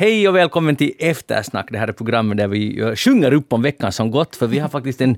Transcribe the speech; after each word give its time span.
Hej 0.00 0.28
och 0.28 0.36
välkommen 0.36 0.76
till 0.76 0.92
Eftersnack. 0.98 1.68
Det 1.70 1.78
här 1.78 1.88
är 1.88 1.92
programmet 1.92 2.38
där 2.38 2.48
vi 2.48 2.96
sjunger 2.96 3.32
upp 3.32 3.52
om 3.52 3.62
veckan 3.62 3.92
som 3.92 4.10
gått, 4.10 4.36
för 4.36 4.46
vi 4.46 4.58
har 4.58 4.68
faktiskt 4.68 5.00
en 5.00 5.16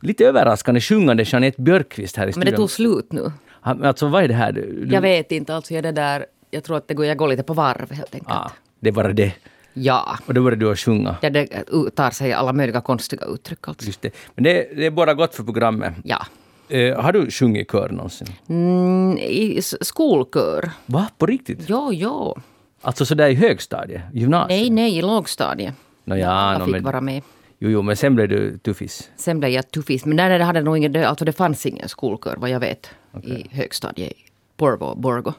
lite 0.00 0.24
överraskande 0.26 0.80
sjungande 0.80 1.22
Jeanette 1.26 1.62
Björkqvist 1.62 2.16
här 2.16 2.26
i 2.26 2.32
studion. 2.32 2.44
Men 2.44 2.52
det 2.52 2.56
tog 2.56 2.70
slut 2.70 3.12
nu. 3.12 3.32
Alltså 3.60 4.08
vad 4.08 4.24
är 4.24 4.28
det 4.28 4.34
här? 4.34 4.52
Du, 4.52 4.88
Jag 4.90 5.00
vet 5.00 5.32
inte, 5.32 5.54
alltså 5.54 5.74
jag, 5.74 5.82
det 5.82 5.92
där, 5.92 6.26
jag 6.50 6.64
tror 6.64 6.76
att 6.76 6.88
det 6.88 6.94
går, 6.94 7.06
jag 7.06 7.16
går 7.16 7.28
lite 7.28 7.42
på 7.42 7.54
varv 7.54 7.92
helt 7.92 8.14
enkelt. 8.14 8.32
ah, 8.32 8.50
det 8.80 8.88
är 8.88 8.92
bara 8.92 9.12
det. 9.12 9.32
Ja. 9.72 10.18
Och 10.26 10.34
då 10.34 10.42
börjar 10.42 10.56
du 10.56 10.70
att 10.72 10.78
sjunga. 10.78 11.16
ja. 11.22 11.30
Det 11.30 11.46
tar 11.94 12.10
sig 12.10 12.32
alla 12.32 12.52
möjliga 12.52 12.80
konstiga 12.80 13.26
uttryck 13.26 13.68
alltså. 13.68 13.86
Just 13.86 14.02
det. 14.02 14.10
Men 14.34 14.44
det, 14.44 14.68
det 14.76 14.86
är 14.86 14.90
bara 14.90 15.14
gott 15.14 15.34
för 15.34 15.42
programmet. 15.42 15.94
Ja. 16.04 16.26
Eh, 16.68 17.00
har 17.00 17.12
du 17.12 17.30
sjungit 17.30 17.66
i 17.66 17.70
kör 17.72 17.88
någonsin? 17.88 18.28
Mm, 18.48 19.18
I 19.18 19.60
skolkör. 19.62 20.70
Va? 20.86 21.08
På 21.18 21.26
riktigt? 21.26 21.60
Jo, 21.66 21.90
jo. 21.92 22.36
Alltså 22.84 23.06
sådär 23.06 23.28
i 23.28 23.34
högstadiet? 23.34 24.02
Gymnasiet? 24.12 24.48
Nej, 24.60 24.70
nej, 24.70 24.98
i 24.98 25.02
lågstadiet. 25.02 25.74
Nå, 26.04 26.16
ja, 26.16 26.52
jag 26.52 26.58
nå, 26.58 26.64
fick 26.64 26.72
men, 26.74 26.82
vara 26.84 27.00
med. 27.00 27.22
jo, 27.58 27.70
jo, 27.70 27.82
men 27.82 27.96
sen 27.96 28.14
blev 28.14 28.28
du 28.28 28.58
tuffis. 28.58 29.10
Sen 29.16 29.38
blev 29.40 29.50
jag 29.50 29.70
tuffis. 29.70 30.04
Men 30.04 30.16
där 30.16 30.38
det 30.38 30.44
hade 30.44 30.62
nog 30.62 30.76
ingen, 30.76 30.92
det- 30.92 31.08
alltså 31.08 31.24
det 31.24 31.32
fanns 31.32 31.66
ingen 31.66 31.88
skolkör 31.88 32.36
vad 32.38 32.50
jag 32.50 32.60
vet. 32.60 32.90
I 33.22 33.46
högstadiet 33.50 34.12
i 34.12 34.14
Porvo, 34.56 34.94
Borgo. 34.94 35.32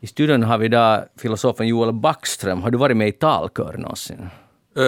I 0.00 0.06
studion 0.06 0.42
har 0.42 0.58
vi 0.58 0.66
idag 0.66 1.04
filosofen 1.18 1.68
Joel 1.68 1.92
Backström. 1.92 2.62
Har 2.62 2.70
du 2.70 2.78
varit 2.78 2.96
med 2.96 3.08
i 3.08 3.12
talkör 3.12 3.76
någonsin? 3.78 4.28
Eh, 4.76 4.82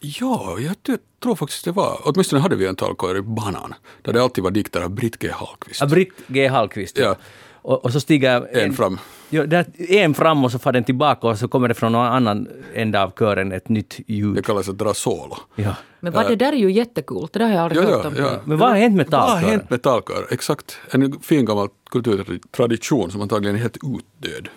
ja, 0.00 0.56
jag 0.58 0.74
tror 1.22 1.34
faktiskt 1.34 1.64
det 1.64 1.72
var. 1.72 2.00
Åtminstone 2.04 2.42
hade 2.42 2.56
vi 2.56 2.66
en 2.66 2.76
talkör 2.76 3.16
i 3.16 3.22
Banan. 3.22 3.74
Där 4.02 4.12
det 4.12 4.22
alltid 4.22 4.44
var 4.44 4.50
dikter 4.50 4.80
av 4.80 4.90
Britt 4.90 5.18
G. 5.18 5.28
Hallqvist. 5.32 5.80
Ja, 5.80 5.86
Britt 5.86 6.12
G. 6.26 6.46
Hallqvist. 6.48 6.98
Ja. 6.98 7.14
Och, 7.62 7.84
och 7.84 7.92
så 7.92 8.00
stiger 8.00 8.48
En 8.56 8.72
fram. 8.72 8.98
Ja, 9.30 9.46
där, 9.46 9.64
en 9.88 10.14
fram 10.14 10.44
och 10.44 10.52
så 10.52 10.58
far 10.58 10.72
den 10.72 10.84
tillbaka 10.84 11.26
och 11.26 11.38
så 11.38 11.48
kommer 11.48 11.68
det 11.68 11.74
från 11.74 11.92
någon 11.92 12.06
annan 12.06 12.48
ända 12.74 13.02
av 13.04 13.10
kören 13.18 13.52
ett 13.52 13.68
nytt 13.68 14.00
ljud. 14.06 14.34
Det 14.34 14.42
kallas 14.42 14.68
att 14.68 14.78
dra 14.78 14.94
solo. 14.94 15.36
Ja. 15.54 15.74
Men 16.00 16.12
vad 16.12 16.28
det 16.28 16.36
där 16.36 16.52
är 16.52 16.56
ju 16.56 16.72
jättekult. 16.72 17.32
Det 17.32 17.38
där 17.38 17.46
har 17.46 17.52
jag 17.54 17.62
aldrig 17.64 17.82
Ja, 17.84 17.88
hört 17.88 18.04
ja, 18.04 18.08
om. 18.08 18.14
ja. 18.16 18.30
Men 18.44 18.58
vad 18.58 18.68
har 18.68 18.76
hänt 18.76 18.96
med 18.96 19.06
Vad 19.10 19.20
har 19.20 19.28
talkören? 19.28 19.50
hänt 19.50 19.70
med 19.70 19.82
talkör? 19.82 20.26
Exakt. 20.30 20.76
En 20.90 21.20
fin 21.20 21.44
gammal 21.44 21.68
kulturtradition 21.90 23.10
som 23.10 23.20
antagligen 23.20 23.56
är 23.56 23.60
helt 23.60 23.76
utdöd. 23.76 24.48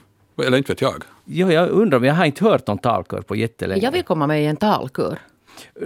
Eller 0.48 0.58
inte 0.58 0.72
vet 0.72 0.82
jag. 0.82 1.04
Jo, 1.26 1.52
jag 1.52 1.70
undrar, 1.70 2.00
men 2.00 2.08
jag 2.10 2.16
har 2.16 2.26
inte 2.26 2.44
hört 2.44 2.70
om 2.70 2.78
talkör 2.78 3.22
på 3.22 3.36
jättelänge. 3.36 3.84
Jag 3.84 3.92
vill 3.92 4.04
komma 4.04 4.28
med 4.28 4.44
i 4.44 4.46
en 4.46 4.56
talkör. 4.56 5.20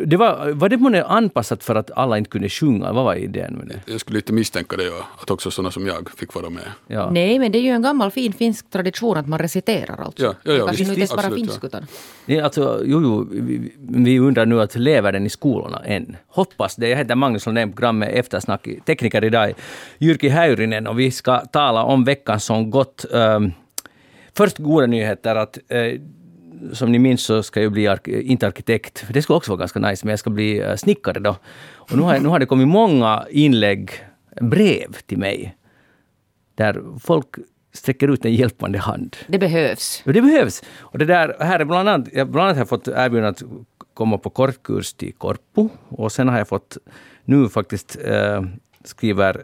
Det 0.06 0.18
var, 0.18 0.52
var 0.52 0.70
det 0.70 0.78
månne 0.78 1.04
anpassat 1.04 1.64
för 1.64 1.76
att 1.76 1.92
alla 1.92 2.18
inte 2.18 2.30
kunde 2.30 2.50
sjunga? 2.50 2.92
Vad 2.94 3.06
var 3.06 3.16
idén 3.16 3.54
med 3.54 3.68
det? 3.68 3.92
Jag 3.92 4.02
skulle 4.02 4.18
lite 4.18 4.34
misstänka 4.34 4.78
det, 4.78 4.84
ja, 4.84 5.08
att 5.22 5.32
också 5.32 5.52
sådana 5.52 5.72
som 5.72 5.88
jag 5.88 6.10
fick 6.18 6.34
vara 6.34 6.50
med. 6.50 6.64
Ja. 6.88 7.10
Nej, 7.12 7.40
men 7.40 7.52
det 7.52 7.58
är 7.58 7.62
ju 7.62 7.70
en 7.70 7.82
gammal 7.82 8.12
fin 8.12 8.34
finsk 8.34 8.70
tradition 8.70 9.18
att 9.18 9.28
man 9.28 9.40
reciterar 9.40 9.98
alltså. 10.04 10.24
Ja, 10.24 10.34
ja, 10.44 10.54
ja, 10.54 10.66
Kanske 10.66 10.84
visst, 10.84 10.98
nu 10.98 11.02
inte 11.02 11.14
ens 11.14 11.16
bara 11.16 11.36
finsk 11.36 11.60
ja. 11.62 11.68
utan... 11.68 11.86
Är 12.26 12.44
alltså, 12.44 12.82
jo, 12.86 13.02
jo, 13.02 13.28
vi, 13.32 13.74
vi 13.80 14.20
undrar 14.20 14.46
nu 14.46 14.62
att 14.62 14.76
lever 14.76 15.12
den 15.12 15.26
i 15.26 15.30
skolorna 15.30 15.80
än? 15.86 16.18
Hoppas 16.28 16.76
det. 16.76 16.90
Jag 16.90 16.98
heter 16.98 17.16
Magnus 17.16 17.46
Lundén, 17.46 17.72
programmet 17.72 18.10
Eftersnack. 18.14 18.68
Tekniker 18.86 19.24
idag 19.24 19.50
är 19.50 19.56
Jyrki 19.98 20.30
Häyrinen 20.30 20.88
och 20.88 21.00
vi 21.00 21.12
ska 21.12 21.40
tala 21.40 21.84
om 21.84 22.04
veckan 22.04 22.40
som 22.40 22.72
gått. 22.72 23.06
Um, 23.12 23.54
först 24.34 24.58
goda 24.58 24.86
nyheter 24.86 25.36
att 25.36 25.58
eh, 25.68 26.00
som 26.74 26.92
ni 26.92 27.00
minns 27.00 27.24
så 27.24 27.44
ska 27.44 27.62
jag 27.62 27.72
bli 27.72 27.88
ark- 27.88 28.08
inte 28.08 28.48
arkitekt, 28.48 29.06
det 29.14 29.22
skulle 29.22 29.38
också 29.38 29.52
vara 29.52 29.60
ganska 29.60 29.80
nice, 29.80 30.06
men 30.06 30.10
jag 30.10 30.20
ska 30.20 30.30
bli 30.30 30.60
eh, 30.60 30.76
snickare 30.76 31.20
då. 31.20 31.36
Och 31.74 31.98
nu 31.98 32.02
har, 32.02 32.20
nu 32.20 32.30
har 32.30 32.40
det 32.40 32.46
kommit 32.46 32.68
många 32.68 33.26
inlägg, 33.30 33.92
brev 34.42 34.94
till 35.06 35.18
mig, 35.18 35.56
där 36.56 36.84
folk 37.00 37.28
sträcker 37.74 38.08
ut 38.08 38.26
en 38.26 38.34
hjälpande 38.36 38.80
hand. 38.80 39.16
Det 39.28 39.40
behövs. 39.40 40.02
Jo, 40.06 40.12
det 40.12 40.22
behövs. 40.22 40.64
Och 40.80 40.98
det 40.98 41.06
där, 41.06 41.36
här 41.40 41.60
är 41.60 41.66
bland 41.66 41.90
annat, 41.90 42.08
jag 42.14 42.28
bland 42.30 42.44
annat 42.46 42.56
har 42.56 42.62
jag 42.62 42.70
fått 42.70 42.88
erbjudande 42.88 43.28
att 43.30 43.44
komma 43.94 44.18
på 44.18 44.30
kortkurs 44.30 44.94
till 44.94 45.14
Korpo. 45.14 45.70
Och 45.90 46.12
sen 46.12 46.28
har 46.28 46.38
jag 46.38 46.48
fått, 46.48 46.78
nu 47.26 47.50
faktiskt 47.50 47.98
eh, 48.06 48.44
skriver 48.84 49.44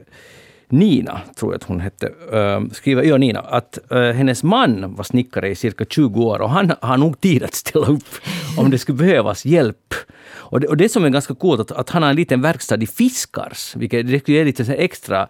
Nina, 0.69 1.21
tror 1.35 1.53
jag 1.53 1.57
att 1.57 1.63
hon 1.63 1.79
hette, 1.79 2.07
eh, 2.31 2.61
skriver, 2.71 3.03
ja 3.03 3.17
Nina, 3.17 3.39
att 3.39 3.91
eh, 3.91 4.01
hennes 4.01 4.43
man 4.43 4.95
var 4.95 5.03
snickare 5.03 5.49
i 5.49 5.55
cirka 5.55 5.85
20 5.85 6.23
år 6.23 6.41
och 6.41 6.49
han 6.49 6.71
har 6.81 6.97
nog 6.97 7.21
tid 7.21 7.43
att 7.43 7.53
ställa 7.53 7.85
upp 7.85 8.03
om 8.57 8.71
det 8.71 8.77
skulle 8.77 8.97
behövas 8.97 9.45
hjälp. 9.45 9.93
Och 10.27 10.59
det, 10.59 10.67
och 10.67 10.77
det 10.77 10.89
som 10.89 11.05
är 11.05 11.09
ganska 11.09 11.35
coolt 11.35 11.59
att, 11.59 11.71
att 11.71 11.89
han 11.89 12.03
har 12.03 12.09
en 12.09 12.15
liten 12.15 12.41
verkstad 12.41 12.83
i 12.83 12.87
Fiskars, 12.87 13.75
vilket 13.75 14.07
det 14.07 14.19
skulle 14.19 14.37
ge 14.37 14.43
lite 14.43 14.73
extra 14.73 15.27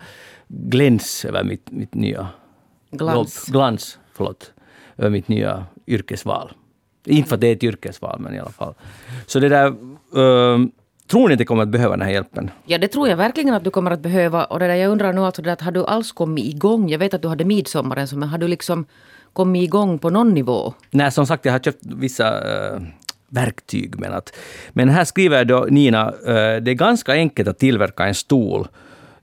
gläns 0.47 1.25
över 1.25 1.43
mitt, 1.43 1.71
mitt 1.71 1.93
nya 1.93 2.27
Glans. 2.91 3.45
jobb. 3.47 3.53
Glans, 3.53 3.99
förlåt. 4.13 4.51
Över 4.97 5.09
mitt 5.09 5.27
nya 5.27 5.65
yrkesval. 5.87 6.51
Inte 7.05 7.29
för 7.29 7.35
att 7.35 7.41
det 7.41 7.47
är 7.47 7.55
ett 7.55 7.63
yrkesval, 7.63 8.19
men 8.19 8.33
i 8.35 8.39
alla 8.39 8.51
fall. 8.51 8.73
Så 9.25 9.39
det 9.39 9.49
där... 9.49 9.75
ehm, 10.15 10.71
tror 11.07 11.27
ni 11.27 11.33
att 11.33 11.37
det 11.37 11.45
kommer 11.45 11.63
att 11.63 11.69
behöva 11.69 11.97
den 11.97 12.05
här 12.05 12.13
hjälpen? 12.13 12.51
Ja, 12.65 12.77
det 12.77 12.87
tror 12.87 13.09
jag 13.09 13.17
verkligen 13.17 13.53
att 13.53 13.63
du 13.63 13.69
kommer 13.69 13.91
att 13.91 13.99
behöva. 13.99 14.43
Och 14.43 14.59
det 14.59 14.67
där, 14.67 14.75
jag 14.75 14.91
undrar 14.91 15.13
nu 15.13 15.21
alltså 15.21 15.41
det 15.41 15.53
att 15.53 15.61
har 15.61 15.71
du 15.71 15.85
alls 15.85 16.11
kommit 16.11 16.45
igång? 16.45 16.89
Jag 16.89 16.99
vet 16.99 17.13
att 17.13 17.21
du 17.21 17.27
hade 17.27 17.45
midsommaren, 17.45 18.07
men 18.13 18.29
har 18.29 18.37
du 18.37 18.47
liksom 18.47 18.85
kommit 19.33 19.63
igång 19.63 19.99
på 19.99 20.09
någon 20.09 20.33
nivå? 20.33 20.73
Nej, 20.91 21.11
som 21.11 21.25
sagt, 21.25 21.45
jag 21.45 21.51
har 21.51 21.59
köpt 21.59 21.79
vissa 21.81 22.27
eh, 22.27 22.79
verktyg. 23.29 23.99
Men, 23.99 24.13
att, 24.13 24.33
men 24.73 24.89
här 24.89 25.03
skriver 25.03 25.45
då 25.45 25.67
Nina, 25.69 26.07
eh, 26.07 26.61
det 26.61 26.71
är 26.71 26.73
ganska 26.73 27.13
enkelt 27.13 27.49
att 27.49 27.59
tillverka 27.59 28.05
en 28.05 28.15
stol 28.15 28.67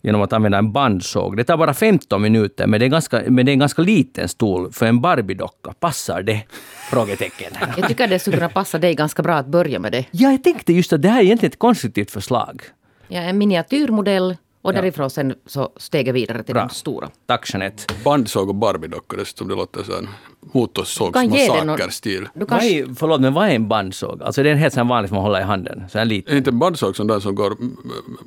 genom 0.03 0.23
att 0.23 0.33
använda 0.33 0.59
en 0.59 0.73
bandsåg. 0.73 1.37
Det 1.37 1.45
tar 1.45 1.57
bara 1.57 1.75
15 1.75 2.23
minuter, 2.23 2.67
men 2.67 2.81
det 2.81 2.87
är, 2.87 2.89
ganska, 2.89 3.23
men 3.29 3.47
det 3.47 3.51
är 3.51 3.53
en 3.53 3.59
ganska 3.59 3.83
liten 3.83 4.29
stol 4.29 4.73
för 4.73 4.87
en 4.87 5.01
Barbie-docka. 5.01 5.73
Passar 5.81 6.23
det? 6.23 6.43
Frågetecken. 6.91 7.53
Jag 7.77 7.89
tycker 7.89 8.09
det 8.09 8.19
skulle 8.19 8.37
kunna 8.37 8.49
passa 8.49 8.79
dig 8.79 8.95
ganska 8.95 9.23
bra 9.23 9.35
att 9.35 9.47
börja 9.47 9.79
med 9.79 9.93
det. 9.93 10.05
Ja, 10.11 10.31
jag 10.31 10.45
tänkte 10.45 10.73
just 10.73 10.93
att 10.93 11.03
det 11.03 11.09
här 11.09 11.21
är 11.21 11.25
egentligen 11.25 11.51
ett 11.51 11.59
konstruktivt 11.59 12.11
förslag. 12.11 12.63
Ja, 13.09 13.21
en 13.21 13.39
miniatyrmodell 13.39 14.37
och 14.63 14.73
därifrån 14.73 15.11
sen 15.11 15.35
så 15.47 15.73
steget 15.77 16.15
vidare 16.15 16.43
till 16.43 16.55
Bra. 16.55 16.63
den 16.63 16.71
stora. 16.71 17.09
Tack 17.27 17.51
Jeanette. 17.55 17.95
Bandsåg 18.05 18.49
och 18.49 18.55
Barbie-dockor 18.55 19.17
dessutom, 19.17 19.49
det 19.49 19.55
låter 19.55 19.83
så 19.83 19.93
här 19.93 19.99
den 20.01 20.05
någon- 20.05 20.15
motorsågsmassaker-stil. 20.53 22.29
Är, 22.35 22.95
förlåt, 22.95 23.21
men 23.21 23.35
vad 23.35 23.49
är 23.49 23.55
en 23.55 23.69
bandsåg? 23.69 24.23
Alltså 24.23 24.43
det 24.43 24.49
är 24.49 24.53
en 24.53 24.59
helt 24.59 24.75
sån 24.75 24.89
vanlig 24.89 25.09
som 25.09 25.15
man 25.17 25.25
håller 25.25 25.41
i 25.41 25.43
handen. 25.43 25.85
Så 25.91 25.99
en 25.99 26.03
Är 26.03 26.05
liten. 26.07 26.37
inte 26.37 26.51
en 26.51 26.59
bandsåg 26.59 26.97
som 26.97 27.07
den 27.07 27.21
som 27.21 27.35
går 27.35 27.57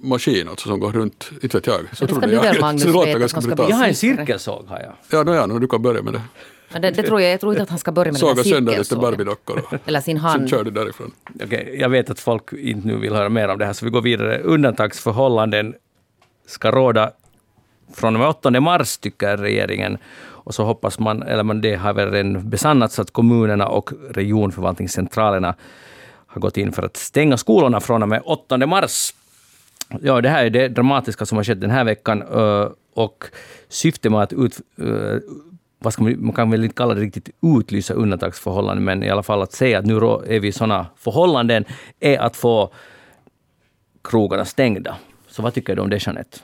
maskin, 0.04 0.50
alltså 0.50 0.70
som 0.70 0.80
går 0.80 0.92
runt, 0.92 1.30
inte 1.44 1.58
vet 1.58 1.68
jag. 1.68 1.76
Så 1.80 1.82
Det 1.90 1.96
ska 1.96 2.08
trodde 2.08 2.28
du 2.28 2.34
jag. 2.34 2.42
väl, 2.42 2.62
Magnus, 2.62 2.84
Så 2.84 2.90
låter 2.92 3.20
ganska 3.20 3.42
brutalt. 3.42 3.70
Jag 3.70 3.78
har 3.78 3.86
en 3.88 3.96
cirkelsåg. 3.96 4.66
Har 4.68 4.80
jag. 4.80 4.94
Ja, 5.20 5.24
no, 5.24 5.36
ja, 5.36 5.46
no, 5.46 5.60
du 5.60 5.68
kan 5.68 5.82
börja 5.82 6.02
med 6.02 6.14
det. 6.14 6.22
men 6.74 6.82
det, 6.82 6.92
det 6.92 7.04
tror 7.04 7.22
jag, 7.22 7.32
jag 7.34 7.40
tror 7.40 7.54
inte 7.54 7.64
att 7.64 7.70
han 7.70 7.80
ska 7.80 7.92
börja 7.92 8.06
med 8.12 8.14
den 8.14 8.20
Såga 8.20 8.34
här 8.36 8.44
sönder 8.44 8.78
lite. 8.78 8.96
Barbie-dockor 8.96 9.62
Eller 9.86 10.02
sin 10.02 10.18
sen 10.18 10.22
hand. 10.26 10.50
kör 10.50 10.64
du 10.64 10.72
därifrån. 10.72 11.12
Okej, 11.44 11.78
jag 11.80 11.90
vet 11.90 12.10
att 12.10 12.20
folk 12.20 12.54
inte 12.54 12.88
nu 12.88 12.96
vill 12.98 13.14
höra 13.14 13.30
mer 13.30 13.48
om 13.48 13.58
det 13.60 13.66
här, 13.66 13.74
så 13.74 13.86
vi 13.86 13.92
går 13.92 14.02
vidare. 14.02 14.40
Undantagsförhållanden 14.40 15.74
ska 16.46 16.72
råda 16.72 17.12
från 17.94 18.16
och 18.16 18.20
med 18.20 18.30
8 18.30 18.60
mars, 18.60 18.98
tycker 18.98 19.38
regeringen. 19.38 19.98
Och 20.46 20.56
så 20.56 20.64
hoppas 20.64 21.00
man, 21.00 21.24
eller 21.24 21.44
man, 21.44 21.62
det 21.62 21.76
har 21.76 21.94
väl 21.94 22.12
redan 22.12 22.50
besannats, 22.50 23.00
att 23.00 23.12
kommunerna 23.12 23.68
och 23.68 23.92
regionförvaltningscentralerna 24.10 25.56
har 26.28 26.42
gått 26.42 26.58
in 26.58 26.72
för 26.72 26.84
att 26.84 26.98
stänga 26.98 27.38
skolorna 27.38 27.80
från 27.80 28.04
och 28.04 28.10
med 28.10 28.22
8 28.26 28.58
mars. 28.58 29.14
Ja, 30.02 30.22
det 30.22 30.30
här 30.30 30.46
är 30.46 30.50
det 30.50 30.68
dramatiska 30.68 31.26
som 31.26 31.38
har 31.38 31.44
skett 31.44 31.62
den 31.62 31.72
här 31.72 31.84
veckan. 31.84 32.22
Eh, 32.22 32.68
och 32.94 33.24
syftet 33.70 34.12
med 34.12 34.22
att 34.22 34.34
ut, 34.34 34.62
eh, 34.78 35.18
vad 35.80 35.94
ska 35.94 36.04
man, 36.04 36.26
man 36.26 36.36
kan 36.36 36.52
väl 36.52 36.64
inte 36.64 36.76
kalla 36.76 36.94
det 36.94 37.02
riktigt 37.02 37.30
utlysa 37.42 37.94
undantagsförhållanden, 37.94 38.86
men 38.86 39.04
i 39.04 39.10
alla 39.10 39.24
fall 39.24 39.42
att 39.42 39.52
säga 39.52 39.80
att 39.80 39.86
nu 39.86 39.96
är 39.96 40.40
vi 40.40 40.48
i 40.48 40.52
sådana 40.52 40.86
förhållanden, 40.98 41.66
är 42.00 42.18
att 42.18 42.36
få 42.36 42.74
krogarna 44.04 44.46
stängda. 44.46 44.96
Så 45.36 45.42
vad 45.42 45.54
tycker 45.54 45.76
du 45.76 45.82
om 45.82 45.90
det, 45.90 46.06
Jeanette? 46.08 46.40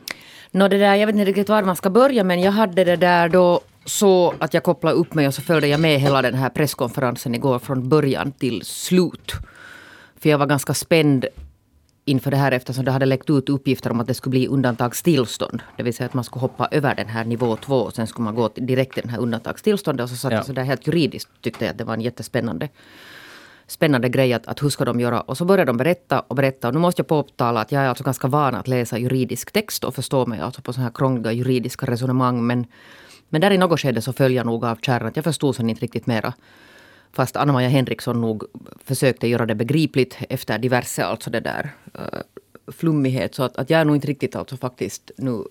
Nå, 0.52 0.68
det 0.68 0.78
där, 0.78 0.96
jag 0.96 1.08
vet 1.08 1.16
inte 1.16 1.26
riktigt 1.26 1.50
var 1.50 1.64
man 1.64 1.76
ska 1.76 1.90
börja 1.90 2.24
men 2.24 2.42
jag 2.42 2.52
hade 2.52 2.84
det 2.84 2.96
där 2.96 3.30
då 3.30 3.62
så 3.86 4.34
att 4.40 4.54
jag 4.54 4.64
kopplade 4.64 4.96
upp 4.96 5.14
mig 5.14 5.28
och 5.28 5.34
så 5.34 5.42
följde 5.42 5.68
jag 5.68 5.80
med 5.80 6.00
hela 6.00 6.22
den 6.22 6.34
här 6.34 6.50
presskonferensen 6.50 7.36
igår 7.36 7.60
från 7.60 7.90
början 7.90 8.32
till 8.32 8.62
slut. 8.66 9.32
För 10.20 10.30
jag 10.30 10.38
var 10.38 10.46
ganska 10.46 10.74
spänd 10.74 11.26
inför 12.06 12.32
det 12.32 12.38
här 12.38 12.52
eftersom 12.52 12.86
det 12.86 12.92
hade 12.92 13.06
läckt 13.06 13.30
ut 13.30 13.50
uppgifter 13.50 13.92
om 13.92 14.00
att 14.00 14.08
det 14.08 14.14
skulle 14.14 14.32
bli 14.32 14.48
undantagstillstånd. 14.48 15.62
Det 15.78 15.84
vill 15.84 15.94
säga 15.94 16.06
att 16.08 16.14
man 16.14 16.24
skulle 16.24 16.42
hoppa 16.42 16.68
över 16.72 16.96
den 16.96 17.08
här 17.08 17.26
nivå 17.26 17.56
två 17.56 17.76
och 17.76 17.94
sen 17.94 18.08
skulle 18.08 18.24
man 18.24 18.36
gå 18.36 18.50
direkt 18.56 18.94
till 18.94 19.04
den 19.04 19.12
här 19.12 19.20
undantagstillståndet. 19.20 20.04
Och 20.04 20.10
så 20.10 20.16
satt 20.16 20.32
Ja. 20.32 20.44
så 20.44 20.54
där 20.54 20.64
helt 20.64 20.88
juridiskt 20.88 21.30
tyckte 21.42 21.66
jag 21.66 21.72
att 21.72 21.78
det 21.78 21.84
var 21.84 21.94
en 21.94 22.02
jättespännande 22.02 22.70
spännande 23.68 24.10
grej 24.10 24.34
att, 24.34 24.48
att 24.48 24.64
hur 24.64 24.70
ska 24.70 24.86
de 24.86 25.00
göra? 25.00 25.22
Och 25.22 25.38
så 25.38 25.46
börjar 25.46 25.66
de 25.66 25.78
berätta 25.78 26.20
och 26.20 26.36
berätta. 26.36 26.68
Och 26.68 26.74
nu 26.74 26.80
måste 26.80 27.00
jag 27.00 27.08
påtala 27.08 27.62
att 27.62 27.72
jag 27.72 27.84
är 27.84 27.88
alltså 27.88 28.04
ganska 28.04 28.28
van 28.28 28.56
att 28.56 28.68
läsa 28.68 28.98
juridisk 28.98 29.52
text 29.52 29.84
och 29.84 29.96
förstå 29.96 30.26
mig 30.26 30.40
alltså 30.40 30.62
på 30.62 30.74
så 30.74 30.82
här 30.82 30.92
krångliga 30.94 31.32
juridiska 31.32 31.86
resonemang. 31.86 32.48
Men, 32.48 32.66
men 33.30 33.42
där 33.42 33.52
i 33.52 33.58
något 33.58 33.80
skede 33.80 34.02
så 34.02 34.14
föll 34.14 34.34
jag 34.34 34.46
nog 34.46 34.66
av 34.66 34.76
kärran. 34.76 35.08
att 35.08 35.16
Jag 35.16 35.26
förstod 35.26 35.56
sen 35.56 35.70
inte 35.70 35.82
riktigt 35.82 36.08
mera. 36.08 36.34
Fast 37.14 37.36
Anna-Maja 37.36 37.70
Henriksson 37.70 38.22
nog 38.22 38.44
försökte 38.86 39.28
göra 39.28 39.46
det 39.46 39.56
begripligt 39.56 40.18
efter 40.30 40.58
diverse 40.60 41.06
alltså 41.06 41.30
det 41.30 41.40
där 41.40 41.72
uh, 42.00 42.22
flummighet. 42.72 43.36
Så 43.36 43.44
att, 43.44 43.58
att 43.58 43.70
jag 43.70 43.82
är 43.82 43.86
nog 43.86 43.96
inte 43.96 44.08
riktigt 44.08 44.36
alltså 44.36 44.58
faktiskt 44.58 45.12
nu 45.18 45.44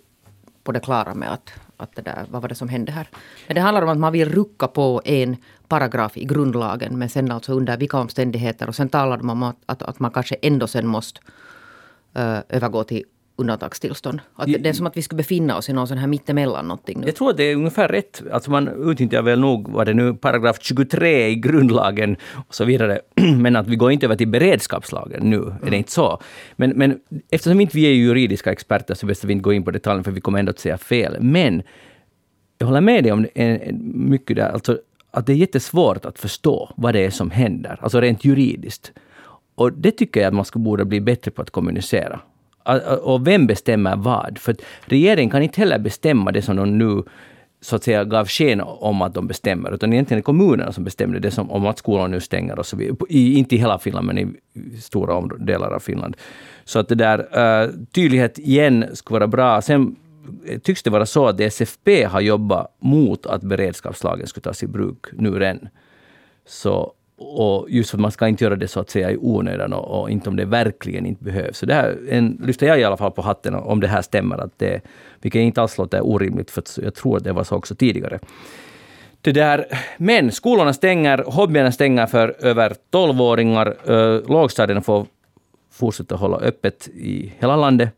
på 0.65 0.73
det 0.73 0.81
klara 0.81 1.15
med 1.15 1.33
att, 1.33 1.53
att 1.83 1.97
det 1.97 2.03
där, 2.03 2.27
vad 2.31 2.43
var 2.43 2.49
det 2.49 2.55
som 2.55 2.69
hände 2.69 2.93
här. 2.93 3.09
Men 3.47 3.55
det 3.55 3.61
handlar 3.61 3.83
om 3.83 3.89
att 3.89 3.99
man 3.99 4.13
vill 4.13 4.29
rucka 4.29 4.67
på 4.69 5.03
en 5.05 5.37
paragraf 5.69 6.17
i 6.17 6.25
grundlagen, 6.25 6.99
men 6.99 7.09
sen 7.09 7.33
alltså 7.33 7.53
under 7.53 7.77
vilka 7.77 7.99
omständigheter. 7.99 8.69
Och 8.69 8.75
sen 8.75 8.89
talar 8.89 9.17
de 9.17 9.31
om 9.31 9.43
att, 9.43 9.57
att, 9.67 9.83
att 9.83 9.99
man 9.99 10.11
kanske 10.11 10.37
ändå 10.43 10.67
sen 10.67 10.87
måste 10.87 11.21
uh, 12.19 12.39
övergå 12.49 12.85
till 12.85 13.05
undantagstillstånd. 13.41 14.21
Att 14.35 14.47
det 14.47 14.67
är 14.67 14.73
som 14.73 14.87
att 14.87 14.97
vi 14.97 15.03
skulle 15.03 15.17
befinna 15.17 15.57
oss 15.57 15.69
i 15.69 15.73
någon 15.73 15.89
sån 15.89 15.99
här 15.99 16.07
mittemellan 16.07 16.69
någonting 16.69 17.01
nu. 17.01 17.07
Jag 17.07 17.17
tror 17.17 17.31
att 17.31 17.37
det 17.37 17.45
är 17.45 17.57
ungefär 17.57 17.89
rätt. 17.89 18.23
Alltså 18.33 18.51
man 18.51 18.91
utnyttjar 18.91 19.23
väl 19.23 19.41
nog, 19.41 19.69
vad 19.69 19.87
det 19.87 19.95
nu, 19.95 20.15
paragraf 20.15 20.57
23 20.61 21.29
i 21.29 21.35
grundlagen 21.35 22.17
och 22.49 22.55
så 22.55 22.65
vidare. 22.65 23.01
Men 23.37 23.57
att 23.57 23.69
vi 23.69 23.77
går 23.77 23.93
inte 23.93 24.07
över 24.07 24.17
till 24.17 24.29
beredskapslagen 24.29 25.31
nu, 25.31 25.37
mm. 25.37 25.55
är 25.67 25.71
det 25.71 25.77
inte 25.77 25.93
så. 25.93 26.21
Men, 26.57 26.71
men 26.71 27.01
eftersom 27.31 27.61
inte 27.61 27.77
vi 27.77 27.85
är 27.85 27.93
juridiska 27.93 28.53
experter 28.53 28.95
så 28.95 29.07
behöver 29.07 29.27
vi 29.27 29.33
inte 29.33 29.43
gå 29.43 29.53
in 29.53 29.65
på 29.65 29.71
detaljerna 29.71 30.05
för 30.05 30.11
vi 30.11 30.21
kommer 30.21 30.39
ändå 30.39 30.51
att 30.51 30.59
säga 30.59 30.79
fel. 30.79 31.17
Men 31.21 31.63
jag 32.59 32.67
håller 32.67 32.81
med 32.81 33.05
dig 33.05 33.13
om 33.13 33.27
mycket 33.95 34.37
där, 34.37 34.51
alltså 34.51 34.79
att 35.11 35.27
det 35.27 35.33
är 35.33 35.37
jättesvårt 35.37 36.05
att 36.05 36.19
förstå 36.19 36.73
vad 36.77 36.95
det 36.95 37.05
är 37.05 37.11
som 37.11 37.31
händer, 37.31 37.79
alltså 37.81 38.01
rent 38.01 38.25
juridiskt. 38.25 38.93
Och 39.55 39.73
det 39.73 39.91
tycker 39.91 40.21
jag 40.21 40.29
att 40.29 40.35
man 40.35 40.45
ska 40.45 40.59
borde 40.59 40.85
bli 40.85 41.01
bättre 41.01 41.31
på 41.31 41.43
att 41.43 41.51
kommunicera. 41.51 42.21
Och 43.03 43.27
vem 43.27 43.47
bestämmer 43.47 43.97
vad? 43.97 44.39
För 44.39 44.57
regeringen 44.85 45.31
kan 45.31 45.43
inte 45.43 45.61
heller 45.61 45.79
bestämma 45.79 46.33
det 46.33 46.43
som 46.43 46.57
de 46.57 46.79
nu 46.79 47.03
så 47.61 47.77
att 47.77 47.85
säga 47.85 48.05
gav 48.05 48.29
sken 48.29 48.61
om 48.61 49.03
att 49.03 49.15
de 49.15 49.27
bestämmer, 49.27 49.75
utan 49.75 49.93
egentligen 49.93 50.17
är 50.17 50.21
det 50.21 50.25
kommunerna 50.25 50.73
som 50.73 50.85
bestämmer 50.85 51.21
det 51.21 51.31
som 51.31 51.51
om 51.51 51.67
att 51.67 51.79
skolan 51.79 52.11
nu 52.11 52.21
stänger 52.21 52.59
och 52.59 52.67
så 52.67 52.77
vidare. 52.77 52.97
I, 53.09 53.35
inte 53.39 53.55
i 53.55 53.59
hela 53.59 53.79
Finland, 53.79 54.07
men 54.07 54.19
i 54.19 54.27
stora 54.81 55.37
delar 55.39 55.71
av 55.71 55.81
Finland. 55.81 56.17
Så 56.65 56.79
att 56.79 56.89
det 56.89 56.95
där, 56.95 57.19
uh, 57.19 57.71
tydlighet 57.93 58.39
igen 58.39 58.85
skulle 58.93 59.19
vara 59.19 59.29
bra. 59.29 59.63
Sen 59.63 59.97
tycks 60.63 60.83
det 60.83 60.91
vara 60.91 61.07
så 61.07 61.27
att 61.27 61.41
SFP 61.41 62.05
har 62.05 62.21
jobbat 62.21 62.77
mot 62.79 63.27
att 63.27 63.43
beredskapslagen 63.43 64.27
skulle 64.27 64.43
tas 64.43 64.63
i 64.63 64.67
bruk 64.67 65.07
nu 65.13 65.39
redan. 65.39 65.69
Så 66.47 66.93
och 67.21 67.71
just 67.71 67.91
för 67.91 67.97
att 67.97 68.01
man 68.01 68.11
ska 68.11 68.29
inte 68.29 68.45
göra 68.45 68.57
det 68.57 68.69
så 68.69 68.81
att 68.81 68.91
säga 68.91 69.11
i 69.11 69.17
onödan 69.17 69.73
och, 69.73 70.01
och 70.01 70.11
inte 70.11 70.29
om 70.29 70.37
det 70.37 70.45
verkligen 70.45 71.07
inte 71.07 71.25
behövs. 71.25 71.59
Så 71.59 71.67
det 71.67 71.75
här 71.75 71.99
en, 72.11 72.41
lyfter 72.45 72.67
jag 72.67 72.81
i 72.81 72.85
alla 72.85 72.97
fall 72.97 73.11
på 73.11 73.23
hatten 73.23 73.55
om 73.55 73.81
det 73.81 73.89
här 73.89 74.03
stämmer. 74.03 74.39
Att 74.39 74.59
det, 74.59 74.81
vilket 75.21 75.41
inte 75.41 75.63
alls 75.63 75.79
låter 75.79 76.07
orimligt, 76.07 76.51
för 76.51 76.63
jag 76.83 76.95
tror 76.95 77.17
att 77.17 77.25
det 77.25 77.33
var 77.33 77.45
så 77.45 77.57
också 77.57 77.75
tidigare. 77.75 78.19
Det 79.21 79.33
där, 79.33 79.67
men 79.97 80.33
skolorna 80.33 80.73
stänger, 80.73 81.25
hobbyerna 81.27 81.73
stänger 81.73 82.07
för 82.07 82.37
över 82.41 82.75
12-åringar. 82.93 83.77
Lågstadierna 84.29 84.81
får 84.81 85.07
fortsätta 85.73 86.17
hålla 86.17 86.37
öppet 86.37 86.89
i 86.89 87.33
hela 87.39 87.57
landet. 87.57 87.89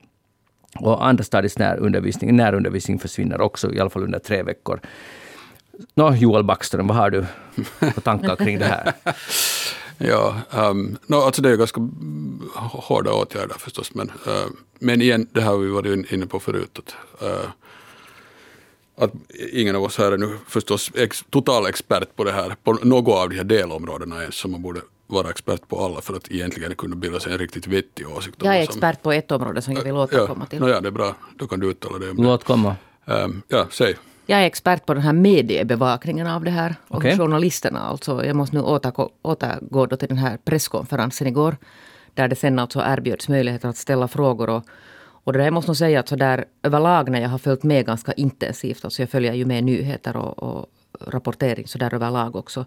Och 0.81 1.07
andra 1.07 1.25
stadiets 1.25 1.59
närundervisning, 1.59 2.37
närundervisning 2.37 2.99
försvinner 2.99 3.41
också, 3.41 3.75
i 3.75 3.81
alla 3.81 3.91
fall 3.91 4.03
under 4.03 4.19
tre 4.19 4.43
veckor. 4.43 4.81
Nå, 5.95 6.15
Joel 6.15 6.45
Backström, 6.45 6.87
vad 6.87 6.97
har 6.97 7.11
du 7.11 7.25
för 7.79 8.01
tankar 8.01 8.37
kring 8.37 8.59
det 8.59 8.65
här? 8.65 8.93
ja, 9.99 10.37
um, 10.51 10.99
no, 11.07 11.17
alltså 11.17 11.43
det 11.43 11.51
är 11.51 11.57
ganska 11.57 11.81
hårda 12.55 13.13
åtgärder 13.13 13.55
förstås, 13.59 13.95
men, 13.95 14.09
uh, 14.09 14.47
men 14.79 15.03
igen, 15.03 15.27
det 15.33 15.41
har 15.41 15.59
vi 15.59 15.71
varit 15.71 16.13
inne 16.13 16.27
på 16.27 16.41
förut. 16.41 16.79
Att, 16.79 17.23
uh, 17.23 17.51
att 18.97 19.13
ingen 19.53 19.77
av 19.77 19.83
oss 19.83 19.99
här 19.99 20.13
är 20.13 20.19
nu 20.19 20.39
förstås 20.49 20.91
ex, 20.95 21.25
total 21.31 21.67
expert 21.67 22.17
på 22.17 22.25
det 22.25 22.33
här, 22.33 22.57
på 22.65 22.73
något 22.73 23.15
av 23.15 23.29
de 23.29 23.37
här 23.37 23.45
delområdena 23.45 24.21
ens, 24.21 24.35
som 24.35 24.51
man 24.51 24.63
borde 24.63 24.81
vara 25.07 25.31
expert 25.31 25.69
på 25.69 25.85
alla 25.85 26.01
för 26.01 26.15
att 26.15 26.31
egentligen 26.31 26.75
kunna 26.75 26.97
bilda 26.97 27.21
sig 27.21 27.33
en 27.33 27.39
riktigt 27.39 27.67
vettig 27.67 28.09
åsikt. 28.09 28.37
Jag 28.43 28.57
är 28.57 28.63
expert 28.63 29.03
på 29.03 29.13
ett 29.13 29.31
område 29.31 29.63
som 29.63 29.75
jag 29.75 29.83
vill 29.83 29.93
återkomma 29.93 30.41
ja, 30.41 30.47
till. 30.47 30.61
No, 30.61 30.69
ja, 30.69 30.81
det 30.81 30.89
är 30.89 30.93
bra. 30.93 31.15
Då 31.37 31.47
kan 31.47 31.61
du 31.61 31.71
uttala 31.71 31.99
det. 31.99 32.13
Låt 32.13 32.45
komma. 32.45 32.77
Um, 33.05 33.43
ja, 33.49 33.67
säg. 33.71 33.97
Jag 34.27 34.43
är 34.43 34.47
expert 34.47 34.87
på 34.87 34.95
den 34.95 35.03
här 35.03 35.13
mediebevakningen 35.13 36.27
av 36.27 36.45
det 36.45 36.51
här. 36.51 36.75
Och 36.89 36.97
okay. 36.97 37.17
journalisterna 37.17 37.81
alltså. 37.81 38.25
Jag 38.25 38.37
måste 38.37 38.57
nu 38.57 38.63
återgå, 38.63 39.11
återgå 39.23 39.87
till 39.87 40.09
den 40.09 40.19
här 40.19 40.37
presskonferensen 40.45 41.27
igår. 41.27 41.57
Där 42.15 42.29
det 42.29 42.37
sen 42.37 42.59
alltså 42.59 42.83
erbjöds 42.87 43.29
möjligheter 43.29 43.69
att 43.69 43.77
ställa 43.77 44.09
frågor. 44.09 44.51
Och, 44.51 44.65
och 45.03 45.33
det 45.33 45.39
där, 45.39 45.45
jag 45.45 45.55
måste 45.55 45.69
nog 45.69 45.77
säga 45.77 46.01
att 46.01 46.09
så 46.09 46.17
där 46.17 46.45
överlag 46.63 47.11
när 47.11 47.21
jag 47.21 47.29
har 47.29 47.39
följt 47.39 47.63
med 47.63 47.87
ganska 47.87 48.13
intensivt. 48.13 48.85
Alltså 48.85 49.03
jag 49.03 49.11
följer 49.11 49.33
ju 49.33 49.45
med 49.45 49.65
nyheter 49.65 50.17
och, 50.17 50.39
och 50.39 50.67
rapportering 51.01 51.67
så 51.67 51.79
där 51.79 51.95
överlag 51.95 52.37
också. 52.37 52.65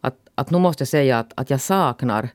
Att, 0.00 0.16
att 0.34 0.50
nu 0.50 0.58
måste 0.58 0.82
jag 0.82 0.88
säga 0.88 1.18
att, 1.18 1.32
att 1.34 1.50
jag 1.50 1.60
saknar 1.60 2.28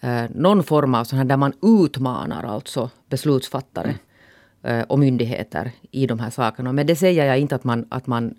eh, 0.00 0.24
någon 0.30 0.62
form 0.62 0.94
av 0.94 1.04
sån 1.04 1.18
här 1.18 1.24
där 1.24 1.36
man 1.36 1.52
utmanar 1.62 2.44
alltså 2.44 2.90
beslutsfattare. 3.08 3.88
Mm 3.88 3.98
Eh, 4.64 4.82
och 4.82 4.98
myndigheter 4.98 5.72
i 5.90 6.06
de 6.06 6.18
här 6.18 6.30
sakerna. 6.30 6.72
Men 6.72 6.86
det 6.86 6.96
säger 6.96 7.26
jag 7.26 7.38
inte 7.38 7.54
att 7.54 7.64
man, 7.64 7.86
att 7.88 8.06
man, 8.06 8.34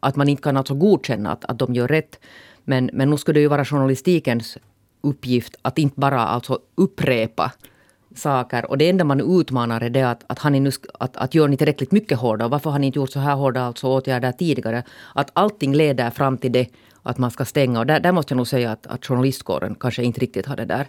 att 0.00 0.16
man 0.16 0.28
inte 0.28 0.42
kan 0.42 0.56
alltså 0.56 0.74
godkänna 0.74 1.32
att, 1.32 1.44
att 1.44 1.58
de 1.58 1.74
gör 1.74 1.88
rätt. 1.88 2.20
Men, 2.64 2.90
men 2.92 3.10
nu 3.10 3.16
skulle 3.16 3.38
det 3.38 3.42
ju 3.42 3.48
vara 3.48 3.64
journalistikens 3.64 4.58
uppgift 5.00 5.56
att 5.62 5.78
inte 5.78 6.00
bara 6.00 6.20
alltså 6.20 6.58
upprepa 6.74 7.52
saker. 8.14 8.70
Och 8.70 8.78
det 8.78 8.88
enda 8.88 9.04
man 9.04 9.40
utmanar 9.40 9.80
är 9.80 9.90
det 9.90 10.02
att, 10.02 10.24
att, 10.26 10.38
han 10.38 10.52
nu, 10.52 10.70
att, 10.98 11.16
att 11.16 11.34
gör 11.34 11.48
ni 11.48 11.56
tillräckligt 11.56 11.92
mycket 11.92 12.18
hårda? 12.18 12.48
Varför 12.48 12.70
har 12.70 12.78
ni 12.78 12.86
inte 12.86 12.98
gjort 12.98 13.10
så 13.10 13.20
här 13.20 13.34
hårda 13.34 13.62
alltså 13.62 13.86
åtgärder 13.86 14.32
tidigare? 14.32 14.82
Att 15.14 15.30
allting 15.32 15.74
leder 15.74 16.10
fram 16.10 16.38
till 16.38 16.52
det 16.52 16.68
att 17.02 17.18
man 17.18 17.30
ska 17.30 17.44
stänga. 17.44 17.78
Och 17.78 17.86
där, 17.86 18.00
där 18.00 18.12
måste 18.12 18.32
jag 18.32 18.36
nog 18.36 18.48
säga 18.48 18.72
att, 18.72 18.86
att 18.86 19.06
journalistkåren 19.06 19.74
kanske 19.74 20.02
inte 20.02 20.20
riktigt 20.20 20.46
har 20.46 20.56
det 20.56 20.64
där 20.64 20.86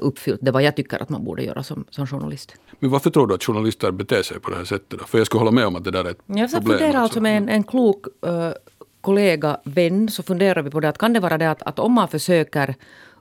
uppfyllt 0.00 0.40
det 0.42 0.50
vad 0.50 0.62
jag 0.62 0.76
tycker 0.76 1.02
att 1.02 1.08
man 1.08 1.24
borde 1.24 1.42
göra 1.42 1.62
som, 1.62 1.84
som 1.90 2.06
journalist. 2.06 2.54
Men 2.78 2.90
varför 2.90 3.10
tror 3.10 3.26
du 3.26 3.34
att 3.34 3.44
journalister 3.44 3.90
beter 3.90 4.22
sig 4.22 4.40
på 4.40 4.50
det 4.50 4.56
här 4.56 4.64
sättet? 4.64 4.98
Då? 4.98 5.04
För 5.04 5.18
jag 5.18 5.26
skulle 5.26 5.40
hålla 5.40 5.50
med 5.50 5.66
om 5.66 5.76
att 5.76 5.84
det 5.84 5.90
där 5.90 6.04
är 6.04 6.10
ett 6.10 6.18
jag 6.26 6.50
problem. 6.50 6.70
Jag 6.70 6.80
funderar 6.80 7.02
alltså 7.02 7.20
med 7.20 7.36
en, 7.36 7.48
en 7.48 7.64
klok 7.64 8.06
uh, 8.26 8.50
kollega, 9.00 9.60
vän, 9.64 10.08
så 10.08 10.22
funderar 10.22 10.62
vi 10.62 10.70
på 10.70 10.80
det 10.80 10.88
att 10.88 10.98
kan 10.98 11.12
det 11.12 11.20
vara 11.20 11.38
det 11.38 11.50
att, 11.50 11.62
att 11.62 11.78
om 11.78 11.92
man 11.92 12.08
försöker 12.08 12.74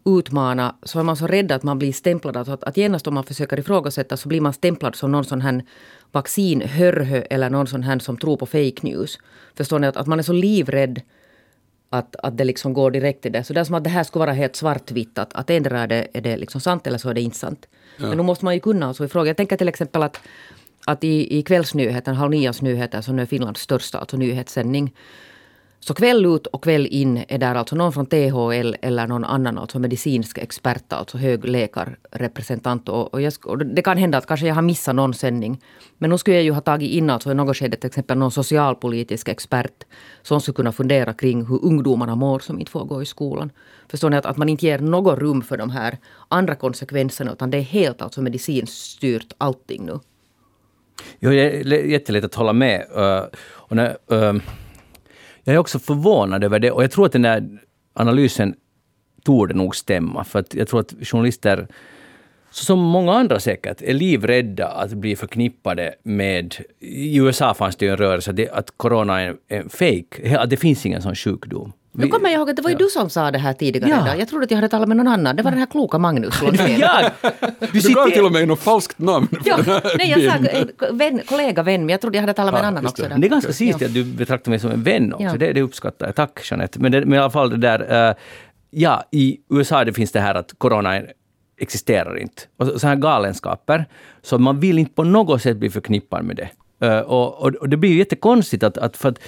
utmana 0.06 0.76
så 0.84 1.00
är 1.00 1.04
man 1.04 1.18
så 1.18 1.28
rädd 1.28 1.52
att 1.52 1.64
man 1.64 1.80
blir 1.80 1.94
stämplad. 1.94 2.38
Alltså 2.38 2.54
att, 2.54 2.64
att 2.64 2.78
genast 2.78 3.08
om 3.08 3.14
man 3.14 3.24
försöker 3.24 3.60
ifrågasätta 3.60 4.18
så 4.18 4.30
blir 4.30 4.42
man 4.42 4.54
stämplad 4.54 4.96
som 4.96 5.12
någon 5.12 5.26
sån 5.26 5.42
här 5.42 5.64
vaccinhörhö 6.12 7.22
eller 7.30 7.50
någon 7.50 7.68
sån 7.68 7.84
här 7.84 8.00
som 8.00 8.18
tror 8.18 8.38
på 8.38 8.46
fake 8.46 8.80
news. 8.82 9.20
Förstår 9.56 9.80
ni? 9.80 9.88
Att, 9.88 9.98
att 9.98 10.08
man 10.08 10.20
är 10.20 10.24
så 10.24 10.34
livrädd 10.34 11.02
att, 11.90 12.16
att 12.16 12.38
det 12.38 12.44
liksom 12.44 12.74
går 12.74 12.92
direkt 12.92 13.22
till 13.22 13.32
det. 13.32 13.44
Så 13.44 13.54
det 13.54 13.60
är 13.60 13.64
som 13.64 13.76
att 13.76 13.84
det 13.84 13.90
här 13.90 14.04
skulle 14.04 14.26
vara 14.26 14.34
helt 14.34 14.56
svartvitt. 14.56 15.18
Att, 15.18 15.34
att 15.34 15.50
endera 15.50 15.80
är 15.80 15.88
det, 15.88 16.08
är 16.14 16.22
det 16.22 16.38
liksom 16.38 16.62
sant 16.62 16.88
eller 16.88 16.98
så 16.98 17.10
är 17.10 17.14
det 17.14 17.22
inte 17.22 17.38
sant. 17.38 17.68
Ja. 17.98 18.08
Men 18.08 18.18
då 18.18 18.24
måste 18.24 18.46
man 18.46 18.54
ju 18.54 18.60
kunna 18.60 18.88
alltså 18.88 19.06
ifråga. 19.06 19.30
Jag 19.30 19.38
tänker 19.38 19.58
till 19.58 19.70
exempel 19.70 20.04
att, 20.04 20.20
att 20.86 21.04
i, 21.04 21.38
i 21.38 21.44
kvällsnyheten, 21.44 22.16
Halv 22.16 22.32
nias 22.32 22.62
nyheter, 22.62 23.02
som 23.02 23.20
är 23.20 23.26
Finlands 23.26 23.62
största 23.62 23.98
alltså 23.98 24.18
nyhetssändning. 24.18 24.94
Så 25.88 25.94
kväll 25.94 26.26
ut 26.26 26.48
och 26.48 26.64
kväll 26.64 26.88
in 26.88 27.24
är 27.28 27.38
där 27.38 27.56
alltså 27.56 27.76
någon 27.76 27.94
från 27.94 28.06
THL 28.06 28.76
eller 28.82 29.08
någon 29.08 29.24
annan 29.24 29.58
alltså 29.58 29.80
medicinsk 29.80 30.38
expert, 30.38 30.94
alltså 30.94 31.18
hög 31.18 31.46
läkarrepresentant. 31.46 32.90
Och, 32.90 33.14
och, 33.14 33.22
jag, 33.22 33.34
och, 33.46 33.58
det 33.58 33.82
kan 33.82 33.98
hända 33.98 34.18
att 34.18 34.26
kanske 34.26 34.48
jag 34.48 34.56
har 34.56 34.62
missat 34.62 34.96
någon 34.96 35.14
sändning. 35.14 35.62
Men 35.98 36.10
nu 36.10 36.18
skulle 36.18 36.36
jag 36.36 36.44
ju 36.44 36.52
ha 36.52 36.62
tagit 36.62 36.92
in 36.92 37.10
alltså 37.10 37.32
i 37.32 37.34
något 37.34 37.58
skede 37.58 37.78
till 37.78 37.88
exempel 37.88 38.18
någon 38.18 38.32
socialpolitisk 38.32 39.30
expert 39.30 39.84
som 40.22 40.42
skulle 40.42 40.56
kunna 40.56 40.72
fundera 40.72 41.14
kring 41.14 41.46
hur 41.46 41.66
ungdomarna 41.66 42.16
mår 42.16 42.40
som 42.40 42.60
inte 42.60 42.72
får 42.72 42.86
gå 42.86 43.02
i 43.02 43.06
skolan. 43.06 43.52
Förstår 43.92 44.10
ni 44.10 44.18
att, 44.18 44.26
att 44.26 44.38
man 44.38 44.50
inte 44.50 44.66
ger 44.66 44.80
något 44.80 45.20
rum 45.20 45.42
för 45.42 45.58
de 45.58 45.70
här 45.70 45.98
andra 46.28 46.56
konsekvenserna 46.56 47.32
utan 47.32 47.52
det 47.52 47.58
är 47.58 47.62
helt 47.62 48.02
alltså 48.02 48.22
medicinskt 48.22 48.78
styrt 48.78 49.34
allting 49.38 49.86
nu. 49.86 50.00
Jo, 51.20 51.30
det 51.30 51.42
är 51.42 51.86
jättelätt 51.86 52.26
att 52.26 52.36
hålla 52.36 52.54
med. 52.54 52.86
Uh, 52.98 53.22
och 53.46 53.76
när, 53.76 53.98
uh, 54.12 54.42
jag 55.48 55.56
är 55.56 55.60
också 55.60 55.80
förvånad 55.80 56.44
över 56.44 56.60
det 56.60 56.72
och 56.72 56.84
jag 56.84 56.92
tror 56.92 57.06
att 57.06 57.12
den 57.12 57.22
där 57.22 57.60
analysen 57.94 58.56
torde 59.24 59.54
nog 59.54 59.76
stämma. 59.76 60.24
För 60.24 60.40
att 60.40 60.54
jag 60.54 60.68
tror 60.68 60.80
att 60.80 60.94
journalister, 61.02 61.68
som 62.52 62.80
många 62.80 63.14
andra 63.14 63.40
säkert, 63.40 63.82
är 63.82 63.94
livrädda 63.94 64.68
att 64.68 64.94
bli 64.94 65.16
förknippade 65.16 65.96
med... 66.04 66.56
I 66.80 67.18
USA 67.18 67.54
fanns 67.54 67.76
det 67.76 67.86
ju 67.86 67.92
en 67.92 67.98
rörelse 67.98 68.50
att 68.52 68.78
corona 68.78 69.22
är 69.22 69.36
en 69.48 69.70
fake, 69.70 70.38
att 70.40 70.50
det 70.50 70.58
finns 70.58 70.86
ingen 70.86 71.02
sån 71.02 71.16
sjukdom. 71.16 71.74
Nu 71.98 72.08
kommer 72.08 72.30
jag 72.30 72.38
ihåg 72.38 72.50
att 72.50 72.56
det 72.56 72.62
var 72.62 72.70
ju 72.70 72.76
ja. 72.76 72.78
du 72.78 72.90
som 72.90 73.10
sa 73.10 73.32
det 73.32 73.40
här 73.40 73.54
tidigare 73.54 73.90
ja. 73.90 74.02
idag. 74.02 74.20
Jag 74.20 74.28
trodde 74.28 74.44
att 74.44 74.52
jag 74.52 74.58
hade 74.58 74.70
talat 74.70 74.88
med 74.88 74.98
någon 74.98 75.08
annan. 75.08 75.36
Det 75.36 75.44
var 75.44 75.52
den 75.52 75.60
här 75.60 75.68
kloka 75.68 75.98
Magnus 75.98 76.34
ja. 76.80 77.10
Du, 77.60 77.80
du 77.80 77.94
gav 77.94 78.10
till 78.10 78.26
och 78.26 78.32
med 78.32 78.48
något 78.48 78.60
falskt 78.60 79.00
namn. 79.00 79.28
Ja. 79.46 79.58
Nej, 79.98 80.10
jag 80.10 80.34
sa 80.34 80.92
vän, 80.92 81.22
kollega, 81.26 81.64
vän, 81.64 81.82
men 81.82 81.90
jag 81.90 82.02
trodde 82.02 82.18
jag 82.18 82.22
hade 82.22 82.34
talat 82.34 82.54
med 82.54 82.60
en 82.60 82.66
annan 82.66 82.86
också. 82.86 83.04
Det. 83.04 83.16
det 83.18 83.28
är 83.28 83.30
ganska 83.30 83.54
sist 83.54 83.82
att 83.82 83.94
du 83.94 84.04
betraktar 84.04 84.50
mig 84.50 84.60
som 84.60 84.72
en 84.72 84.84
vän 84.84 85.14
också. 85.14 85.38
Det, 85.38 85.54
det 85.54 85.62
uppskattar 85.62 86.06
jag. 86.06 86.16
Tack 86.16 86.52
Jeanette. 86.52 86.80
Men, 86.80 86.92
det, 86.92 87.06
men 87.06 87.14
i 87.14 87.18
alla 87.18 87.30
fall 87.30 87.50
det 87.50 87.58
där... 87.58 88.10
Uh, 88.10 88.16
ja, 88.70 89.04
i 89.12 89.38
USA 89.50 89.86
det 89.86 89.94
finns 89.94 90.12
det 90.12 90.20
här 90.20 90.36
att 90.36 90.54
corona 90.58 91.02
existerar 91.60 92.18
inte. 92.18 92.42
Och 92.58 92.82
så 92.82 92.88
här 92.88 92.96
galenskaper. 92.96 93.86
Så 94.22 94.38
man 94.38 94.60
vill 94.60 94.80
inte 94.80 94.94
på 94.94 95.04
något 95.04 95.42
sätt 95.42 95.58
bli 95.58 95.70
förknippad 95.70 96.26
med 96.26 96.36
det. 96.36 96.50
Uh, 96.84 97.00
och, 97.00 97.44
och, 97.44 97.70
det 97.70 97.78
blir 97.78 97.90
ju 97.90 97.98
jättekonstigt 97.98 98.64
att, 98.64 98.78
att, 98.78 98.98
för 98.98 99.10
att 99.10 99.20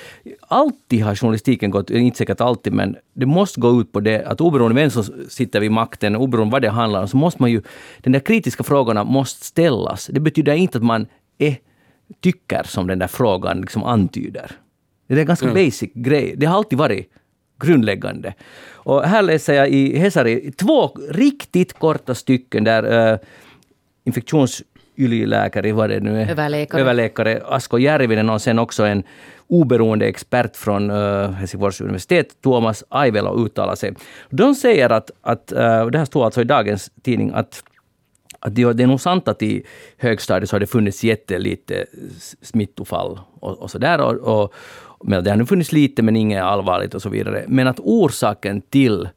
alltid 0.47 1.03
har 1.03 1.15
journalistiken 1.15 1.71
gått, 1.71 1.89
inte 1.89 2.17
säkert 2.17 2.41
alltid, 2.41 2.73
men 2.73 2.95
det 3.13 3.25
måste 3.25 3.61
gå 3.61 3.81
ut 3.81 3.91
på 3.91 3.99
det 3.99 4.25
att 4.25 4.41
oberoende 4.41 4.75
vem 4.75 4.89
som 4.89 5.03
sitter 5.29 5.59
vid 5.59 5.71
makten, 5.71 6.15
oberoende 6.15 6.51
vad 6.51 6.61
det 6.61 6.69
handlar 6.69 7.01
om, 7.01 7.07
så 7.07 7.17
måste 7.17 7.41
man 7.41 7.51
ju, 7.51 7.61
den 8.01 8.13
där 8.13 8.19
kritiska 8.19 8.63
frågorna 8.63 9.03
måste 9.03 9.45
ställas. 9.45 10.09
Det 10.13 10.19
betyder 10.19 10.53
inte 10.53 10.77
att 10.77 10.83
man 10.83 11.07
är 11.37 11.57
tycker 12.21 12.63
som 12.63 12.87
den 12.87 12.99
där 12.99 13.07
frågan 13.07 13.61
liksom 13.61 13.83
antyder. 13.83 14.51
Det 15.07 15.13
är 15.13 15.19
en 15.19 15.25
ganska 15.25 15.49
mm. 15.49 15.65
basic 15.65 15.91
grej. 15.93 16.33
Det 16.37 16.45
har 16.45 16.57
alltid 16.57 16.79
varit 16.79 17.11
grundläggande. 17.59 18.33
Och 18.71 19.03
här 19.03 19.21
läser 19.21 19.53
jag 19.53 19.69
i 19.69 19.97
Hesari 19.97 20.51
två 20.51 20.87
riktigt 21.09 21.73
korta 21.73 22.15
stycken 22.15 22.63
där 22.63 23.11
uh, 23.13 23.19
infektionsylläkare, 24.99 25.73
vad 25.73 25.89
det 25.89 25.99
nu 25.99 26.21
är, 26.21 26.31
överläkare, 26.31 26.81
överläkare 26.81 27.41
Asko 27.45 27.77
Järvinen 27.77 28.29
och 28.29 28.41
sen 28.41 28.59
också 28.59 28.83
en 28.83 29.03
oberoende 29.47 30.05
expert 30.05 30.55
från 30.55 30.91
uh, 30.91 31.31
Helsingfors 31.31 31.81
universitet, 31.81 32.41
Tuomas 32.41 32.83
Aivelo, 32.89 33.45
uttalar 33.45 33.75
sig. 33.75 33.93
De 34.29 34.55
säger 34.55 34.89
att, 34.89 35.11
att 35.21 35.51
uh, 35.51 35.87
det 35.87 35.97
här 35.97 36.05
står 36.05 36.25
alltså 36.25 36.41
i 36.41 36.43
dagens 36.43 36.91
tidning, 37.01 37.31
att 37.33 37.63
att 38.41 38.55
det, 38.55 38.61
är 38.61 38.87
nog 38.87 39.01
sant 39.01 39.27
att 39.27 39.41
i 39.41 39.63
högstadiet 39.97 40.49
så 40.49 40.55
har 40.55 40.59
det 40.59 40.67
funnits 40.67 41.03
jättelite 41.03 41.85
smittofall 42.41 43.19
och, 43.39 43.59
och 43.59 43.71
sådär. 43.71 44.01
Och, 44.01 44.43
och, 44.43 44.53
men 45.03 45.23
det 45.23 45.29
har 45.29 45.37
nu 45.37 45.45
funnits 45.45 45.71
lite 45.71 46.01
men 46.01 46.15
inget 46.15 46.43
allvarligt 46.43 46.95
och 46.95 47.01
så 47.01 47.09
vidare. 47.09 47.45
Men 47.47 47.67
att 47.67 47.79
orsaken 47.79 48.61
till 48.61 49.09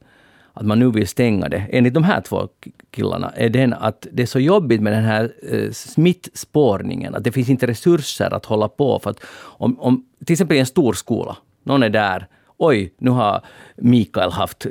att 0.53 0.67
man 0.67 0.79
nu 0.79 0.91
vill 0.91 1.09
stänga 1.09 1.49
det, 1.49 1.67
enligt 1.71 1.95
de 1.95 2.05
här 2.05 2.21
två 2.21 2.49
killarna, 2.93 3.31
är 3.37 3.49
den 3.49 3.73
att 3.73 4.07
det 4.13 4.23
är 4.23 4.27
så 4.27 4.41
jobbigt 4.41 4.83
med 4.83 4.93
den 4.93 5.05
här 5.05 5.33
eh, 5.51 5.71
smittspårningen, 5.71 7.15
att 7.15 7.25
det 7.25 7.33
finns 7.33 7.49
inte 7.49 7.67
resurser 7.67 8.35
att 8.35 8.45
hålla 8.45 8.69
på. 8.69 8.99
För 8.99 9.11
att 9.11 9.21
om, 9.43 9.81
om, 9.81 10.05
till 10.27 10.35
exempel 10.35 10.57
i 10.57 10.61
en 10.61 10.67
stor 10.67 10.93
skola, 10.93 11.37
någon 11.65 11.83
är 11.83 11.89
där 11.89 12.27
oj, 12.63 12.95
nu 12.99 13.11
har 13.11 13.45
Mikael 13.77 14.31
haft, 14.31 14.67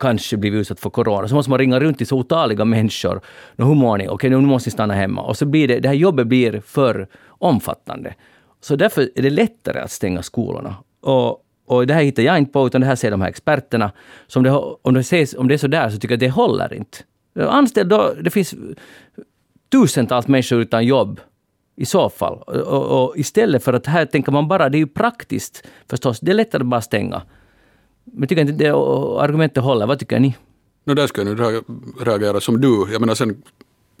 kanske 0.00 0.36
blivit 0.36 0.60
utsatt 0.60 0.80
för 0.80 0.90
corona. 0.90 1.28
Så 1.28 1.34
måste 1.34 1.50
man 1.50 1.58
ringa 1.58 1.80
runt 1.80 1.98
till 1.98 2.06
så 2.06 2.18
otaliga 2.18 2.64
människor. 2.64 3.20
hur 3.56 3.74
mår 3.74 3.98
ni? 3.98 4.08
Okej, 4.08 4.30
nu 4.30 4.36
måste 4.36 4.68
ni 4.68 4.72
stanna 4.72 4.94
hemma. 4.94 5.22
Och 5.22 5.36
så 5.36 5.46
blir 5.46 5.68
det, 5.68 5.80
det 5.80 5.88
här 5.88 5.94
jobbet 5.94 6.26
blir 6.26 6.62
för 6.66 7.08
omfattande. 7.28 8.14
Så 8.60 8.76
därför 8.76 9.10
är 9.14 9.22
det 9.22 9.30
lättare 9.30 9.80
att 9.80 9.90
stänga 9.90 10.22
skolorna. 10.22 10.76
Och, 11.00 11.44
och 11.66 11.86
det 11.86 11.94
här 11.94 12.02
hittar 12.02 12.22
jag 12.22 12.38
inte 12.38 12.52
på, 12.52 12.66
utan 12.66 12.80
det 12.80 12.86
här 12.86 12.96
säger 12.96 13.10
de 13.10 13.20
här 13.20 13.28
experterna. 13.28 13.92
Så 14.26 14.38
om 14.38 14.44
det, 14.44 14.50
om 14.82 14.94
det, 14.94 15.00
ses, 15.00 15.34
om 15.34 15.48
det 15.48 15.54
är 15.54 15.58
så 15.58 15.66
där 15.66 15.90
så 15.90 15.98
tycker 15.98 16.12
jag 16.12 16.16
att 16.16 16.20
det 16.20 16.30
håller 16.30 16.74
inte. 16.74 16.98
Eh, 17.34 17.48
anställ 17.48 17.88
då, 17.88 18.14
det 18.22 18.30
finns 18.30 18.54
tusentals 19.72 20.28
människor 20.28 20.60
utan 20.60 20.86
jobb 20.86 21.20
i 21.76 21.86
så 21.86 22.10
fall. 22.10 22.42
Eh, 22.54 22.60
och, 22.60 23.04
och, 23.04 23.18
istället 23.18 23.64
för 23.64 23.72
att 23.72 23.86
här 23.86 24.06
tänker 24.06 24.32
man 24.32 24.48
bara, 24.48 24.68
det 24.68 24.76
är 24.76 24.80
ju 24.80 24.86
praktiskt 24.86 25.66
förstås, 25.90 26.20
det 26.20 26.30
är 26.30 26.34
lättare 26.34 26.62
att 26.62 26.68
bara 26.68 26.80
stänga. 26.80 27.22
Men 28.04 28.28
tycker 28.28 28.42
inte 28.42 28.52
det 28.52 28.70
argumentet 28.70 29.62
håller, 29.62 29.86
vad 29.86 29.98
tycker 29.98 30.20
ni? 30.20 30.36
No, 30.84 30.94
där 30.94 31.06
ska 31.06 31.22
jag 31.22 31.38
nu 31.38 31.62
reagera 32.00 32.40
som 32.40 32.60
du. 32.60 32.86
Jag 32.92 33.00
menar 33.00 33.14
sen 33.14 33.42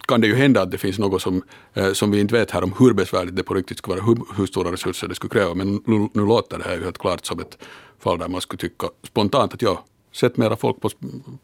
kan 0.08 0.20
det 0.20 0.26
ju 0.26 0.34
hända 0.34 0.62
att 0.62 0.70
det 0.70 0.78
finns 0.78 0.98
något 0.98 1.22
som, 1.22 1.42
eh, 1.74 1.92
som 1.92 2.10
vi 2.10 2.20
inte 2.20 2.34
vet 2.34 2.50
här 2.50 2.64
om 2.64 2.74
hur 2.78 2.92
besvärligt 2.92 3.36
det 3.36 3.42
på 3.42 3.54
riktigt 3.54 3.78
skulle 3.78 3.96
vara, 3.96 4.06
hur, 4.06 4.36
hur 4.36 4.46
stora 4.46 4.72
resurser 4.72 5.08
det 5.08 5.14
skulle 5.14 5.30
kräva. 5.30 5.54
Men 5.54 5.82
nu, 5.86 6.08
nu 6.14 6.26
låter 6.26 6.58
det 6.58 6.64
här 6.64 6.76
ju 6.76 6.84
helt 6.84 6.98
klart 6.98 7.26
som 7.26 7.40
ett 7.40 7.58
fall 7.98 8.18
där 8.18 8.28
man 8.28 8.40
skulle 8.40 8.58
tycka 8.58 8.86
spontant 9.02 9.54
att 9.54 9.62
ja, 9.62 9.84
sätt 10.18 10.36
mera 10.36 10.56
folk 10.56 10.80
på, 10.80 10.90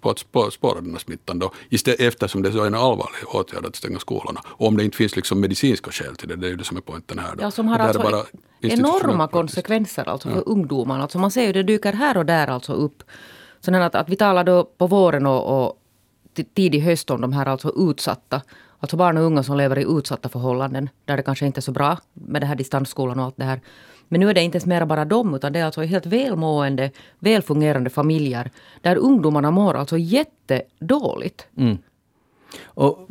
på 0.01 0.11
att 0.11 0.19
spåra 0.53 0.81
den 0.81 0.91
här 0.91 0.99
smittan 0.99 1.39
då, 1.39 1.53
istället, 1.69 2.01
eftersom 2.01 2.43
det 2.43 2.49
är 2.49 2.67
en 2.67 2.75
allvarlig 2.75 3.35
åtgärd 3.35 3.67
att 3.67 3.77
stänga 3.77 3.99
skolorna. 3.99 4.41
Och 4.47 4.67
om 4.67 4.77
det 4.77 4.85
inte 4.85 4.97
finns 4.97 5.17
liksom 5.17 5.41
medicinska 5.41 5.91
skäl 5.91 6.17
till 6.17 6.29
det, 6.29 6.37
det 6.37 6.47
är 6.47 6.51
ju 6.51 6.57
det 6.57 6.65
som 6.65 6.77
är 6.77 6.81
poängen 6.81 7.19
här. 7.19 7.37
Då. 7.37 7.43
Ja, 7.43 7.51
som 7.51 7.69
har 7.69 7.79
alltså 7.79 8.27
enorma 8.61 9.29
konsekvenser 9.29 10.09
alltså 10.09 10.29
för 10.29 10.37
ja. 10.37 10.43
ungdomarna. 10.43 11.03
Alltså 11.03 11.19
man 11.19 11.31
ser 11.31 11.47
ju 11.47 11.53
det 11.53 11.63
dyker 11.63 11.93
här 11.93 12.17
och 12.17 12.27
där 12.27 12.47
alltså 12.47 12.73
upp. 12.73 13.03
Så 13.61 13.77
att, 13.77 13.95
att 13.95 14.09
vi 14.09 14.17
talar 14.17 14.45
då 14.45 14.65
på 14.65 14.87
våren 14.87 15.27
och, 15.27 15.65
och 15.65 15.79
tidig 16.55 16.81
höst 16.81 17.11
om 17.11 17.21
de 17.21 17.33
här 17.33 17.47
alltså 17.47 17.73
utsatta. 17.77 18.43
Alltså 18.79 18.97
barn 18.97 19.17
och 19.17 19.25
unga 19.25 19.43
som 19.43 19.57
lever 19.57 19.79
i 19.79 19.85
utsatta 19.99 20.29
förhållanden. 20.29 20.89
Där 21.05 21.17
det 21.17 21.23
kanske 21.23 21.47
inte 21.47 21.61
är 21.61 21.63
så 21.63 21.73
bra 21.73 21.99
med 22.13 22.43
det 22.43 22.47
här 22.47 22.55
distansskolan 22.55 23.19
och 23.19 23.25
allt 23.25 23.37
det 23.37 23.45
här. 23.45 23.61
Men 24.09 24.21
nu 24.21 24.31
är 24.31 24.35
det 24.35 24.43
inte 24.43 24.57
ens 24.57 24.67
mera 24.67 24.87
bara 24.87 25.05
dem, 25.05 25.35
utan 25.35 25.53
det 25.53 25.59
är 25.59 25.65
alltså 25.65 25.83
helt 25.83 26.07
välmående, 26.07 26.91
välfungerande 27.19 27.91
familjer 27.91 28.51
där 28.81 28.97
ungdomarna 28.97 29.51
mår 29.51 29.75
alltså 29.75 29.99
jättedåligt. 29.99 31.47
Mm. 31.57 31.79
Och, 32.65 33.09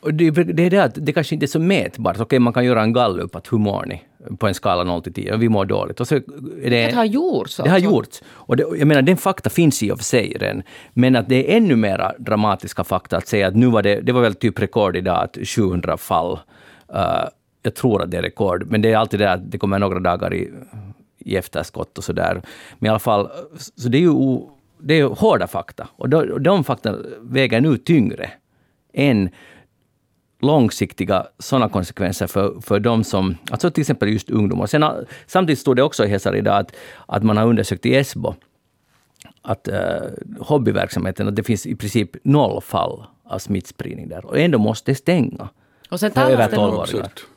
och 0.00 0.14
det, 0.14 0.30
det, 0.30 0.62
är 0.62 0.70
det 0.70 0.78
att 0.78 0.94
det 0.94 1.12
kanske 1.12 1.34
inte 1.34 1.44
är 1.44 1.48
så 1.48 1.58
mätbart. 1.58 2.20
Okej, 2.20 2.38
man 2.38 2.52
kan 2.52 2.64
göra 2.64 2.82
en 2.82 2.92
gallup, 2.92 3.36
att 3.36 3.52
hur 3.52 3.58
mår 3.58 3.86
ni? 3.86 4.02
På 4.38 4.48
en 4.48 4.54
skala 4.54 4.84
0 4.84 5.02
till 5.02 5.12
10. 5.12 5.36
Vi 5.36 5.48
mår 5.48 5.64
dåligt. 5.64 6.00
Och 6.00 6.08
så 6.08 6.14
det, 6.14 6.68
det 6.68 6.94
har 6.94 7.04
gjorts. 7.04 7.56
Det 7.56 7.62
har 7.62 7.68
alltså. 7.68 7.90
gjorts. 7.90 8.22
Och 8.28 8.56
det, 8.56 8.64
jag 8.78 8.88
menar, 8.88 9.02
den 9.02 9.16
fakta 9.16 9.50
finns 9.50 9.82
i 9.82 9.90
och 9.90 9.98
för 9.98 10.04
sig 10.04 10.36
redan. 10.40 10.62
Men 10.92 11.16
att 11.16 11.28
det 11.28 11.52
är 11.52 11.56
ännu 11.56 11.76
mer 11.76 12.12
dramatiska 12.18 12.84
fakta 12.84 13.16
att 13.16 13.28
säga 13.28 13.48
att 13.48 13.56
nu 13.56 13.66
var 13.66 13.82
det, 13.82 14.00
det 14.00 14.12
var 14.12 14.20
väl 14.20 14.34
typ 14.34 14.58
rekord 14.58 14.96
idag, 14.96 15.24
att 15.24 15.38
700 15.48 15.96
fall. 15.96 16.38
Uh, 16.94 17.28
jag 17.62 17.74
tror 17.74 18.02
att 18.02 18.10
det 18.10 18.16
är 18.16 18.22
rekord, 18.22 18.66
men 18.66 18.82
det 18.82 18.92
är 18.92 18.96
alltid 18.96 19.20
det 19.20 19.32
att 19.32 19.50
det 19.50 19.58
kommer 19.58 19.78
några 19.78 20.00
dagar 20.00 20.34
i, 20.34 20.50
i 21.18 21.36
efterskott 21.36 21.98
och 21.98 22.04
sådär. 22.04 22.42
Men 22.78 22.86
i 22.86 22.90
alla 22.90 22.98
fall, 22.98 23.30
så 23.76 23.88
det 23.88 23.98
är 23.98 24.02
ju 24.02 24.40
det 24.82 24.94
är 24.94 25.04
hårda 25.04 25.46
fakta. 25.46 25.88
Och 25.96 26.08
de, 26.08 26.42
de 26.42 26.64
fakta 26.64 26.96
väger 27.20 27.60
nu 27.60 27.76
tyngre 27.76 28.30
än 28.92 29.30
långsiktiga 30.40 31.26
sådana 31.38 31.68
konsekvenser 31.68 32.26
för, 32.26 32.60
för 32.60 32.80
de 32.80 33.04
som, 33.04 33.36
alltså 33.50 33.70
till 33.70 33.80
exempel 33.80 34.08
just 34.08 34.30
ungdomar. 34.30 34.66
Sen, 34.66 34.84
samtidigt 35.26 35.58
stod 35.58 35.76
det 35.76 35.82
också 35.82 36.04
i 36.04 36.08
Hesar 36.08 36.36
idag 36.36 36.56
att, 36.56 36.76
att 37.06 37.22
man 37.22 37.36
har 37.36 37.46
undersökt 37.46 37.86
i 37.86 37.94
Esbo 37.96 38.34
att 39.42 39.68
uh, 39.68 39.76
hobbyverksamheten, 40.40 41.28
att 41.28 41.36
det 41.36 41.42
finns 41.42 41.66
i 41.66 41.76
princip 41.76 42.16
noll 42.22 42.62
fall 42.62 43.04
av 43.24 43.38
smittspridning 43.38 44.08
där. 44.08 44.24
Och 44.26 44.38
ändå 44.38 44.58
måste 44.58 44.90
det 44.90 44.94
stänga. 44.94 45.48
Och 45.90 46.00
sen, 46.00 46.10
talas 46.10 46.50
det 46.50 46.56
nog, 46.56 46.86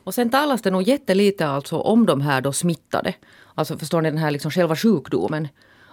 och 0.04 0.14
sen 0.14 0.30
talas 0.30 0.62
det 0.62 0.70
nog 0.70 0.82
jättelite 0.82 1.46
alltså 1.46 1.78
om 1.78 2.06
de 2.06 2.20
här 2.20 2.40
då 2.40 2.52
smittade. 2.52 3.14
Alltså 3.54 3.78
förstår 3.78 4.02
ni 4.02 4.10
den 4.10 4.18
här 4.18 4.30
liksom 4.30 4.50
själva 4.50 4.76
sjukdomen. 4.76 5.48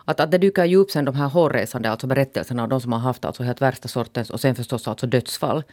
Att, 0.06 0.20
att 0.20 0.32
det 0.32 0.38
dyker 0.38 0.66
ju 0.66 0.76
upp 0.76 0.92
sen 0.92 1.06
de 1.06 1.16
här 1.16 1.28
hårresande 1.28 1.92
alltså 1.92 2.08
berättelserna 2.08 2.64
av 2.64 2.70
de 2.70 2.82
som 2.82 2.92
har 2.92 3.00
haft 3.00 3.26
alltså 3.26 3.44
helt 3.44 3.62
värsta 3.62 3.88
sortens 3.88 4.30
och 4.30 4.40
sen 4.40 4.56
förstås 4.56 4.88
alltså 4.88 5.08
dödsfall. 5.08 5.64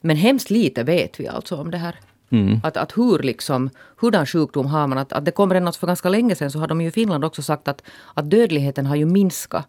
Men 0.00 0.16
hemskt 0.16 0.50
lite 0.50 0.82
vet 0.82 1.20
vi 1.20 1.28
alltså 1.28 1.56
om 1.56 1.70
det 1.70 1.78
här. 1.78 1.96
Mm. 2.30 2.60
Att, 2.62 2.76
att 2.76 2.98
hur 2.98 3.18
liksom, 3.18 3.70
hurdan 3.96 4.26
sjukdom 4.26 4.66
har 4.66 4.86
man? 4.86 4.98
Att, 4.98 5.12
att 5.12 5.24
det 5.24 5.30
kommer 5.30 5.54
en 5.54 5.72
för 5.72 5.86
ganska 5.86 6.08
länge 6.08 6.34
sedan 6.34 6.50
så 6.50 6.58
har 6.58 6.66
de 6.66 6.80
ju 6.80 6.88
i 6.88 6.90
Finland 6.90 7.24
också 7.24 7.42
sagt 7.42 7.68
att, 7.68 7.82
att 8.14 8.30
dödligheten 8.30 8.86
har 8.86 8.96
ju 8.96 9.06
minskat 9.06 9.66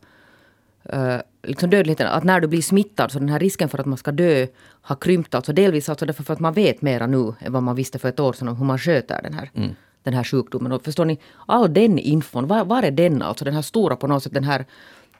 uh, 0.93 1.17
liksom 1.48 1.70
dödligheten, 1.70 2.08
att 2.08 2.24
när 2.24 2.42
du 2.42 2.48
blir 2.48 2.62
smittad 2.62 3.12
så 3.12 3.20
den 3.20 3.30
här 3.30 3.39
risken 3.39 3.70
för 3.70 3.77
att 3.77 3.86
man 3.86 3.98
ska 3.98 4.12
dö 4.12 4.48
har 4.82 4.96
krympt. 4.96 5.36
Alltså 5.36 5.54
delvis 5.54 5.89
alltså 5.89 6.06
därför 6.06 6.24
för 6.24 6.34
att 6.34 6.39
man 6.39 6.54
vet 6.54 6.82
mera 6.82 7.08
nu 7.08 7.34
än 7.39 7.54
vad 7.54 7.63
man 7.63 7.75
visste 7.75 8.00
för 8.00 8.10
ett 8.10 8.20
år 8.20 8.34
sedan 8.34 8.48
om 8.48 8.58
hur 8.58 8.66
man 8.66 8.80
sköter 8.80 9.22
den 9.22 9.34
här, 9.34 9.51
mm. 9.54 9.70
den 10.04 10.13
här 10.13 10.24
sjukdomen. 10.24 10.72
Och 10.72 10.84
förstår 10.84 11.06
ni, 11.06 11.20
all 11.46 11.74
den 11.74 12.00
infon, 12.00 12.48
var, 12.48 12.66
var 12.66 12.84
är 12.84 12.92
den 12.92 13.22
alltså? 13.22 13.46
Den 13.46 13.54
här 13.54 13.62
stora 13.62 13.96
på 13.96 14.08
något 14.08 14.24
sätt, 14.24 14.34
den 14.34 14.44
här, 14.44 14.66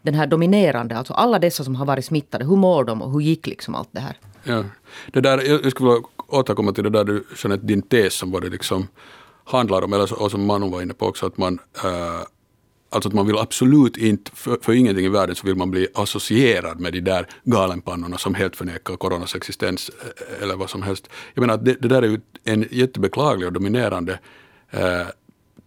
den 0.02 0.14
här 0.14 0.28
dominerande, 0.28 0.98
alltså 0.98 1.14
alla 1.14 1.40
dessa 1.40 1.64
som 1.64 1.76
har 1.76 1.86
varit 1.86 2.06
smittade, 2.06 2.46
hur 2.46 2.56
mår 2.56 2.84
de 2.84 3.02
och 3.02 3.12
hur 3.12 3.22
gick 3.22 3.48
liksom 3.48 3.76
allt 3.76 3.90
det 3.92 4.00
här? 4.00 4.18
Ja, 4.44 4.64
det 5.14 5.22
där, 5.22 5.50
jag 5.50 5.72
skulle 5.72 5.90
vilja 5.90 6.04
återkomma 6.28 6.72
till 6.72 6.84
det 6.84 6.90
där 6.90 7.04
du, 7.04 7.24
Jeanette, 7.44 7.66
din 7.66 7.82
tes 7.82 8.14
som 8.14 8.32
var 8.32 8.42
det 8.42 8.50
liksom 8.50 8.88
handlar 9.44 9.82
om, 9.82 9.94
eller 9.94 10.22
och 10.22 10.32
som 10.32 10.46
Manu 10.46 10.70
var 10.70 10.82
inne 10.82 10.94
på 10.94 11.06
också, 11.06 11.26
att 11.26 11.38
man 11.38 11.60
äh, 11.84 12.22
Alltså 12.98 13.10
att 13.10 13.16
man 13.16 13.28
vill 13.28 13.38
absolut 13.38 13.98
inte, 13.98 14.32
för, 14.32 14.58
för 14.62 14.74
ingenting 14.74 15.06
i 15.06 15.10
världen 15.10 15.36
så 15.36 15.48
vill 15.48 15.56
man 15.56 15.72
bli 15.72 15.88
associerad 15.94 16.80
med 16.80 16.94
de 16.94 17.02
där 17.02 17.28
galenpannorna 17.44 18.18
som 18.18 18.36
helt 18.36 18.56
förnekar 18.56 18.96
coronas 18.96 19.36
existens 19.36 19.90
eh, 19.90 20.44
eller 20.44 20.56
vad 20.56 20.70
som 20.70 20.82
helst. 20.82 21.10
Jag 21.34 21.42
menar 21.42 21.54
att 21.54 21.66
det, 21.66 21.74
det 21.82 21.88
där 21.88 22.02
är 22.02 22.08
ju 22.08 22.20
en 22.44 22.66
jättebeklaglig 22.72 23.48
och 23.48 23.54
dominerande 23.54 24.20
eh, 24.72 25.08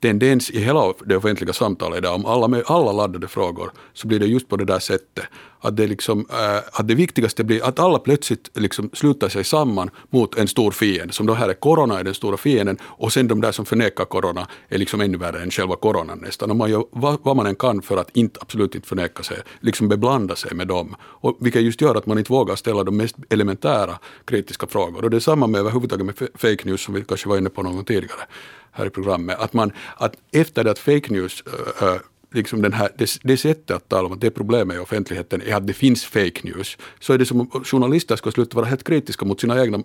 tendens 0.00 0.50
i 0.50 0.60
hela 0.60 0.92
det 1.04 1.16
offentliga 1.16 1.52
samtalet 1.52 1.98
idag, 1.98 2.14
om 2.14 2.26
alla, 2.26 2.48
med 2.48 2.62
alla 2.66 2.92
laddade 2.92 3.28
frågor, 3.28 3.70
så 3.92 4.08
blir 4.08 4.18
det 4.18 4.26
just 4.26 4.48
på 4.48 4.56
det 4.56 4.64
där 4.64 4.78
sättet. 4.78 5.24
Att 5.62 5.76
det, 5.76 5.86
liksom, 5.86 6.26
äh, 6.30 6.80
att 6.80 6.88
det 6.88 6.94
viktigaste 6.94 7.44
blir 7.44 7.64
att 7.64 7.78
alla 7.78 7.98
plötsligt 7.98 8.50
liksom 8.54 8.90
slutar 8.92 9.28
sig 9.28 9.44
samman 9.44 9.90
mot 10.10 10.38
en 10.38 10.48
stor 10.48 10.70
fiende, 10.70 11.12
som 11.12 11.26
då 11.26 11.34
här 11.34 11.48
är 11.48 11.54
corona 11.54 12.00
är 12.00 12.04
den 12.04 12.14
stora 12.14 12.36
fienden, 12.36 12.78
och 12.82 13.12
sen 13.12 13.28
de 13.28 13.40
där 13.40 13.52
som 13.52 13.64
förnekar 13.66 14.04
corona 14.04 14.46
är 14.68 14.78
liksom 14.78 15.00
ännu 15.00 15.18
värre 15.18 15.42
än 15.42 15.50
själva 15.50 15.76
coronan 15.76 16.18
nästan. 16.18 16.50
Och 16.50 16.56
man 16.56 16.70
gör 16.70 16.84
vad, 16.90 17.18
vad, 17.22 17.36
man 17.36 17.46
än 17.46 17.54
kan 17.54 17.82
för 17.82 17.96
att 17.96 18.16
inte, 18.16 18.40
absolut 18.42 18.74
inte 18.74 18.88
förneka 18.88 19.22
sig, 19.22 19.36
liksom 19.60 19.88
beblanda 19.88 20.36
sig 20.36 20.54
med 20.54 20.68
dem. 20.68 20.96
Och 21.02 21.36
vilket 21.40 21.62
just 21.62 21.80
gör 21.80 21.94
att 21.94 22.06
man 22.06 22.18
inte 22.18 22.32
vågar 22.32 22.56
ställa 22.56 22.84
de 22.84 22.96
mest 22.96 23.16
elementära 23.28 23.98
kritiska 24.24 24.66
frågor. 24.66 25.04
Och 25.04 25.10
det 25.10 25.16
är 25.16 25.20
samma 25.20 25.46
med 25.46 25.58
överhuvudtaget 25.58 26.06
med 26.06 26.28
fake 26.34 26.64
news, 26.64 26.80
som 26.80 26.94
vi 26.94 27.04
kanske 27.04 27.28
var 27.28 27.38
inne 27.38 27.50
på 27.50 27.62
någon 27.62 27.74
gång 27.74 27.84
tidigare 27.84 28.22
här 28.72 28.86
i 28.86 28.90
programmet. 28.90 29.38
Att, 29.38 29.52
man, 29.52 29.72
att 29.96 30.16
efter 30.32 30.64
det 30.64 30.70
att 30.70 30.78
fake 30.78 31.12
news 31.12 31.42
äh, 31.82 31.96
liksom 32.32 32.62
den 32.62 32.72
här, 32.72 32.90
det, 32.98 33.18
det 33.22 33.36
sättet 33.36 33.70
att 33.70 33.88
tala 33.88 34.06
om 34.06 34.12
att 34.12 34.20
det 34.20 34.30
problemet 34.30 34.76
i 34.76 34.78
offentligheten 34.78 35.42
är 35.42 35.54
att 35.54 35.66
det 35.66 35.72
finns 35.72 36.04
fake 36.04 36.40
news, 36.42 36.78
så 37.00 37.12
är 37.12 37.18
det 37.18 37.26
som 37.26 37.40
om 37.40 37.64
journalister 37.64 38.16
ska 38.16 38.30
sluta 38.30 38.56
vara 38.56 38.66
helt 38.66 38.84
kritiska 38.84 39.24
mot 39.24 39.40
sina 39.40 39.62
egna 39.62 39.82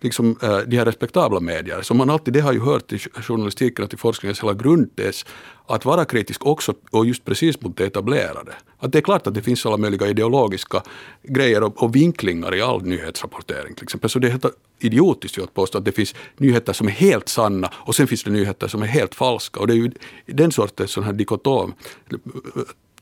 liksom, 0.00 0.36
eh, 0.42 0.58
de 0.58 0.76
här 0.76 0.84
respektabla 0.84 1.40
medier. 1.40 1.82
Som 1.82 1.96
man 1.96 2.10
alltid, 2.10 2.34
det 2.34 2.40
har 2.40 2.52
ju 2.52 2.60
hört 2.60 2.92
i 2.92 2.98
journalistiken 2.98 3.84
och 3.84 3.94
i 3.94 3.96
forskningens 3.96 4.42
hela 4.42 4.54
grundtes, 4.54 5.24
att 5.66 5.84
vara 5.84 6.04
kritisk 6.04 6.46
också 6.46 6.74
och 6.90 7.06
just 7.06 7.24
precis 7.24 7.60
mot 7.60 7.76
det 7.76 7.86
etablerade. 7.86 8.52
Att 8.78 8.92
det 8.92 8.98
är 8.98 9.02
klart 9.02 9.26
att 9.26 9.34
det 9.34 9.42
finns 9.42 9.66
alla 9.66 9.76
möjliga 9.76 10.06
ideologiska 10.06 10.82
grejer 11.22 11.62
och, 11.62 11.82
och 11.82 11.96
vinklingar 11.96 12.54
i 12.54 12.60
all 12.62 12.82
nyhetsrapportering 12.82 13.74
till 13.74 13.84
exempel. 13.84 14.10
Så 14.10 14.18
det 14.18 14.26
är 14.26 14.30
helt 14.30 14.46
idiotiskt 14.78 15.38
att 15.38 15.54
påstå 15.54 15.78
att 15.78 15.84
det 15.84 15.92
finns 15.92 16.14
nyheter 16.36 16.72
som 16.72 16.86
är 16.86 16.92
helt 16.92 17.28
sanna 17.28 17.70
och 17.74 17.94
sen 17.94 18.06
finns 18.06 18.24
det 18.24 18.30
nyheter 18.30 18.68
som 18.68 18.82
är 18.82 18.86
helt 18.86 19.14
falska. 19.14 19.60
Och 19.60 19.66
det 19.66 19.72
är 19.72 19.76
ju 19.76 19.90
den 20.26 20.52
sortens 20.52 20.90
sån 20.90 21.04
här 21.04 21.12
dikotom 21.12 21.74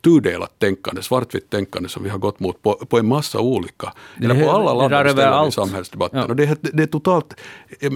tudelat 0.00 0.58
tänkande, 0.58 1.02
svartvitt 1.02 1.50
tänkande 1.50 1.88
som 1.88 2.02
vi 2.02 2.10
har 2.10 2.18
gått 2.18 2.40
mot 2.40 2.62
på, 2.62 2.72
på 2.72 2.98
en 2.98 3.06
massa 3.06 3.40
olika, 3.40 3.92
eller 4.22 4.44
på 4.44 4.50
alla 4.50 4.74
laddade 4.74 5.10
ställen 5.10 5.48
i 5.48 5.52
samhällsdebatten. 5.52 6.18
Ja. 6.18 6.26
Och 6.26 6.36
det, 6.36 6.44
är, 6.44 6.56
det 6.60 6.82
är 6.82 6.86
totalt, 6.86 7.34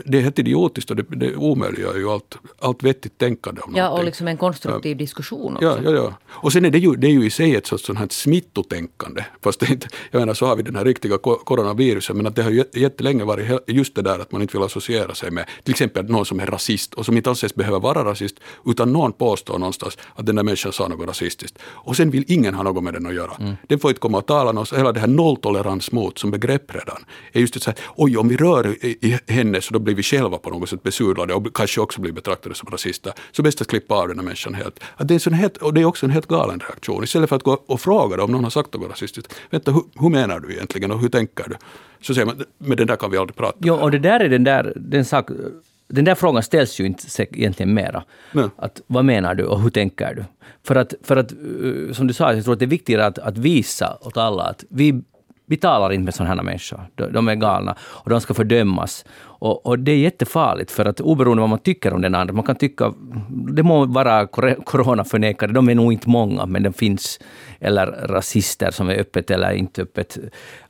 det 0.04 0.18
är 0.18 0.22
helt 0.22 0.38
idiotiskt 0.38 0.90
och 0.90 0.96
det, 0.96 1.04
det 1.08 1.36
omöjliggör 1.36 1.96
ju 1.96 2.10
allt, 2.10 2.38
allt 2.58 2.82
vettigt 2.82 3.18
tänkande. 3.18 3.60
Om 3.60 3.72
ja, 3.76 3.82
någonting. 3.82 3.98
och 4.00 4.04
liksom 4.04 4.28
en 4.28 4.36
konstruktiv 4.36 4.92
ja. 4.92 4.98
diskussion 4.98 5.54
också. 5.56 5.66
Ja, 5.66 5.78
ja, 5.84 5.90
ja. 5.90 6.14
Och 6.28 6.52
sen 6.52 6.64
är 6.64 6.70
det 6.70 6.78
ju, 6.78 6.96
det 6.96 7.06
är 7.06 7.12
ju 7.12 7.26
i 7.26 7.30
sig 7.30 7.56
ett 7.56 7.66
sorts 7.66 7.86
sånt 7.86 7.98
här 7.98 8.08
smittotänkande. 8.10 9.24
Fast 9.42 9.60
det 9.60 9.70
inte, 9.70 9.88
jag 10.10 10.20
menar 10.20 10.34
så 10.34 10.46
har 10.46 10.56
vi 10.56 10.62
den 10.62 10.76
här 10.76 10.84
riktiga 10.84 11.18
coronavirusen, 11.18 12.16
men 12.16 12.26
att 12.26 12.36
det 12.36 12.42
har 12.42 12.50
jättelänge 12.76 13.24
varit 13.24 13.62
just 13.66 13.94
det 13.94 14.02
där 14.02 14.18
att 14.18 14.32
man 14.32 14.42
inte 14.42 14.56
vill 14.56 14.66
associera 14.66 15.14
sig 15.14 15.30
med 15.30 15.46
till 15.62 15.72
exempel 15.72 16.10
någon 16.10 16.26
som 16.26 16.40
är 16.40 16.46
rasist 16.46 16.94
och 16.94 17.06
som 17.06 17.16
inte 17.16 17.30
alls 17.30 17.54
behöver 17.54 17.80
vara 17.80 18.04
rasist, 18.04 18.36
utan 18.66 18.92
någon 18.92 19.12
påstår 19.12 19.58
någonstans 19.58 19.98
att 20.14 20.26
den 20.26 20.36
där 20.36 20.42
människan 20.42 20.72
sa 20.72 20.88
något 20.88 21.08
rasistiskt. 21.08 21.58
Och 21.62 21.91
sen 21.96 22.10
vill 22.10 22.24
ingen 22.28 22.54
ha 22.54 22.62
något 22.62 22.84
med 22.84 22.94
den 22.94 23.06
att 23.06 23.14
göra. 23.14 23.32
Mm. 23.40 23.54
Den 23.68 23.78
får 23.78 23.90
inte 23.90 24.00
komma 24.00 24.18
och 24.18 24.26
tala 24.26 24.52
något. 24.52 24.72
Hela 24.72 24.92
det 24.92 25.00
här 25.00 25.06
nolltolerans 25.06 25.92
mot 25.92 26.18
som 26.18 26.30
begrepp 26.30 26.74
redan 26.74 27.04
är 27.32 27.40
just 27.40 27.54
det 27.54 27.60
så 27.60 27.70
här, 27.70 27.78
oj 27.96 28.16
om 28.16 28.28
vi 28.28 28.36
rör 28.36 28.84
i 28.84 29.18
henne 29.26 29.60
så 29.60 29.72
då 29.74 29.78
blir 29.78 29.94
vi 29.94 30.02
själva 30.02 30.38
på 30.38 30.50
något 30.50 30.68
sätt 30.68 30.82
besudlade 30.82 31.34
och 31.34 31.56
kanske 31.56 31.80
också 31.80 32.00
blir 32.00 32.12
betraktade 32.12 32.54
som 32.54 32.70
rasister. 32.70 33.12
Så 33.32 33.42
bäst 33.42 33.60
att 33.60 33.66
klippa 33.66 33.94
av 33.94 34.08
den 34.08 34.18
här 34.18 34.24
människan 34.24 34.54
helt. 34.54 34.80
Att 34.96 35.08
det, 35.08 35.14
är 35.14 35.28
en 35.28 35.34
helt 35.34 35.56
och 35.56 35.74
det 35.74 35.80
är 35.80 35.84
också 35.84 36.06
en 36.06 36.10
helt 36.10 36.26
galen 36.26 36.60
reaktion. 36.60 37.04
Istället 37.04 37.28
för 37.28 37.36
att 37.36 37.42
gå 37.42 37.52
och 37.66 37.80
fråga 37.80 38.24
om 38.24 38.32
någon 38.32 38.44
har 38.44 38.50
sagt 38.50 38.74
något 38.74 38.90
rasistiskt. 38.90 39.34
Vänta, 39.50 39.72
hur, 39.72 39.82
hur 39.94 40.08
menar 40.08 40.40
du 40.40 40.52
egentligen 40.52 40.90
och 40.90 41.00
hur 41.00 41.08
tänker 41.08 41.48
du? 41.48 41.56
Så 42.00 42.14
säger 42.14 42.26
man, 42.26 42.44
med 42.58 42.78
den 42.78 42.86
där 42.86 42.96
kan 42.96 43.10
vi 43.10 43.16
aldrig 43.16 43.36
prata. 43.36 43.58
Jo, 43.60 43.74
och 43.74 43.90
det 43.90 43.98
där 43.98 44.20
är 44.20 44.28
den 44.28 44.44
där, 44.44 44.72
den 44.76 45.04
sak, 45.04 45.30
den 45.92 46.04
där 46.04 46.14
frågan 46.14 46.42
ställs 46.42 46.80
ju 46.80 46.86
inte 46.86 47.06
egentligen 47.32 47.74
mera. 47.74 48.04
Att, 48.56 48.80
vad 48.86 49.04
menar 49.04 49.34
du 49.34 49.44
och 49.44 49.60
hur 49.60 49.70
tänker 49.70 50.14
du? 50.14 50.24
För 50.64 50.76
att, 50.76 50.94
för 51.02 51.16
att 51.16 51.32
eh, 51.32 51.92
som 51.92 52.06
du 52.06 52.14
sa, 52.14 52.32
jag 52.32 52.44
tror 52.44 52.52
att 52.52 52.58
det 52.58 52.64
är 52.64 52.76
viktigare 52.78 53.06
att, 53.06 53.18
att 53.18 53.38
visa 53.38 53.98
åt 54.00 54.16
alla 54.16 54.42
att 54.42 54.64
vi, 54.70 55.02
vi 55.46 55.56
talar 55.56 55.92
inte 55.92 56.04
med 56.04 56.14
sådana 56.14 56.34
här 56.34 56.42
människor. 56.42 56.80
De, 56.94 57.12
de 57.12 57.28
är 57.28 57.34
galna 57.34 57.76
och 57.80 58.10
de 58.10 58.20
ska 58.20 58.34
fördömas. 58.34 59.04
Och, 59.20 59.66
och, 59.66 59.78
det 59.78 59.92
är 59.92 59.96
jättefarligt, 59.96 60.70
för 60.70 60.84
att 60.84 61.00
oberoende 61.00 61.40
vad 61.40 61.50
man 61.50 61.58
tycker 61.58 61.92
om 61.94 62.02
den 62.02 62.14
andra, 62.14 62.34
man 62.34 62.44
kan 62.44 62.56
tycka, 62.56 62.92
det 63.28 63.62
må 63.62 63.84
vara 63.86 64.26
coronaförnekare, 64.64 65.52
de 65.52 65.68
är 65.68 65.74
nog 65.74 65.92
inte 65.92 66.08
många, 66.08 66.46
men 66.46 66.62
de 66.62 66.72
finns, 66.72 67.20
eller 67.60 67.86
rasister 67.86 68.70
som 68.70 68.88
är 68.88 69.00
öppet 69.00 69.30
eller 69.30 69.52
inte 69.52 69.82
öppet. 69.82 70.18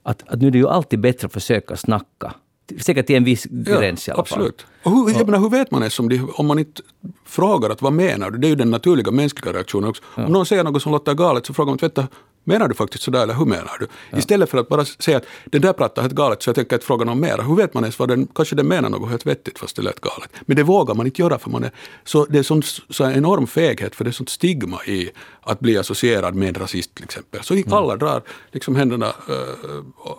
Att, 0.02 0.24
att 0.26 0.40
nu 0.40 0.46
är 0.46 0.50
det 0.50 0.58
ju 0.58 0.68
alltid 0.68 1.00
bättre 1.00 1.26
att 1.26 1.32
försöka 1.32 1.76
snacka 1.76 2.34
säkert 2.80 3.06
till 3.06 3.16
en 3.16 3.24
viss 3.24 3.44
gräns 3.44 4.08
ja, 4.08 4.12
i 4.12 4.14
alla 4.14 4.24
fall. 4.24 4.38
Absolut. 4.38 4.66
Och 4.82 4.92
hur, 4.92 5.18
jag 5.18 5.26
menar, 5.26 5.38
hur 5.38 5.50
vet 5.50 5.70
man 5.70 5.82
ens 5.82 5.98
om, 5.98 6.08
det, 6.08 6.20
om 6.34 6.46
man 6.46 6.58
inte 6.58 6.82
frågar 7.24 7.70
att 7.70 7.82
vad 7.82 7.92
menar 7.92 8.30
du? 8.30 8.38
Det 8.38 8.46
är 8.46 8.48
ju 8.48 8.54
den 8.54 8.70
naturliga 8.70 9.10
mänskliga 9.10 9.52
reaktionen 9.52 9.88
också. 9.88 10.02
Ja. 10.16 10.26
Om 10.26 10.32
någon 10.32 10.46
säger 10.46 10.64
något 10.64 10.82
som 10.82 10.92
låter 10.92 11.14
galet 11.14 11.46
så 11.46 11.54
frågar 11.54 11.70
man 11.70 11.76
vänta, 11.76 12.08
menar 12.44 12.68
du 12.68 12.74
faktiskt 12.74 13.04
sådär 13.04 13.22
eller 13.22 13.34
hur 13.34 13.44
menar 13.44 13.78
du? 13.78 13.86
Ja. 14.10 14.18
Istället 14.18 14.50
för 14.50 14.58
att 14.58 14.68
bara 14.68 14.84
säga 14.84 15.16
att 15.16 15.24
den 15.44 15.62
där 15.62 15.72
pratar 15.72 16.02
helt 16.02 16.14
galet 16.14 16.42
så 16.42 16.48
jag 16.48 16.54
tänker 16.54 16.76
att 16.76 16.84
fråga 16.84 17.04
någon 17.04 17.20
mer. 17.20 17.38
Hur 17.38 17.56
vet 17.56 17.74
man 17.74 17.82
ens 17.84 17.98
vad 17.98 18.08
den, 18.08 18.26
kanske 18.34 18.56
den 18.56 18.68
menar 18.68 18.90
något 18.90 19.10
helt 19.10 19.26
vettigt 19.26 19.58
fast 19.58 19.76
det 19.76 19.82
lät 19.82 20.00
galet. 20.00 20.30
Men 20.40 20.56
det 20.56 20.62
vågar 20.62 20.94
man 20.94 21.06
inte 21.06 21.22
göra 21.22 21.38
för 21.38 21.50
man 21.50 21.64
är, 21.64 21.70
så 22.04 22.24
det 22.24 22.38
är 22.38 22.42
sån, 22.42 22.62
så 22.90 23.10
enorm 23.10 23.46
feghet 23.46 23.94
för 23.94 24.04
det 24.04 24.10
är 24.10 24.12
sånt 24.12 24.28
stigma 24.28 24.84
i 24.86 25.10
att 25.40 25.60
bli 25.60 25.78
associerad 25.78 26.34
med 26.34 26.48
en 26.48 26.54
rasist 26.54 26.94
till 26.94 27.04
exempel. 27.04 27.42
Så 27.42 27.54
mm. 27.54 27.72
alla 27.72 27.96
drar 27.96 28.22
liksom 28.52 28.76
händerna 28.76 29.06
äh, 29.06 29.74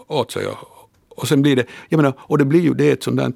åt 0.07 0.31
sig 0.31 0.47
och, 0.47 0.82
och 1.15 1.27
sen 1.27 1.41
blir 1.41 1.55
det, 1.55 1.65
jag 1.89 1.97
menar, 1.97 2.13
och 2.19 2.37
det 2.37 2.45
blir 2.45 2.61
ju 2.61 2.73
det 2.73 2.91
ett 2.91 3.03
sånt 3.03 3.17
där, 3.17 3.33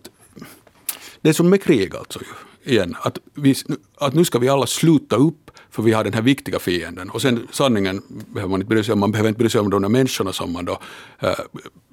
det 1.22 1.29
är 1.29 1.33
som 1.33 1.50
med 1.50 1.63
krig 1.63 1.96
alltså 1.96 2.20
ju, 2.20 2.72
igen, 2.74 2.96
att, 3.01 3.18
vi, 3.33 3.55
att 3.98 4.13
nu 4.13 4.25
ska 4.25 4.40
vi 4.40 4.50
alla 4.50 4.68
sluta 4.68 5.16
upp 5.16 5.51
för 5.70 5.83
vi 5.83 5.92
har 5.92 6.03
den 6.03 6.13
här 6.13 6.22
viktiga 6.22 6.59
fienden. 6.59 7.09
Och 7.09 7.22
sen 7.22 7.48
sanningen 7.51 8.01
behöver 8.07 8.51
man 8.51 8.61
inte 8.61 8.70
bry 8.70 8.83
sig 8.83 8.94
om, 8.94 9.00
man 9.00 9.11
behöver 9.11 9.29
inte 9.29 9.40
bry 9.40 9.50
sig 9.50 9.61
om 9.61 9.70
de 9.70 9.81
där 9.81 9.90
människorna 9.90 10.33
som 10.33 10.53
man 10.53 10.66
då 10.66 10.79
äh, 11.20 11.31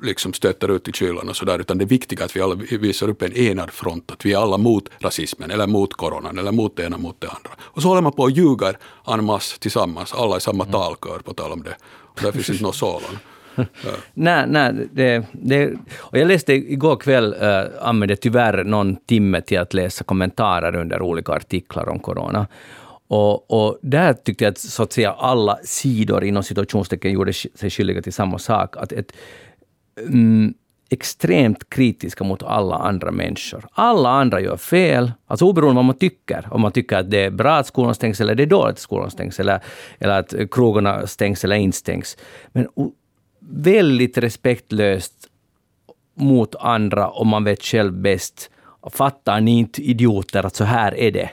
liksom 0.02 0.32
stöter 0.32 0.68
ut 0.68 0.88
i 0.88 0.92
kylan 0.92 1.28
och 1.28 1.36
sådär, 1.36 1.58
utan 1.58 1.78
det 1.78 1.84
viktiga 1.84 2.20
är 2.20 2.24
att 2.24 2.36
vi 2.36 2.40
alla 2.40 2.54
visar 2.54 3.08
upp 3.08 3.22
en 3.22 3.32
enad 3.32 3.70
front, 3.70 4.10
att 4.10 4.26
vi 4.26 4.32
är 4.32 4.38
alla 4.38 4.58
mot 4.58 4.88
rasismen, 4.98 5.50
eller 5.50 5.66
mot 5.66 5.94
coronan, 5.94 6.38
eller 6.38 6.52
mot 6.52 6.76
det 6.76 6.84
ena 6.84 6.98
mot 6.98 7.20
det 7.20 7.28
andra. 7.28 7.50
Och 7.60 7.82
så 7.82 7.88
håller 7.88 8.02
man 8.02 8.12
på 8.12 8.22
och 8.22 8.30
ljuger 8.30 8.78
en 9.06 9.24
masse 9.24 9.58
tillsammans, 9.58 10.12
alla 10.12 10.36
i 10.36 10.40
samma 10.40 10.64
talkör 10.64 11.18
på 11.18 11.34
tal 11.34 11.52
om 11.52 11.62
det. 11.62 11.76
Och 11.84 12.20
där 12.22 12.32
finns 12.32 12.50
inte 12.50 12.62
något 12.62 12.76
sådant 12.84 13.18
nej, 14.14 14.44
nej 14.48 14.88
det, 14.92 15.24
det, 15.32 15.72
och 15.96 16.18
jag 16.18 16.28
läste 16.28 16.52
igår 16.52 16.96
kväll, 16.96 17.36
eh, 17.40 17.48
äh, 17.48 17.66
använde 17.80 18.16
tyvärr 18.16 18.64
någon 18.64 18.96
timme 18.96 19.40
till 19.40 19.58
att 19.58 19.74
läsa 19.74 20.04
kommentarer 20.04 20.76
under 20.76 21.02
olika 21.02 21.32
artiklar 21.32 21.88
om 21.88 21.98
corona. 21.98 22.46
Och, 23.08 23.50
och 23.50 23.78
där 23.82 24.12
tyckte 24.12 24.44
jag 24.44 24.50
att, 24.50 24.58
så 24.58 24.82
att 24.82 24.92
säga, 24.92 25.12
alla 25.12 25.58
sidor 25.64 26.24
inom 26.24 26.42
situationstecken 26.42 27.12
gjorde 27.12 27.32
sig 27.32 27.70
skyldiga 27.70 28.02
till 28.02 28.12
samma 28.12 28.38
sak. 28.38 28.76
Att 28.76 28.92
ett, 28.92 29.12
mm, 29.98 30.54
extremt 30.90 31.70
kritiska 31.70 32.24
mot 32.24 32.42
alla 32.42 32.76
andra 32.76 33.10
människor. 33.10 33.64
Alla 33.72 34.08
andra 34.08 34.40
gör 34.40 34.56
fel, 34.56 35.12
alltså 35.26 35.44
oberoende 35.44 35.70
av 35.70 35.76
vad 35.76 35.84
man 35.84 35.98
tycker. 35.98 36.48
Om 36.50 36.60
man 36.60 36.72
tycker 36.72 36.96
att 36.96 37.10
det 37.10 37.24
är 37.24 37.30
bra 37.30 37.56
att 37.56 37.66
skolan 37.66 37.94
stängs 37.94 38.20
eller 38.20 38.34
det 38.34 38.42
är 38.42 38.46
dåligt 38.46 38.72
att 38.72 38.78
skolan 38.78 39.10
stängs, 39.10 39.40
eller, 39.40 39.60
eller 39.98 40.18
att 40.18 40.34
krogarna 40.50 41.06
stängs 41.06 41.44
eller 41.44 41.56
inte 41.56 41.76
stängs. 41.78 42.16
Men 42.52 42.68
väldigt 43.48 44.18
respektlöst 44.18 45.28
mot 46.14 46.54
andra 46.54 47.08
och 47.08 47.26
man 47.26 47.44
vet 47.44 47.62
själv 47.62 47.92
bäst. 47.92 48.50
Fattar 48.90 49.40
ni 49.40 49.58
inte 49.58 49.82
idioter 49.82 50.46
att 50.46 50.56
så 50.56 50.64
här 50.64 50.94
är 50.94 51.10
det? 51.10 51.30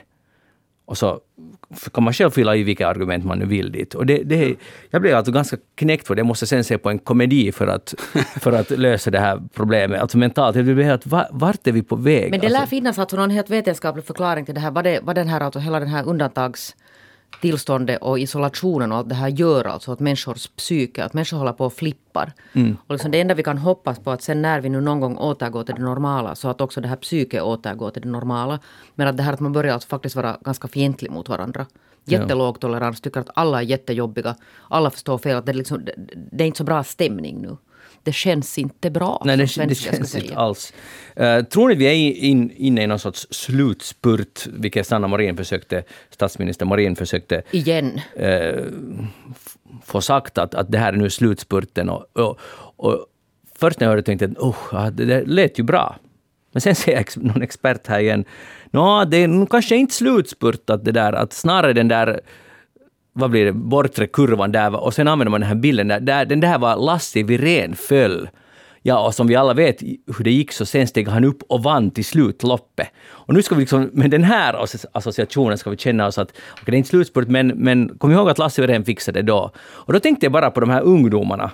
Och 0.84 0.98
så 0.98 1.20
kan 1.92 2.04
man 2.04 2.12
själv 2.12 2.30
fylla 2.30 2.56
i 2.56 2.62
vilka 2.62 2.88
argument 2.88 3.24
man 3.24 3.38
nu 3.38 3.46
vill 3.46 3.72
dit. 3.72 3.94
Och 3.94 4.06
det, 4.06 4.22
det, 4.22 4.54
jag 4.90 5.02
blev 5.02 5.16
alltså 5.16 5.32
ganska 5.32 5.56
knäckt 5.74 6.06
för 6.06 6.14
det. 6.14 6.18
Jag 6.18 6.26
måste 6.26 6.46
sen 6.46 6.64
se 6.64 6.78
på 6.78 6.90
en 6.90 6.98
komedi 6.98 7.52
för 7.52 7.66
att, 7.66 7.94
för 8.40 8.52
att 8.52 8.70
lösa 8.70 9.10
det 9.10 9.20
här 9.20 9.42
problemet. 9.54 10.00
Alltså 10.00 10.18
mentalt. 10.18 10.56
Jag 10.56 10.64
blev 10.64 10.82
helt, 10.82 11.06
vart 11.30 11.66
är 11.66 11.72
vi 11.72 11.82
på 11.82 11.96
väg? 11.96 12.30
Men 12.30 12.40
det 12.40 12.48
lär 12.48 12.58
alltså, 12.58 12.70
finnas 12.70 12.98
alltså 12.98 13.16
någon 13.16 13.30
helt 13.30 13.50
vetenskaplig 13.50 14.04
förklaring 14.04 14.44
till 14.44 14.54
det 14.54 14.60
här. 14.60 14.70
Vad, 14.70 14.84
det, 14.84 15.00
vad 15.02 15.14
den 15.14 15.28
här, 15.28 15.40
alltså 15.40 15.58
hela 15.58 15.80
den 15.80 15.88
här 15.88 16.04
undantags 16.08 16.76
tillståndet 17.40 18.02
och 18.02 18.18
isolationen 18.18 18.92
och 18.92 18.98
allt 18.98 19.08
det 19.08 19.14
här 19.14 19.28
gör 19.28 19.64
alltså 19.64 19.92
åt 19.92 20.00
människors 20.00 20.46
psyke, 20.46 21.04
att 21.04 21.14
människor 21.14 21.38
håller 21.38 21.52
på 21.52 21.66
och 21.66 21.72
flippar. 21.72 22.32
Mm. 22.52 22.76
Och 22.86 22.92
liksom 22.92 23.10
det 23.10 23.20
enda 23.20 23.34
vi 23.34 23.42
kan 23.42 23.58
hoppas 23.58 23.98
på 23.98 24.10
att 24.10 24.22
sen 24.22 24.42
när 24.42 24.60
vi 24.60 24.68
nu 24.68 24.80
någon 24.80 25.00
gång 25.00 25.16
återgår 25.18 25.62
till 25.62 25.74
det 25.74 25.82
normala 25.82 26.34
så 26.34 26.48
att 26.48 26.60
också 26.60 26.80
det 26.80 26.88
här 26.88 26.96
psyket 26.96 27.42
återgår 27.42 27.90
till 27.90 28.02
det 28.02 28.08
normala. 28.08 28.58
Men 28.94 29.08
att 29.08 29.16
det 29.16 29.22
här 29.22 29.32
att 29.32 29.40
man 29.40 29.52
börjar 29.52 29.74
alltså 29.74 29.88
faktiskt 29.88 30.16
vara 30.16 30.36
ganska 30.40 30.68
fientlig 30.68 31.10
mot 31.10 31.28
varandra. 31.28 31.66
Jättelåg 32.04 32.60
tolerans, 32.60 33.00
tycker 33.00 33.20
att 33.20 33.30
alla 33.34 33.58
är 33.58 33.66
jättejobbiga. 33.66 34.36
Alla 34.68 34.90
förstår 34.90 35.18
fel, 35.18 35.36
att 35.36 35.46
det, 35.46 35.52
liksom, 35.52 35.84
det, 35.84 35.94
det 36.14 36.44
är 36.44 36.46
inte 36.46 36.58
så 36.58 36.64
bra 36.64 36.84
stämning 36.84 37.42
nu 37.42 37.56
det 38.02 38.12
känns 38.12 38.58
inte 38.58 38.90
bra. 38.90 39.22
Nej, 39.24 39.36
det, 39.36 39.66
det 39.66 39.74
känns 39.74 40.14
inte 40.14 40.36
alls. 40.36 40.72
Uh, 41.20 41.42
tror 41.42 41.68
ni 41.68 41.74
vi 41.74 41.86
är 41.86 42.24
in, 42.24 42.50
inne 42.56 42.82
i 42.82 42.86
någon 42.86 42.98
sorts 42.98 43.26
slutspurt, 43.30 44.46
vilket 44.46 44.86
Sanna 44.86 45.08
Marin 45.08 45.36
försökte, 45.36 45.84
statsminister 46.10 46.66
Marin 46.66 46.96
försökte 46.96 47.42
Igen. 47.50 48.00
Uh, 48.20 48.64
få 49.84 50.00
sagt 50.00 50.38
att, 50.38 50.54
att 50.54 50.72
det 50.72 50.78
här 50.78 50.92
är 50.92 50.96
nu 50.96 51.10
slutspurten. 51.10 51.88
Och, 51.88 52.06
och, 52.12 52.38
och 52.76 53.06
först 53.58 53.80
när 53.80 53.86
jag 53.86 53.90
hörde 53.90 54.02
tänkte 54.02 54.24
jag 54.24 54.44
oh, 54.44 54.90
det, 54.90 55.04
det 55.04 55.24
lät 55.24 55.58
ju 55.58 55.62
bra. 55.62 55.96
Men 56.52 56.60
sen 56.60 56.74
säger 56.74 57.04
någon 57.16 57.42
expert 57.42 57.86
här 57.86 58.00
igen, 58.00 58.24
Nå, 58.70 59.04
det 59.04 59.16
är 59.16 59.46
kanske 59.46 59.76
inte 59.76 59.94
slutspurtat 59.94 60.84
det 60.84 60.92
där, 60.92 61.12
att 61.12 61.32
snarare 61.32 61.72
den 61.72 61.88
där 61.88 62.20
vad 63.12 63.30
blir 63.30 63.44
det, 63.44 63.52
bortre 63.52 64.06
kurvan 64.06 64.52
där 64.52 64.80
och 64.80 64.94
sen 64.94 65.08
använder 65.08 65.30
man 65.30 65.40
den 65.40 65.48
här 65.48 65.56
bilden 65.56 65.88
där, 65.88 66.00
där 66.00 66.24
den 66.24 66.40
där 66.40 66.58
var 66.58 66.76
Lasse 66.76 67.22
Wirén 67.22 67.76
föll. 67.76 68.28
Ja, 68.82 69.06
och 69.06 69.14
som 69.14 69.26
vi 69.26 69.36
alla 69.36 69.54
vet 69.54 69.82
hur 69.82 70.24
det 70.24 70.30
gick 70.30 70.52
så 70.52 70.66
sen 70.66 70.86
steg 70.86 71.08
han 71.08 71.24
upp 71.24 71.42
och 71.48 71.62
vann 71.62 71.90
till 71.90 72.04
slut 72.04 72.42
loppet. 72.42 72.88
Och 73.04 73.34
nu 73.34 73.42
ska 73.42 73.54
vi 73.54 73.60
liksom, 73.60 73.90
med 73.92 74.10
den 74.10 74.24
här 74.24 74.64
associationen 74.92 75.58
ska 75.58 75.70
vi 75.70 75.76
känna 75.76 76.06
oss 76.06 76.18
att, 76.18 76.28
okej 76.28 76.42
okay, 76.62 76.72
det 76.72 76.76
är 76.76 76.78
inte 76.78 76.88
slutspurt, 76.88 77.28
men, 77.28 77.48
men 77.48 77.98
kom 77.98 78.12
ihåg 78.12 78.30
att 78.30 78.38
Lasse 78.38 78.62
Wirén 78.62 78.84
fixade 78.84 79.22
det 79.22 79.26
då. 79.26 79.50
Och 79.58 79.92
då 79.92 80.00
tänkte 80.00 80.26
jag 80.26 80.32
bara 80.32 80.50
på 80.50 80.60
de 80.60 80.70
här 80.70 80.82
ungdomarna. 80.82 81.50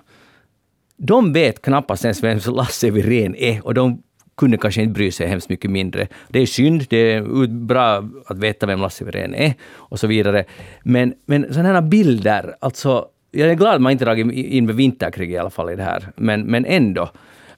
De 0.96 1.32
vet 1.32 1.62
knappast 1.62 2.04
ens 2.04 2.22
vem 2.22 2.38
Lasse 2.46 2.90
Wirén 2.90 3.34
är 3.34 3.66
och 3.66 3.74
de 3.74 4.02
kunde 4.38 4.57
kanske 4.57 4.83
inte 4.83 4.92
bry 4.92 5.11
sig 5.11 5.27
hemskt 5.27 5.48
mycket 5.48 5.70
mindre. 5.70 6.09
Det 6.29 6.38
är 6.38 6.46
synd, 6.46 6.87
det 6.88 6.96
är 6.96 7.46
bra 7.46 8.05
att 8.27 8.38
veta 8.38 8.66
vem 8.66 8.81
Lasse 8.81 9.05
Wirén 9.05 9.35
är 9.35 9.55
och 9.64 10.01
så 10.01 10.07
vidare. 10.07 10.44
Men, 10.83 11.14
men 11.27 11.55
sådana 11.55 11.72
här 11.72 11.81
bilder, 11.81 12.57
alltså 12.61 13.09
jag 13.31 13.51
är 13.51 13.55
glad 13.55 13.74
att 13.74 13.81
man 13.81 13.92
inte 13.92 14.05
dragit 14.05 14.33
in 14.33 14.66
med 14.66 14.74
vinterkrig 14.74 15.33
i 15.33 15.38
alla 15.38 15.51
fall 15.51 15.70
i 15.70 15.77
det 15.77 15.83
här, 15.83 16.12
men, 16.16 16.42
men 16.42 16.64
ändå. 16.64 17.03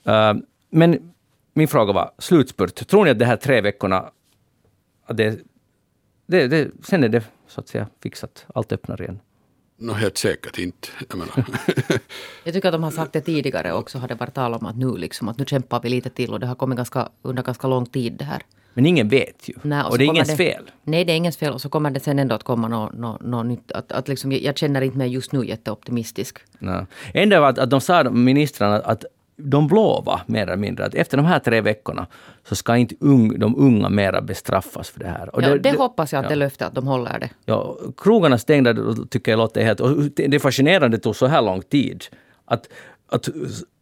Uh, 0.08 0.34
men 0.70 1.12
min 1.54 1.68
fråga 1.68 1.92
var 1.92 2.10
slutspurt. 2.18 2.88
Tror 2.88 3.04
ni 3.04 3.10
att 3.10 3.18
de 3.18 3.24
här 3.24 3.36
tre 3.36 3.60
veckorna, 3.60 4.10
att 5.06 5.16
det, 5.16 5.38
det, 6.26 6.46
det, 6.46 6.70
sen 6.82 7.04
är 7.04 7.08
det 7.08 7.24
så 7.46 7.60
att 7.60 7.68
säga 7.68 7.86
fixat, 8.02 8.46
allt 8.54 8.72
öppnar 8.72 9.02
igen? 9.02 9.20
No, 9.82 9.92
helt 9.92 10.18
säkert 10.18 10.58
inte. 10.58 10.88
Jag, 11.08 11.18
menar. 11.18 11.32
jag 12.44 12.54
tycker 12.54 12.68
att 12.68 12.72
de 12.72 12.82
har 12.82 12.90
sagt 12.90 13.12
det 13.12 13.20
tidigare 13.20 13.72
också, 13.72 13.98
har 13.98 14.08
det 14.08 14.14
varit 14.14 14.34
tal 14.34 14.54
om 14.54 14.66
att 14.66 14.76
nu, 14.76 14.96
liksom, 14.96 15.28
att 15.28 15.38
nu 15.38 15.44
kämpar 15.44 15.80
vi 15.82 15.88
lite 15.88 16.10
till 16.10 16.32
och 16.32 16.40
det 16.40 16.46
har 16.46 16.54
kommit 16.54 16.76
ganska, 16.76 17.08
under 17.22 17.42
ganska 17.42 17.68
lång 17.68 17.86
tid 17.86 18.12
det 18.12 18.24
här. 18.24 18.42
Men 18.74 18.86
ingen 18.86 19.08
vet 19.08 19.48
ju. 19.48 19.54
Nej, 19.62 19.82
och, 19.82 19.90
och 19.90 19.98
det 19.98 20.04
är 20.04 20.06
ingens 20.06 20.28
det, 20.28 20.36
fel. 20.36 20.70
Nej, 20.84 21.04
det 21.04 21.12
är 21.12 21.16
ingens 21.16 21.36
fel. 21.36 21.52
Och 21.52 21.60
så 21.60 21.68
kommer 21.68 21.90
det 21.90 22.00
sen 22.00 22.18
ändå 22.18 22.34
att 22.34 22.42
komma 22.42 22.68
något 22.68 22.92
no, 22.92 23.18
no 23.20 23.42
nytt. 23.42 23.72
Att, 23.72 23.92
att 23.92 24.08
liksom, 24.08 24.32
jag 24.32 24.58
känner 24.58 24.80
inte 24.80 24.98
mig 24.98 25.08
just 25.08 25.32
nu 25.32 25.46
jätteoptimistisk. 25.46 26.38
Nej. 26.58 26.86
Ändå 27.14 27.44
att, 27.44 27.58
att 27.58 27.70
de 27.70 27.80
sa, 27.80 28.10
ministrarna, 28.10 28.76
att 28.76 29.04
de 29.42 29.68
lovade 29.68 30.22
mer 30.26 30.42
eller 30.42 30.56
mindre 30.56 30.84
att 30.84 30.94
efter 30.94 31.16
de 31.16 31.26
här 31.26 31.38
tre 31.38 31.60
veckorna 31.60 32.06
så 32.48 32.56
ska 32.56 32.76
inte 32.76 32.94
ung, 33.00 33.38
de 33.38 33.56
unga 33.56 33.88
mera 33.88 34.20
bestraffas 34.20 34.90
för 34.90 35.00
det 35.00 35.06
här. 35.06 35.34
Och 35.34 35.42
ja, 35.42 35.48
det, 35.48 35.58
det, 35.58 35.78
hoppas 35.78 36.12
jag 36.12 36.18
att 36.18 36.24
ja. 36.24 36.28
det 36.28 36.36
löftet 36.36 36.68
att 36.68 36.74
de 36.74 36.86
håller 36.86 37.18
det. 37.18 37.30
Ja, 37.44 37.76
krogarna 37.96 38.38
stängda 38.38 38.74
tycker 39.10 39.32
jag 39.32 39.38
låter 39.38 39.64
helt... 39.64 39.80
Och 39.80 39.96
det 40.14 40.34
är 40.34 40.38
fascinerande 40.38 40.96
det 40.96 41.02
tog 41.02 41.16
så 41.16 41.26
här 41.26 41.42
lång 41.42 41.62
tid. 41.62 42.04
Att, 42.44 42.68
att 43.08 43.28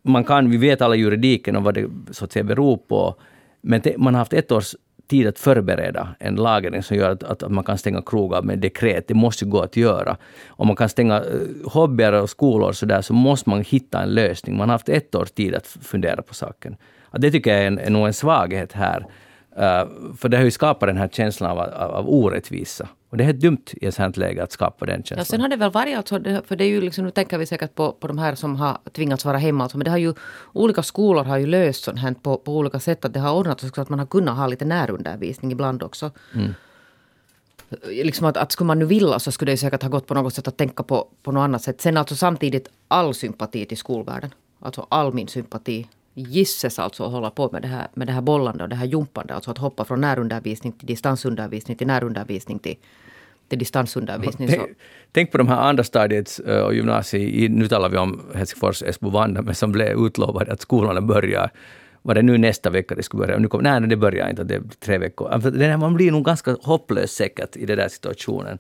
man 0.03 0.25
kan, 0.25 0.51
vi 0.51 0.57
vet 0.57 0.83
alla 0.83 0.95
juridiken 0.95 1.57
och 1.57 1.63
vad 1.63 1.75
det 1.75 1.91
så 2.11 2.25
att 2.25 2.33
säga 2.33 2.45
beror 2.45 2.77
på. 2.77 3.15
Men 3.61 3.81
det, 3.81 3.99
man 3.99 4.15
har 4.15 4.19
haft 4.19 4.33
ett 4.33 4.53
års 4.53 4.75
tid 5.09 5.27
att 5.27 5.39
förbereda 5.39 6.09
en 6.19 6.37
lagring 6.37 6.83
som 6.83 6.97
gör 6.97 7.11
att, 7.11 7.23
att, 7.23 7.51
man 7.51 7.65
kan 7.65 7.79
stänga 7.79 8.03
krogar 8.03 8.43
med 8.43 8.59
dekret. 8.59 9.09
Det 9.09 9.15
måste 9.15 9.45
gå 9.45 9.61
att 9.61 9.77
göra. 9.77 10.17
Om 10.49 10.67
man 10.67 10.77
kan 10.77 10.89
stänga 10.89 11.17
eh, 11.17 11.23
hobbyer 11.65 12.13
och 12.13 12.31
skolor 12.31 12.73
så 12.73 12.87
där, 12.87 13.03
så 13.03 13.13
måste 13.13 13.51
man 13.51 13.63
hitta 13.63 14.03
en 14.03 14.15
lösning. 14.15 14.57
Man 14.57 14.69
har 14.69 14.75
haft 14.75 14.89
ett 14.89 15.15
års 15.15 15.31
tid 15.31 15.55
att 15.55 15.67
fundera 15.67 16.23
på 16.23 16.35
saken. 16.35 16.77
Det 17.13 17.31
tycker 17.31 17.51
jag 17.51 17.63
är, 17.63 17.67
en, 17.67 17.79
är 17.79 17.91
nog 17.91 18.07
en 18.07 18.15
svaghet 18.15 18.73
här. 18.73 19.07
Uh, 19.59 20.15
för 20.17 20.29
det 20.29 20.37
har 20.37 20.45
ju 20.45 20.51
skapat 20.51 20.89
den 20.89 20.97
här 20.97 21.09
känslan 21.09 21.51
av, 21.51 21.59
av, 21.59 21.91
av 21.91 22.09
orättvisa. 22.09 22.89
Och 23.11 23.17
det 23.17 23.23
är 23.23 23.27
helt 23.27 23.41
dumt 23.41 23.65
i 23.73 23.87
ett 23.87 23.95
sånt 23.95 24.17
läge 24.17 24.43
att 24.43 24.53
skapa 24.53 24.87
den 24.87 24.97
känslan. 24.97 25.19
Ja, 25.19 25.25
sen 25.25 25.41
har 25.41 25.49
det 25.49 25.57
väl 25.57 25.71
varit 25.71 25.97
alltså, 25.97 26.21
för 26.47 26.57
det 26.57 26.65
är 26.65 26.69
ju 26.69 26.81
liksom, 26.81 27.05
nu 27.05 27.11
tänker 27.11 27.39
vi 27.39 27.47
säkert 27.47 27.75
på, 27.75 27.93
på 27.93 28.07
de 28.07 28.19
här 28.19 28.35
som 28.35 28.57
har 28.57 28.79
tvingats 28.93 29.25
vara 29.25 29.39
hemma. 29.39 29.65
Alltså, 29.65 29.79
men 29.79 29.85
det 29.85 29.91
har 29.91 29.99
ju, 29.99 30.15
olika 30.53 30.83
skolor 30.83 31.25
har 31.25 31.39
ju 31.39 31.47
löst 31.47 31.85
sånt 31.85 31.99
här 31.99 32.15
på, 32.23 32.37
på 32.37 32.57
olika 32.57 32.81
sätt. 32.81 33.05
Att 33.05 33.13
det 33.13 33.21
har 33.21 33.35
ordnat 33.35 33.61
så 33.61 33.81
att 33.81 33.89
man 33.89 33.99
har 33.99 34.07
kunnat 34.07 34.37
ha 34.37 34.47
lite 34.47 34.65
närundervisning 34.65 35.53
ibland 35.53 35.83
också. 35.83 36.11
Mm. 36.35 36.55
Liksom 37.87 38.27
att, 38.27 38.37
att 38.37 38.53
skulle 38.53 38.67
man 38.67 38.79
nu 38.79 38.85
vilja 38.85 39.19
så 39.19 39.33
skulle 39.33 39.53
det 39.53 39.57
säkert 39.57 39.83
ha 39.83 39.89
gått 39.91 40.07
på 40.07 40.15
något 40.15 40.35
sätt 40.35 40.49
att 40.49 40.57
tänka 40.57 40.83
på, 40.83 41.09
på 41.23 41.33
något 41.33 41.41
annat 41.41 41.63
sätt. 41.63 41.81
Sen 41.81 41.97
alltså 41.97 42.17
samtidigt 42.17 42.69
all 42.89 43.15
sympati 43.15 43.67
till 43.67 43.79
skolvärlden. 43.79 44.31
Alltså 44.61 44.87
all 44.89 45.13
min 45.13 45.29
sympati 45.29 45.87
gisses 46.19 46.79
alltså 46.79 47.05
att 47.05 47.13
hålla 47.13 47.31
på 47.31 47.49
med 47.53 47.63
det 47.63 47.69
här, 47.69 47.89
med 47.95 48.07
det 48.07 48.13
här 48.13 48.21
bollande 48.21 48.63
och 48.65 48.69
det 48.69 48.77
här 48.77 48.87
jumpande. 48.87 49.35
Alltså 49.35 49.51
att 49.51 49.59
hoppa 49.59 49.85
från 49.85 50.01
närundervisning 50.01 50.73
till 50.73 50.87
distansundervisning 50.87 51.77
till 51.77 51.87
närundervisning 51.87 52.59
till, 52.59 52.77
till 53.49 53.59
distansundervisning. 53.59 54.49
Tänk, 54.49 54.63
tänk 55.13 55.33
på 55.33 55.39
de 55.39 55.49
här 55.49 55.61
andra 55.61 55.85
stadiets 55.85 56.41
uh, 56.41 56.61
och 56.61 56.75
gymnasiet, 56.75 57.51
nu 57.51 57.69
talar 57.69 57.89
vi 57.89 57.97
om 57.97 58.21
Helsingfors, 58.35 58.83
Esbo, 58.83 59.11
Vanda, 59.11 59.43
men 59.43 59.55
som 59.55 59.73
blev 59.73 60.07
utlovade 60.07 60.53
att 60.53 60.61
skolorna 60.61 61.01
börjar 61.01 61.51
var 62.03 62.15
det 62.15 62.23
nu 62.23 62.39
nästa 62.39 62.71
vecka 62.71 62.95
det 62.95 63.03
skulle 63.03 63.27
börja? 63.27 63.39
Nu 63.39 63.49
kom, 63.49 63.63
nej, 63.63 63.81
det 63.81 63.97
börjar 63.97 64.31
inte, 64.31 64.45
det 64.45 64.55
är 64.55 64.63
tre 64.81 64.99
veckor. 64.99 65.29
Alltså, 65.31 65.51
det 65.51 65.77
man 65.77 65.95
blir 65.95 66.13
nog 66.13 66.25
ganska 66.25 66.57
hopplös 66.63 67.11
säkert 67.11 67.57
i 67.57 67.67
den 67.67 67.77
där 67.77 67.89
situationen. 67.89 68.59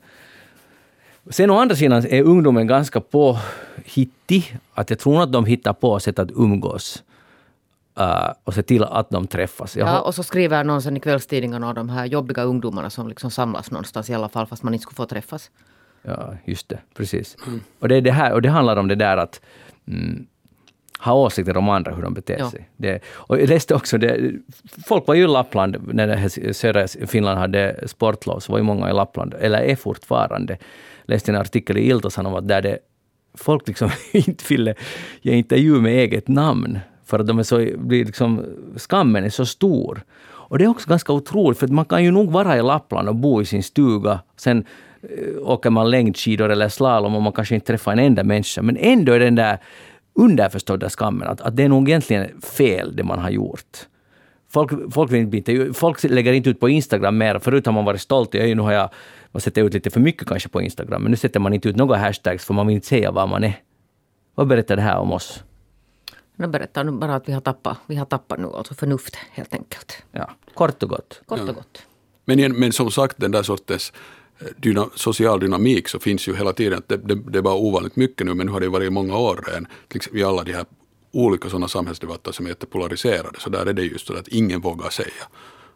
Sen 1.30 1.50
å 1.50 1.58
andra 1.58 1.76
sidan 1.76 2.06
är 2.06 2.22
ungdomen 2.22 2.66
ganska 2.66 3.00
påhittig. 3.00 4.56
Att 4.74 4.90
jag 4.90 4.98
tror 4.98 5.22
att 5.22 5.32
de 5.32 5.44
hittar 5.44 5.72
på 5.72 6.00
sätt 6.00 6.18
att 6.18 6.30
umgås. 6.30 7.02
Uh, 8.00 8.32
och 8.44 8.54
se 8.54 8.62
till 8.62 8.84
att 8.84 9.10
de 9.10 9.26
träffas. 9.26 9.76
Jag 9.76 9.88
ja, 9.88 10.00
och 10.00 10.14
så 10.14 10.22
skriver 10.22 10.64
någon 10.64 10.82
sen 10.82 10.96
i 10.96 11.00
kvällstidningarna 11.00 11.68
om 11.68 11.74
de 11.74 11.88
här 11.88 12.06
jobbiga 12.06 12.42
ungdomarna 12.42 12.90
som 12.90 13.08
liksom 13.08 13.30
samlas 13.30 13.70
någonstans 13.70 14.10
i 14.10 14.14
alla 14.14 14.28
fall 14.28 14.46
fast 14.46 14.62
man 14.62 14.74
inte 14.74 14.82
skulle 14.82 14.96
få 14.96 15.06
träffas. 15.06 15.50
Ja, 16.02 16.34
just 16.44 16.68
det. 16.68 16.78
Precis. 16.94 17.36
Mm. 17.46 17.60
Och, 17.78 17.88
det 17.88 17.96
är 17.96 18.00
det 18.00 18.12
här, 18.12 18.32
och 18.32 18.42
det 18.42 18.48
handlar 18.48 18.76
om 18.76 18.88
det 18.88 18.94
där 18.94 19.16
att 19.16 19.40
mm, 19.86 20.26
ha 20.98 21.12
åsikter 21.14 21.56
om 21.56 21.68
andra, 21.68 21.94
hur 21.94 22.02
de 22.02 22.14
beter 22.14 22.38
ja. 22.38 22.50
sig. 22.50 22.68
Det, 22.76 23.00
och 23.08 23.40
jag 23.40 23.48
läste 23.48 23.74
också, 23.74 23.98
det, 23.98 24.32
folk 24.86 25.06
var 25.06 25.14
ju 25.14 25.24
i 25.24 25.26
Lappland, 25.26 25.94
när 25.94 26.52
södra 26.52 26.88
Finland 26.88 27.38
hade 27.38 27.88
sportlov, 27.88 28.40
så 28.40 28.52
var 28.52 28.58
ju 28.58 28.64
många 28.64 28.90
i 28.90 28.92
Lappland, 28.92 29.34
eller 29.40 29.58
är 29.58 29.76
fortfarande. 29.76 30.52
Jag 31.06 31.14
läste 31.14 31.32
en 31.32 31.36
artikel 31.36 31.76
i 31.76 31.88
Iltasan 31.88 32.26
om 32.26 32.34
att 32.34 32.48
där 32.48 32.62
det, 32.62 32.78
folk 33.34 33.68
liksom 33.68 33.90
inte 34.12 34.44
ville 34.48 34.74
ge 35.22 35.32
intervju 35.32 35.80
med 35.80 35.92
eget 35.92 36.28
namn 36.28 36.78
för 37.08 37.18
att 37.18 37.26
de 37.26 37.38
är 37.38 37.42
så, 37.42 37.66
blir 37.76 38.04
liksom, 38.04 38.44
skammen 38.76 39.24
är 39.24 39.28
så 39.30 39.46
stor. 39.46 40.02
Och 40.48 40.58
det 40.58 40.64
är 40.64 40.68
också 40.68 40.88
ganska 40.88 41.12
otroligt, 41.12 41.58
för 41.58 41.68
man 41.68 41.84
kan 41.84 42.04
ju 42.04 42.10
nog 42.10 42.30
vara 42.30 42.56
i 42.56 42.62
Lappland 42.62 43.08
och 43.08 43.16
bo 43.16 43.42
i 43.42 43.44
sin 43.44 43.62
stuga. 43.62 44.20
Sen 44.36 44.64
eh, 45.02 45.48
åker 45.48 45.70
man 45.70 45.90
längdskidor 45.90 46.50
eller 46.50 46.68
slalom 46.68 47.14
och 47.14 47.22
man 47.22 47.32
kanske 47.32 47.54
inte 47.54 47.66
träffar 47.66 47.92
en 47.92 47.98
enda 47.98 48.24
människa. 48.24 48.62
Men 48.62 48.76
ändå 48.76 49.12
är 49.12 49.20
den 49.20 49.34
där 49.34 49.58
underförstådda 50.14 50.88
skammen 50.90 51.28
att, 51.28 51.40
att 51.40 51.56
det 51.56 51.62
är 51.62 51.68
nog 51.68 51.88
egentligen 51.88 52.40
fel 52.40 52.96
det 52.96 53.04
man 53.04 53.18
har 53.18 53.30
gjort. 53.30 53.78
Folk, 54.50 54.92
folk, 54.92 55.12
vill 55.12 55.34
inte, 55.34 55.74
folk 55.74 56.04
lägger 56.04 56.32
inte 56.32 56.50
ut 56.50 56.60
på 56.60 56.68
Instagram 56.68 57.18
mer. 57.18 57.38
Förut 57.38 57.66
har 57.66 57.72
man 57.72 57.84
varit 57.84 58.00
stolt. 58.00 58.34
Jag, 58.34 58.56
nu 58.56 58.62
har 58.62 58.72
jag 58.72 58.90
man 59.32 59.40
sätter 59.40 59.62
ut 59.62 59.74
lite 59.74 59.90
för 59.90 60.00
mycket 60.00 60.28
kanske 60.28 60.48
på 60.48 60.62
Instagram, 60.62 61.02
men 61.02 61.10
nu 61.10 61.16
sätter 61.16 61.40
man 61.40 61.54
inte 61.54 61.68
ut 61.68 61.76
några 61.76 61.96
hashtags 61.96 62.44
för 62.44 62.54
man 62.54 62.66
vill 62.66 62.74
inte 62.74 62.86
säga 62.86 63.10
var 63.10 63.26
man 63.26 63.44
är. 63.44 63.54
Vad 64.34 64.46
berättar 64.46 64.76
det 64.76 64.82
här 64.82 64.98
om 64.98 65.12
oss? 65.12 65.44
Nu 66.38 66.46
berättar 66.46 66.84
nu 66.84 66.92
bara 66.92 67.14
att 67.14 67.28
vi 67.28 67.32
har 67.32 67.40
tappat, 67.40 67.76
vi 67.86 67.96
har 67.96 68.06
tappat 68.06 68.38
nu 68.38 68.46
alltså 68.46 68.74
förnuft 68.74 69.16
helt 69.16 69.54
enkelt. 69.54 70.02
Ja, 70.12 70.30
kort 70.54 70.82
och 70.82 70.88
gott. 70.88 71.20
Kort 71.26 71.40
och 71.40 71.54
gott. 71.54 71.82
Men, 72.24 72.52
men 72.52 72.72
som 72.72 72.90
sagt 72.90 73.16
den 73.18 73.30
där 73.30 73.42
sortens 73.42 73.92
eh, 74.38 74.46
dyna, 74.56 74.88
social 74.94 75.40
dynamik 75.40 75.88
så 75.88 75.98
finns 75.98 76.28
ju 76.28 76.36
hela 76.36 76.52
tiden. 76.52 76.82
Det, 76.86 76.96
det, 76.96 77.14
det 77.14 77.38
är 77.38 77.42
bara 77.42 77.54
ovanligt 77.54 77.96
mycket 77.96 78.26
nu 78.26 78.34
men 78.34 78.46
nu 78.46 78.52
har 78.52 78.60
det 78.60 78.68
varit 78.68 78.86
i 78.86 78.90
många 78.90 79.16
år 79.16 79.44
redan. 79.46 79.66
I 80.12 80.24
alla 80.24 80.44
de 80.44 80.52
här 80.52 80.66
olika 81.12 81.48
sådana 81.48 81.68
samhällsdebatter 81.68 82.32
som 82.32 82.46
är 82.46 82.50
jättepolariserade 82.50 83.40
så 83.40 83.50
där 83.50 83.66
är 83.66 83.72
det 83.72 83.82
just 83.82 84.06
så 84.06 84.16
att 84.16 84.28
ingen 84.28 84.60
vågar 84.60 84.90
säga. 84.90 85.24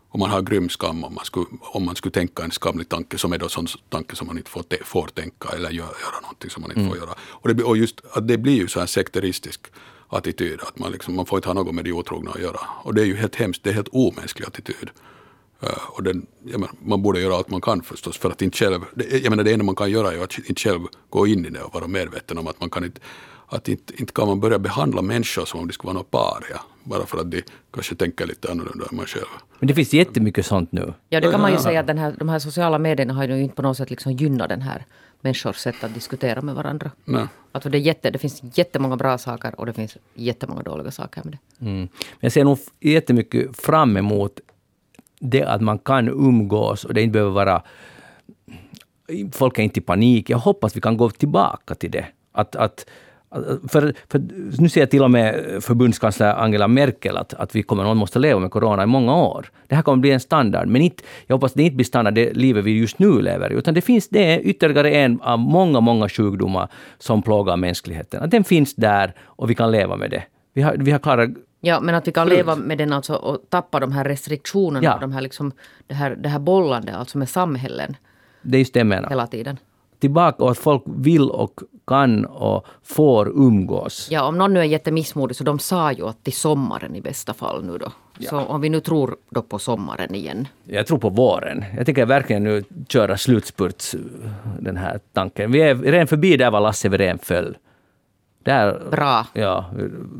Och 0.08 0.18
man 0.18 0.30
har 0.30 0.42
grym 0.42 0.68
skam 0.68 1.04
om 1.04 1.14
man 1.14 1.24
skulle, 1.24 1.46
om 1.60 1.84
man 1.84 1.96
skulle 1.96 2.12
tänka 2.12 2.44
en 2.44 2.50
skamlig 2.50 2.88
tanke 2.88 3.18
som 3.18 3.32
är 3.32 3.38
då 3.38 3.48
sån 3.48 3.66
tanke 3.88 4.16
som 4.16 4.26
man 4.26 4.38
inte 4.38 4.50
får, 4.50 4.64
får 4.84 5.06
tänka 5.06 5.48
eller 5.48 5.70
göra, 5.70 5.88
göra 5.88 6.20
någonting 6.22 6.50
som 6.50 6.62
man 6.62 6.70
inte 6.70 6.80
mm. 6.80 6.90
får 6.90 6.98
göra. 6.98 7.14
Och, 7.20 7.54
det, 7.54 7.64
och 7.64 7.76
just 7.76 8.00
att 8.12 8.28
det 8.28 8.38
blir 8.38 8.56
ju 8.56 8.68
så 8.68 8.80
här 8.80 8.86
sekteristisk 8.86 9.60
attityd. 10.16 10.60
Att 10.60 10.78
man, 10.78 10.92
liksom, 10.92 11.16
man 11.16 11.26
får 11.26 11.38
inte 11.38 11.48
ha 11.48 11.54
något 11.54 11.74
med 11.74 11.84
de 11.84 11.92
otrogna 11.92 12.30
att 12.30 12.40
göra. 12.40 12.60
Och 12.84 12.94
det 12.94 13.02
är 13.02 13.06
ju 13.06 13.16
helt 13.16 13.36
hemskt, 13.36 13.62
det 13.64 13.70
är 13.70 13.74
helt 13.74 13.88
omänsklig 13.92 14.46
attityd. 14.46 14.90
Uh, 15.62 15.96
och 15.96 16.02
den, 16.02 16.26
menar, 16.42 16.70
man 16.84 17.02
borde 17.02 17.20
göra 17.20 17.34
allt 17.34 17.50
man 17.50 17.60
kan 17.60 17.82
förstås 17.82 18.18
för 18.18 18.30
att 18.30 18.42
inte 18.42 18.58
själv, 18.58 18.80
det, 18.94 19.22
jag 19.22 19.30
menar 19.30 19.44
det 19.44 19.52
enda 19.52 19.64
man 19.64 19.74
kan 19.74 19.90
göra 19.90 20.12
är 20.12 20.24
att 20.24 20.38
inte 20.38 20.60
själv 20.60 20.80
gå 21.10 21.26
in 21.26 21.46
i 21.46 21.50
det 21.50 21.62
och 21.62 21.74
vara 21.74 21.86
medveten 21.86 22.38
om 22.38 22.46
att 22.46 22.60
man 22.60 22.70
kan 22.70 22.84
inte, 22.84 23.00
att 23.46 23.68
inte, 23.68 23.92
inte 24.00 24.12
kan 24.12 24.26
man 24.26 24.40
börja 24.40 24.58
behandla 24.58 25.02
människor 25.02 25.44
som 25.44 25.60
om 25.60 25.66
de 25.66 25.72
skulle 25.72 25.92
vara 25.92 26.04
några 26.12 26.34
paria. 26.40 26.60
Bara 26.84 27.06
för 27.06 27.18
att 27.18 27.30
de 27.30 27.42
kanske 27.74 27.94
tänker 27.94 28.26
lite 28.26 28.50
annorlunda 28.50 28.86
än 28.90 28.96
man 28.96 29.06
själv. 29.06 29.26
Men 29.58 29.66
det 29.66 29.74
finns 29.74 29.92
jättemycket 29.92 30.46
sånt 30.46 30.72
nu. 30.72 30.94
Ja, 31.08 31.20
det 31.20 31.30
kan 31.30 31.40
man 31.40 31.52
ju 31.52 31.58
säga 31.58 31.80
att 31.80 31.86
den 31.86 31.98
här, 31.98 32.14
de 32.18 32.28
här 32.28 32.38
sociala 32.38 32.78
medierna 32.78 33.14
har 33.14 33.24
ju 33.24 33.42
inte 33.42 33.54
på 33.54 33.62
något 33.62 33.76
sätt 33.76 33.90
liksom 33.90 34.12
gynnat 34.12 34.48
den 34.48 34.62
här 34.62 34.86
människors 35.20 35.56
sätt 35.56 35.84
att 35.84 35.94
diskutera 35.94 36.42
med 36.42 36.54
varandra. 36.54 36.90
Nej. 37.04 37.26
Alltså 37.52 37.68
det, 37.68 37.78
är 37.78 37.80
jätte, 37.80 38.10
det 38.10 38.18
finns 38.18 38.42
jättemånga 38.54 38.96
bra 38.96 39.18
saker 39.18 39.60
och 39.60 39.66
det 39.66 39.72
finns 39.72 39.96
jättemånga 40.14 40.62
dåliga 40.62 40.90
saker 40.90 41.22
med 41.24 41.32
det. 41.32 41.66
Mm. 41.66 41.88
Jag 42.20 42.32
ser 42.32 42.44
nog 42.44 42.58
jättemycket 42.80 43.56
fram 43.56 43.96
emot 43.96 44.40
det 45.20 45.44
att 45.44 45.60
man 45.60 45.78
kan 45.78 46.08
umgås 46.08 46.84
och 46.84 46.94
det 46.94 47.02
inte 47.02 47.12
behöver 47.12 47.32
vara... 47.32 47.62
Folk 49.32 49.58
är 49.58 49.62
inte 49.62 49.80
i 49.80 49.82
panik. 49.82 50.30
Jag 50.30 50.38
hoppas 50.38 50.76
vi 50.76 50.80
kan 50.80 50.96
gå 50.96 51.10
tillbaka 51.10 51.74
till 51.74 51.90
det. 51.90 52.06
Att, 52.32 52.56
att 52.56 52.86
för, 53.68 53.94
för, 54.08 54.22
nu 54.58 54.68
ser 54.68 54.86
till 54.86 55.02
och 55.02 55.10
med 55.10 55.58
förbundskansler 55.60 56.34
Angela 56.34 56.68
Merkel 56.68 57.16
att, 57.16 57.34
att 57.34 57.56
vi 57.56 57.62
kommer 57.62 57.90
att 57.90 57.96
måste 57.96 58.18
leva 58.18 58.40
med 58.40 58.50
corona 58.50 58.82
i 58.82 58.86
många 58.86 59.16
år. 59.16 59.50
Det 59.66 59.74
här 59.74 59.82
kommer 59.82 60.00
bli 60.00 60.10
en 60.10 60.20
standard. 60.20 60.68
Men 60.68 60.82
inte, 60.82 61.02
jag 61.26 61.36
hoppas 61.36 61.52
det 61.52 61.62
inte 61.62 61.76
blir 61.76 61.84
standard 61.84 62.14
det 62.14 62.32
livet 62.32 62.64
vi 62.64 62.78
just 62.78 62.98
nu 62.98 63.22
lever 63.22 63.52
i. 63.52 63.54
Utan 63.54 63.74
det 63.74 63.80
finns 63.80 64.08
det 64.08 64.34
är 64.34 64.40
ytterligare 64.40 64.90
en 64.90 65.20
av 65.20 65.38
många, 65.38 65.80
många 65.80 66.08
sjukdomar 66.08 66.68
som 66.98 67.22
plågar 67.22 67.56
mänskligheten. 67.56 68.22
Att 68.22 68.30
den 68.30 68.44
finns 68.44 68.74
där 68.74 69.14
och 69.20 69.50
vi 69.50 69.54
kan 69.54 69.70
leva 69.70 69.96
med 69.96 70.10
det. 70.10 70.22
Vi 70.54 70.62
har, 70.62 70.76
vi 70.78 70.90
har 70.90 70.98
klarat 70.98 71.30
Ja, 71.64 71.80
men 71.80 71.94
att 71.94 72.08
vi 72.08 72.12
kan 72.12 72.28
leva 72.28 72.56
med 72.56 72.78
den 72.78 72.92
alltså 72.92 73.14
och 73.14 73.38
tappa 73.48 73.80
de 73.80 73.92
här 73.92 74.04
restriktionerna, 74.04 74.84
ja. 74.84 74.98
de 75.00 75.12
här 75.12 75.20
liksom, 75.20 75.52
det, 75.86 75.94
här, 75.94 76.16
det 76.16 76.28
här 76.28 76.38
bollande 76.38 76.96
alltså 76.96 77.18
med 77.18 77.28
samhällen. 77.28 77.96
Det 78.42 78.56
är 78.56 78.58
just 78.58 78.74
det 78.74 78.80
jag 78.80 78.86
menar. 78.86 79.08
Hela 79.08 79.26
tiden 79.26 79.58
tillbaka 80.02 80.44
och 80.44 80.50
att 80.50 80.58
folk 80.58 80.82
vill 80.86 81.30
och 81.30 81.60
kan 81.86 82.24
och 82.24 82.66
får 82.82 83.28
umgås. 83.28 84.08
Ja, 84.10 84.22
om 84.24 84.38
någon 84.38 84.54
nu 84.54 84.60
är 84.60 84.64
jättemissmodig 84.64 85.36
så 85.36 85.44
de 85.44 85.58
sa 85.58 85.92
ju 85.92 86.08
att 86.08 86.24
till 86.24 86.32
sommaren 86.32 86.96
i 86.96 87.00
bästa 87.00 87.34
fall 87.34 87.64
nu 87.64 87.78
då. 87.78 87.92
Ja. 88.18 88.30
Så 88.30 88.38
om 88.38 88.60
vi 88.60 88.68
nu 88.68 88.80
tror 88.80 89.16
då 89.30 89.42
på 89.42 89.58
sommaren 89.58 90.14
igen. 90.14 90.48
Jag 90.64 90.86
tror 90.86 90.98
på 90.98 91.08
våren. 91.08 91.64
Jag 91.76 91.86
tänker 91.86 92.06
verkligen 92.06 92.44
nu 92.44 92.64
köra 92.88 93.16
slutspurts, 93.16 93.96
den 94.60 94.76
här 94.76 95.00
tanken. 95.12 95.52
Vi 95.52 95.60
är 95.60 95.74
redan 95.74 96.06
förbi 96.06 96.36
där 96.36 96.50
var 96.50 96.60
Lasse 96.60 96.88
Wirén 96.88 97.18
föll. 97.18 97.56
Där, 98.42 98.82
Bra. 98.90 99.26
Ja, 99.32 99.70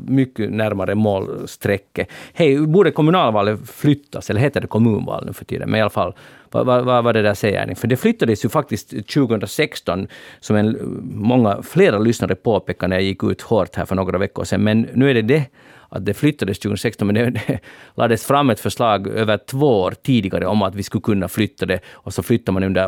mycket 0.05 0.51
närmare 0.51 0.95
målstrecket. 0.95 2.07
Hej, 2.33 2.67
borde 2.67 2.91
kommunalvalet 2.91 3.69
flyttas, 3.69 4.29
eller 4.29 4.41
heter 4.41 4.61
det 4.61 4.67
kommunval 4.67 5.25
nu 5.25 5.33
för 5.33 5.45
tiden? 5.45 5.69
Men 5.69 5.77
i 5.77 5.81
alla 5.81 5.89
fall, 5.89 6.13
vad, 6.51 6.65
vad, 6.65 7.03
vad, 7.03 7.15
det 7.15 7.21
där 7.21 7.33
säger 7.33 7.67
ni? 7.67 7.75
För 7.75 7.87
det 7.87 7.97
flyttades 7.97 8.45
ju 8.45 8.49
faktiskt 8.49 8.89
2016, 8.89 10.07
som 10.39 10.55
en, 10.55 10.77
många, 11.13 11.61
flera 11.61 11.99
lyssnare 11.99 12.35
påpekade 12.35 12.89
när 12.89 12.95
jag 12.95 13.03
gick 13.03 13.23
ut 13.23 13.41
hårt 13.41 13.75
här 13.75 13.85
för 13.85 13.95
några 13.95 14.17
veckor 14.17 14.43
sedan. 14.43 14.63
Men 14.63 14.87
nu 14.93 15.09
är 15.09 15.13
det 15.13 15.21
det 15.21 15.45
att 15.89 16.05
det 16.05 16.13
flyttades 16.13 16.59
2016, 16.59 17.07
men 17.07 17.15
det, 17.15 17.29
det 17.47 17.59
lades 17.95 18.25
fram 18.25 18.49
ett 18.49 18.59
förslag 18.59 19.07
över 19.07 19.37
två 19.37 19.81
år 19.81 19.93
tidigare 20.03 20.45
om 20.45 20.61
att 20.61 20.75
vi 20.75 20.83
skulle 20.83 21.01
kunna 21.01 21.27
flytta 21.27 21.65
det, 21.65 21.79
och 21.93 22.13
så 22.13 22.23
flyttar 22.23 22.53
man 22.53 22.63
under 22.63 22.87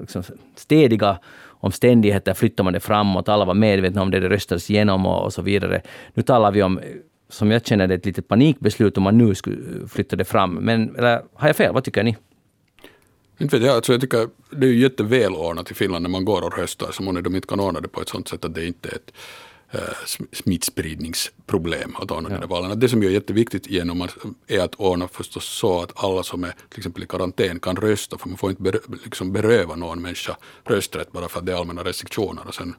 liksom, 0.00 0.22
stediga 0.56 1.18
omständigheter 1.60 2.34
flyttar 2.34 2.64
man 2.64 2.72
det 2.72 2.80
framåt, 2.80 3.28
alla 3.28 3.44
var 3.44 3.54
medvetna 3.54 4.02
om 4.02 4.10
det, 4.10 4.20
det 4.20 4.28
röstades 4.28 4.70
igenom 4.70 5.06
och, 5.06 5.24
och 5.24 5.32
så 5.32 5.42
vidare. 5.42 5.82
Nu 6.14 6.22
talar 6.22 6.52
vi 6.52 6.62
om, 6.62 6.80
som 7.28 7.50
jag 7.50 7.66
känner 7.66 7.86
det, 7.86 7.94
ett 7.94 8.06
litet 8.06 8.28
panikbeslut 8.28 8.96
om 8.96 9.02
man 9.02 9.18
nu 9.18 9.34
skulle 9.34 9.56
eh, 9.56 9.86
flytta 9.88 10.16
det 10.16 10.24
fram. 10.24 10.54
Men 10.54 10.96
eller, 10.96 11.22
har 11.34 11.48
jag 11.48 11.56
fel? 11.56 11.74
Vad 11.74 11.84
tycker 11.84 12.02
ni? 12.02 12.16
Inte 13.40 13.58
vet 13.58 13.66
jag, 13.66 13.76
alltså 13.76 13.92
jag 13.92 14.00
tycker 14.00 14.28
det 14.50 14.66
är 14.66 14.72
jättevälordnat 14.72 15.70
i 15.70 15.74
Finland 15.74 16.02
när 16.02 16.10
man 16.10 16.24
går 16.24 16.42
och 16.42 16.58
röstar, 16.58 16.88
så 16.92 17.02
många 17.02 17.20
de 17.20 17.34
inte 17.34 17.48
kan 17.48 17.60
ordna 17.60 17.80
det 17.80 17.88
på 17.88 18.00
ett 18.00 18.08
sånt 18.08 18.28
sätt 18.28 18.44
att 18.44 18.54
det 18.54 18.66
inte 18.66 18.88
är 18.88 18.94
ett 18.94 19.12
smittspridningsproblem 20.32 21.96
att 21.96 22.10
ordna 22.10 22.30
ja. 22.30 22.38
de 22.40 22.46
valen. 22.46 22.80
Det 22.80 22.88
som 22.88 23.02
är 23.02 23.08
jätteviktigt 23.08 23.66
genom 23.66 24.08
är 24.46 24.60
att 24.60 24.74
ordna 24.74 25.08
förstås 25.08 25.44
så 25.44 25.80
att 25.80 26.04
alla 26.04 26.22
som 26.22 26.44
är 26.44 26.54
till 26.68 26.78
exempel 26.78 27.02
i 27.02 27.06
karantän 27.06 27.60
kan 27.60 27.76
rösta, 27.76 28.18
för 28.18 28.28
man 28.28 28.38
får 28.38 28.50
inte 28.50 28.62
berö, 28.62 28.78
liksom 29.04 29.32
beröva 29.32 29.76
någon 29.76 30.02
människa 30.02 30.36
rösträtt 30.64 31.12
bara 31.12 31.28
för 31.28 31.38
att 31.38 31.46
det 31.46 31.52
är 31.52 31.56
allmänna 31.56 31.84
restriktioner 31.84 32.46
och 32.46 32.54
sen 32.54 32.74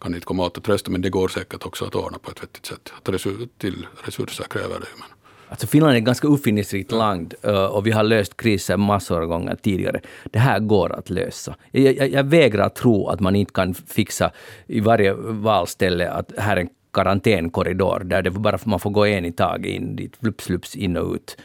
kan 0.00 0.14
inte 0.14 0.26
komma 0.26 0.46
åt 0.46 0.58
att 0.58 0.68
rösta, 0.68 0.90
men 0.90 1.00
det 1.00 1.10
går 1.10 1.28
säkert 1.28 1.66
också 1.66 1.84
att 1.84 1.94
ordna 1.94 2.18
på 2.18 2.30
ett 2.30 2.42
vettigt 2.42 2.66
sätt. 2.66 2.92
Att 2.98 3.08
resur, 3.08 3.48
till 3.58 3.86
resurser 4.04 4.44
kräver 4.44 4.80
det. 4.80 4.86
Men. 4.98 5.08
Alltså 5.48 5.66
Finland 5.66 5.94
är 5.94 5.98
ett 5.98 6.04
ganska 6.04 6.28
uppfinningsrikt 6.28 6.92
land 6.92 7.34
eh, 7.42 7.64
och 7.64 7.86
vi 7.86 7.90
har 7.90 8.02
löst 8.02 8.36
kriser 8.36 8.76
massor 8.76 9.22
av 9.22 9.26
gånger 9.26 9.56
tidigare. 9.62 10.00
Det 10.24 10.38
här 10.38 10.58
går 10.58 10.92
att 10.92 11.10
lösa. 11.10 11.54
Jag, 11.70 11.96
jag, 11.96 12.08
jag 12.08 12.24
vägrar 12.24 12.68
tro 12.68 13.08
att 13.08 13.20
man 13.20 13.36
inte 13.36 13.52
kan 13.52 13.74
fixa 13.74 14.30
i 14.66 14.80
varje 14.80 15.14
valställe 15.14 16.10
att 16.10 16.32
här 16.38 16.56
är 16.56 16.60
en 16.60 16.68
karantänkorridor 16.92 18.04
där 18.04 18.22
det 18.22 18.30
bara, 18.30 18.58
man 18.64 18.80
får 18.80 18.90
gå 18.90 19.06
en 19.06 19.24
i 19.24 19.32
taget 19.32 19.66
in 19.66 19.96
dit, 19.96 20.16
flups, 20.16 20.44
flups, 20.44 20.76
in 20.76 20.96
och 20.96 21.14
ut. 21.14 21.36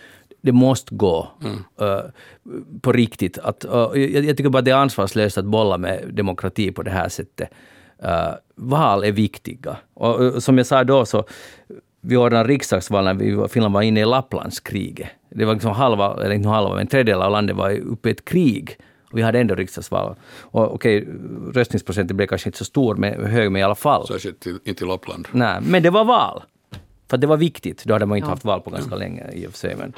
Det 0.41 0.51
måste 0.51 0.95
gå 0.95 1.27
mm. 1.43 1.57
uh, 1.81 2.01
på 2.81 2.91
riktigt. 2.91 3.38
Att, 3.38 3.65
uh, 3.65 3.71
jag, 3.71 4.23
jag, 4.25 4.38
tycker 4.38 4.49
bara 4.49 4.62
det 4.62 4.71
är 4.71 4.75
ansvarslöst 4.75 5.38
att 5.38 5.45
bolla 5.45 5.77
med 5.77 6.09
demokrati 6.13 6.71
på 6.71 6.83
det 6.83 6.91
här 6.91 7.09
sättet. 7.09 7.49
Uh, 8.03 8.33
val 8.55 9.03
är 9.03 9.12
viktiga. 9.12 9.77
Och, 9.93 10.15
och 10.15 10.43
som 10.43 10.57
jag 10.57 10.67
sa 10.67 10.83
då, 10.83 11.05
så 11.05 11.25
vi 12.01 12.17
ordnade 12.17 12.49
riksdagsval 12.49 13.03
när 13.03 13.13
vi, 13.13 13.47
Finland 13.49 13.73
var 13.73 13.81
inne 13.81 13.99
i 13.99 14.05
Lapplandskriget. 14.05 15.09
Det 15.29 15.45
var 15.45 15.53
liksom 15.53 15.71
halva, 15.71 16.23
eller 16.23 16.35
inte 16.35 16.49
halva, 16.49 16.69
men 16.69 16.79
en 16.79 16.88
tredjedel 16.88 17.21
av 17.21 17.31
landet 17.31 17.55
var 17.55 17.71
uppe 17.71 18.09
i 18.09 18.12
ett 18.12 18.25
krig. 18.25 18.77
Och 19.12 19.17
vi 19.17 19.21
hade 19.21 19.39
ändå 19.39 19.55
riksdagsval. 19.55 20.15
Och 20.39 20.73
okej, 20.73 21.07
röstningsprocenten 21.53 22.17
blev 22.17 22.27
kanske 22.27 22.49
inte 22.49 22.57
så 22.57 22.65
stor, 22.65 22.95
men 22.95 23.25
hög, 23.25 23.51
men 23.51 23.59
i 23.59 23.63
alla 23.63 23.75
fall. 23.75 24.07
Särskilt 24.07 24.45
inte 24.63 24.83
i 24.83 24.88
Lappland. 24.88 25.27
Nej, 25.31 25.57
men 25.62 25.83
det 25.83 25.89
var 25.89 26.05
val. 26.05 26.43
För 27.09 27.17
det 27.17 27.27
var 27.27 27.38
viktigt. 27.38 27.83
Då 27.83 27.93
hade 27.93 28.05
man 28.05 28.17
inte 28.17 28.27
ja. 28.27 28.29
haft 28.29 28.45
val 28.45 28.62
på 28.62 28.69
ganska 28.69 28.95
länge 28.95 29.31
i 29.33 29.47
och 29.47 29.51
för 29.51 29.57
sig. 29.57 29.75
Men. 29.75 29.93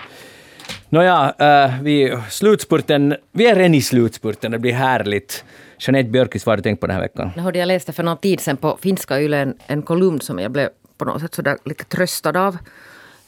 Nåja, 0.89 1.33
uh, 1.41 1.83
vi, 1.83 2.17
slutspurten, 2.29 3.15
vi 3.31 3.45
är 3.45 3.55
redan 3.55 3.73
i 3.73 3.81
slutspurten. 3.81 4.51
Det 4.51 4.59
blir 4.59 4.73
härligt. 4.73 5.43
Jeanette 5.79 6.09
Björkis, 6.09 6.45
vad 6.45 6.51
har 6.51 6.57
du 6.57 6.63
tänkt 6.63 6.79
på 6.79 6.87
den 6.87 6.95
här 6.95 7.01
veckan? 7.01 7.31
Jag 7.53 7.67
läste 7.67 7.93
för 7.93 8.03
någon 8.03 8.17
tid 8.17 8.39
sedan 8.39 8.57
på 8.57 8.77
finska 8.81 9.21
Yle 9.21 9.37
en, 9.37 9.57
en 9.67 9.81
kolumn 9.81 10.21
som 10.21 10.39
jag 10.39 10.51
blev 10.51 10.69
på 11.01 11.05
något 11.05 11.21
sätt 11.21 11.35
sådär 11.35 11.57
lite 11.65 11.83
tröstad 11.83 12.37
av. 12.47 12.57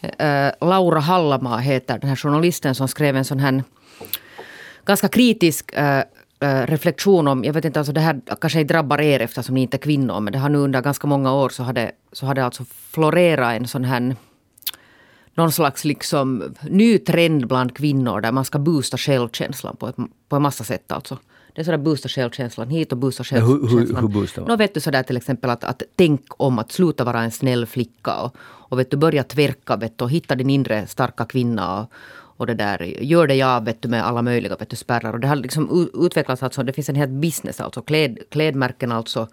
Uh, 0.03 0.67
Laura 0.69 0.99
Hallamaa 0.99 1.57
heter 1.57 1.99
den 1.99 2.09
här 2.09 2.15
journalisten 2.15 2.75
som 2.75 2.87
skrev 2.87 3.15
en 3.15 3.25
sån 3.25 3.39
här 3.39 3.63
ganska 4.85 5.07
kritisk 5.07 5.73
uh, 5.77 6.01
reflektion 6.65 7.27
om, 7.27 7.43
jag 7.43 7.53
vet 7.53 7.65
inte, 7.65 7.79
alltså 7.79 7.93
det 7.93 8.01
här 8.01 8.21
kanske 8.41 8.63
drabbar 8.63 9.01
er 9.01 9.19
eftersom 9.19 9.55
ni 9.55 9.61
inte 9.61 9.77
är 9.77 9.79
kvinnor, 9.79 10.19
men 10.19 10.33
det 10.33 10.39
har 10.39 10.49
nu 10.49 10.57
under 10.57 10.81
ganska 10.81 11.07
många 11.07 11.33
år 11.33 11.49
så 11.49 11.63
har 11.63 11.73
det, 11.73 11.91
så 12.11 12.25
hade 12.25 12.45
alltså 12.45 12.65
florerat 12.91 13.55
en 13.55 13.67
sån 13.67 13.83
här 13.83 14.15
någon 15.35 15.51
slags 15.51 15.85
liksom 15.85 16.55
ny 16.61 16.97
trend 16.97 17.47
bland 17.47 17.75
kvinnor 17.75 18.21
där 18.21 18.31
man 18.31 18.45
ska 18.45 18.59
boosta 18.59 18.97
självkänslan 18.97 19.75
på, 19.75 19.87
ett, 19.87 19.95
på 20.29 20.35
en 20.35 20.41
massa 20.41 20.63
sätt. 20.63 20.91
Alltså. 20.91 21.17
Det 21.53 21.61
är 21.61 21.65
sådär 21.65 21.77
boosta 21.77 22.09
självkänslan 22.09 22.69
hit 22.69 22.91
och 22.91 22.97
boosta 22.97 23.23
självkänslan. 23.23 23.69
Hur, 23.69 23.85
hur, 23.85 24.01
hur 24.01 24.07
boostar 24.07 24.41
man? 24.41 24.49
Nå 24.49 24.55
vet 24.55 24.73
du 24.73 24.79
sådär 24.79 25.03
till 25.03 25.17
exempel 25.17 25.49
att, 25.49 25.63
att 25.63 25.83
tänk 25.95 26.21
om 26.37 26.59
att 26.59 26.71
sluta 26.71 27.03
vara 27.03 27.21
en 27.21 27.31
snäll 27.31 27.65
flicka 27.65 28.21
och, 28.21 28.35
och 28.41 28.79
vet 28.79 28.91
du, 28.91 28.97
börja 28.97 29.23
tverka 29.23 29.75
vet 29.75 29.97
du, 29.97 30.03
och 30.03 30.11
hitta 30.11 30.35
din 30.35 30.49
inre 30.49 30.87
starka 30.87 31.25
kvinna. 31.25 31.81
Och, 31.81 31.91
och 32.37 32.47
det 32.47 32.53
där, 32.53 32.79
gör 32.83 33.27
det 33.27 33.35
jag 33.35 33.65
vet 33.65 33.81
du, 33.81 33.87
med 33.87 34.05
alla 34.05 34.21
möjliga 34.21 34.55
vet 34.55 34.69
du, 34.69 34.75
spärrar. 34.75 35.13
Och 35.13 35.19
det 35.19 35.27
har 35.27 35.35
liksom 35.35 35.89
utvecklats 35.93 36.43
alltså, 36.43 36.63
det 36.63 36.73
finns 36.73 36.89
en 36.89 36.95
hel 36.95 37.09
business 37.09 37.61
alltså, 37.61 37.81
kläd, 37.81 38.17
klädmärken 38.29 38.91
alltså 38.91 39.27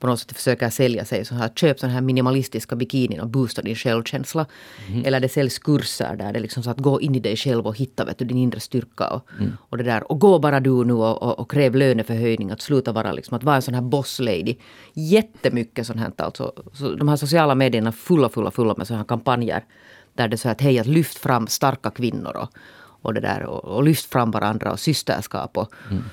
på 0.00 0.06
något 0.06 0.20
sätt 0.20 0.32
försöker 0.36 0.70
sälja 0.70 1.04
sig 1.04 1.24
så 1.24 1.34
här, 1.34 1.48
köp 1.48 1.78
sån 1.78 1.90
här 1.90 2.00
minimalistiska 2.00 2.76
bikinin 2.76 3.20
och 3.20 3.28
boosta 3.28 3.62
din 3.62 3.74
självkänsla. 3.74 4.46
Mm. 4.88 5.04
Eller 5.04 5.20
det 5.20 5.28
säljs 5.28 5.58
kurser 5.58 6.16
där 6.16 6.32
det 6.32 6.38
är 6.38 6.42
liksom 6.42 6.62
så 6.62 6.70
att 6.70 6.78
gå 6.78 7.00
in 7.00 7.14
i 7.14 7.20
dig 7.20 7.36
själv 7.36 7.66
och 7.66 7.76
hitta 7.76 8.04
vet 8.04 8.18
du, 8.18 8.24
din 8.24 8.38
inre 8.38 8.60
styrka. 8.60 9.08
Och, 9.08 9.28
mm. 9.38 9.52
och 9.60 9.78
det 9.78 9.84
där. 9.84 10.12
Och 10.12 10.20
gå 10.20 10.38
bara 10.38 10.60
du 10.60 10.84
nu 10.84 10.92
och, 10.92 11.22
och, 11.22 11.38
och 11.38 11.50
kräv 11.50 11.74
löneförhöjning. 11.74 12.50
Att 12.50 12.60
sluta 12.60 12.92
vara 12.92 13.12
liksom, 13.12 13.36
att 13.36 13.44
vara 13.44 13.56
en 13.56 13.62
sån 13.62 13.74
här 13.74 13.82
boss 13.82 14.20
lady. 14.20 14.56
Jättemycket 14.92 15.86
sånt 15.86 16.00
här 16.00 16.12
alltså. 16.16 16.52
Så 16.72 16.94
de 16.94 17.08
här 17.08 17.16
sociala 17.16 17.54
medierna 17.54 17.92
fulla, 17.92 18.28
fulla, 18.28 18.50
fulla 18.50 18.74
med 18.76 18.86
såna 18.86 18.98
här 18.98 19.06
kampanjer. 19.06 19.64
Där 20.14 20.28
det 20.28 20.34
är 20.34 20.38
så 20.38 20.48
att 20.48 20.60
hej, 20.60 20.78
att 20.78 20.86
lyft 20.86 21.18
fram 21.18 21.46
starka 21.46 21.90
kvinnor. 21.90 22.36
Och, 22.36 22.48
och 23.02 23.14
det 23.14 23.20
där 23.20 23.42
och, 23.42 23.64
och 23.64 23.82
lyft 23.82 24.12
fram 24.12 24.30
varandra 24.30 24.72
och 24.72 24.80
systerskap. 24.80 25.58
Och, 25.58 25.72
mm. 25.90 26.04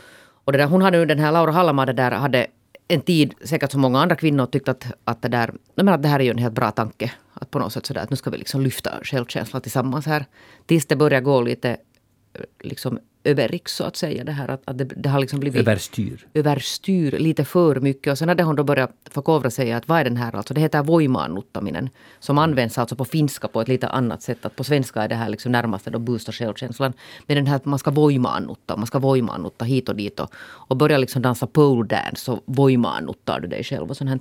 och 0.43 0.52
det 0.52 0.58
där, 0.58 0.65
hon 0.65 0.82
hade 0.82 0.97
nu 0.97 1.06
den 1.06 1.19
här 1.19 1.32
Laura 1.32 1.52
Hallama 1.52 1.86
det 1.86 1.93
där 1.93 2.12
hade 2.12 2.47
en 2.88 3.02
tid, 3.02 3.34
säkert 3.43 3.71
som 3.71 3.82
många 3.82 4.02
andra 4.02 4.15
kvinnor, 4.15 4.45
tyckt 4.45 4.69
att, 4.69 4.86
att, 5.04 5.21
det 5.21 5.28
där, 5.28 5.54
men 5.76 5.89
att 5.89 6.04
det 6.04 6.08
här 6.08 6.19
är 6.19 6.23
ju 6.23 6.32
en 6.32 6.38
helt 6.38 6.54
bra 6.54 6.71
tanke. 6.71 7.12
Att 7.34 7.52
på 7.52 7.60
något 7.60 7.73
sätt 7.73 7.86
sådär 7.86 8.02
att 8.02 8.10
nu 8.10 8.15
ska 8.15 8.30
vi 8.30 8.38
liksom 8.38 8.62
lyfta 8.62 8.91
självkänslan 9.04 9.62
tillsammans 9.62 10.06
här. 10.06 10.26
Tills 10.65 10.86
det 10.86 10.95
börjar 10.95 11.21
gå 11.21 11.41
lite 11.41 11.78
liksom 12.60 13.00
överriks 13.28 13.76
så 13.76 13.84
att 13.84 13.95
säga. 13.95 14.23
Det, 14.23 14.32
här, 14.32 14.47
att, 14.47 14.62
att 14.65 14.78
det, 14.78 14.84
det, 14.84 15.10
har 15.10 15.19
liksom 15.19 15.39
blivit 15.39 15.62
överstyr. 15.62 16.28
överstyr 16.34 17.12
lite 17.12 17.45
för 17.45 17.76
mycket. 17.80 18.12
Och 18.12 18.17
sen 18.17 18.30
hade 18.30 18.43
hon 18.43 18.56
då 18.56 18.63
börjat 18.63 18.91
förkovra 19.10 19.50
sig 19.50 19.71
att 19.71 19.88
vad 19.88 20.00
är 20.00 20.04
den 20.04 20.17
här 20.17 20.36
alltså? 20.36 20.54
Det 20.54 20.62
heter 20.62 20.84
voimaannuttaminen. 20.84 21.89
Som 22.19 22.38
används 22.38 22.78
alltså 22.78 22.95
på 22.95 23.06
finska 23.06 23.47
på 23.47 23.62
ett 23.62 23.67
lite 23.67 23.88
annat 23.88 24.21
sätt. 24.21 24.45
Att 24.45 24.56
på 24.56 24.63
svenska 24.63 25.04
är 25.04 25.08
det 25.08 25.15
här 25.15 25.30
liksom 25.30 25.52
närmast 25.52 25.86
då 25.86 26.00
boosta 26.00 26.32
självkänslan. 26.32 26.93
Men 27.26 27.36
den 27.36 27.47
här 27.47 27.56
att 27.56 27.65
man 27.65 27.80
ska 27.80 27.91
voimaannutta, 27.91 28.78
man 28.78 28.88
ska 28.88 29.00
voimaannutta 29.00 29.65
hit 29.65 29.89
och 29.89 29.95
dit. 29.95 30.19
Och, 30.19 30.34
och 30.69 30.78
börja 30.78 30.97
liksom 30.97 31.21
dansa 31.21 31.47
pole 31.47 31.88
dance 31.88 32.23
så 32.23 32.41
voimaannuttar 32.45 33.39
du 33.39 33.47
dig 33.47 33.63
själv 33.63 33.89
och 33.89 33.97
sånt 33.97 34.10
här. 34.10 34.19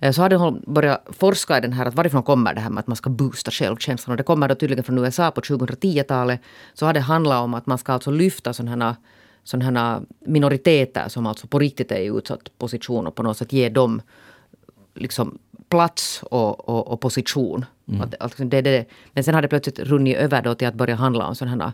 Eh, 0.00 0.12
så 0.12 0.22
hade 0.22 0.36
hon 0.36 0.62
börjat 0.66 1.06
forska 1.10 1.58
i 1.58 1.60
den 1.60 1.72
här, 1.72 1.86
att 1.86 1.94
varifrån 1.94 2.22
kommer 2.22 2.54
det 2.54 2.60
här 2.60 2.70
med 2.70 2.80
att 2.80 2.86
man 2.86 2.96
ska 2.96 3.10
boosta 3.10 3.50
självkänslan. 3.50 4.12
Och 4.12 4.16
det 4.16 4.22
kommer 4.22 4.48
då 4.48 4.54
tydligen 4.54 4.84
från 4.84 4.98
USA 4.98 5.30
på 5.30 5.40
2010-talet. 5.40 6.40
Så 6.74 6.86
har 6.86 6.92
det 6.92 7.00
handlat 7.00 7.42
om 7.42 7.54
att 7.54 7.66
man 7.66 7.78
ska 7.78 7.92
alltså 7.92 8.10
lyfta 8.10 8.52
sådana 8.52 8.96
här, 9.50 10.02
minoriteter 10.26 11.08
som 11.08 11.26
alltså 11.26 11.46
på 11.46 11.58
riktigt 11.58 11.92
är 11.92 12.00
i 12.00 12.06
utsatt 12.06 12.58
position 12.58 13.06
och 13.06 13.14
på 13.14 13.22
något 13.22 13.36
sätt 13.36 13.52
ge 13.52 13.68
dem 13.68 14.02
liksom 14.94 15.38
plats 15.68 16.22
och, 16.22 16.68
och, 16.68 16.88
och 16.88 17.00
position. 17.00 17.64
Mm. 17.88 18.00
Att, 18.00 18.14
alltså 18.20 18.44
det, 18.44 18.60
det, 18.60 18.84
men 19.12 19.24
sen 19.24 19.34
har 19.34 19.42
det 19.42 19.48
plötsligt 19.48 19.78
runnit 19.78 20.16
över 20.16 20.42
då 20.42 20.54
till 20.54 20.68
att 20.68 20.74
börja 20.74 20.94
handla 20.94 21.26
om 21.26 21.34
sådana 21.34 21.72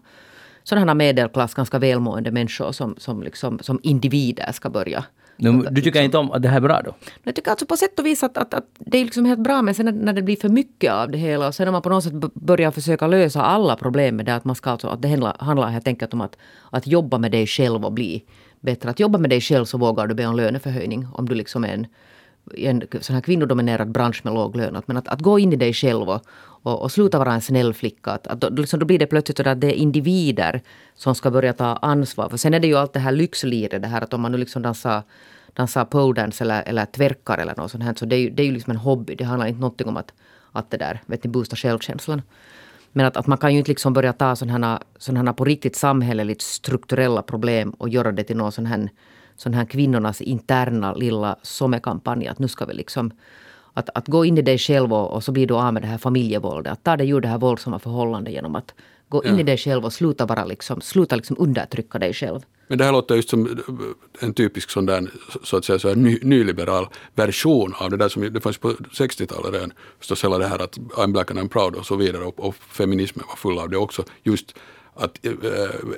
sådana 0.65 0.87
här 0.87 0.95
medelklass, 0.95 1.55
ganska 1.55 1.79
välmående 1.79 2.31
människor 2.31 2.73
som, 2.73 2.95
som, 2.99 3.23
liksom, 3.23 3.59
som 3.59 3.81
individer 3.83 4.53
ska 4.53 4.71
börja 4.71 5.05
du 5.51 5.83
tycker 5.83 5.83
liksom. 5.83 6.05
inte 6.05 6.19
om 6.19 6.33
att 6.33 6.43
det 6.43 6.49
här 6.49 6.57
är 6.57 6.61
bra 6.61 6.83
då? 6.85 6.95
Jag 7.23 7.35
tycker 7.35 7.51
alltså 7.51 7.67
på 7.67 7.77
sätt 7.77 7.99
och 7.99 8.07
vis 8.07 8.23
att, 8.23 8.39
att, 8.39 8.55
att 8.55 8.65
det 8.79 8.99
är 8.99 9.05
liksom 9.05 9.25
helt 9.25 9.41
bra 9.41 9.63
men 9.63 9.75
sen 9.75 9.99
när 10.05 10.13
det 10.13 10.23
blir 10.23 10.37
för 10.37 10.49
mycket 10.49 10.93
av 10.93 11.11
det 11.11 11.19
hela 11.19 11.47
och 11.47 11.55
sen 11.55 11.65
när 11.65 11.73
man 11.73 11.83
på 11.83 11.89
något 11.89 12.05
sätt 12.05 12.13
börjar 12.35 12.71
försöka 12.71 13.07
lösa 13.07 13.43
alla 13.43 13.77
problem 13.77 14.17
med 14.17 14.27
det 14.27 14.35
att 14.35 14.45
man 14.45 14.57
ska 14.57 14.71
alltså, 14.71 14.89
att 14.89 15.03
det 15.03 15.09
handlar, 15.09 15.37
handlar 15.39 15.69
helt 15.69 15.89
enkelt 15.89 16.15
om 16.15 16.21
att, 16.21 16.37
att 16.71 16.87
jobba 16.87 17.19
med 17.19 17.31
dig 17.31 17.47
själv 17.47 17.85
och 17.85 17.93
bli 17.93 18.25
bättre. 18.61 18.91
Att 18.91 19.01
jobba 19.01 19.19
med 19.19 19.31
dig 19.31 19.41
själv 19.41 19.65
så 19.65 19.79
vågar 19.79 20.07
du 20.07 20.15
be 20.15 20.27
om 20.27 20.37
löneförhöjning 20.37 21.07
om 21.15 21.29
du 21.29 21.35
liksom 21.35 21.65
är 21.65 21.75
en, 21.75 21.87
en 22.57 22.83
sån 23.01 23.15
här 23.15 23.23
kvinnodominerad 23.23 23.93
bransch 23.93 24.21
med 24.25 24.35
låg 24.35 24.57
lön. 24.57 24.83
Men 24.87 24.97
att, 24.97 25.09
att 25.09 25.21
gå 25.21 25.39
in 25.39 25.53
i 25.53 25.57
dig 25.57 25.73
själv 25.73 26.09
och, 26.09 26.23
och, 26.63 26.83
och 26.83 26.93
sluta 26.93 27.19
vara 27.19 27.35
en 27.35 27.41
snäll 27.41 27.75
flicka. 27.75 28.11
Att, 28.11 28.27
att, 28.27 28.41
då, 28.41 28.49
liksom, 28.49 28.81
då 28.81 28.87
blir 28.87 28.99
det 28.99 29.07
plötsligt 29.07 29.37
så 29.37 29.49
att 29.49 29.61
det 29.61 29.67
är 29.67 29.75
individer 29.75 30.63
som 30.97 31.15
ska 31.15 31.31
börja 31.31 31.53
ta 31.53 31.65
ansvar. 31.65 32.29
För 32.29 32.37
sen 32.37 32.55
är 32.55 32.61
det 32.61 32.67
ju 32.67 32.77
allt 32.77 32.93
det 32.93 33.01
här 33.01 33.13
lyxliret, 33.13 33.83
det 33.83 33.89
här 33.89 34.01
att 34.01 34.15
om 34.15 34.21
man 34.21 34.33
nu 34.33 34.39
liksom 34.39 34.63
dansar 34.63 35.03
dansa 35.55 35.85
poledance 35.85 36.45
eller, 36.45 36.63
eller 36.63 36.87
tverkar 36.87 37.39
eller 37.39 37.57
något 37.57 37.71
sånt 37.71 37.85
här. 37.85 37.95
Så 37.95 38.07
det 38.07 38.17
är 38.17 38.21
ju, 38.21 38.31
det 38.31 38.43
är 38.43 38.47
ju 38.47 38.53
liksom 38.53 38.71
en 38.71 38.77
hobby. 38.77 39.15
Det 39.15 39.25
handlar 39.25 39.47
inte 39.47 39.61
någonting 39.61 39.89
om 39.89 39.97
att, 39.97 40.13
att 40.53 40.71
det 40.71 40.77
där, 40.77 41.01
vet 41.07 41.25
ni, 41.25 41.31
boosta 41.31 41.57
självkänslan. 41.57 42.23
Men 42.93 43.07
att, 43.07 43.17
att 43.17 43.27
man 43.27 43.39
kan 43.39 43.53
ju 43.53 43.59
inte 43.59 43.71
liksom 43.71 43.93
börja 43.93 44.13
ta 44.13 44.37
sådana 44.37 44.81
här, 45.07 45.25
här 45.25 45.33
på 45.33 45.45
riktigt 45.45 45.77
samhälleligt 45.77 46.43
strukturella 46.43 47.23
problem 47.23 47.71
och 47.71 47.89
göra 47.89 48.13
det 48.13 48.25
till 48.25 48.37
någon 48.37 48.53
sån 48.53 48.67
här, 48.67 48.91
sån 49.37 49.55
här 49.55 49.65
kvinnornas 49.65 50.21
interna 50.21 50.95
lilla 50.95 51.37
sommarkampanj. 51.43 52.27
Att 52.27 52.39
nu 52.39 52.49
ska 52.49 52.65
vi 52.65 52.75
liksom 52.75 53.11
att, 53.75 53.89
att 53.95 54.09
gå 54.09 54.25
in 54.25 54.39
i 54.39 54.43
dig 54.43 54.59
själv 54.59 54.93
och, 54.93 55.11
och 55.15 55.25
så 55.25 55.33
blir 55.33 55.47
du 55.47 55.55
av 55.55 55.73
med 55.75 55.83
det 55.83 55.87
här 55.87 55.99
familjevåldet. 55.99 56.73
Att 56.73 56.85
ta 56.85 56.97
dig 56.97 57.11
ur 57.11 57.21
det 57.21 57.29
här 57.29 57.39
våldsamma 57.39 57.79
förhållandet 57.79 58.33
genom 58.35 58.57
att 58.57 58.75
gå 59.09 59.25
in 59.25 59.35
Ja. 59.35 59.41
i 59.41 59.43
dig 59.43 59.57
själv 59.59 59.85
och 59.85 59.93
sluta, 59.93 60.27
bara 60.27 60.45
liksom, 60.45 60.81
sluta 60.81 61.17
liksom 61.17 61.37
undertrycka 61.39 61.99
dig 61.99 62.13
själv. 62.15 62.41
Men 62.69 62.79
det 62.79 62.85
här 62.85 62.93
låter 62.93 63.15
just 63.15 63.29
som 63.29 63.63
en 64.21 64.35
typisk 64.35 64.71
sån 64.71 64.87
där, 64.87 65.11
så 65.43 65.57
att 65.57 65.65
säga, 65.65 65.79
så 65.79 65.95
ny, 65.95 66.19
nyliberal 66.23 66.87
version 67.15 67.75
av 67.79 67.91
det 67.91 67.97
där 67.97 68.09
som 68.09 68.33
det 68.33 68.41
fanns 68.41 68.59
på 68.59 68.73
60-talet 68.73 69.53
redan. 69.53 69.73
Förstås 69.99 70.25
hela 70.25 70.39
det 70.39 70.47
här 70.47 70.59
att 70.59 70.79
I'm 70.79 71.13
black 71.13 71.31
and 71.31 71.41
I'm 71.41 71.49
proud 71.49 71.75
och 71.75 71.87
så 71.87 71.97
vidare 71.97 72.25
och, 72.25 72.41
och 72.41 72.55
feminismen 72.55 73.25
var 73.29 73.37
full 73.37 73.59
av 73.59 73.71
det 73.71 73.77
också. 73.77 74.05
Just 74.23 74.55
att 74.95 75.27
eh, 75.27 75.33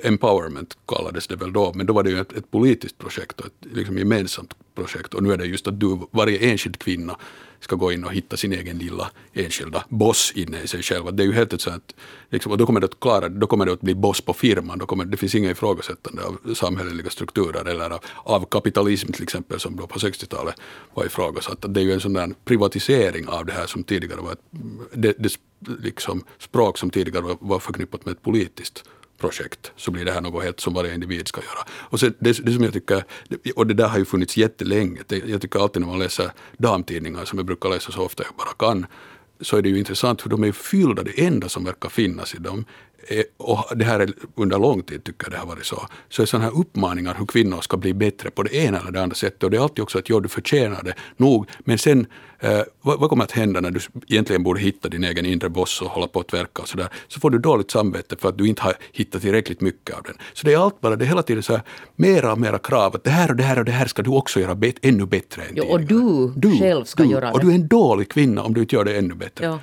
empowerment 0.03 0.77
kallades 0.87 1.27
det 1.27 1.35
väl 1.35 1.53
då, 1.53 1.71
men 1.75 1.85
då 1.85 1.93
var 1.93 2.03
det 2.03 2.09
ju 2.09 2.19
ett, 2.19 2.33
ett 2.33 2.51
politiskt 2.51 2.97
projekt 2.97 3.39
och 3.39 3.45
ett 3.45 3.75
liksom 3.75 3.97
gemensamt 3.97 4.53
projekt. 4.75 5.13
Och 5.13 5.23
nu 5.23 5.33
är 5.33 5.37
det 5.37 5.45
just 5.45 5.67
att 5.67 5.79
du, 5.79 5.99
varje 6.11 6.37
enskild 6.51 6.79
kvinna 6.79 7.17
ska 7.59 7.75
gå 7.75 7.91
in 7.91 8.03
och 8.03 8.13
hitta 8.13 8.37
sin 8.37 8.53
egen 8.53 8.77
lilla 8.77 9.11
enskilda 9.33 9.85
boss 9.89 10.31
inne 10.35 10.61
i 10.61 10.67
sig 10.67 10.83
själv. 10.83 11.07
Att 11.07 11.17
Det 11.17 11.23
är 11.23 11.27
ju 11.27 11.33
helt 11.33 11.53
ett 11.53 11.61
sånt, 11.61 11.95
liksom, 12.29 12.51
och 12.51 12.57
då 12.57 12.65
kommer 12.65 12.79
det 12.79 12.85
att 12.85 12.99
klara 12.99 13.29
då 13.29 13.47
kommer 13.47 13.65
det 13.65 13.73
att 13.73 13.81
bli 13.81 13.95
boss 13.95 14.21
på 14.21 14.33
firman. 14.33 14.79
Då 14.79 14.85
kommer, 14.85 15.05
det 15.05 15.17
finns 15.17 15.35
inga 15.35 15.51
ifrågasättande 15.51 16.23
av 16.23 16.53
samhälleliga 16.53 17.09
strukturer 17.09 17.65
eller 17.65 17.89
av, 17.89 17.99
av 18.23 18.45
kapitalism 18.45 19.11
till 19.11 19.23
exempel 19.23 19.59
som 19.59 19.75
då 19.75 19.87
på 19.87 19.99
60-talet 19.99 20.55
var 20.93 21.05
ifrågasatt. 21.05 21.65
Att 21.65 21.73
Det 21.73 21.79
är 21.79 21.83
ju 21.83 21.93
en 21.93 21.99
sån 21.99 22.13
där 22.13 22.33
privatisering 22.45 23.27
av 23.27 23.45
det 23.45 23.53
här 23.53 23.67
som 23.67 23.83
tidigare 23.83 24.21
var 24.21 24.31
ett, 24.31 24.41
det, 24.93 25.15
det 25.19 25.37
liksom, 25.79 26.23
språk 26.39 26.77
som 26.77 26.89
tidigare 26.89 27.23
var, 27.23 27.37
var 27.39 27.59
förknippat 27.59 28.05
med 28.05 28.11
ett 28.11 28.21
politiskt 28.21 28.83
projekt 29.17 29.71
så 29.75 29.91
blir 29.91 30.05
det 30.05 30.11
här 30.11 30.21
något 30.21 30.43
helt 30.43 30.59
som 30.59 30.73
varje 30.73 30.93
individ 30.93 31.27
ska 31.27 31.41
göra. 31.41 31.67
Och 31.71 31.99
så 31.99 32.05
det, 32.05 32.45
det 32.45 32.53
som 32.53 32.63
jag 32.63 32.73
tycker, 32.73 33.03
och 33.55 33.67
det 33.67 33.73
där 33.73 33.87
har 33.87 33.97
ju 33.97 34.05
funnits 34.05 34.37
jättelänge. 34.37 35.01
Jag 35.25 35.41
tycker 35.41 35.59
alltid 35.59 35.81
när 35.81 35.89
man 35.89 35.99
läser 35.99 36.31
damtidningar 36.57 37.25
som 37.25 37.39
jag 37.39 37.45
brukar 37.45 37.69
läsa 37.69 37.91
så 37.91 38.01
ofta 38.01 38.23
jag 38.23 38.35
bara 38.35 38.71
kan 38.73 38.85
så 39.41 39.57
är 39.57 39.61
det 39.61 39.69
ju 39.69 39.79
intressant 39.79 40.21
för 40.21 40.29
de 40.29 40.43
är 40.43 40.51
fyllda, 40.51 41.03
det 41.03 41.25
enda 41.25 41.49
som 41.49 41.63
verkar 41.63 41.89
finnas 41.89 42.35
i 42.35 42.37
dem 42.37 42.65
och 43.37 43.77
det 43.77 43.85
här 43.85 43.99
är 43.99 44.09
under 44.35 44.59
lång 44.59 44.81
tid 44.83 45.03
tycker 45.03 45.25
jag 45.25 45.31
det 45.31 45.37
har 45.37 45.45
varit 45.47 45.65
så, 45.65 45.87
så 46.09 46.21
är 46.21 46.25
sådana 46.25 46.45
här 46.45 46.59
uppmaningar 46.59 47.15
hur 47.19 47.25
kvinnor 47.25 47.61
ska 47.61 47.77
bli 47.77 47.93
bättre 47.93 48.31
på 48.31 48.43
det 48.43 48.55
ena 48.55 48.79
eller 48.79 48.91
det 48.91 49.03
andra 49.03 49.15
sättet 49.15 49.43
och 49.43 49.51
det 49.51 49.57
är 49.57 49.61
alltid 49.61 49.83
också 49.83 49.99
att 49.99 50.09
ja, 50.09 50.19
du 50.19 50.29
förtjänar 50.29 50.83
det 50.83 50.93
nog, 51.17 51.49
men 51.59 51.77
sen 51.77 52.07
eh, 52.39 52.59
vad, 52.81 52.99
vad 52.99 53.09
kommer 53.09 53.23
att 53.23 53.31
hända 53.31 53.61
när 53.61 53.71
du 53.71 53.79
egentligen 54.07 54.43
borde 54.43 54.59
hitta 54.59 54.89
din 54.89 55.03
egen 55.03 55.25
inre 55.25 55.49
boss 55.49 55.81
och 55.81 55.87
hålla 55.89 56.07
på 56.07 56.19
att 56.19 56.33
verka 56.33 56.61
och 56.61 56.67
sådär, 56.67 56.87
så 57.07 57.19
får 57.19 57.29
du 57.29 57.37
dåligt 57.39 57.71
samvete 57.71 58.15
för 58.19 58.29
att 58.29 58.37
du 58.37 58.47
inte 58.47 58.61
har 58.61 58.73
hittat 58.91 59.21
tillräckligt 59.21 59.61
mycket 59.61 59.95
av 59.95 60.03
den. 60.03 60.15
Så 60.33 60.45
det 60.47 60.53
är 60.53 60.57
allt 60.57 60.81
bara, 60.81 60.95
det 60.95 61.05
är 61.05 61.07
hela 61.07 61.23
tiden 61.23 61.43
så 61.43 61.53
här 61.53 61.61
mera 61.95 62.31
och 62.31 62.39
mera 62.39 62.57
krav 62.59 62.95
att 62.95 63.03
det 63.03 63.09
här 63.09 63.29
och 63.29 63.35
det 63.35 63.43
här 63.43 63.59
och 63.59 63.65
det 63.65 63.71
här 63.71 63.85
ska 63.85 64.01
du 64.01 64.09
också 64.09 64.39
göra 64.39 64.55
bet, 64.55 64.75
ännu 64.81 65.05
bättre 65.05 65.41
än 65.41 65.47
Jo, 65.55 65.63
och 65.63 65.79
tidigare. 65.79 66.31
du 66.35 66.59
själv 66.59 66.83
ska 66.85 67.03
du, 67.03 67.09
göra 67.09 67.31
Och 67.31 67.39
det. 67.39 67.45
du 67.45 67.51
är 67.51 67.55
en 67.55 67.67
dålig 67.67 68.09
kvinna 68.09 68.43
om 68.43 68.53
du 68.53 68.61
inte 68.61 68.75
gör 68.75 68.83
det 68.85 68.97
ännu 68.97 69.13
bättre. 69.15 69.45
Ja. 69.45 69.59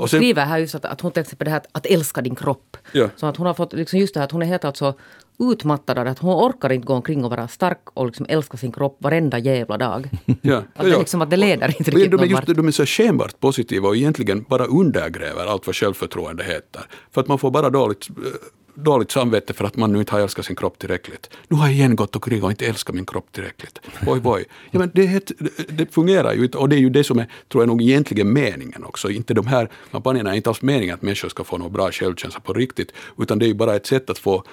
Och 0.00 0.10
sen, 0.10 0.18
skriver 0.18 0.44
här 0.44 0.58
just 0.58 0.74
att, 0.74 0.84
att 0.84 1.00
hon 1.00 1.12
till 1.12 1.20
exempel 1.20 1.44
det 1.44 1.50
här 1.50 1.58
att, 1.58 1.68
att 1.72 1.86
älska 1.86 2.20
din 2.20 2.34
kropp. 2.34 2.76
Ja. 2.92 3.08
Så 3.16 3.26
att 3.26 3.36
hon 3.36 3.46
har 3.46 3.54
fått 3.54 3.72
liksom 3.72 3.98
just 3.98 4.14
det 4.14 4.20
här 4.20 4.24
att 4.24 4.32
hon 4.32 4.42
är 4.42 4.46
helt 4.46 4.64
alltså 4.64 4.94
utmattad 5.38 5.98
av 5.98 6.04
det 6.04 6.10
att 6.10 6.18
hon 6.18 6.34
orkar 6.34 6.72
inte 6.72 6.86
gå 6.86 6.94
omkring 6.94 7.24
och 7.24 7.30
vara 7.30 7.48
stark 7.48 7.80
och 7.94 8.06
liksom 8.06 8.26
älska 8.28 8.56
sin 8.56 8.72
kropp 8.72 8.96
varenda 9.00 9.38
jävla 9.38 9.78
dag. 9.78 10.10
ja, 10.42 10.62
Att 10.74 10.86
det, 10.86 10.98
liksom, 10.98 11.22
att 11.22 11.30
det 11.30 11.36
leder 11.36 11.68
inte 11.78 11.90
riktigt 11.90 12.10
de 12.10 12.20
är, 12.20 12.26
just, 12.26 12.46
de 12.46 12.68
är 12.68 12.72
så 12.72 12.86
skenbart 12.86 13.40
positiva 13.40 13.88
och 13.88 13.96
egentligen 13.96 14.44
bara 14.48 14.64
undergräver 14.64 15.46
allt 15.46 15.66
vad 15.66 15.76
självförtroende 15.76 16.44
heter. 16.44 16.82
För 17.10 17.20
att 17.20 17.28
man 17.28 17.38
får 17.38 17.50
bara 17.50 17.70
dåligt, 17.70 18.08
eh, 18.08 18.14
dåligt 18.76 19.10
samvete 19.10 19.54
för 19.54 19.64
att 19.64 19.76
man 19.76 19.92
nu 19.92 19.98
inte 19.98 20.12
har 20.12 20.20
älskat 20.20 20.44
sin 20.44 20.56
kropp 20.56 20.78
tillräckligt. 20.78 21.30
Nu 21.48 21.56
har 21.56 21.66
jag 21.66 21.74
igen 21.74 21.96
gått 21.96 22.14
omkring 22.14 22.42
och 22.42 22.50
inte 22.50 22.66
älskat 22.66 22.94
min 22.94 23.06
kropp 23.06 23.32
tillräckligt. 23.32 23.80
Oj, 24.06 24.20
oj. 24.24 24.44
Ja, 24.70 24.78
men 24.78 24.90
det, 24.94 25.06
het, 25.06 25.32
det- 25.68 25.94
fungerar 25.94 26.34
ju 26.34 26.44
inte 26.44 26.58
och 26.58 26.68
det 26.68 26.76
är 26.76 26.80
ju 26.80 26.90
det 26.90 27.04
som 27.04 27.18
är, 27.18 27.26
tror 27.48 27.62
jag 27.62 27.68
nog 27.68 27.82
egentligen 27.82 28.32
meningen 28.32 28.84
också. 28.84 29.10
Inte 29.10 29.34
de 29.34 29.46
här 29.46 29.68
kampanjerna 29.90 30.30
är 30.32 30.36
inte 30.36 30.50
alls 30.50 30.62
meningen 30.62 30.94
att 30.94 31.02
människor 31.02 31.28
ska 31.28 31.44
få 31.44 31.58
någon 31.58 31.72
bra 31.72 31.90
självkänsla 31.92 32.40
på 32.40 32.52
riktigt, 32.52 32.92
utan 33.18 33.38
det 33.38 33.44
är 33.44 33.48
ju 33.48 33.54
bara 33.54 33.76
ett 33.76 33.86
sätt 33.86 34.10
att 34.10 34.18
få, 34.18 34.44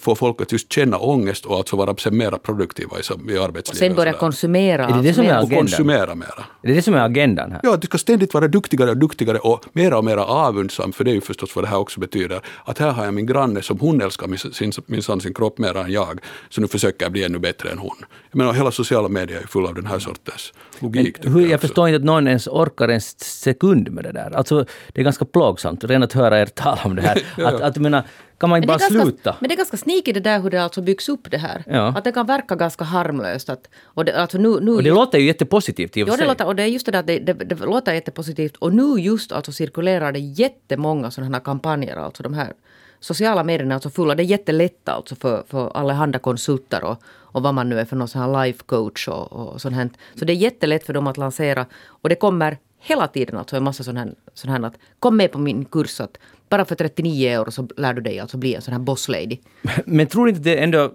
få 0.00 0.14
folk 0.14 0.40
att 0.40 0.52
just 0.52 0.72
känna 0.72 0.98
ångest 0.98 1.44
och 1.46 1.56
alltså 1.56 1.76
vara 1.76 1.96
sen 1.96 2.16
mera 2.16 2.38
produktiva 2.38 2.96
i, 2.98 3.32
i 3.32 3.38
arbetslivet. 3.38 3.68
Och 3.68 3.76
sen 3.76 3.94
börja 3.94 4.12
konsumera. 4.12 4.84
Är 4.84 4.88
det 4.88 4.92
det 5.02 5.08
alltså 5.08 5.12
som 5.14 5.24
är 5.24 5.28
mer- 5.28 5.36
och 5.36 5.42
agendan? 5.44 5.58
konsumera 5.58 6.14
mera. 6.14 6.44
Är 6.62 6.68
det 6.68 6.74
det 6.74 6.82
som 6.82 6.94
är 6.94 6.98
agendan 7.04 7.52
här? 7.52 7.60
Ja, 7.62 7.76
du 7.76 7.86
ska 7.86 7.98
ständigt 7.98 8.34
vara 8.34 8.48
duktigare 8.48 8.90
och 8.90 8.96
duktigare 8.96 9.38
och 9.38 9.64
mera 9.72 9.98
och 9.98 10.04
mera 10.04 10.24
avundsam, 10.24 10.92
för 10.92 11.04
det 11.04 11.10
är 11.10 11.14
ju 11.14 11.20
förstås 11.20 11.56
vad 11.56 11.64
det 11.64 11.68
här 11.68 11.78
också 11.78 12.00
betyder. 12.00 12.40
Att 12.64 12.78
här 12.78 12.90
har 12.90 13.04
jag 13.04 13.14
min 13.14 13.26
granne 13.26 13.62
som 13.62 13.78
hon 13.80 14.00
älskar 14.00 14.26
min- 14.26 14.38
sin, 14.38 14.72
minsann 14.86 15.20
sin 15.20 15.34
kropp 15.34 15.58
mer 15.58 15.76
än 15.76 15.92
jag, 15.92 16.20
så 16.48 16.60
nu 16.60 16.68
försöker 16.68 17.04
jag 17.04 17.12
bli 17.12 17.24
ännu 17.24 17.38
bättre 17.38 17.70
än 17.70 17.78
hon. 17.78 17.96
Jag 18.30 18.38
menar, 18.38 18.52
hela 18.52 18.70
sociala 18.70 19.08
medier 19.08 19.38
är 19.42 19.46
fulla 19.46 19.68
av 19.68 19.74
den 19.74 19.86
här 19.86 19.98
sortens 19.98 20.52
logik. 20.78 21.16
tycker 21.16 21.28
Hur, 21.30 21.40
jag 21.40 21.54
också. 21.54 21.66
förstår 21.66 21.88
inte 21.88 21.96
att 21.96 22.04
någon 22.04 22.28
ens 22.28 22.46
orkar 22.48 22.88
en 22.88 23.00
sekund 23.00 23.90
med 23.90 24.04
det 24.04 24.12
där. 24.12 24.30
Alltså, 24.36 24.64
det 24.92 25.00
är 25.00 25.04
ganska 25.04 25.24
plågsamt 25.24 25.84
redan 25.84 26.02
att 26.02 26.12
höra 26.12 26.40
er 26.40 26.46
tala 26.46 26.80
om 26.84 26.96
det 26.96 27.02
här. 27.02 27.22
Ja. 27.36 27.48
Att, 27.48 27.60
att, 27.60 27.76
jag 27.76 27.82
menar, 27.82 28.02
kan 28.38 28.50
man 28.50 28.60
Men 28.60 28.66
bara 28.66 28.78
det, 28.78 28.84
är 28.84 28.88
sluta? 28.88 29.04
ganska, 29.04 29.34
men 29.40 29.48
det 29.48 29.54
är 29.54 29.56
ganska 29.56 29.76
sneaky 29.76 30.12
det 30.12 30.20
där 30.20 30.40
hur 30.40 30.50
det 30.50 30.62
alltså 30.62 30.82
byggs 30.82 31.08
upp 31.08 31.30
det 31.30 31.38
här. 31.38 31.64
Ja. 31.66 31.86
Att 31.96 32.04
det 32.04 32.12
kan 32.12 32.26
verka 32.26 32.54
ganska 32.54 32.84
harmlöst. 32.84 33.48
Att, 33.48 33.68
och 33.84 34.04
det, 34.04 34.20
alltså 34.20 34.38
nu, 34.38 34.60
nu 34.60 34.70
Och 34.72 34.82
det 34.82 34.88
just- 34.88 34.94
låter 34.96 35.18
ju 35.18 35.26
jättepositivt 35.26 35.96
i 35.96 36.02
och 36.02 36.08
Ja, 36.08 36.12
för 36.12 36.16
det 36.18 36.22
sig. 36.22 36.28
låter, 36.28 36.46
och 36.46 36.56
det 36.56 36.62
är 36.62 36.66
just 36.66 36.86
det 36.86 36.92
där 36.92 36.98
att 37.00 37.06
det, 37.06 37.18
det, 37.18 37.32
det 37.32 37.54
låter 37.66 37.92
jättepositivt. 37.94 38.56
Och 38.56 38.72
nu 38.74 39.00
just 39.00 39.32
alltså 39.32 39.52
cirkulerar 39.52 40.12
det 40.12 40.18
jättemånga 40.18 41.10
sådana 41.10 41.36
här 41.36 41.44
kampanjer. 41.44 41.96
Alltså 41.96 42.22
de 42.22 42.34
här 42.34 42.52
sociala 43.00 43.44
medierna 43.44 43.72
är 43.72 43.74
alltså 43.74 43.90
fulla. 43.90 44.14
Det 44.14 44.22
är 44.22 44.24
jättelätt 44.24 44.88
alltså 44.88 45.14
för, 45.14 45.44
för 45.48 45.76
allehanda 45.76 46.18
konsulter 46.18 46.84
och, 46.84 47.02
och 47.06 47.42
vad 47.42 47.54
man 47.54 47.68
nu 47.68 47.80
är 47.80 47.84
för 47.84 47.96
någon 47.96 48.08
sån 48.08 48.20
här 48.22 48.44
life 48.46 48.62
coach 48.66 49.08
och, 49.08 49.32
och 49.32 49.60
sånt 49.60 49.74
här. 49.74 49.90
Så 50.14 50.24
det 50.24 50.32
är 50.32 50.36
jättelätt 50.36 50.86
för 50.86 50.92
dem 50.92 51.06
att 51.06 51.16
lansera. 51.16 51.66
Och 51.86 52.08
det 52.08 52.14
kommer 52.14 52.58
hela 52.84 53.08
tiden 53.08 53.38
alltså 53.38 53.56
en 53.56 53.64
massa 53.64 53.84
sån 53.84 53.96
här, 53.96 54.14
sån 54.34 54.50
här 54.50 54.62
att 54.62 54.78
kom 54.98 55.16
med 55.16 55.32
på 55.32 55.38
min 55.38 55.64
kurs 55.64 56.00
att 56.00 56.18
bara 56.48 56.64
för 56.64 56.74
39 56.74 57.30
euro 57.30 57.50
så 57.50 57.68
lär 57.76 57.94
du 57.94 58.02
dig 58.02 58.20
alltså 58.20 58.36
bli 58.36 58.54
en 58.54 58.62
sån 58.62 58.72
här 58.72 58.80
boss 58.80 59.08
lady. 59.08 59.38
Men 59.86 60.06
tror 60.06 60.28
inte 60.28 60.40
det 60.40 60.56
ändå... 60.56 60.92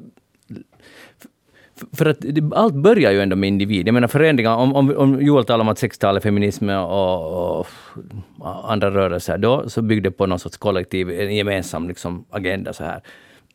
För 1.93 2.06
att 2.06 2.17
det, 2.19 2.52
allt 2.56 2.73
börjar 2.73 3.12
ju 3.12 3.21
ändå 3.21 3.36
med 3.36 3.47
individ. 3.47 3.88
Jag 3.88 3.93
menar 3.93 4.08
förändringar, 4.08 4.56
om, 4.56 4.75
om, 4.75 4.97
om 4.97 5.21
Joel 5.21 5.45
talar 5.45 5.62
om 5.62 5.69
att 5.69 5.82
60-talet, 5.82 6.23
feminism 6.23 6.69
och, 6.69 7.60
och 7.60 7.67
andra 8.71 8.91
rörelser, 8.91 9.38
då 9.38 9.69
så 9.69 9.82
byggde 9.82 10.12
på 10.12 10.25
någon 10.25 10.39
sorts 10.39 10.58
kollektiv, 10.58 11.10
en 11.10 11.36
gemensam 11.36 11.88
liksom, 11.88 12.25
agenda 12.30 12.73
så 12.73 12.84
här. 12.84 13.02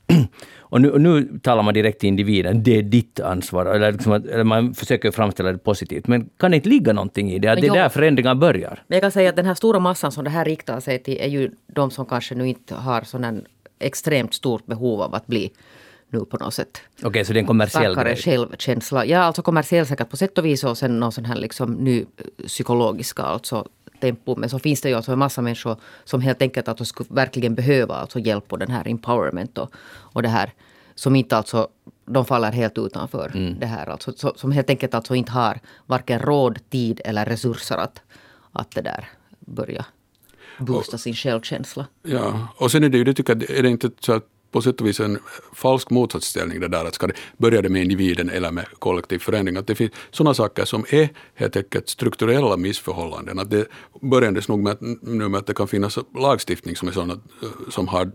Och 0.66 0.81
nu, 0.81 0.90
och 0.90 1.00
nu 1.00 1.38
talar 1.42 1.62
man 1.62 1.74
direkt 1.74 2.00
till 2.00 2.09
individen, 2.09 2.62
det 2.62 2.79
är 2.79 2.83
ditt 2.83 3.20
ansvar. 3.20 3.66
Eller, 3.66 3.92
liksom 3.92 4.12
att, 4.12 4.27
eller 4.27 4.44
man 4.44 4.74
försöker 4.74 5.11
framställa 5.11 5.53
det 5.53 5.59
positivt. 5.59 6.07
Men 6.07 6.29
kan 6.37 6.50
det 6.50 6.57
inte 6.57 6.68
ligga 6.68 6.92
någonting 6.92 7.33
i 7.33 7.38
det? 7.38 7.48
Att 7.48 7.61
det 7.61 7.66
är 7.66 7.74
där 7.74 7.88
förändringar 7.88 8.35
börjar. 8.35 8.83
Men 8.87 8.96
jag 8.96 9.03
kan 9.03 9.12
säga 9.12 9.31
att 9.31 9.37
den 9.37 9.46
här 9.46 9.55
stora 9.55 9.79
massan 9.79 10.12
som 10.12 10.24
det 10.24 10.31
här 10.31 10.44
riktar 10.44 10.81
sig 10.81 11.03
till 11.03 11.16
är 11.20 11.29
ju 11.29 11.50
de 11.66 11.90
som 11.90 12.07
kanske 12.07 12.35
nu 12.35 12.48
inte 12.48 12.74
har 12.74 12.92
här 12.92 13.44
extremt 13.79 14.35
stort 14.35 14.66
behov 14.66 15.03
av 15.03 15.14
att 15.14 15.27
bli 15.27 15.50
nu 16.11 16.24
på 16.24 16.37
något 16.37 16.55
sätt 16.55 16.81
Okej, 17.03 17.24
så 17.24 17.33
det 17.33 17.38
är 17.38 17.40
en 17.40 17.46
kommersiell 17.46 17.92
starkare 17.92 18.14
grej. 18.14 18.22
självkänsla. 18.22 19.07
Ja, 19.07 19.18
alltså 19.18 19.42
kommersiell 19.42 19.87
säkert 19.87 20.11
på 20.11 20.16
sätt 20.16 20.38
och 20.38 20.44
vis 20.44 20.64
och 20.64 20.79
sen 20.79 21.00
någon 21.00 21.12
sån 21.12 21.24
här 21.24 21.37
liksom 21.37 21.72
ny 21.72 22.05
psykologiska 22.46 23.22
alltså 23.22 23.68
tempo. 24.00 24.37
Men 24.37 24.50
så 24.50 24.59
finns 24.59 24.80
det 24.80 24.88
ju 24.88 24.94
alltså 24.94 25.12
en 25.12 25.18
massa 25.18 25.42
människor 25.42 25.76
som 26.04 26.20
helt 26.20 26.42
enkelt 26.42 26.68
alltså 26.68 26.85
skulle 26.85 27.09
verkligen 27.11 27.54
behöva 27.54 27.94
alltså 27.94 28.18
hjälp 28.18 28.52
och 28.52 28.59
den 28.59 28.70
här 28.70 28.88
empowerment 28.88 29.59
och, 29.59 29.74
och 30.14 30.22
det 30.22 30.28
här 30.28 30.52
som 30.94 31.16
inte 31.16 31.37
alltså 31.37 31.68
de 32.07 32.24
faller 32.24 32.52
helt 32.52 32.78
utanför 32.78 33.30
Mm. 33.35 33.59
det 33.61 33.66
här. 33.66 33.87
Alltså, 33.87 34.12
så, 34.12 34.33
som 34.37 34.52
helt 34.52 34.70
enkelt 34.70 34.94
alltså 34.94 35.14
inte 35.14 35.33
har 35.33 35.61
varken 35.87 36.18
råd, 36.18 36.59
tid 36.70 37.00
eller 37.04 37.24
resurser 37.24 37.76
att, 37.76 38.00
att 38.52 38.70
det 38.70 38.83
där 38.83 39.09
börja 39.40 39.85
boosta 40.59 40.98
sin 40.98 41.14
självkänsla. 41.14 41.87
Ja, 42.02 42.48
och 42.57 42.70
sen 42.70 42.85
är 42.85 42.88
det 42.88 42.98
ju, 42.98 43.04
det 43.04 43.14
tycker 43.14 43.35
jag, 43.35 43.50
är 43.59 43.62
det 43.62 43.68
inte 43.68 43.90
så 44.00 44.12
att 44.12 44.24
på 44.54 44.62
sätt 44.62 44.80
och 44.80 44.86
vis 44.86 45.00
en 45.00 45.18
falsk 45.52 45.90
motsatsställning 45.90 46.60
det 46.60 46.68
där 46.68 46.84
att 46.84 46.94
ska 46.94 47.06
det 47.06 47.14
börja 47.36 47.62
det 47.62 47.68
med 47.68 47.82
individen 47.82 48.30
eller 48.30 48.50
med 48.50 48.66
kollektiv 48.78 49.18
förändring. 49.18 49.56
Att 49.56 49.66
det 49.66 49.74
finns 49.74 49.92
sådana 50.10 50.34
saker 50.34 50.64
som 50.64 50.84
är 50.88 51.08
helt 51.34 51.56
enkelt 51.56 51.88
strukturella 51.88 52.56
missförhållanden. 52.56 53.38
Att 53.38 53.50
det 53.50 53.66
börjades 54.02 54.48
nog 54.48 54.62
med 54.62 54.72
att, 54.72 54.80
nu 55.02 55.28
med 55.28 55.38
att 55.38 55.46
det 55.46 55.54
kan 55.54 55.68
finnas 55.68 55.98
lagstiftning 56.14 56.76
som 56.76 56.88
är 56.88 56.92
sådana 56.92 57.12
eh, 57.12 57.48
som 57.70 57.88
har 57.88 58.12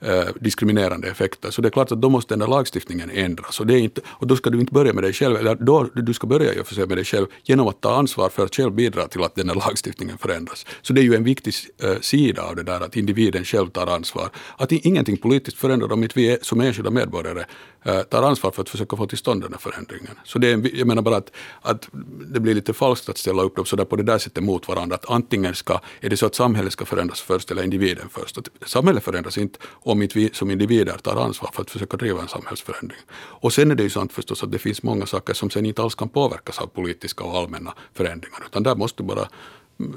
eh, 0.00 0.24
diskriminerande 0.40 1.08
effekter. 1.08 1.50
Så 1.50 1.62
det 1.62 1.68
är 1.68 1.70
klart 1.70 1.92
att 1.92 2.00
då 2.00 2.08
måste 2.08 2.34
den 2.34 2.38
där 2.38 2.46
lagstiftningen 2.46 3.10
ändras. 3.10 3.60
Och, 3.60 3.66
det 3.66 3.74
är 3.74 3.78
inte, 3.78 4.00
och 4.06 4.26
då 4.26 4.36
ska 4.36 4.50
du 4.50 4.60
inte 4.60 4.72
börja 4.72 4.92
med 4.92 5.04
dig 5.04 5.12
själv, 5.12 5.36
eller 5.36 5.54
då, 5.54 5.88
du 5.94 6.14
ska 6.14 6.26
börja 6.26 6.64
för 6.64 6.74
sig 6.74 6.86
med 6.86 6.96
dig 6.96 7.04
själv 7.04 7.26
genom 7.44 7.68
att 7.68 7.80
ta 7.80 7.94
ansvar 7.94 8.28
för 8.28 8.44
att 8.44 8.56
själv 8.56 8.72
bidra 8.72 9.08
till 9.08 9.22
att 9.22 9.34
den 9.34 9.46
där 9.46 9.54
lagstiftningen 9.54 10.18
förändras. 10.18 10.66
Så 10.82 10.92
det 10.92 11.00
är 11.00 11.02
ju 11.02 11.14
en 11.14 11.24
viktig 11.24 11.54
eh, 11.82 12.00
sida 12.00 12.42
av 12.42 12.56
det 12.56 12.62
där 12.62 12.80
att 12.80 12.96
individen 12.96 13.44
själv 13.44 13.66
tar 13.66 13.86
ansvar. 13.86 14.30
Att 14.56 14.72
ingenting 14.72 15.16
politiskt 15.16 15.58
förändrar 15.58 15.92
om 15.92 16.02
inte 16.02 16.12
vi 16.16 16.30
är, 16.30 16.38
som 16.42 16.60
enskilda 16.60 16.90
medborgare 16.90 17.44
eh, 17.84 18.00
tar 18.00 18.22
ansvar 18.22 18.50
för 18.50 18.62
att 18.62 18.68
försöka 18.68 18.96
få 18.96 19.06
till 19.06 19.18
stånd 19.18 19.42
den 19.42 19.52
här 19.52 19.58
förändringen. 19.58 20.14
Så 20.24 20.38
det 20.38 20.48
är, 20.48 20.54
en 20.54 20.70
jag 20.74 20.86
menar 20.86 21.02
bara 21.02 21.16
att, 21.16 21.32
att 21.62 21.88
det 22.34 22.40
blir 22.40 22.54
lite 22.54 22.72
falskt 22.72 23.08
att 23.08 23.18
ställa 23.18 23.42
upp 23.42 23.56
dem 23.56 23.64
så 23.64 23.76
där 23.76 23.84
på 23.84 23.96
det 23.96 24.02
där 24.02 24.18
sättet 24.18 24.44
mot 24.44 24.68
varandra. 24.68 24.94
Att 24.94 25.10
antingen 25.10 25.54
ska, 25.54 25.80
är 26.00 26.10
det 26.10 26.16
så 26.16 26.26
att 26.26 26.34
samhället 26.34 26.72
ska 26.72 26.84
förändras 26.84 27.20
först 27.20 27.50
eller 27.50 27.62
individen 27.62 28.08
först. 28.10 28.38
Att 28.38 28.48
samhället 28.66 29.04
förändras 29.04 29.38
inte 29.38 29.58
om 29.90 30.02
inte 30.02 30.18
vi 30.18 30.30
som 30.32 30.50
individer 30.50 30.92
tar 30.92 31.16
ansvar 31.16 31.50
för 31.54 31.62
att 31.62 31.70
försöka 31.70 31.96
driva 31.96 32.20
en 32.22 32.28
samhällsförändring. 32.28 33.00
Och 33.12 33.52
sen 33.52 33.70
är 33.70 33.74
det 33.74 33.82
ju 33.82 33.90
sant 33.90 34.12
förstås 34.12 34.42
att 34.42 34.52
det 34.52 34.58
finns 34.58 34.82
många 34.82 35.06
saker 35.06 35.34
som 35.34 35.50
sen 35.50 35.66
inte 35.66 35.82
alls 35.82 35.94
kan 35.94 36.08
påverkas 36.08 36.58
av 36.58 36.66
politiska 36.66 37.24
och 37.24 37.36
allmänna 37.36 37.74
förändringar, 37.94 38.38
utan 38.46 38.62
där 38.62 38.74
måste 38.74 39.02
du 39.02 39.06
bara 39.06 39.28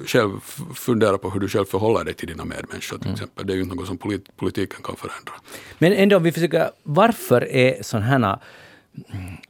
själv 0.06 0.39
fundera 0.74 1.18
på 1.18 1.30
hur 1.30 1.39
du 1.39 1.48
själv 1.48 1.66
förhåller 1.66 2.04
dig 2.04 2.14
till 2.14 2.28
dina 2.28 2.46
medmänniskor 2.46 2.98
till 2.98 3.08
mm. 3.08 3.14
exempel. 3.14 3.48
Det 3.48 3.54
är 3.54 3.56
ju 3.56 3.64
inte 3.64 3.76
något 3.76 3.88
som 3.88 3.98
polit 3.98 4.38
politiken 4.38 4.84
kan 4.84 4.96
förändra. 4.96 5.34
Men 5.80 5.94
ändå 5.94 6.18
om 6.18 6.24
vi 6.24 6.32
försöker, 6.32 6.70
varför 6.84 7.52
är 7.52 7.84
sådana 7.84 8.06
här 8.06 8.39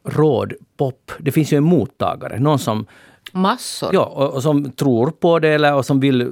råd 0.04 0.54
pop? 0.78 1.12
Det 1.20 1.32
finns 1.32 1.54
ju 1.54 1.58
en 1.58 1.64
mottagare, 1.64 2.40
någon 2.40 2.60
som 2.60 2.86
Massor. 3.36 3.90
Ja, 3.94 4.06
och, 4.06 4.34
och, 4.34 4.44
som 4.44 4.72
tror 4.72 5.12
på 5.12 5.40
det 5.40 5.50
eller 5.50 5.76
och 5.76 5.86
som 5.86 6.00
vill, 6.00 6.30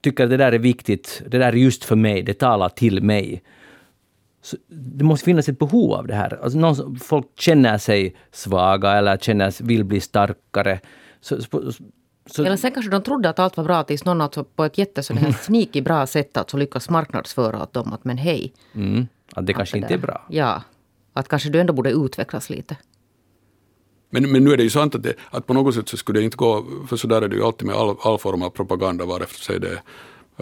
tycker 0.00 0.24
att 0.24 0.30
det 0.30 0.36
där 0.36 0.52
är 0.52 0.58
viktigt, 0.58 1.22
det 1.28 1.38
där 1.38 1.48
är 1.48 1.52
just 1.52 1.84
för 1.84 1.96
mig, 1.96 2.22
det 2.22 2.34
talar 2.34 2.68
till 2.68 3.02
mig. 3.02 3.42
Så 4.42 4.56
det 4.68 5.04
måste 5.04 5.24
finnas 5.24 5.48
ett 5.48 5.58
behov 5.58 5.92
av 5.92 6.06
det 6.06 6.14
här. 6.14 6.40
Alltså 6.42 6.58
någon, 6.58 6.96
folk 6.96 7.26
känner 7.38 7.78
sig 7.78 8.16
svaga 8.32 8.92
eller 8.92 9.16
känner, 9.16 9.62
vill 9.62 9.84
bli 9.84 10.00
starkare. 10.00 10.80
Så, 11.20 11.42
så, 12.26 12.44
Eller 12.44 12.56
sen 12.56 12.72
kanske 12.72 12.90
de 12.90 13.02
trodde 13.02 13.28
att 13.28 13.38
allt 13.38 13.56
var 13.56 13.64
bra 13.64 13.82
tills 13.82 14.04
någon 14.04 14.20
alltså 14.20 14.44
på 14.44 14.64
ett 14.64 14.78
jätte 14.78 15.02
sneaky 15.42 15.80
bra 15.80 16.06
sätt 16.06 16.36
alltså 16.36 16.56
lyckas 16.56 16.90
marknadsföra 16.90 17.62
åt 17.62 17.72
dem 17.72 17.92
att 17.92 18.04
men 18.04 18.18
hej. 18.18 18.52
Mm, 18.74 19.08
att 19.34 19.46
det 19.46 19.52
kanske 19.52 19.76
det 19.76 19.82
inte 19.82 19.94
är 19.94 19.98
bra. 19.98 20.26
Ja. 20.28 20.62
Att 21.12 21.28
kanske 21.28 21.50
du 21.50 21.60
ändå 21.60 21.72
borde 21.72 21.90
utvecklas 21.90 22.50
lite. 22.50 22.76
Men, 24.10 24.32
men 24.32 24.44
nu 24.44 24.52
är 24.52 24.56
det 24.56 24.62
ju 24.62 24.70
sant 24.70 24.94
att, 24.94 25.02
det, 25.02 25.14
att 25.30 25.46
på 25.46 25.54
något 25.54 25.74
sätt 25.74 25.88
så 25.88 25.96
skulle 25.96 26.20
det 26.20 26.24
inte 26.24 26.36
gå, 26.36 26.66
för 26.88 26.96
så 26.96 27.06
där 27.06 27.22
är 27.22 27.28
det 27.28 27.36
ju 27.36 27.44
alltid 27.44 27.66
med 27.66 27.76
all, 27.76 27.96
all 28.02 28.18
form 28.18 28.42
av 28.42 28.50
propaganda, 28.50 29.04
vare 29.04 29.26
sig 29.26 29.60
det 29.60 29.68
är 29.68 29.82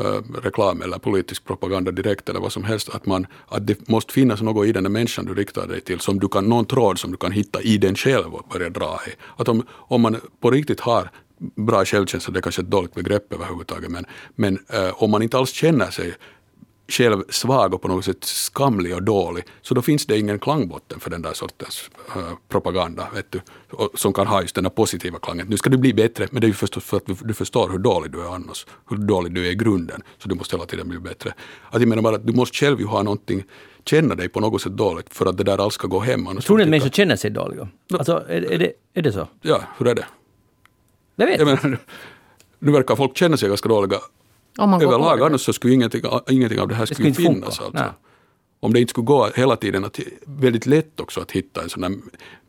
äh, 0.04 0.22
reklam 0.42 0.82
eller 0.82 0.98
politisk 0.98 1.44
propaganda 1.44 1.90
direkt 1.90 2.28
eller 2.28 2.40
vad 2.40 2.52
som 2.52 2.64
helst, 2.64 2.88
att, 2.88 3.06
man, 3.06 3.26
att 3.48 3.66
det 3.66 3.88
måste 3.88 4.12
finnas 4.12 4.42
något 4.42 4.66
i 4.66 4.72
den 4.72 4.82
där 4.82 4.90
människan 4.90 5.24
du 5.24 5.34
riktar 5.34 5.66
dig 5.66 5.80
till, 5.80 6.00
som 6.00 6.18
du 6.18 6.28
kan, 6.28 6.44
någon 6.44 6.64
tråd 6.64 6.98
som 6.98 7.10
du 7.10 7.16
kan 7.16 7.32
hitta 7.32 7.62
i 7.62 7.78
den 7.78 7.94
själv 7.94 8.34
och 8.34 8.48
börja 8.52 8.70
dra 8.70 9.00
i. 9.06 9.10
Att 9.36 9.48
om, 9.48 9.66
om 9.70 10.00
man 10.00 10.16
på 10.40 10.50
riktigt 10.50 10.80
har 10.80 11.10
bra 11.56 11.84
självkänsla, 11.84 12.32
det 12.32 12.38
är 12.38 12.42
kanske 12.42 12.62
ett 12.62 12.70
dåligt 12.70 12.94
begrepp 12.94 13.32
överhuvudtaget, 13.32 13.90
men, 13.90 14.04
men 14.34 14.58
äh, 14.68 15.02
om 15.02 15.10
man 15.10 15.22
inte 15.22 15.38
alls 15.38 15.50
känner 15.52 15.90
sig 15.90 16.14
själv 16.88 17.22
svag 17.28 17.74
och 17.74 17.82
på 17.82 17.88
något 17.88 18.04
sätt 18.04 18.24
skamlig 18.24 18.94
och 18.94 19.02
dålig, 19.02 19.44
så 19.62 19.74
då 19.74 19.82
finns 19.82 20.06
det 20.06 20.18
ingen 20.18 20.38
klangbotten 20.38 21.00
för 21.00 21.10
den 21.10 21.22
där 21.22 21.32
sortens 21.32 21.90
uh, 22.16 22.32
propaganda, 22.48 23.08
vet 23.14 23.32
du, 23.32 23.40
som 23.94 24.12
kan 24.12 24.26
ha 24.26 24.42
just 24.42 24.54
den 24.54 24.64
här 24.64 24.70
positiva 24.70 25.18
klangen. 25.18 25.46
Nu 25.50 25.56
ska 25.56 25.70
du 25.70 25.76
bli 25.76 25.94
bättre, 25.94 26.28
men 26.30 26.40
det 26.40 26.44
är 26.44 26.48
ju 26.48 26.54
förstås 26.54 26.84
för 26.84 26.96
att 26.96 27.06
du, 27.06 27.14
du 27.20 27.34
förstår 27.34 27.70
hur 27.70 27.78
dålig 27.78 28.12
du 28.12 28.20
är 28.20 28.34
annars, 28.34 28.66
hur 28.90 28.96
dålig 28.96 29.32
du 29.32 29.46
är 29.46 29.50
i 29.50 29.54
grunden, 29.54 30.02
så 30.18 30.28
du 30.28 30.34
måste 30.34 30.56
hela 30.56 30.66
tiden 30.66 30.88
bli 30.88 30.98
bättre. 30.98 31.34
Att 31.70 31.80
jag 31.80 31.88
menar 31.88 32.02
bara 32.02 32.16
att 32.16 32.26
du 32.26 32.32
måste 32.32 32.56
själv 32.56 32.80
ju 32.80 32.86
ha 32.86 33.02
någonting 33.02 33.44
känna 33.84 34.14
dig 34.14 34.28
på 34.28 34.40
något 34.40 34.62
sätt 34.62 34.72
dåligt 34.72 35.14
för 35.14 35.26
att 35.26 35.36
det 35.36 35.44
där 35.44 35.58
alls 35.58 35.74
ska 35.74 35.86
gå 35.86 36.00
hem. 36.00 36.26
Tror 36.40 36.56
ni 36.56 36.62
att 36.62 36.68
människor 36.68 36.90
känner 36.90 37.16
sig 37.16 37.30
dåliga? 37.30 37.68
Alltså, 37.92 38.24
är, 38.28 38.52
är, 38.52 38.58
det, 38.58 38.72
är 38.94 39.02
det 39.02 39.12
så? 39.12 39.28
Ja, 39.42 39.62
hur 39.78 39.88
är 39.88 39.94
det? 39.94 40.06
Jag 41.16 41.26
vet 41.26 41.40
jag 41.40 41.76
Nu 42.58 42.72
verkar 42.72 42.96
folk 42.96 43.16
känna 43.16 43.36
sig 43.36 43.48
ganska 43.48 43.68
dåliga 43.68 43.98
överlag, 44.58 45.22
annars 45.22 45.40
så 45.40 45.52
skulle 45.52 45.74
ingenting, 45.74 46.02
ingenting 46.30 46.60
av 46.60 46.68
det 46.68 46.74
här 46.74 46.86
det 46.86 46.94
skulle, 46.94 47.14
skulle 47.14 47.28
finnas. 47.28 47.60
Alltså. 47.60 47.94
Om 48.60 48.72
det 48.72 48.80
inte 48.80 48.90
skulle 48.90 49.04
gå 49.04 49.30
hela 49.34 49.56
tiden, 49.56 49.84
att, 49.84 50.00
väldigt 50.24 50.66
lätt 50.66 51.00
också 51.00 51.20
att 51.20 51.30
hitta 51.30 51.62
en 51.62 51.68
sån 51.68 51.80
där... 51.80 51.90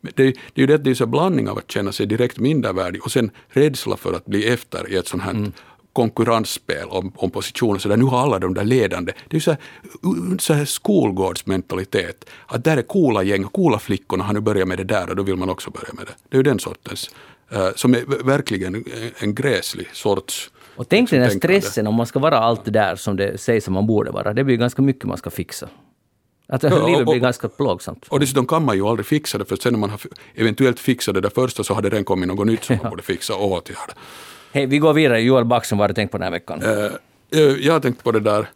Det, 0.00 0.12
det 0.14 0.22
är 0.22 0.60
ju 0.60 0.66
det, 0.66 0.78
det 0.78 0.90
är 0.90 1.02
en 1.02 1.10
blandning 1.10 1.48
av 1.48 1.58
att 1.58 1.70
känna 1.70 1.92
sig 1.92 2.06
direkt 2.06 2.38
mindervärdig 2.38 3.04
och 3.04 3.12
sen 3.12 3.30
rädsla 3.48 3.96
för 3.96 4.12
att 4.12 4.26
bli 4.26 4.48
efter 4.48 4.92
i 4.92 4.96
ett 4.96 5.08
sånt 5.08 5.22
här 5.22 5.30
mm 5.30 5.52
konkurrensspel 5.92 6.88
om, 6.88 7.12
om 7.16 7.30
positioner. 7.30 7.78
Så 7.78 7.88
där, 7.88 7.96
nu 7.96 8.04
har 8.04 8.22
alla 8.22 8.38
de 8.38 8.54
där 8.54 8.64
ledande. 8.64 9.12
Det 9.28 9.32
är 9.32 9.36
ju 9.36 9.40
så 9.40 9.50
här, 9.50 9.58
så 10.38 10.52
här 10.52 10.64
skolgårdsmentalitet. 10.64 12.24
Att 12.46 12.64
där 12.64 12.76
är 12.76 12.82
coola 12.82 13.22
gäng, 13.22 13.44
coola 13.44 13.78
flickorna 13.78 14.24
har 14.24 14.32
nu 14.32 14.40
börjat 14.40 14.68
med 14.68 14.78
det 14.78 14.84
där 14.84 15.10
och 15.10 15.16
då 15.16 15.22
vill 15.22 15.36
man 15.36 15.50
också 15.50 15.70
börja 15.70 15.92
med 15.92 16.06
det. 16.06 16.12
Det 16.28 16.36
är 16.36 16.38
ju 16.38 16.42
den 16.42 16.58
sortens, 16.58 17.10
uh, 17.52 17.68
som 17.76 17.94
är 17.94 18.24
verkligen 18.24 18.74
en, 18.74 18.84
en 19.18 19.34
gräslig 19.34 19.88
sorts 19.92 20.50
och 20.80 20.88
tänk 20.88 21.10
den 21.10 21.22
här 21.22 21.30
stressen 21.30 21.86
om 21.86 21.94
man 21.94 22.06
ska 22.06 22.18
vara 22.18 22.38
allt 22.38 22.64
det 22.64 22.70
där 22.70 22.96
som 22.96 23.16
det 23.16 23.40
sägs 23.40 23.68
att 23.68 23.72
man 23.72 23.86
borde 23.86 24.10
vara. 24.10 24.32
Det 24.32 24.44
blir 24.44 24.56
ganska 24.56 24.82
mycket 24.82 25.04
man 25.04 25.16
ska 25.16 25.30
fixa. 25.30 25.68
Att 26.48 26.62
ja, 26.62 26.86
livet 26.86 27.06
blir 27.06 27.18
ganska 27.18 27.48
plågsamt. 27.48 28.06
Och 28.08 28.20
dessutom 28.20 28.46
kan 28.46 28.64
man 28.64 28.76
ju 28.76 28.86
aldrig 28.86 29.06
fixa 29.06 29.38
det, 29.38 29.44
för 29.44 29.56
sen 29.56 29.72
när 29.72 29.80
man 29.80 29.90
har 29.90 30.00
eventuellt 30.34 30.80
fixat 30.80 31.14
det 31.14 31.20
där 31.20 31.30
första 31.30 31.64
så 31.64 31.74
har 31.74 31.82
det 31.82 31.88
redan 31.88 32.04
kommit 32.04 32.28
något 32.28 32.46
nytt 32.46 32.64
som 32.64 32.76
man 32.82 32.90
borde 32.90 33.02
fixa 33.02 33.34
och 33.34 33.52
åtgärda. 33.52 33.92
Hej, 34.52 34.66
vi 34.66 34.78
går 34.78 34.92
vidare. 34.92 35.20
Joel 35.20 35.44
Backson, 35.44 35.78
vad 35.78 35.82
har 35.82 35.88
du 35.88 35.94
tänkt 35.94 36.10
på 36.10 36.18
den 36.18 36.24
här 36.24 36.30
veckan? 36.30 36.62
Uh, 36.62 37.66
jag 37.66 37.72
har 37.72 37.80
tänkt 37.80 38.04
på 38.04 38.12
det 38.12 38.20
där 38.20 38.46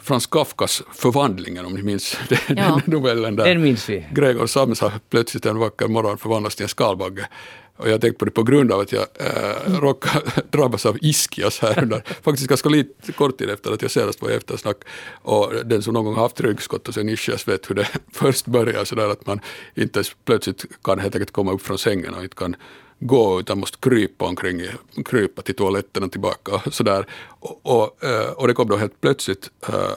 Frans 0.00 0.26
Kafkas 0.26 0.82
Förvandlingen, 0.94 1.66
om 1.66 1.72
ni 1.72 1.82
minns 1.82 2.16
den, 2.28 2.56
ja, 2.56 2.80
novellen. 2.84 3.36
Där 3.36 3.44
den 3.44 3.62
minns 3.62 3.88
vi. 3.88 4.06
Gregor 4.12 4.46
Samsa 4.46 4.92
plötsligt 5.10 5.46
en 5.46 5.58
vacker 5.58 5.88
morgon 5.88 6.18
förvandlas 6.18 6.56
till 6.56 6.62
en 6.62 6.68
skalbagge. 6.68 7.28
Och 7.76 7.88
jag 7.88 8.00
tänkte 8.00 8.18
på 8.18 8.24
det 8.24 8.30
på 8.30 8.42
grund 8.42 8.72
av 8.72 8.80
att 8.80 8.92
jag 8.92 9.06
eh, 9.20 9.50
äh, 9.66 9.80
råkade 9.80 10.30
drabbas 10.50 10.86
av 10.86 10.98
ischias 11.00 11.58
här 11.58 11.82
under, 11.82 12.02
faktiskt 12.22 12.48
ganska 12.48 12.68
lite, 12.68 13.12
kort 13.12 13.38
tid 13.38 13.50
efter 13.50 13.72
att 13.72 13.82
jag 13.82 13.90
senast 13.90 14.22
var 14.22 14.30
i 14.30 14.34
eftersnack. 14.34 14.76
Och 15.22 15.52
den 15.64 15.82
som 15.82 15.94
någon 15.94 16.04
gång 16.04 16.14
haft 16.14 16.40
ryggskott 16.40 16.88
och 16.88 16.94
sen 16.94 17.08
ischias 17.08 17.48
vet 17.48 17.70
hur 17.70 17.74
det 17.74 17.88
först 18.12 18.46
börjar 18.46 18.84
sådär 18.84 19.08
att 19.08 19.26
man 19.26 19.40
inte 19.74 20.02
plötsligt 20.24 20.64
kan 20.82 20.98
helt 20.98 21.14
enkelt 21.14 21.32
komma 21.32 21.52
upp 21.52 21.62
från 21.62 21.78
sängen 21.78 22.14
och 22.14 22.22
inte 22.22 22.36
kan 22.36 22.56
gå 22.98 23.40
utan 23.40 23.58
måste 23.58 23.78
krypa 23.78 24.24
omkring, 24.24 24.62
krypa 25.04 25.42
till 25.42 25.54
toaletten 25.54 26.02
och 26.02 26.12
tillbaka 26.12 26.62
och 26.66 26.74
sådär. 26.74 27.06
Och, 27.40 27.60
och, 27.62 28.04
eh, 28.04 28.30
och 28.30 28.48
det 28.48 28.54
kom 28.54 28.68
då 28.68 28.76
helt 28.76 29.00
plötsligt 29.00 29.50
eh, 29.68 29.90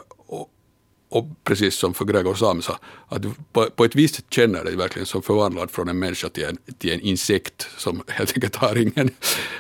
och 1.17 1.25
precis 1.43 1.75
som 1.75 1.93
för 1.93 2.05
Gregor 2.05 2.35
Samsa, 2.35 2.79
att 3.07 3.21
du 3.21 3.31
på, 3.53 3.69
på 3.75 3.85
ett 3.85 3.95
visst 3.95 4.15
sätt 4.15 4.25
känner 4.29 4.63
dig 4.63 4.75
verkligen 4.75 5.05
som 5.05 5.21
förvandlad 5.21 5.71
från 5.71 5.89
en 5.89 5.99
människa 5.99 6.29
till 6.29 6.43
en, 6.43 6.57
till 6.77 6.91
en 6.91 6.99
insekt 6.99 7.67
som 7.77 8.03
helt 8.07 8.33
enkelt 8.33 8.55
har 8.55 8.75
ingen, 8.75 9.09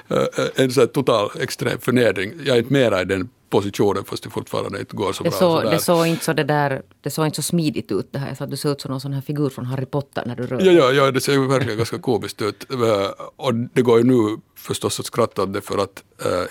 äh, 0.07 0.23
en 0.63 0.71
så 0.71 0.87
total 0.87 1.29
extrem 1.39 1.79
förnedring. 1.79 2.33
Jag 2.45 2.55
är 2.55 2.59
inte 2.59 2.73
mera 2.73 3.01
i 3.01 3.05
den 3.05 3.29
positionen 3.49 4.03
fast 4.03 4.23
det 4.23 4.29
fortfarande 4.29 4.79
inte 4.79 4.95
går 4.95 5.13
så 5.13 5.23
det 5.23 5.29
bra. 5.29 5.39
Så, 5.39 5.61
det, 5.61 5.79
såg 5.79 6.07
inte 6.07 6.23
så 6.23 6.33
det, 6.33 6.43
där, 6.43 6.81
det 7.01 7.09
såg 7.09 7.25
inte 7.25 7.35
så 7.35 7.41
smidigt 7.41 7.91
ut 7.91 8.07
det 8.11 8.19
här. 8.19 8.35
Så 8.35 8.43
att 8.43 8.49
du 8.49 8.57
såg 8.57 8.71
ut 8.71 8.81
som 8.81 8.91
någon 8.91 9.01
sån 9.01 9.13
här 9.13 9.21
figur 9.21 9.49
från 9.49 9.65
Harry 9.65 9.85
Potter 9.85 10.23
när 10.25 10.35
du 10.35 10.47
rör 10.47 10.61
ja, 10.61 10.71
ja, 10.71 10.91
ja, 10.91 11.11
det 11.11 11.21
ser 11.21 11.33
ju 11.33 11.47
verkligen 11.47 11.77
ganska 11.77 11.99
komiskt 11.99 12.41
ut. 12.41 12.65
Och 13.35 13.53
det 13.53 13.81
går 13.81 13.97
ju 13.97 14.03
nu 14.03 14.37
förstås 14.55 14.99
att 14.99 15.05
skratta 15.05 15.43
åt 15.43 15.53
det 15.53 15.61
för 15.61 15.77
att 15.77 16.03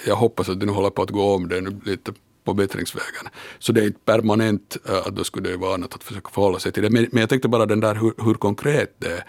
jag 0.07 0.17
hoppas 0.17 0.49
att 0.49 0.61
det 0.61 0.67
nu 0.67 0.73
håller 0.73 0.91
på 0.91 1.03
att 1.03 1.11
gå 1.11 1.35
om 1.35 1.49
det 1.49 1.61
nu 1.61 1.81
lite 1.85 2.13
på 2.47 2.55
bättringsvägen. 2.55 3.27
Så 3.59 3.73
det 3.73 3.81
är 3.81 3.87
inte 3.87 4.01
permanent 4.05 4.77
äh, 4.89 4.97
att 4.97 5.17
då 5.17 5.25
skulle 5.25 5.51
det 5.51 5.57
vara 5.57 5.75
annat 5.75 5.95
att 5.95 6.05
försöka 6.05 6.31
förhålla 6.31 6.59
sig 6.59 6.73
till 6.73 6.83
det. 6.83 6.91
Men, 6.91 7.07
men 7.13 7.21
jag 7.21 7.29
tänkte 7.29 7.49
bara 7.49 7.67
den 7.67 7.81
där 7.81 7.95
hur, 7.95 8.13
hur 8.25 8.35
konkret 8.35 8.97
det 8.99 9.13
är 9.13 9.25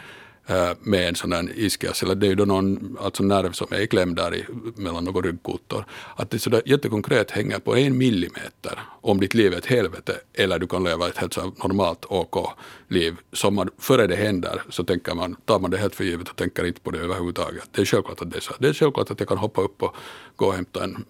Eh, 0.50 0.72
med 0.80 1.08
en 1.08 1.16
sån 1.16 1.32
här 1.32 1.50
ischias, 1.56 2.04
eller 2.04 2.16
det 2.16 2.26
är 2.26 2.30
ju 2.30 2.36
då 2.36 2.46
någon 2.46 2.98
alltså 3.02 3.24
nerv 3.24 3.52
som 3.52 3.68
är 3.70 3.86
klämd 3.86 4.16
där 4.16 4.36
i, 4.36 4.46
mellan 4.76 5.04
några 5.04 5.22
ryggkotor. 5.22 5.86
Att 6.16 6.30
det 6.30 6.40
sådär 6.40 6.62
jättekonkret 6.66 7.32
hänger 7.32 7.60
på 7.60 7.76
en 7.76 7.98
millimeter 7.98 8.80
om 9.02 9.20
ditt 9.20 9.34
liv 9.34 9.54
är 9.54 9.58
ett 9.58 9.66
helvete 9.66 10.14
eller 10.34 10.60
du 10.60 10.68
kan 10.68 10.84
leva 10.84 11.08
ett 11.08 11.18
helt 11.18 11.34
så 11.34 11.54
normalt 11.64 12.06
OK-liv. 12.06 13.16
Som 13.34 13.56
man, 13.56 13.70
före 13.78 14.08
det 14.08 14.16
händer 14.16 14.62
så 14.70 14.84
tänker 14.84 15.16
man, 15.16 15.36
tar 15.46 15.60
man 15.60 15.72
det 15.72 15.78
helt 15.78 15.96
för 15.96 16.04
givet 16.04 16.30
och 16.30 16.36
tänker 16.36 16.66
inte 16.66 16.82
på 16.82 16.92
det 16.92 17.00
överhuvudtaget. 17.00 17.70
Det 17.72 17.82
är 17.82 17.86
självklart 17.86 18.22
att 18.22 18.32
det 18.32 18.38
är 18.38 18.42
så. 18.42 18.54
Det 18.60 18.68
är 18.68 18.74
självklart 18.74 19.12
att 19.12 19.20
jag 19.20 19.30
kan 19.30 19.38
hoppa 19.38 19.62
upp 19.62 19.84
och 19.84 19.96
gå 20.36 20.46
och 20.46 20.54
hämta 20.54 20.84
en, 20.84 21.06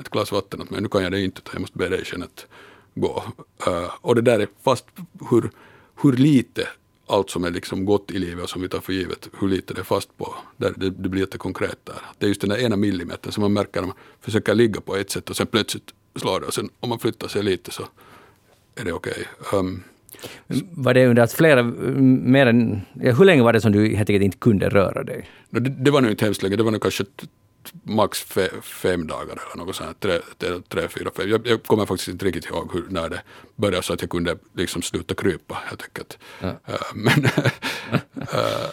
ett 0.00 0.08
glas 0.08 0.32
vatten 0.32 0.62
åt 0.62 0.70
mig. 0.70 0.80
Nu 0.80 0.88
kan 0.88 1.02
jag 1.02 1.12
det 1.12 1.20
inte, 1.20 1.40
utan 1.40 1.52
jag 1.52 1.60
måste 1.60 1.78
be 1.78 1.88
dig 1.88 2.04
att 2.22 2.46
gå. 2.94 3.24
Uh, 3.66 3.90
och 4.00 4.14
det 4.14 4.22
där 4.22 4.38
är 4.38 4.48
fast 4.64 4.86
hur, 5.30 5.50
hur 6.02 6.12
lite 6.12 6.68
allt 7.08 7.30
som 7.30 7.44
är 7.44 7.50
liksom 7.50 7.84
gott 7.84 8.10
i 8.10 8.18
livet 8.18 8.44
och 8.44 8.50
som 8.50 8.62
vi 8.62 8.68
tar 8.68 8.80
för 8.80 8.92
givet, 8.92 9.28
hur 9.40 9.48
lite 9.48 9.74
det 9.74 9.80
är 9.80 9.84
fast 9.84 10.16
på. 10.16 10.34
Där 10.56 10.72
det, 10.76 10.90
det 10.90 11.08
blir 11.08 11.20
jättekonkret 11.20 11.78
där. 11.84 11.96
Det 12.18 12.26
är 12.26 12.28
just 12.28 12.40
den 12.40 12.50
där 12.50 12.58
ena 12.58 12.76
millimetern 12.76 13.32
som 13.32 13.42
man 13.42 13.52
märker 13.52 13.80
när 13.80 13.86
man 13.86 13.96
försöker 14.20 14.54
ligga 14.54 14.80
på 14.80 14.96
ett 14.96 15.10
sätt 15.10 15.30
och 15.30 15.36
sen 15.36 15.46
plötsligt 15.46 15.94
slår 16.16 16.40
det 16.40 16.46
och 16.46 16.54
sen 16.54 16.70
om 16.80 16.88
man 16.88 16.98
flyttar 16.98 17.28
sig 17.28 17.42
lite 17.42 17.70
så 17.70 17.82
är 18.74 18.84
det 18.84 18.92
okej. 18.92 19.26
Okay. 19.40 19.58
Um, 19.60 19.82
var 20.70 20.94
det 20.94 21.06
under 21.06 21.22
att 21.22 21.32
flera, 21.32 21.62
mer 21.62 22.46
än, 22.46 22.80
ja, 23.02 23.12
hur 23.12 23.24
länge 23.24 23.42
var 23.42 23.52
det 23.52 23.60
som 23.60 23.72
du 23.72 23.96
helt 23.96 24.10
enkelt 24.10 24.24
inte 24.24 24.38
kunde 24.38 24.68
röra 24.68 25.04
dig? 25.04 25.30
Det, 25.50 25.60
det 25.60 25.90
var 25.90 26.00
nog 26.00 26.10
inte 26.10 26.24
hemskt 26.24 26.42
länge, 26.42 26.56
det 26.56 26.62
var 26.62 26.70
nog 26.70 26.82
kanske 26.82 27.04
max 27.82 28.22
fe, 28.22 28.48
fem 28.62 29.06
dagar 29.06 29.32
eller 29.32 29.64
något 29.64 29.76
sånt, 29.76 30.00
tre, 30.00 30.18
tre, 30.68 30.88
fyra, 30.88 31.10
fem. 31.16 31.28
Jag, 31.28 31.46
jag, 31.46 31.62
kommer 31.62 31.86
faktiskt 31.86 32.08
inte 32.08 32.24
riktigt 32.24 32.46
ihåg 32.46 32.70
hur, 32.72 32.84
när 32.88 33.08
det 33.08 33.20
började 33.56 33.82
så 33.82 33.92
att 33.92 34.00
jag 34.00 34.10
kunde 34.10 34.36
liksom 34.56 34.82
sluta 34.82 35.14
krypa 35.14 35.54
helt 35.54 35.82
enkelt. 35.82 36.18
Ja. 36.40 36.48
Uh, 36.48 36.54
men 36.94 37.24
uh, 37.24 38.70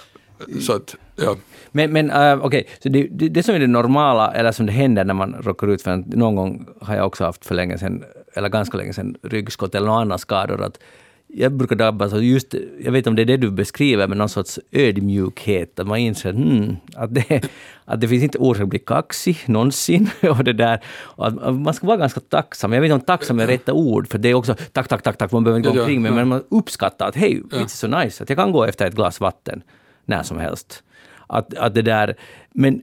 så 0.61 0.73
att, 0.73 0.95
ja. 1.15 1.35
Men, 1.71 1.93
men 1.93 2.11
uh, 2.11 2.45
okej, 2.45 2.61
okay. 2.61 2.63
så 2.83 2.89
det, 2.89 3.07
det, 3.11 3.29
det, 3.29 3.43
som 3.43 3.55
är 3.55 3.59
det 3.59 3.67
normala, 3.67 4.33
eller 4.33 4.51
som 4.51 4.65
det 4.65 4.71
händer 4.71 5.03
när 5.03 5.13
man 5.13 5.33
råkar 5.33 5.67
ut 5.67 5.81
för 5.81 5.91
en, 5.91 6.03
någon 6.07 6.35
gång 6.35 6.67
har 6.81 6.95
jag 6.95 7.07
också 7.07 7.23
haft 7.23 7.45
för 7.45 7.55
länge 7.55 7.77
sedan, 7.77 8.03
eller 8.33 8.49
ganska 8.49 8.77
länge 8.77 8.93
sedan, 8.93 9.15
ryggskott 9.23 9.75
eller 9.75 9.87
några 9.87 10.01
andra 10.01 10.17
skador, 10.17 10.61
att 10.61 10.79
jag 11.37 11.51
brukar 11.51 11.75
drabbas 11.75 12.13
av 12.13 12.23
just, 12.23 12.53
jag 12.53 12.91
vet 12.91 12.97
inte 12.97 13.09
om 13.09 13.15
det 13.15 13.21
är 13.21 13.25
det 13.25 13.37
du 13.37 13.51
beskriver, 13.51 14.07
men 14.07 14.17
någon 14.17 14.29
sorts 14.29 14.59
ödmjukhet. 14.71 15.79
Att 15.79 15.87
man 15.87 15.97
inser 15.97 16.33
hmm, 16.33 16.77
att, 16.95 17.13
det, 17.13 17.49
att 17.85 18.01
det 18.01 18.07
finns 18.07 18.23
inte 18.23 18.37
orsak 18.37 18.63
att 18.63 18.69
bli 18.69 18.79
kaxig 18.79 19.37
någonsin. 19.45 20.09
Och 20.21 20.43
det 20.43 20.53
där. 20.53 20.83
Och 20.87 21.27
att 21.27 21.55
man 21.55 21.73
ska 21.73 21.87
vara 21.87 21.97
ganska 21.97 22.19
tacksam. 22.19 22.73
Jag 22.73 22.81
vet 22.81 22.87
inte 22.87 22.95
om 22.95 23.01
tacksam 23.01 23.39
är 23.39 23.47
rätta 23.47 23.73
ord, 23.73 24.07
för 24.07 24.17
det 24.17 24.29
är 24.29 24.33
också 24.33 24.55
tack, 24.71 24.87
tack, 24.87 25.03
tack, 25.03 25.17
tack, 25.17 25.31
man 25.31 25.43
behöver 25.43 25.57
inte 25.59 25.69
gå 25.69 25.75
Ja, 25.75 25.81
omkring 25.81 26.05
ja. 26.05 26.11
men 26.11 26.27
man 26.27 26.43
uppskattar 26.49 27.07
att 27.07 27.15
hej, 27.15 27.41
it's 27.51 27.67
so 27.67 27.87
nice, 27.87 28.23
att 28.23 28.29
jag 28.29 28.37
kan 28.37 28.51
gå 28.51 28.63
efter 28.63 28.87
ett 28.87 28.95
glas 28.95 29.19
vatten 29.19 29.61
när 30.05 30.23
som 30.23 30.39
helst. 30.39 30.83
Att, 31.27 31.57
att 31.57 31.73
det 31.73 31.81
där, 31.81 32.15
men 32.53 32.81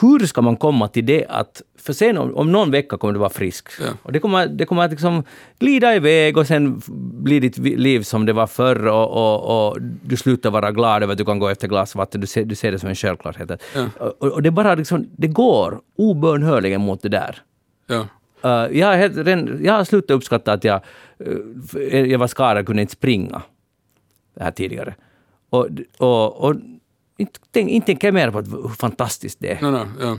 hur 0.00 0.26
ska 0.26 0.42
man 0.42 0.56
komma 0.56 0.88
till 0.88 1.06
det 1.06 1.26
att, 1.28 1.62
för 1.78 1.92
sen 1.92 2.18
om, 2.18 2.36
om 2.36 2.52
någon 2.52 2.70
vecka 2.70 2.96
kommer 2.96 3.12
du 3.12 3.18
vara 3.18 3.30
frisk. 3.30 3.68
Ja. 3.80 3.86
Och 4.02 4.12
det 4.12 4.20
kommer, 4.20 4.46
det 4.46 4.64
kommer 4.64 4.82
att 4.82 4.90
liksom 4.90 5.22
glida 5.58 5.94
iväg 5.94 6.36
och 6.36 6.46
sen 6.46 6.82
blir 7.22 7.40
ditt 7.40 7.58
liv 7.58 8.02
som 8.02 8.26
det 8.26 8.32
var 8.32 8.46
förr 8.46 8.86
och, 8.86 9.10
och, 9.10 9.68
och 9.68 9.76
du 9.80 10.16
slutar 10.16 10.50
vara 10.50 10.72
glad 10.72 11.02
över 11.02 11.12
att 11.12 11.18
du 11.18 11.24
kan 11.24 11.38
gå 11.38 11.48
efter 11.48 11.68
glas 11.68 11.94
vatten. 11.94 12.20
Du 12.20 12.26
ser, 12.26 12.44
du 12.44 12.54
ser 12.54 12.72
det 12.72 12.78
som 12.78 12.88
en 12.88 12.94
självklarhet. 12.94 13.62
Ja. 13.74 13.86
Och, 13.98 14.32
och 14.32 14.42
det 14.42 14.50
bara 14.50 14.74
liksom, 14.74 15.06
det 15.16 15.28
går 15.28 15.80
obönhörligen 15.96 16.80
mot 16.80 17.02
det 17.02 17.08
där. 17.08 17.42
Ja. 17.86 18.06
Uh, 18.44 18.78
jag, 18.78 18.86
har 18.86 19.62
jag 19.62 19.72
har 19.72 19.84
slutat 19.84 20.10
uppskatta 20.10 20.52
att 20.52 20.64
jag, 20.64 20.80
uh, 21.76 21.94
jag 21.94 22.18
var 22.18 22.26
skadad 22.26 22.60
och 22.60 22.66
kunde 22.66 22.82
inte 22.82 22.92
springa 22.92 23.42
det 24.34 24.44
här 24.44 24.50
tidigare. 24.50 24.94
Och, 25.50 25.68
och, 25.98 26.44
och 26.44 26.54
inte, 27.18 27.40
tänk, 27.52 27.70
inte 27.70 27.86
tänker 27.86 28.06
jag 28.08 28.14
mer 28.14 28.30
på 28.30 28.40
hur 28.40 28.68
fantastiskt 28.68 29.38
det 29.40 29.52
är. 29.52 29.60
No, 29.62 29.66
no, 29.70 29.86
ja. 30.00 30.18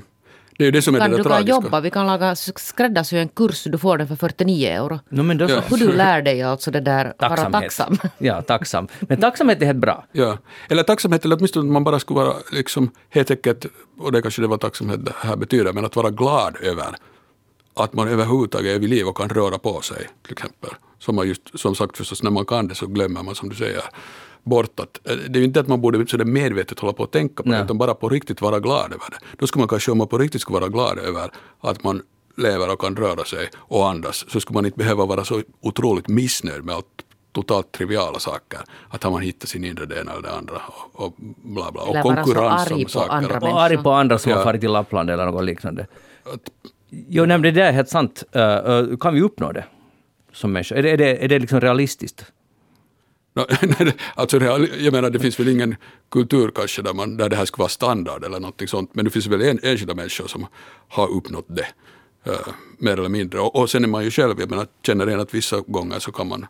Det 0.57 0.63
är 0.63 0.65
ju 0.65 0.71
det 0.71 0.81
som 0.81 0.95
är 0.95 0.99
Kan 0.99 1.11
det 1.11 1.17
du 1.17 1.23
där 1.23 1.29
kan 1.29 1.37
tragiska. 1.45 1.51
jobba, 1.65 1.79
vi 1.79 1.91
kan 1.91 2.07
laga 2.07 2.35
skräddarsy 2.35 3.17
en 3.17 3.27
kurs, 3.29 3.63
du 3.63 3.77
får 3.77 3.97
den 3.97 4.07
för 4.07 4.15
49 4.15 4.67
euro. 4.69 4.99
No, 5.09 5.23
men 5.23 5.37
då 5.37 5.47
så. 5.47 5.53
Ja. 5.53 5.61
Hur 5.69 5.77
du 5.77 5.91
lär 5.91 6.21
dig 6.21 6.41
alltså 6.43 6.71
det 6.71 6.79
där, 6.79 7.13
vara 7.19 7.29
Tacksamhet. 7.29 7.61
tacksam. 7.61 7.97
Ja, 8.17 8.41
tacksam. 8.41 8.87
Men 8.99 9.19
tacksamhet 9.21 9.61
är 9.61 9.65
helt 9.65 9.77
bra. 9.79 10.05
Ja. 10.11 10.37
Eller 10.69 10.83
tacksamhet, 10.83 11.25
eller 11.25 11.35
åtminstone 11.35 11.67
att 11.69 11.73
man 11.73 11.83
bara 11.83 11.99
skulle 11.99 12.19
vara 12.19 12.33
liksom 12.51 12.91
helt 13.09 13.31
enkelt, 13.31 13.65
och 13.99 14.11
det 14.11 14.21
kanske 14.21 14.41
det 14.41 14.47
var 14.47 14.57
tacksamhet 14.57 15.05
det 15.05 15.13
här 15.21 15.35
betyder, 15.35 15.73
men 15.73 15.85
att 15.85 15.95
vara 15.95 16.09
glad 16.09 16.57
över 16.61 16.95
att 17.73 17.93
man 17.93 18.07
överhuvudtaget 18.07 18.75
är 18.75 18.79
vid 18.79 18.89
liv 18.89 19.07
och 19.07 19.17
kan 19.17 19.29
röra 19.29 19.57
på 19.57 19.81
sig, 19.81 20.07
till 20.23 20.31
exempel. 20.33 20.69
Som, 20.99 21.15
man 21.15 21.27
just, 21.27 21.59
som 21.59 21.75
sagt 21.75 21.97
förstås, 21.97 22.23
när 22.23 22.31
man 22.31 22.45
kan 22.45 22.67
det 22.67 22.75
så 22.75 22.87
glömmer 22.87 23.23
man, 23.23 23.35
som 23.35 23.49
du 23.49 23.55
säger, 23.55 23.81
bort 24.43 24.79
att 24.79 24.99
eh, 25.09 25.15
det 25.15 25.37
är 25.37 25.39
ju 25.39 25.45
inte 25.45 25.59
att 25.59 25.67
man 25.67 25.81
borde 25.81 26.07
så 26.07 26.17
där 26.17 26.25
medvetet 26.25 26.79
hålla 26.79 26.93
på 26.93 27.03
att 27.03 27.11
tänka 27.11 27.43
på 27.43 27.49
Nej. 27.49 27.59
det, 27.59 27.65
utan 27.65 27.77
bara 27.77 27.93
på 27.93 28.09
riktigt 28.09 28.41
vara 28.41 28.59
glad 28.59 28.85
över 28.85 29.09
det. 29.11 29.17
Då 29.37 29.47
skulle 29.47 29.61
man 29.61 29.67
kanske, 29.67 29.91
om 29.91 29.97
man 29.97 30.07
på 30.07 30.17
riktigt 30.17 30.41
skulle 30.41 30.59
vara 30.59 30.69
glad 30.69 30.99
över 30.99 31.31
att 31.61 31.83
man 31.83 32.01
lever 32.37 32.73
och 32.73 32.81
kan 32.81 32.95
röra 32.95 33.23
sig 33.25 33.49
och 33.57 33.89
andas, 33.89 34.25
så 34.27 34.39
skulle 34.39 34.55
man 34.55 34.65
inte 34.65 34.77
behöva 34.77 35.05
vara 35.05 35.23
så 35.23 35.41
otroligt 35.61 36.07
missnöjd 36.07 36.63
med 36.65 36.75
allt 36.75 36.85
totalt 37.31 37.71
triviala 37.71 38.19
saker. 38.19 38.59
Att 38.89 39.03
har 39.03 39.11
man 39.11 39.21
hittat 39.21 39.49
sin 39.49 39.63
inre 39.65 39.85
det 39.85 39.99
ena 39.99 40.11
eller 40.11 40.21
det 40.21 40.31
andra 40.31 40.61
och, 40.67 41.05
och 41.05 41.13
bla 41.43 41.71
bla. 41.71 41.81
Och 41.81 41.89
Eller 41.89 42.01
konkurrens 42.01 42.71
om 42.71 42.85
saker. 42.87 43.43
Och 43.43 43.61
arg 43.61 43.77
på 43.77 43.91
andra 43.91 44.17
som 44.17 44.29
Ja. 44.31 44.37
har 44.37 44.43
farit 44.43 44.61
till 44.61 44.71
Lappland 44.71 45.09
eller 45.09 45.25
något 45.25 45.43
liknande. 45.43 45.87
Att- 46.33 46.49
Jo, 46.91 47.25
nej, 47.25 47.39
det 47.39 47.51
där 47.51 47.61
är 47.61 47.71
helt 47.71 47.89
sant. 47.89 48.23
Uh, 48.35 48.41
uh, 48.41 48.97
kan 48.97 49.13
vi 49.13 49.21
uppnå 49.21 49.51
det 49.51 49.65
som 50.33 50.51
människor? 50.51 50.77
Är 50.77 50.83
det, 50.83 50.89
är 50.91 50.97
det, 50.97 51.23
är 51.23 51.27
det 51.27 51.39
liksom 51.39 51.61
realistiskt? 51.61 52.25
Det- 53.77 53.93
alltså 54.15 54.37
jag 54.79 54.91
menar 54.93 55.09
det 55.09 55.19
finns 55.19 55.39
väl 55.39 55.47
ingen 55.47 55.75
kultur 56.11 56.51
kanske 56.55 56.81
där, 56.81 56.93
man, 56.93 57.17
där 57.17 57.29
det 57.29 57.35
här 57.35 57.45
skulle 57.45 57.61
vara 57.61 57.69
standard 57.69 58.23
eller 58.23 58.39
någonting 58.39 58.67
sånt. 58.67 58.95
Men 58.95 59.05
det 59.05 59.11
finns 59.11 59.27
väl 59.27 59.41
en, 59.41 59.59
enskilda 59.63 59.95
människor 59.95 60.27
som 60.27 60.47
har 60.87 61.07
uppnått 61.11 61.45
det. 61.47 61.67
uh, 62.31 62.47
mer 62.77 62.91
eller 62.97 63.09
mindre. 63.09 63.39
Och, 63.39 63.55
och 63.55 63.69
sen 63.69 63.83
är 63.83 63.87
man 63.87 64.03
ju 64.03 64.11
själv, 64.11 64.39
jag 64.39 64.49
menar, 64.49 64.67
känner 64.85 65.07
igen 65.07 65.19
att 65.19 65.33
vissa 65.33 65.61
gånger 65.67 65.99
så 65.99 66.11
kan 66.11 66.27
man 66.27 66.45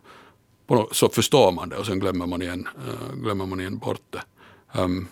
så 0.92 1.08
förstår 1.08 1.52
man 1.52 1.68
det 1.68 1.76
och 1.76 1.86
sen 1.86 1.98
glömmer 2.00 2.26
man 2.26 2.42
igen, 2.42 2.68
uh, 2.88 3.22
glömmer 3.22 3.46
man 3.46 3.60
igen 3.60 3.78
bort 3.78 4.00
det. 4.10 4.22
Um, 4.80 5.08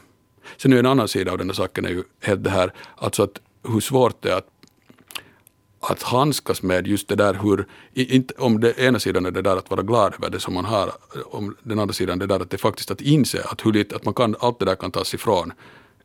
sen 0.56 0.72
är 0.72 0.76
en 0.78 0.86
annan 0.86 1.08
sida 1.08 1.32
av 1.32 1.38
den 1.38 1.48
här 1.48 1.54
saken 1.54 1.84
är 1.84 1.90
ju 1.90 2.02
helt 2.22 2.44
det 2.44 2.50
här, 2.50 2.72
alltså 2.96 3.22
att 3.22 3.40
hur 3.68 3.80
svårt 3.80 4.22
det 4.22 4.30
är 4.30 4.36
att 4.36 4.48
att 5.80 6.02
handskas 6.02 6.62
med 6.62 6.86
just 6.86 7.08
det 7.08 7.16
där 7.16 7.34
hur, 7.42 7.66
inte, 7.92 8.34
om 8.38 8.60
det 8.60 8.78
ena 8.78 8.98
sidan 8.98 9.26
är 9.26 9.30
det 9.30 9.42
där 9.42 9.56
att 9.56 9.70
vara 9.70 9.82
glad 9.82 10.14
över 10.14 10.30
det 10.30 10.40
som 10.40 10.54
man 10.54 10.64
har, 10.64 10.92
om 11.24 11.56
den 11.62 11.78
andra 11.78 11.92
sidan 11.92 12.18
det 12.18 12.26
där 12.26 12.40
att 12.40 12.50
det 12.50 12.58
faktiskt 12.58 12.90
att 12.90 13.00
inse 13.00 13.42
att, 13.44 13.66
hur 13.66 13.72
lite, 13.72 13.96
att 13.96 14.04
man 14.04 14.14
kan, 14.14 14.36
allt 14.40 14.58
det 14.58 14.64
där 14.64 14.74
kan 14.74 14.90
tas 14.90 15.14
ifrån 15.14 15.52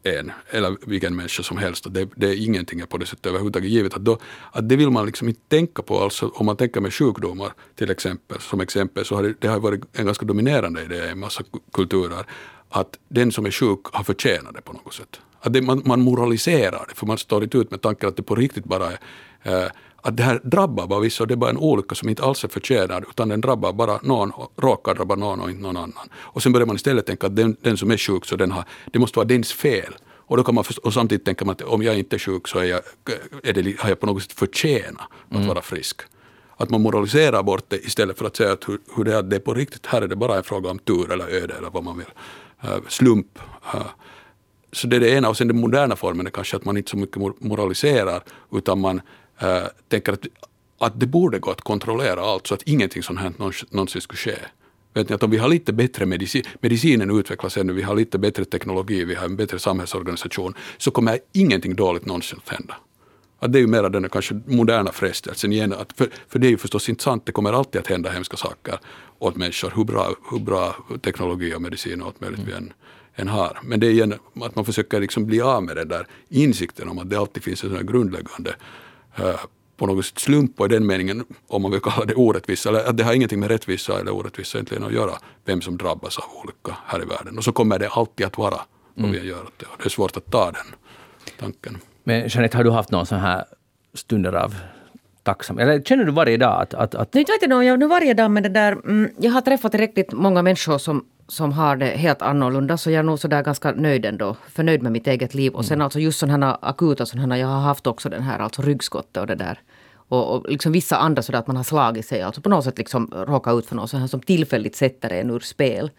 en, 0.03 0.31
eller 0.49 0.77
vilken 0.85 1.15
människa 1.15 1.43
som 1.43 1.57
helst. 1.57 1.87
Att 1.87 1.93
det, 1.93 2.09
det 2.15 2.27
är 2.27 2.45
ingenting 2.45 2.79
är 2.79 2.85
på 2.85 2.97
det 2.97 3.05
sättet 3.05 3.25
överhuvudtaget 3.25 3.69
givet. 3.69 3.93
Att, 3.93 4.05
då, 4.05 4.17
att 4.51 4.69
det 4.69 4.75
vill 4.75 4.89
man 4.89 5.05
liksom 5.05 5.27
inte 5.27 5.41
tänka 5.47 5.81
på. 5.81 5.99
Alltså, 5.99 6.27
om 6.27 6.45
man 6.45 6.57
tänker 6.57 6.81
med 6.81 6.93
sjukdomar 6.93 7.53
till 7.75 7.91
exempel, 7.91 8.39
som 8.39 8.61
exempel, 8.61 9.05
så 9.05 9.15
har 9.15 9.23
det, 9.23 9.33
det 9.39 9.47
har 9.47 9.59
varit 9.59 9.81
en 9.93 10.05
ganska 10.05 10.25
dominerande 10.25 10.83
idé 10.83 10.95
i 10.95 11.09
en 11.09 11.19
massa 11.19 11.43
kulturer, 11.73 12.25
att 12.69 12.99
den 13.07 13.31
som 13.31 13.45
är 13.45 13.51
sjuk 13.51 13.79
har 13.91 14.03
förtjänat 14.03 14.53
det 14.55 14.61
på 14.61 14.73
något 14.73 14.93
sätt. 14.93 15.19
Att 15.45 15.53
det, 15.53 15.61
man, 15.61 15.81
man 15.85 16.01
moraliserar 16.01 16.85
det, 16.89 16.95
för 16.95 17.05
man 17.05 17.17
står 17.17 17.43
inte 17.43 17.57
ut 17.57 17.71
med 17.71 17.81
tanken 17.81 18.09
att 18.09 18.17
det 18.17 18.23
på 18.23 18.35
riktigt 18.35 18.65
bara 18.65 18.87
är 19.41 19.63
eh, 19.63 19.69
att 20.01 20.17
det 20.17 20.23
här 20.23 20.41
drabbar 20.43 20.87
bara 20.87 20.99
vissa 20.99 21.23
och 21.23 21.27
det 21.27 21.33
är 21.33 21.35
bara 21.35 21.49
en 21.49 21.57
olycka 21.57 21.95
som 21.95 22.09
inte 22.09 22.23
alls 22.23 22.43
är 22.43 22.47
förtjänad 22.47 23.05
utan 23.09 23.29
den 23.29 23.41
drabbar 23.41 23.73
bara 23.73 23.99
någon, 24.03 24.31
råkar 24.57 24.95
drabba 24.95 25.15
någon 25.15 25.41
och 25.41 25.49
inte 25.49 25.61
någon 25.61 25.77
annan. 25.77 26.09
Och 26.13 26.43
sen 26.43 26.51
börjar 26.51 26.65
man 26.65 26.75
istället 26.75 27.05
tänka 27.05 27.27
att 27.27 27.35
den, 27.35 27.55
den 27.61 27.77
som 27.77 27.91
är 27.91 27.97
sjuk 27.97 28.25
så 28.25 28.35
den 28.35 28.51
har, 28.51 28.65
det 28.91 28.99
måste 28.99 29.19
vara 29.19 29.27
dens 29.27 29.53
fel. 29.53 29.93
Och, 30.27 30.37
då 30.37 30.43
kan 30.43 30.55
man 30.55 30.63
och 30.83 30.93
samtidigt 30.93 31.25
tänker 31.25 31.45
man 31.45 31.53
att 31.53 31.61
om 31.61 31.83
jag 31.83 31.99
inte 31.99 32.15
är 32.15 32.19
sjuk 32.19 32.47
så 32.47 32.59
är 32.59 32.63
jag, 32.63 32.81
är 33.43 33.53
det, 33.53 33.79
har 33.79 33.89
jag 33.89 33.99
på 33.99 34.05
något 34.05 34.23
sätt 34.23 34.33
förtjänat 34.33 35.07
att 35.29 35.45
vara 35.45 35.61
frisk. 35.61 36.01
Att 36.57 36.69
man 36.69 36.81
moraliserar 36.81 37.43
bort 37.43 37.65
det 37.67 37.85
istället 37.85 38.17
för 38.17 38.25
att 38.25 38.35
säga 38.35 38.51
att 38.51 38.69
hur, 38.69 38.79
hur 38.95 39.03
det 39.03 39.15
är, 39.15 39.23
det 39.23 39.35
är 39.35 39.39
på 39.39 39.53
riktigt, 39.53 39.85
här 39.85 40.01
är 40.01 40.07
det 40.07 40.15
bara 40.15 40.37
en 40.37 40.43
fråga 40.43 40.69
om 40.69 40.79
tur 40.79 41.11
eller 41.11 41.27
öde 41.27 41.53
eller 41.57 41.69
vad 41.69 41.83
man 41.83 41.97
vill. 41.97 42.11
Eh, 42.61 42.77
slump. 42.87 43.39
Eh, 43.73 43.81
så 44.73 44.87
det 44.87 44.95
är 44.95 44.99
det 44.99 45.09
ena. 45.09 45.29
Och 45.29 45.37
sen 45.37 45.47
den 45.47 45.59
moderna 45.59 45.95
formen 45.95 46.27
är 46.27 46.31
kanske 46.31 46.57
att 46.57 46.65
man 46.65 46.77
inte 46.77 46.89
så 46.89 46.97
mycket 46.97 47.17
mor- 47.17 47.35
moraliserar 47.39 48.23
utan 48.51 48.79
man 48.79 49.01
eh, 49.39 49.63
tänker 49.87 50.13
att, 50.13 50.25
att 50.77 50.99
det 50.99 51.07
borde 51.07 51.39
gå 51.39 51.51
att 51.51 51.61
kontrollera 51.61 52.21
allt 52.21 52.47
så 52.47 52.53
att 52.53 52.61
ingenting 52.61 53.03
sånt 53.03 53.19
här 53.19 53.33
någonsin, 53.69 54.01
skulle 54.01 54.17
ske. 54.17 54.35
Vet 54.93 55.09
ni, 55.09 55.15
att 55.15 55.23
om 55.23 55.31
vi 55.31 55.37
har 55.37 55.47
lite 55.47 55.73
bättre 55.73 56.05
medicin, 56.05 56.43
medicinen 56.59 57.19
utvecklas 57.19 57.57
ännu, 57.57 57.73
vi 57.73 57.81
har 57.81 57.95
lite 57.95 58.17
bättre 58.17 58.45
teknologi, 58.45 59.05
vi 59.05 59.15
har 59.15 59.25
en 59.25 59.35
bättre 59.35 59.59
samhällsorganisation, 59.59 60.53
så 60.77 60.91
kommer 60.91 61.19
ingenting 61.33 61.75
dåligt 61.75 62.05
någonsin 62.05 62.39
att 62.45 62.53
hända. 62.53 62.75
Att 63.39 63.53
det 63.53 63.59
är 63.59 63.61
ju 63.61 63.67
mera 63.67 63.89
den 63.89 64.09
kanske 64.09 64.41
moderna 64.45 64.91
frestelsen 64.91 65.53
igen. 65.53 65.73
Att 65.73 65.93
för, 65.97 66.09
för 66.27 66.39
det 66.39 66.47
är 66.47 66.51
ju 66.51 66.57
förstås 66.57 66.89
inte 66.89 67.03
sant, 67.03 67.25
det 67.25 67.31
kommer 67.31 67.53
alltid 67.53 67.81
att 67.81 67.87
hända 67.87 68.09
hemska 68.09 68.37
saker 68.37 68.79
åt 69.19 69.35
människor, 69.35 69.73
hur 69.75 69.83
bra, 69.83 70.15
hur 70.31 70.39
bra 70.39 70.75
teknologi 71.01 71.53
och 71.55 71.61
medicin 71.61 72.01
och 72.01 72.07
allt 72.07 72.21
möjligt 72.21 72.39
vi 72.47 72.53
än, 72.53 72.73
än 73.15 73.27
har. 73.27 73.59
Men 73.63 73.79
det 73.79 73.87
är 73.87 73.91
igen 73.91 74.13
att 74.41 74.55
man 74.55 74.65
försöker 74.65 74.99
liksom 74.99 75.25
bli 75.25 75.41
av 75.41 75.63
med 75.63 75.75
den 75.75 75.87
där 75.87 76.07
insikten 76.29 76.89
om 76.89 76.99
att 76.99 77.09
det 77.09 77.19
alltid 77.19 77.43
finns 77.43 77.63
en 77.63 77.69
sån 77.69 77.85
grundläggande 77.85 78.55
eh, 79.15 79.39
på 79.77 79.85
något 79.87 80.05
sätt 80.05 80.19
slump 80.19 80.59
och 80.59 80.65
i 80.65 80.69
den 80.69 80.85
meningen, 80.85 81.25
om 81.47 81.61
man 81.61 81.71
vill 81.71 81.81
kalla 81.81 82.05
det 82.05 82.15
orättvisa, 82.15 82.69
eller 82.69 82.89
att 82.89 82.97
det 82.97 83.03
har 83.03 83.13
ingenting 83.13 83.39
med 83.39 83.49
rättvisa 83.49 83.99
eller 83.99 84.11
orättvisa 84.11 84.57
egentligen 84.57 84.83
att 84.83 84.93
göra, 84.93 85.11
vem 85.45 85.61
som 85.61 85.77
drabbas 85.77 86.17
av 86.17 86.25
olycka 86.43 86.77
här 86.85 87.01
i 87.01 87.05
världen. 87.05 87.37
Och 87.37 87.43
så 87.43 87.51
kommer 87.51 87.79
det 87.79 87.89
alltid 87.89 88.25
att 88.25 88.37
vara 88.37 88.61
vad 88.93 89.11
vi 89.11 89.19
än 89.19 89.25
gör 89.25 89.43
åt 89.43 89.59
det. 89.59 89.65
Och 89.65 89.77
det 89.77 89.85
är 89.85 89.89
svårt 89.89 90.17
att 90.17 90.31
ta 90.31 90.51
den 90.51 90.65
tanken. 91.39 91.77
Men 92.03 92.27
Jeanette, 92.27 92.57
har 92.57 92.63
du 92.63 92.71
haft 92.71 92.91
någon 92.91 93.05
sån 93.05 93.19
här 93.19 93.45
stunder 93.93 94.33
av 94.33 94.55
tacksamhet? 95.23 95.67
Eller 95.67 95.81
känner 95.81 96.05
du 96.05 96.11
varje 96.11 96.37
dag 96.37 96.61
att... 96.61 96.73
att, 96.73 96.95
att 96.95 97.13
Nu 97.13 97.19
vet 97.19 97.41
jag 97.41 97.49
nog, 97.49 97.63
jag 97.63 97.79
nu 97.79 97.87
varje 97.87 98.13
dag 98.13 98.31
med 98.31 98.43
det 98.43 98.49
där, 98.49 98.71
mm, 98.71 99.11
jag 99.17 99.31
har 99.31 99.41
träffat 99.41 99.71
tillräckligt 99.71 100.11
många 100.11 100.41
människor 100.41 100.77
som, 100.77 101.05
som 101.27 101.51
har 101.51 101.75
det 101.75 101.85
helt 101.85 102.21
annorlunda 102.21 102.77
så 102.77 102.91
jag 102.91 102.99
är 102.99 103.03
nog 103.03 103.19
sådär 103.19 103.43
ganska 103.43 103.71
nöjd 103.71 104.05
ändå, 104.05 104.35
förnöjd 104.49 104.83
med 104.83 104.91
mitt 104.91 105.07
eget 105.07 105.33
liv. 105.33 105.53
Och 105.53 105.65
sen 105.65 105.81
alltså 105.81 105.99
just 105.99 106.19
sådana 106.19 106.55
akuta 106.61 107.05
sådana, 107.05 107.37
jag 107.37 107.47
har 107.47 107.61
haft 107.61 107.87
också 107.87 108.09
den 108.09 108.21
här 108.21 108.39
alltså 108.39 108.61
ryggskottet 108.61 109.17
och 109.17 109.27
det 109.27 109.35
där. 109.35 109.59
Och, 110.07 110.35
och 110.35 110.49
liksom 110.49 110.71
vissa 110.71 110.97
andra 110.97 111.21
sådär 111.21 111.39
att 111.39 111.47
man 111.47 111.55
har 111.55 111.63
slagit 111.63 112.05
sig, 112.05 112.21
alltså 112.21 112.41
på 112.41 112.49
något 112.49 112.63
sätt 112.63 112.77
liksom 112.77 113.11
råkat 113.27 113.57
ut 113.57 113.65
för 113.65 113.75
något 113.75 113.89
sånt 113.89 114.01
här 114.01 114.07
som 114.07 114.21
tillfälligt 114.21 114.75
sätter 114.75 115.13
en 115.13 115.29
ur 115.29 115.39
spel. 115.39 115.91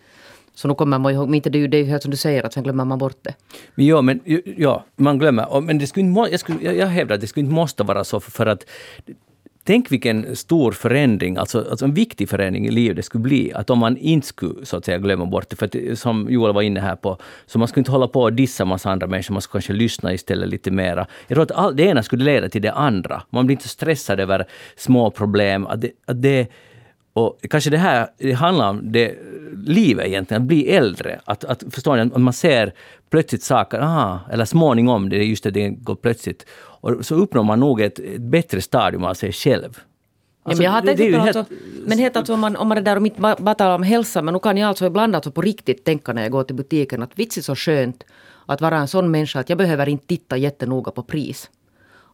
Så 0.54 0.68
nu 0.68 0.74
kommer 0.74 0.98
man 0.98 1.14
ihåg, 1.14 1.28
men 1.28 1.34
inte 1.34 1.50
det 1.50 1.58
är 1.58 1.60
ju 1.60 1.68
det 1.68 1.76
är 1.76 1.82
ju 1.82 1.88
helt 1.88 2.02
som 2.02 2.10
du 2.10 2.16
säger, 2.16 2.46
att 2.46 2.52
sen 2.52 2.62
glömmer 2.62 2.84
man 2.84 2.98
bort 2.98 3.18
det. 3.22 3.34
Men 3.74 3.86
ja, 3.86 4.02
men, 4.02 4.20
ja, 4.56 4.84
man 4.96 5.18
glömmer. 5.18 5.60
Men 5.60 5.78
det 5.78 5.86
skulle 5.86 6.06
inte, 6.06 6.30
jag, 6.30 6.40
skulle, 6.40 6.72
jag, 6.72 6.86
hävdar 6.86 7.14
att 7.14 7.20
det 7.20 7.26
skulle 7.26 7.44
inte 7.44 7.54
måste 7.54 7.82
vara 7.82 8.04
så, 8.04 8.20
för 8.20 8.46
att 8.46 8.64
Tänk 9.66 9.92
vilken 9.92 10.36
stor 10.36 10.72
förändring, 10.72 11.36
alltså, 11.36 11.66
alltså 11.70 11.84
en 11.84 11.94
viktig 11.94 12.28
förändring 12.28 12.66
i 12.66 12.70
livet 12.70 12.96
det 12.96 13.02
skulle 13.02 13.22
bli, 13.22 13.52
att 13.52 13.70
om 13.70 13.78
man 13.78 13.96
inte 13.96 14.26
skulle 14.26 14.66
så 14.66 14.76
att 14.76 14.84
säga 14.84 14.98
glömma 14.98 15.26
bort 15.26 15.50
det. 15.50 15.56
För 15.56 15.66
att, 15.66 15.98
som 15.98 16.26
Joel 16.30 16.54
var 16.54 16.62
inne 16.62 16.80
här 16.80 16.96
på, 16.96 17.18
så 17.46 17.58
man 17.58 17.68
skulle 17.68 17.80
inte 17.80 17.90
hålla 17.90 18.08
på 18.08 18.22
och 18.22 18.32
dissa 18.32 18.64
massa 18.64 18.90
andra 18.90 19.06
människor, 19.06 19.32
man 19.32 19.42
skulle 19.42 19.60
kanske 19.60 19.72
lyssna 19.72 20.12
istället 20.12 20.48
lite 20.48 20.70
mera. 20.70 21.06
Jag 21.26 21.36
tror 21.36 21.42
att 21.42 21.50
all, 21.50 21.76
det 21.76 21.82
ena 21.82 22.02
skulle 22.02 22.24
leda 22.24 22.48
till 22.48 22.62
det 22.62 22.72
andra. 22.72 23.22
Man 23.30 23.46
blir 23.46 23.56
inte 23.56 23.68
stressad 23.68 24.20
över 24.20 24.46
små 24.76 25.10
problem. 25.10 25.66
Att 25.66 25.80
det, 25.80 25.90
att 26.06 26.22
det, 26.22 26.48
och 27.14 27.40
kanske 27.50 27.70
det 27.70 27.78
här 27.78 28.08
det 28.18 28.32
handlar 28.32 28.70
om 28.70 28.92
det 28.92 29.14
livet 29.66 30.06
egentligen, 30.06 30.42
att 30.42 30.48
bli 30.48 30.68
äldre. 30.70 31.20
Att, 31.24 31.44
att 31.44 31.62
förstår 31.70 31.96
ni, 31.96 32.02
att 32.02 32.20
man 32.20 32.32
ser 32.32 32.72
plötsligt 33.10 33.42
saker, 33.42 33.78
aha, 33.80 34.20
eller 34.32 34.44
småningom, 34.44 35.08
det 35.08 35.16
är 35.16 35.22
just 35.22 35.44
det, 35.44 35.50
det 35.50 35.68
går 35.68 35.94
plötsligt. 35.94 36.46
Och 36.80 37.06
så 37.06 37.14
uppnår 37.14 37.42
man 37.42 37.60
nog 37.60 37.80
ett, 37.80 37.98
ett 37.98 38.20
bättre 38.20 38.60
stadium 38.60 39.04
av 39.04 39.14
sig 39.14 39.32
själv. 39.32 39.78
Ja, 40.46 40.52
men 40.56 40.60
jag 40.64 40.70
har 40.70 40.80
det- 40.80 40.86
tänkt 40.86 40.98
det 41.12 41.18
helt- 41.20 41.36
alltså, 41.36 41.54
men 41.86 41.98
helt 41.98 42.16
alltså 42.16 42.34
om 42.34 42.40
man, 42.40 42.56
om 42.56 42.68
man 42.68 42.78
är 42.78 42.82
där 42.82 42.96
och 42.96 43.02
ba- 43.16 43.36
bara 43.38 43.54
talar 43.54 43.74
om 43.74 43.82
hälsa, 43.82 44.22
men 44.22 44.34
nu 44.34 44.40
kan 44.40 44.56
jag 44.56 44.68
alltså 44.68 44.86
ibland 44.86 45.14
alltså 45.14 45.30
på 45.30 45.40
riktigt 45.42 45.84
tänka 45.84 46.12
när 46.12 46.22
jag 46.22 46.30
går 46.32 46.44
till 46.44 46.56
butiken 46.56 47.02
att 47.02 47.18
vits 47.18 47.38
är 47.38 47.42
så 47.42 47.54
skönt 47.56 48.04
att 48.46 48.60
vara 48.60 48.76
en 48.78 48.88
sån 48.88 49.10
människa 49.10 49.40
att 49.40 49.48
jag 49.48 49.58
behöver 49.58 49.88
inte 49.88 50.06
titta 50.06 50.36
jättenoga 50.36 50.90
på 50.90 51.02
pris. 51.02 51.50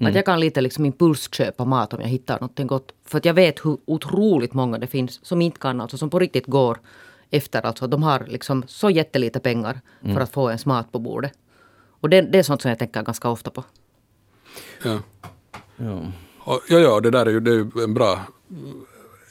Att 0.08 0.14
jag 0.14 0.24
kan 0.24 0.40
lite 0.40 0.60
liksom 0.60 0.84
impulsköpa 0.84 1.64
mat 1.64 1.94
om 1.94 2.00
jag 2.00 2.08
hittar 2.08 2.40
något 2.40 2.58
gott. 2.58 2.92
För 3.04 3.18
att 3.18 3.24
jag 3.24 3.34
vet 3.34 3.64
hur 3.64 3.78
otroligt 3.84 4.54
många 4.54 4.78
det 4.78 4.86
finns 4.86 5.26
som 5.26 5.42
inte 5.42 5.58
kan, 5.58 5.80
alltså 5.80 5.98
som 5.98 6.10
på 6.10 6.18
riktigt 6.18 6.46
går 6.46 6.78
efter. 7.30 7.66
Alltså 7.66 7.86
de 7.86 8.02
har 8.02 8.26
liksom 8.28 8.64
så 8.66 8.90
jättelite 8.90 9.40
pengar 9.40 9.80
för 10.02 10.20
att 10.20 10.32
få 10.32 10.48
ens 10.48 10.66
mat 10.66 10.92
på 10.92 10.98
bordet. 10.98 11.32
Och 12.00 12.08
det, 12.08 12.20
det 12.20 12.38
är 12.38 12.42
sånt 12.42 12.62
som 12.62 12.68
jag 12.68 12.78
tänker 12.78 13.02
ganska 13.02 13.28
ofta 13.28 13.50
på. 13.50 13.64
Ja. 14.84 14.98
Ja. 15.76 16.12
Ja, 16.46 16.78
ja, 16.78 17.00
det 17.00 17.10
där 17.10 17.26
är 17.26 17.30
ju, 17.30 17.40
det 17.40 17.50
är 17.50 17.54
ju 17.54 17.84
en 17.84 17.94
bra, 17.94 18.20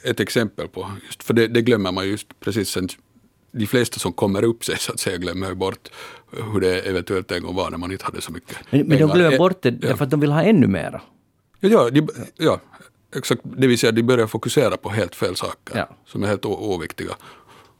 ett 0.04 0.20
exempel 0.20 0.68
på, 0.68 0.90
just, 1.06 1.22
för 1.22 1.34
det, 1.34 1.46
det 1.46 1.62
glömmer 1.62 1.92
man 1.92 2.08
just 2.08 2.40
precis 2.40 2.68
sen, 2.68 2.88
de 3.52 3.66
flesta 3.66 3.98
som 3.98 4.12
kommer 4.12 4.44
upp 4.44 4.64
sig 4.64 4.78
så 4.78 4.92
att 4.92 5.00
säga 5.00 5.16
glömmer 5.16 5.54
bort 5.54 5.88
hur 6.52 6.60
det 6.60 6.80
eventuellt 6.80 7.32
en 7.32 7.42
gång 7.42 7.54
var 7.54 7.70
när 7.70 7.78
man 7.78 7.92
inte 7.92 8.04
hade 8.04 8.20
så 8.20 8.32
mycket 8.32 8.56
Men, 8.70 8.86
men 8.86 8.98
de 8.98 9.04
glömmer 9.10 9.32
Eh, 9.32 9.38
bort 9.38 9.62
det 9.62 9.70
därför 9.70 10.04
att 10.04 10.10
de 10.10 10.20
vill 10.20 10.32
ha 10.32 10.42
ännu 10.42 10.66
mera. 10.66 11.00
Ja, 11.60 11.68
ja, 11.68 11.90
de, 11.90 12.08
ja, 12.36 12.60
exakt. 13.16 13.40
Det 13.44 13.66
vill 13.66 13.78
säga 13.78 13.92
de 13.92 14.02
börjar 14.02 14.26
fokusera 14.26 14.76
på 14.76 14.88
helt 14.90 15.14
fel 15.14 15.36
saker 15.36 15.76
Ja. 15.78 15.96
som 16.06 16.22
är 16.22 16.26
helt 16.26 16.44
oviktiga. 16.44 17.10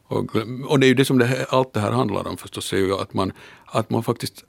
Och, 0.07 0.35
och 0.67 0.79
det 0.79 0.85
är 0.85 0.87
ju 0.87 0.93
det 0.93 1.05
som 1.05 1.17
det 1.19 1.25
här, 1.25 1.45
allt 1.49 1.73
det 1.73 1.79
här 1.79 1.91
handlar 1.91 2.27
om 2.27 2.37
förstås, 2.37 2.73
är 2.73 2.77
ju 2.77 2.93
att 2.93 3.13
man, 3.13 3.31
att 3.65 3.89
man 3.89 4.03
faktiskt 4.03 4.43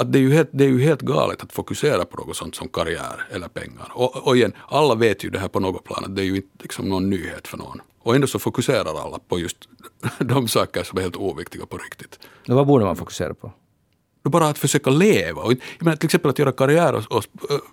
att 0.00 0.12
det, 0.12 0.18
är 0.18 0.20
ju 0.20 0.32
helt, 0.32 0.48
det 0.52 0.64
är 0.64 0.68
ju 0.68 0.82
helt 0.82 1.02
galet 1.02 1.42
att 1.42 1.52
fokusera 1.52 2.04
på 2.04 2.16
något 2.16 2.36
sånt 2.36 2.54
som 2.54 2.68
karriär 2.68 3.26
eller 3.30 3.48
pengar. 3.48 3.88
Och, 3.94 4.26
och 4.26 4.36
igen, 4.36 4.52
alla 4.68 4.94
vet 4.94 5.24
ju 5.24 5.30
det 5.30 5.38
här 5.38 5.48
på 5.48 5.60
något 5.60 5.84
plan, 5.84 6.14
det 6.14 6.22
är 6.22 6.26
ju 6.26 6.36
inte 6.36 6.48
liksom 6.62 6.88
någon 6.88 7.10
nyhet 7.10 7.48
för 7.48 7.58
någon. 7.58 7.80
Och 8.02 8.14
ändå 8.14 8.26
så 8.26 8.38
fokuserar 8.38 9.04
alla 9.04 9.18
på 9.28 9.38
just 9.38 9.56
de 10.18 10.48
saker 10.48 10.82
som 10.82 10.98
är 10.98 11.02
helt 11.02 11.16
oviktiga 11.16 11.66
på 11.66 11.76
riktigt. 11.76 12.18
Och 12.48 12.54
vad 12.54 12.66
borde 12.66 12.84
man 12.84 12.96
fokusera 12.96 13.34
på? 13.34 13.52
Bara 14.22 14.48
att 14.48 14.58
försöka 14.58 14.90
leva. 14.90 15.42
Och, 15.42 15.52
jag 15.52 15.60
menar, 15.78 15.96
till 15.96 16.06
exempel 16.06 16.30
att 16.30 16.38
göra 16.38 16.52
karriär 16.52 16.94
och, 16.94 17.12
och 17.12 17.24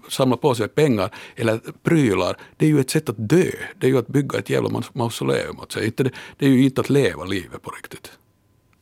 samla 0.10 0.38
på 0.38 0.56
sig 0.56 0.68
pengar 0.68 1.16
eller 1.36 1.60
prylar, 1.84 2.38
det 2.58 2.66
är 2.66 2.70
ju 2.70 2.80
ett 2.80 2.90
sätt 2.90 3.10
att 3.10 3.30
dö. 3.30 3.52
Det 3.80 3.88
är 3.88 3.92
ju 3.92 3.98
att 3.98 4.08
bygga 4.08 4.40
ett 4.40 4.50
jävla 4.50 4.70
maus- 4.70 4.92
mausoleum 4.94 5.60
åt 5.60 5.72
sig. 5.72 5.94
Det 6.38 6.46
är 6.46 6.50
ju 6.50 6.64
inte 6.64 6.82
att 6.82 6.90
leva 6.90 7.24
livet 7.24 7.62
på 7.62 7.72
riktigt. 7.72 8.12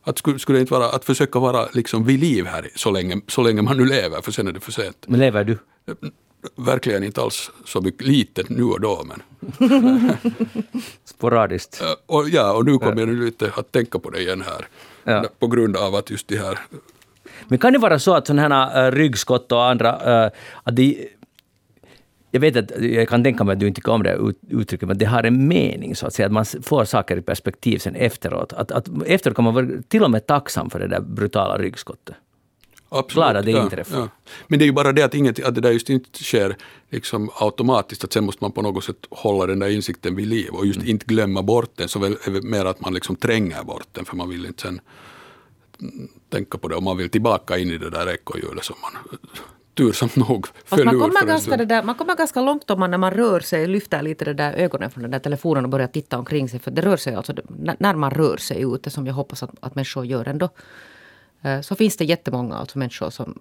Att 0.04 0.18
skulle, 0.18 0.38
skulle 0.38 0.58
det 0.58 0.60
inte 0.60 0.72
vara 0.72 0.88
att 0.88 1.04
försöka 1.04 1.38
vara 1.38 1.68
liksom 1.72 2.04
vid 2.04 2.20
liv 2.20 2.46
här 2.46 2.68
så 2.74 2.90
länge, 2.90 3.20
så 3.28 3.42
länge 3.42 3.62
man 3.62 3.76
nu 3.76 3.84
lever, 3.84 4.20
för 4.20 4.32
sen 4.32 4.48
är 4.48 4.52
det 4.52 4.60
för 4.60 4.72
sent. 4.72 5.04
Men 5.06 5.20
lever 5.20 5.44
du? 5.44 5.58
Verkligen 6.56 7.04
inte 7.04 7.22
alls 7.22 7.50
så 7.64 7.80
mycket, 7.80 8.06
lite 8.06 8.42
nu 8.48 8.62
och 8.64 8.80
då, 8.80 9.04
men 9.04 9.22
Sporadiskt? 11.04 11.82
Och, 12.06 12.28
ja, 12.28 12.52
och 12.52 12.64
nu 12.64 12.78
kommer 12.78 13.00
jag 13.00 13.08
lite 13.08 13.52
att 13.56 13.72
tänka 13.72 13.98
på 13.98 14.10
det 14.10 14.20
igen 14.20 14.44
här. 14.46 14.68
Ja. 15.04 15.24
På 15.38 15.46
grund 15.46 15.76
av 15.76 15.94
att 15.94 16.10
just 16.10 16.28
de 16.28 16.36
här 16.36 16.58
Men 17.48 17.58
kan 17.58 17.72
det 17.72 17.78
vara 17.78 17.98
så 17.98 18.14
att 18.14 18.26
sådana 18.26 18.66
här 18.66 18.86
äh, 18.86 18.92
ryggskott 18.92 19.52
och 19.52 19.64
andra, 19.64 20.24
äh, 20.24 20.30
att 20.62 20.76
de, 20.76 21.08
jag 22.34 22.40
vet 22.40 22.56
att 22.56 22.82
jag 22.82 23.08
kan 23.08 23.24
tänka 23.24 23.44
mig 23.44 23.52
att 23.52 23.60
du 23.60 23.66
inte 23.66 23.78
tycker 23.78 23.92
om 23.92 24.02
det 24.02 24.14
ut- 24.14 24.40
uttrycket, 24.50 24.88
men 24.88 24.98
det 24.98 25.04
har 25.04 25.22
en 25.24 25.48
mening 25.48 25.96
så 25.96 26.06
att 26.06 26.14
säga, 26.14 26.26
att 26.26 26.32
man 26.32 26.44
får 26.62 26.84
saker 26.84 27.16
i 27.16 27.22
perspektiv 27.22 27.78
sen 27.78 27.94
efteråt. 27.94 28.52
Att, 28.52 28.72
att 28.72 28.88
efteråt 29.06 29.36
kan 29.36 29.44
man 29.44 29.54
vara 29.54 29.66
till 29.88 30.02
och 30.04 30.10
med 30.10 30.26
tacksam 30.26 30.70
för 30.70 30.78
det 30.78 30.88
där 30.88 31.00
brutala 31.00 31.58
ryggskottet. 31.58 32.14
Absolut, 32.88 33.14
Glad 33.14 33.36
att 33.36 33.44
det 33.44 33.50
ja, 33.50 33.62
inträffar. 33.62 33.98
Ja. 33.98 34.08
Men 34.46 34.58
det 34.58 34.64
är 34.64 34.66
ju 34.66 34.72
bara 34.72 34.92
det 34.92 35.02
att, 35.02 35.14
inget, 35.14 35.44
att 35.44 35.54
det 35.54 35.60
där 35.60 35.70
just 35.70 35.90
inte 35.90 36.24
sker 36.24 36.56
liksom 36.90 37.30
automatiskt, 37.40 38.04
att 38.04 38.12
sen 38.12 38.24
måste 38.24 38.44
man 38.44 38.52
på 38.52 38.62
något 38.62 38.84
sätt 38.84 39.06
hålla 39.10 39.46
den 39.46 39.58
där 39.58 39.68
insikten 39.68 40.16
vid 40.16 40.26
liv 40.26 40.48
och 40.52 40.66
just 40.66 40.78
Mm. 40.78 40.90
inte 40.90 41.06
glömma 41.06 41.42
bort 41.42 41.70
den, 41.76 41.88
så 41.88 41.98
väl 41.98 42.16
mer 42.42 42.64
att 42.64 42.80
man 42.80 42.94
liksom 42.94 43.16
tränger 43.16 43.62
bort 43.64 43.88
den, 43.92 44.04
för 44.04 44.16
man 44.16 44.28
vill 44.28 44.46
inte 44.46 44.62
sen 44.62 44.80
tänka 46.30 46.58
på 46.58 46.68
det, 46.68 46.74
och 46.76 46.82
man 46.82 46.96
vill 46.96 47.08
tillbaka 47.10 47.58
in 47.58 47.70
i 47.70 47.78
det 47.78 47.90
där 47.90 48.08
ekorrhjulet 48.14 48.64
som 48.64 48.76
man 48.82 49.18
eh, 49.80 49.86
tursamt 49.86 50.16
nog 50.16 50.46
föll 50.64 50.84
man 50.84 50.94
kommer, 51.00 51.20
ganska 51.26 51.56
det 51.56 51.64
där, 51.64 51.82
man 51.82 51.94
kommer 51.94 52.16
ganska 52.16 52.40
långt 52.40 52.70
om 52.70 52.80
man 52.80 52.90
när 52.90 52.98
man 52.98 53.10
rör 53.10 53.40
sig, 53.40 53.66
lyfter 53.66 54.02
lite 54.02 54.24
det 54.24 54.34
där 54.34 54.52
ögonen 54.52 54.90
från 54.90 55.02
den 55.02 55.10
där 55.10 55.18
telefonen 55.18 55.64
och 55.64 55.70
börjar 55.70 55.86
titta 55.86 56.18
omkring 56.18 56.48
sig. 56.48 56.60
För 56.60 56.70
det 56.70 56.82
rör 56.82 56.96
sig 56.96 57.14
alltså, 57.14 57.32
när- 57.58 57.76
när 57.78 57.94
man 57.94 58.10
rör 58.10 58.36
sig 58.36 58.62
ute, 58.62 58.90
som 58.90 59.06
jag 59.06 59.14
hoppas 59.14 59.42
att, 59.42 59.50
att 59.60 59.74
människor 59.74 60.06
gör 60.06 60.28
ändå, 60.28 60.48
eh, 61.42 61.60
så 61.60 61.74
finns 61.74 61.96
det 61.96 62.04
jättemånga 62.04 62.54
alltså 62.56 62.78
människor 62.78 63.10
som 63.10 63.38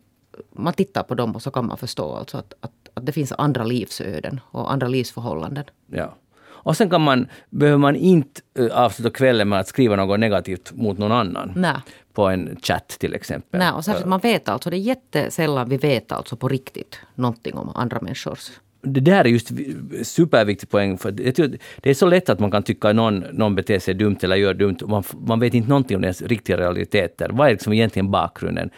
man 0.55 0.73
tittar 0.73 1.03
på 1.03 1.15
dem 1.15 1.35
och 1.35 1.41
så 1.41 1.51
kan 1.51 1.67
man 1.67 1.77
förstå 1.77 2.15
alltså 2.15 2.37
att, 2.37 2.53
att, 2.59 2.71
att 2.93 3.05
det 3.05 3.11
finns 3.11 3.31
andra 3.37 3.63
livsöden 3.63 4.39
och 4.51 4.71
andra 4.73 4.87
livsförhållanden. 4.87 5.63
Ja. 5.91 6.15
Och 6.63 6.77
sen 6.77 6.89
kan 6.89 7.01
man, 7.01 7.27
behöver 7.49 7.77
man 7.77 7.95
inte 7.95 8.41
äh, 8.59 8.65
avsluta 8.83 9.09
kvällen 9.09 9.49
med 9.49 9.59
att 9.59 9.67
skriva 9.67 9.95
något 9.95 10.19
negativt 10.19 10.71
mot 10.75 10.97
någon 10.97 11.11
annan. 11.11 11.53
Nej. 11.55 11.75
På 12.13 12.27
en 12.27 12.57
chatt 12.63 12.87
till 12.87 13.13
exempel. 13.13 13.59
Nej, 13.59 13.71
och 13.71 13.85
särskilt 13.85 14.07
man 14.07 14.19
vet 14.19 14.49
alltså, 14.49 14.69
det 14.69 14.77
är 14.77 14.79
jättesällan 14.79 15.69
vi 15.69 15.77
vet 15.77 16.11
alltså 16.11 16.35
på 16.35 16.47
riktigt 16.47 16.99
någonting 17.15 17.53
om 17.53 17.69
andra 17.75 18.01
människors 18.01 18.51
det 18.83 18.99
där 18.99 19.25
är 19.25 19.29
just 19.29 19.51
vi- 19.51 20.03
superviktig 20.03 20.69
poäng. 20.69 20.97
För 20.97 21.11
det 21.11 21.89
är 21.89 21.93
så 21.93 22.05
lätt 22.05 22.29
att 22.29 22.39
man 22.39 22.51
kan 22.51 22.63
tycka 22.63 22.89
att 22.89 22.95
någon, 22.95 23.19
någon 23.19 23.55
beter 23.55 23.79
sig 23.79 23.93
dumt 23.93 24.17
eller 24.21 24.35
gör 24.35 24.53
dumt. 24.53 24.77
Man, 24.87 25.03
man 25.27 25.39
vet 25.39 25.53
inte 25.53 25.69
någonting 25.69 25.95
om 25.95 26.01
deras 26.01 26.21
riktiga 26.21 26.57
realiteter. 26.57 27.29
Vad 27.33 27.47
är 27.47 27.51
liksom 27.51 27.73
egentligen 27.73 28.11
bakgrunden? 28.11 28.69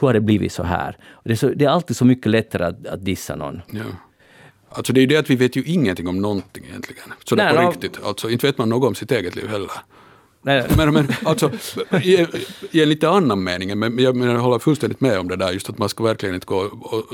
Hur 0.00 0.06
har 0.08 0.14
det 0.14 0.20
blivit 0.20 0.52
så 0.52 0.62
här? 0.62 0.96
Det, 1.24 1.32
är 1.32 1.36
så, 1.36 1.48
det 1.48 1.64
är 1.64 1.68
alltid 1.68 1.96
så 1.96 2.04
mycket 2.04 2.26
lättare 2.26 2.64
att, 2.64 2.86
att 2.86 3.04
dissa 3.04 3.36
någon. 3.36 3.62
Ja. 3.70 3.82
Alltså 4.74 4.92
det 4.92 4.98
är 4.98 5.02
ju 5.02 5.06
det 5.06 5.16
att 5.16 5.30
vi 5.30 5.36
vet 5.36 5.56
ju 5.56 5.62
ingenting 5.64 6.08
om 6.08 6.20
någonting 6.22 6.64
egentligen. 6.68 7.12
Så 7.24 7.34
det 7.34 7.44
Nej, 7.44 7.54
på 7.56 7.60
no- 7.62 7.70
riktigt. 7.70 7.98
Alltså 8.04 8.30
inte 8.30 8.46
vet 8.46 8.58
man 8.58 8.68
något 8.68 8.88
om 8.88 8.94
sitt 8.94 9.12
eget 9.12 9.36
liv 9.36 9.48
heller. 9.48 9.70
Nej, 10.42 10.66
Men, 10.76 10.92
men 10.92 11.08
alltså, 11.24 11.50
i, 12.02 12.26
i 12.70 12.82
en 12.82 12.88
lite 12.88 13.08
annan 13.08 13.44
mening, 13.44 13.78
men 13.78 13.98
jag, 13.98 14.16
men 14.16 14.28
jag 14.28 14.38
håller 14.38 14.58
fullständigt 14.58 15.00
med 15.00 15.18
om 15.18 15.28
det 15.28 15.36
där, 15.36 15.52
just 15.52 15.68
att 15.70 15.78
man 15.78 15.88
ska 15.88 16.04
verkligen 16.04 16.34
inte 16.34 16.46
gå 16.46 16.56
och 16.56 17.04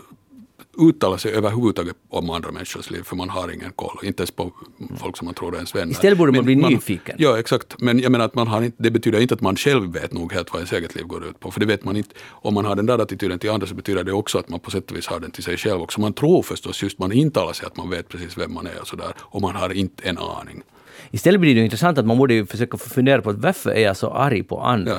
uttala 0.79 1.19
sig 1.19 1.33
överhuvudtaget 1.33 1.97
om 2.09 2.31
andra 2.31 2.51
människors 2.51 2.91
liv, 2.91 3.03
för 3.03 3.17
man 3.17 3.31
har 3.31 3.55
ingen 3.55 3.73
koll, 3.73 3.99
inte 4.03 4.21
ens 4.21 4.31
på 4.31 4.53
folk 4.97 5.17
som 5.17 5.25
man 5.25 5.35
tror 5.35 5.53
är 5.53 5.57
ens 5.57 5.75
vänner. 5.75 5.93
Istället 5.93 6.19
borde 6.19 6.33
man 6.33 6.45
bli 6.45 6.57
nyfiken. 6.57 7.17
Ja, 7.19 7.39
exakt. 7.39 7.81
Men 7.81 7.99
jag 7.99 8.13
menar 8.13 8.25
att 8.25 8.35
man 8.35 8.49
har 8.49 8.63
inte, 8.63 8.83
det 8.83 8.91
betyder 8.91 9.21
inte 9.21 9.35
att 9.35 9.41
man 9.41 9.57
själv 9.57 9.93
vet 9.93 10.13
nog 10.13 10.33
helt 10.33 10.53
vad 10.53 10.61
ens 10.61 10.73
eget 10.73 10.95
liv 10.95 11.05
går 11.05 11.27
ut 11.27 11.41
på, 11.41 11.51
för 11.51 11.61
det 11.61 11.67
vet 11.67 11.85
man 11.85 11.97
inte. 11.97 12.15
Om 12.29 12.55
man 12.55 12.65
har 12.65 12.77
den 12.77 12.87
där 12.87 12.99
attityden 12.99 13.39
till 13.39 13.51
andra 13.51 13.67
så 13.67 13.75
betyder 13.75 14.05
det 14.05 14.13
också 14.13 14.39
att 14.39 14.49
man 14.49 14.61
på 14.61 14.71
sätt 14.71 14.91
och 14.91 14.97
vis 14.97 15.07
har 15.07 15.21
den 15.21 15.31
till 15.31 15.45
sig 15.45 15.57
själv 15.57 15.81
också. 15.83 16.01
Man 16.01 16.13
tror 16.13 16.43
förstås 16.43 16.83
just, 16.83 16.99
man 16.99 17.13
intalar 17.13 17.53
sig 17.53 17.67
att 17.67 17.77
man 17.77 17.91
vet 17.91 18.09
precis 18.09 18.39
vem 18.39 18.55
man 18.55 18.67
är 18.67 18.81
och 18.81 18.87
sådär, 18.87 19.13
och 19.19 19.43
man 19.43 19.55
har 19.57 19.73
inte 19.73 20.09
en 20.09 20.19
aning. 20.19 20.63
Istället 21.11 21.41
blir 21.41 21.55
det 21.55 21.59
ju 21.59 21.65
intressant 21.65 21.99
att 21.99 22.07
man 22.07 22.19
borde 22.19 22.35
ju 22.35 22.47
försöka 22.47 22.79
fundera 22.79 23.23
på 23.23 23.31
att 23.31 23.39
varför 23.39 23.71
är 23.71 23.83
jag 23.83 23.97
så 23.97 24.11
arg 24.11 24.43
på 24.43 24.61
andra? 24.61 24.91
Ja. 24.91 24.97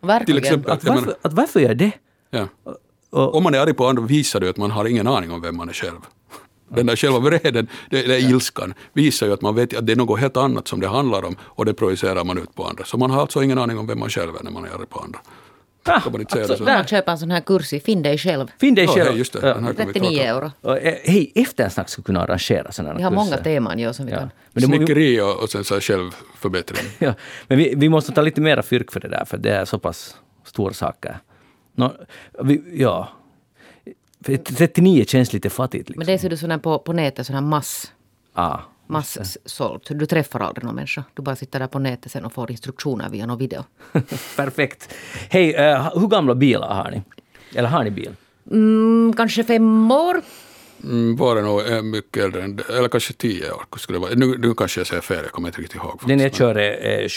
Verkligen. 0.00 0.26
Till 0.26 0.46
exempel, 0.46 0.72
Att 0.72 0.84
jag 0.84 0.90
varför, 0.90 1.06
menar, 1.06 1.18
att 1.22 1.32
varför 1.32 1.60
gör 1.60 1.68
jag 1.68 1.78
det? 1.78 1.92
ja. 2.30 2.46
Och, 3.10 3.34
Om 3.34 3.42
man 3.42 3.54
är 3.54 3.58
arg 3.58 3.74
på 3.74 3.86
andra 3.86 4.02
visar 4.02 4.40
det 4.40 4.48
att 4.50 4.56
man 4.56 4.70
har 4.70 4.84
ingen 4.84 5.06
aning 5.06 5.30
om 5.32 5.40
vem 5.40 5.56
man 5.56 5.68
är 5.68 5.72
själv. 5.72 5.98
Den 6.70 6.86
där 6.86 6.96
själva 6.96 7.18
vreden, 7.18 7.68
det 7.90 8.20
ilskan, 8.20 8.74
visar 8.92 9.26
ju 9.26 9.32
att 9.32 9.42
man 9.42 9.54
vet 9.54 9.76
att 9.76 9.86
det 9.86 9.92
är 9.92 9.96
något 9.96 10.20
helt 10.20 10.36
annat 10.36 10.68
som 10.68 10.80
det 10.80 10.88
handlar 10.88 11.24
om 11.24 11.36
och 11.42 11.64
det 11.64 11.74
projicerar 11.74 12.24
man 12.24 12.38
ut 12.38 12.54
på 12.54 12.64
andra. 12.64 12.84
Så 12.84 12.96
man 12.96 13.10
har 13.10 13.20
alltså 13.20 13.42
ingen 13.42 13.58
aning 13.58 13.78
om 13.78 13.86
vem 13.86 13.98
man 13.98 14.08
själv 14.10 14.36
är 14.36 14.42
när 14.44 14.50
man 14.50 14.64
är 14.64 14.68
arg 14.68 14.86
på 14.88 14.98
andra. 15.00 15.18
Ah, 15.84 16.00
Kan 16.00 16.12
man 16.12 16.20
inte 16.20 16.32
säga 16.32 16.44
alltså, 16.44 16.64
det 16.64 16.70
så? 16.70 16.76
Man 16.76 16.86
köper 16.86 17.12
en 17.12 17.18
sån 17.18 17.30
här 17.30 17.40
kurs 17.40 17.72
i 17.72 17.80
Finn 17.80 18.02
dig 18.02 18.18
själv. 18.18 18.46
Finn 18.60 18.74
dig 18.74 18.86
själv. 18.88 19.08
hej, 19.10 19.18
just 19.18 19.32
det. 19.32 19.38
Ja. 19.48 19.54
Den 19.54 19.64
här 19.64 19.74
kan 19.74 19.86
vi 19.86 19.92
39 19.92 20.18
prata 20.18 20.46
om. 20.62 20.72
euro. 20.72 20.76
Eh, 20.78 20.94
Hej, 21.04 21.32
eftersnack 21.34 21.88
skulle 21.88 22.04
kunna 22.04 22.22
arrangera 22.22 22.72
sådana 22.72 22.94
Vi 22.94 23.02
har 23.02 23.10
många 23.10 23.30
kurser. 23.30 23.44
teman 23.44 23.78
ja, 23.78 23.92
som 23.92 24.06
vi 24.06 24.12
Ja. 24.12 24.18
kan. 24.18 24.30
Men, 24.52 24.62
Snickeri 24.64 25.20
och, 25.20 25.42
och 25.42 25.50
sen 25.50 25.64
så 25.64 25.74
här 25.74 25.80
självförbättring. 25.80 26.86
ja. 26.98 27.14
Men 27.48 27.58
vi, 27.58 27.74
vi 27.76 27.88
måste 27.88 28.12
ta 28.12 28.20
lite 28.22 28.40
mera 28.40 28.62
fyrk 28.62 28.92
för 28.92 29.00
det 29.00 29.08
där, 29.08 29.24
för 29.24 29.38
det 29.38 29.50
är 29.54 29.64
så 29.64 29.78
pass 29.78 30.14
stora 30.46 30.72
saker. 30.74 31.18
Nå, 31.78 31.94
vi, 32.42 32.62
ja. 32.72 33.08
För 34.24 34.36
39 34.36 35.04
känns 35.04 35.32
lite 35.32 35.50
fattigt. 35.50 35.88
Liksom. 35.88 35.98
Men 35.98 36.06
det 36.06 36.12
är 36.12 36.18
så 36.18 36.28
du 36.28 36.36
sån 36.36 36.50
här 36.50 36.58
på, 36.58 36.78
på 36.78 36.92
nätet, 36.92 37.26
sån 37.26 37.34
här 37.34 37.42
mass, 37.42 37.92
ah. 38.32 38.58
mass-sålt. 38.86 39.88
Du 39.88 40.06
träffar 40.06 40.40
aldrig 40.40 40.64
någon 40.64 40.74
människa. 40.74 41.04
Du 41.14 41.22
bara 41.22 41.36
sitter 41.36 41.58
där 41.58 41.66
på 41.66 41.78
nätet 41.78 42.12
sen 42.12 42.24
och 42.24 42.32
får 42.32 42.50
instruktioner 42.50 43.08
via 43.08 43.26
någon 43.26 43.38
video. 43.38 43.64
Perfekt. 44.36 44.94
Hej, 45.28 45.54
eh, 45.54 45.98
hur 46.00 46.08
gamla 46.08 46.34
bilar 46.34 46.74
har 46.74 46.90
ni? 46.90 47.02
Eller 47.54 47.68
har 47.68 47.84
ni 47.84 47.90
bil? 47.90 48.14
Mm, 48.50 49.12
kanske 49.16 49.44
fem 49.44 49.90
år. 49.90 50.22
Mm, 50.84 51.16
var 51.16 51.36
det 51.36 51.42
nog 51.42 51.60
eh, 51.66 51.82
mycket 51.82 52.24
äldre 52.24 52.42
än 52.42 52.60
eller 52.68 52.88
kanske 52.88 53.12
tio 53.12 53.52
år 53.52 53.64
skulle 53.76 53.98
det 53.98 54.02
vara. 54.02 54.14
Nu, 54.14 54.38
nu 54.38 54.54
kanske 54.54 54.80
jag 54.80 54.86
säger 54.86 55.02
fel, 55.02 55.22
jag 55.22 55.32
kommer 55.32 55.48
inte 55.48 55.60
riktigt 55.60 55.76
ihåg. 55.76 56.00
Den 56.06 56.18
jag 56.18 56.26
faktiskt. 56.26 56.38
kör 56.38 56.54
är, 56.54 57.02
är 57.04 57.08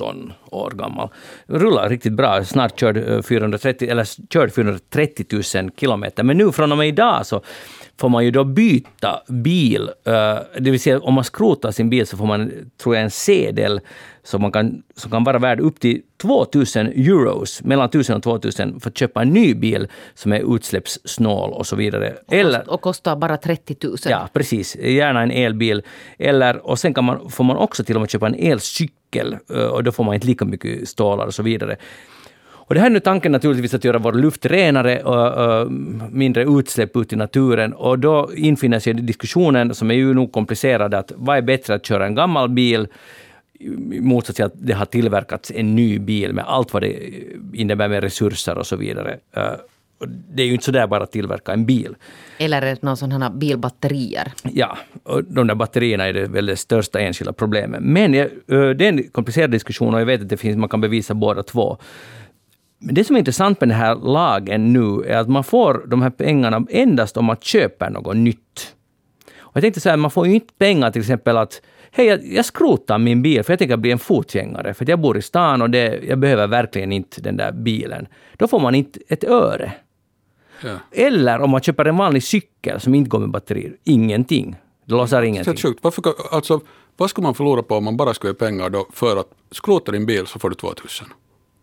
17 0.00 0.32
år 0.50 0.70
gammal. 0.70 1.08
Rullar 1.46 1.88
riktigt 1.88 2.12
bra. 2.12 2.44
Snart 2.44 2.80
körd 2.80 3.24
430, 3.24 3.86
eh, 3.88 3.92
eller 3.92 4.02
s- 4.02 4.16
körd 4.32 4.52
430 4.52 5.26
000 5.54 5.70
kilometer. 5.76 6.22
Men 6.22 6.38
nu 6.38 6.52
från 6.52 6.72
och 6.72 6.78
med 6.78 6.88
idag 6.88 7.26
så 7.26 7.40
får 8.00 8.08
man 8.08 8.24
ju 8.24 8.30
då 8.30 8.44
byta 8.44 9.22
bil. 9.28 9.90
eh, 10.04 10.38
Det 10.60 10.70
vill 10.70 10.80
säga 10.80 10.98
om 11.00 11.14
man 11.14 11.24
skrotar 11.24 11.70
sin 11.70 11.90
bil 11.90 12.06
så 12.06 12.16
får 12.16 12.26
man, 12.26 12.52
tror 12.82 12.94
jag, 12.94 13.04
en 13.04 13.10
sedel 13.10 13.80
som, 14.22 14.42
man 14.42 14.52
kan, 14.52 14.82
som 14.96 15.10
kan 15.10 15.24
vara 15.24 15.38
värd 15.38 15.60
upp 15.60 15.80
till 15.80 16.02
2000 16.22 16.86
euros, 16.86 17.62
mellan 17.64 17.88
1000 17.88 18.16
och 18.16 18.22
2000, 18.22 18.80
för 18.80 18.90
att 18.90 18.98
köpa 18.98 19.22
en 19.22 19.28
ny 19.30 19.54
bil 19.54 19.88
som 20.14 20.32
är 20.32 20.54
utsläppssnål 20.56 21.50
och 21.52 21.66
så 21.66 21.76
vidare. 21.76 22.14
Eller, 22.30 22.70
Och 22.70 22.80
kostar 22.80 23.16
bara 23.16 23.36
30 23.36 23.76
000. 23.82 23.96
Ja, 24.08 24.28
precis. 24.32 24.76
Gärna 24.76 25.22
en 25.22 25.30
elbil. 25.30 25.82
Eller, 26.18 26.66
och 26.66 26.78
sen 26.78 26.94
kan 26.94 27.04
man, 27.04 27.30
får 27.30 27.44
man 27.44 27.56
också 27.56 27.84
till 27.84 27.94
och 27.96 28.00
med 28.00 28.10
köpa 28.10 28.26
en 28.26 28.34
elcykel 28.34 29.36
eh, 29.54 29.64
och 29.64 29.84
då 29.84 29.92
får 29.92 30.04
man 30.04 30.14
inte 30.14 30.26
lika 30.26 30.44
mycket 30.44 30.88
stålar 30.88 31.26
och 31.26 31.34
så 31.34 31.42
vidare. 31.42 31.76
Och 32.70 32.74
det 32.74 32.80
här 32.80 32.86
är 32.86 32.90
nu 32.90 33.00
tanken 33.00 33.32
naturligtvis 33.32 33.74
att 33.74 33.84
göra 33.84 33.98
vår 33.98 34.12
luft 34.12 34.46
renare 34.46 35.02
och, 35.02 35.72
mindre 36.12 36.44
utsläpp 36.44 36.96
ut 36.96 37.12
i 37.12 37.16
naturen. 37.16 37.72
Och 37.72 37.98
då 37.98 38.30
infinner 38.36 38.78
sig 38.78 38.94
diskussionen, 38.94 39.74
som 39.74 39.90
är 39.90 39.94
ju 39.94 40.14
nog 40.14 40.32
komplicerad, 40.32 40.94
att 40.94 41.12
vad 41.16 41.36
är 41.36 41.42
bättre 41.42 41.74
att 41.74 41.86
köra 41.86 42.06
en 42.06 42.14
gammal 42.14 42.48
bil 42.48 42.86
i 43.92 44.00
motsats 44.00 44.36
till 44.36 44.44
att 44.44 44.52
det 44.54 44.72
har 44.72 44.86
tillverkats 44.86 45.52
en 45.54 45.74
ny 45.76 45.98
bil 45.98 46.32
med 46.32 46.44
allt 46.48 46.72
vad 46.72 46.82
det 46.82 46.96
innebär 47.52 47.88
med 47.88 48.02
resurser 48.02 48.58
och 48.58 48.66
så 48.66 48.76
vidare. 48.76 49.18
Eh, 49.36 49.42
Det 50.34 50.42
är 50.42 50.46
ju 50.46 50.52
inte 50.52 50.64
så 50.64 50.70
där 50.72 50.86
bara 50.86 51.02
att 51.04 51.12
tillverka 51.12 51.52
en 51.52 51.66
bil. 51.66 51.94
Eller 52.38 52.76
någon 52.80 53.22
här 53.22 53.30
bilbatterier? 53.30 54.32
Ja, 54.42 54.78
och 55.02 55.24
de 55.24 55.46
där 55.46 55.54
batterierna 55.54 56.08
är 56.08 56.12
det 56.12 56.26
väl 56.26 56.46
det 56.46 56.56
största 56.56 57.00
enskilda 57.00 57.32
problemet. 57.32 57.80
Men 57.82 58.14
ö, 58.14 58.74
det 58.74 58.84
är 58.84 58.88
en 58.88 59.02
komplicerad 59.12 59.50
diskussion 59.50 59.94
och 59.94 60.00
jag 60.00 60.06
vet 60.06 60.20
att 60.22 60.28
det 60.28 60.36
finns, 60.36 60.56
man 60.56 60.68
kan 60.68 60.80
bevisa 60.80 61.14
båda 61.14 61.42
två. 61.42 61.78
Men 62.82 62.94
det 62.94 63.04
som 63.04 63.16
är 63.16 63.18
intressant 63.18 63.60
med 63.60 63.68
den 63.68 63.78
här 63.78 63.94
lagen 63.94 64.72
nu 64.72 65.02
är 65.06 65.16
att 65.16 65.28
man 65.28 65.44
får 65.44 65.84
de 65.86 66.02
här 66.02 66.10
pengarna 66.10 66.66
endast 66.70 67.16
om 67.16 67.24
man 67.24 67.36
köper 67.40 67.90
något 67.90 68.16
nytt. 68.16 68.74
Och 69.38 69.56
jag 69.56 69.62
tänkte 69.62 69.80
så 69.80 69.88
här, 69.90 69.96
man 69.96 70.10
får 70.10 70.26
ju 70.26 70.34
inte 70.34 70.54
pengar 70.58 70.90
till 70.90 71.00
exempel 71.00 71.36
att 71.36 71.62
Hej, 71.92 72.06
jag, 72.06 72.26
jag 72.26 72.44
skrotar 72.44 72.98
min 72.98 73.22
bil 73.22 73.42
för 73.44 73.52
jag 73.52 73.58
tänker 73.58 73.76
bli 73.76 73.90
en 73.90 73.98
fotgängare. 73.98 74.74
För 74.74 74.90
jag 74.90 74.98
bor 75.00 75.16
i 75.18 75.22
stan 75.22 75.62
och 75.62 75.70
det, 75.70 76.00
jag 76.08 76.18
behöver 76.18 76.46
verkligen 76.46 76.92
inte 76.92 77.20
den 77.20 77.36
där 77.36 77.52
bilen. 77.52 78.06
Då 78.36 78.48
får 78.48 78.60
man 78.60 78.74
inte 78.74 79.00
ett 79.08 79.24
öre. 79.24 79.72
Ja. 80.64 80.76
Eller 80.92 81.38
om 81.40 81.50
man 81.50 81.60
köper 81.60 81.84
en 81.84 81.96
vanlig 81.96 82.22
cykel 82.22 82.80
som 82.80 82.94
inte 82.94 83.08
går 83.08 83.18
med 83.18 83.30
batterier, 83.30 83.76
ingenting. 83.84 84.56
Det 84.84 84.94
låser 84.94 85.20
Det 85.20 85.26
ingenting. 85.26 85.52
är 85.52 85.56
sjukt. 85.56 85.78
Varför, 85.82 86.02
alltså, 86.30 86.60
vad 86.96 87.10
skulle 87.10 87.22
man 87.22 87.34
förlora 87.34 87.62
på 87.62 87.74
om 87.74 87.84
man 87.84 87.96
bara 87.96 88.14
skulle 88.14 88.30
ge 88.32 88.38
pengar 88.38 88.70
då 88.70 88.86
för 88.92 89.16
att 89.16 89.28
skrota 89.50 89.92
din 89.92 90.06
bil 90.06 90.26
så 90.26 90.38
får 90.38 90.50
du 90.50 90.56
2000? 90.56 91.06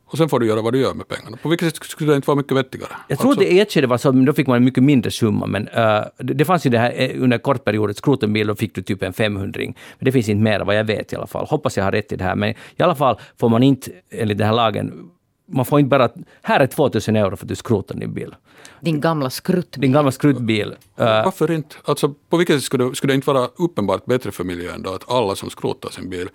Och 0.09 0.17
sen 0.17 0.29
får 0.29 0.39
du 0.39 0.45
göra 0.47 0.61
vad 0.61 0.73
du 0.73 0.79
gör 0.79 0.93
med 0.93 1.07
pengarna. 1.07 1.37
På 1.37 1.49
vilket 1.49 1.75
sätt 1.75 1.85
skulle 1.85 2.11
det 2.11 2.15
inte 2.15 2.27
vara 2.27 2.35
mycket 2.37 2.57
vettigare? 2.57 2.91
Jag 3.07 3.19
tror 3.19 3.29
alltså, 3.29 3.41
att 3.43 3.47
det 3.49 3.53
i 3.55 3.59
ett 3.59 3.71
skede 3.71 3.87
var 3.87 3.97
så, 3.97 4.11
men 4.11 4.25
då 4.25 4.33
fick 4.33 4.47
man 4.47 4.57
en 4.57 4.63
mycket 4.63 4.83
mindre 4.83 5.11
summa. 5.11 5.45
Men 5.45 5.67
eh, 5.67 6.01
det, 6.17 6.33
det 6.33 6.45
fanns 6.45 6.65
ju 6.65 6.69
det 6.69 6.79
här 6.79 6.93
eh, 6.95 7.23
under 7.23 7.37
kort 7.37 7.63
period, 7.65 7.89
ett 7.89 7.97
skrota 7.97 8.25
en 8.25 8.33
bil, 8.33 8.47
då 8.47 8.55
fick 8.55 8.75
du 8.75 8.81
typ 8.81 9.03
en 9.03 9.13
500 9.13 9.59
Men 9.65 9.73
det 9.99 10.11
finns 10.11 10.29
inte 10.29 10.43
mer 10.43 10.59
vad 10.59 10.75
jag 10.77 10.83
vet 10.83 11.13
i 11.13 11.15
alla 11.15 11.27
fall. 11.27 11.45
Hoppas 11.45 11.77
jag 11.77 11.83
har 11.83 11.91
rätt 11.91 12.11
i 12.11 12.15
det 12.15 12.23
här. 12.23 12.35
Men 12.35 12.49
i 12.49 12.83
alla 12.83 12.95
fall 12.95 13.19
får 13.39 13.49
man 13.49 13.63
inte, 13.63 13.91
enligt 14.09 14.37
den 14.37 14.47
här 14.47 14.53
lagen, 14.55 15.09
man 15.49 15.65
får 15.65 15.79
inte 15.79 15.89
bara, 15.89 16.09
här 16.41 16.59
är 16.59 16.67
2000 16.67 17.15
euro 17.15 17.35
för 17.37 17.45
att 17.45 17.49
du 17.49 17.55
skrotar 17.55 17.95
din 17.95 18.13
bil. 18.13 18.35
Din 18.81 19.01
gamla 19.01 19.29
skrutt. 19.29 19.75
Din 19.77 19.91
gamla 19.91 20.11
skruttbil. 20.11 20.67
eh, 20.97 21.05
Varför 21.05 21.51
inte? 21.51 21.75
Alltså, 21.85 22.13
på 22.29 22.37
vilket 22.37 22.55
sätt 22.55 22.63
skulle 22.63 22.83
det, 22.83 22.95
skulle 22.95 23.13
det 23.13 23.15
inte 23.15 23.33
vara 23.33 23.47
uppenbart 23.55 24.05
bättre 24.05 24.31
för 24.31 24.43
miljön 24.43 24.81
då 24.81 24.93
att 24.93 25.11
alla 25.11 25.35
som 25.35 25.49
skrotar 25.49 25.89
sin 25.89 26.09
bil 26.09 26.29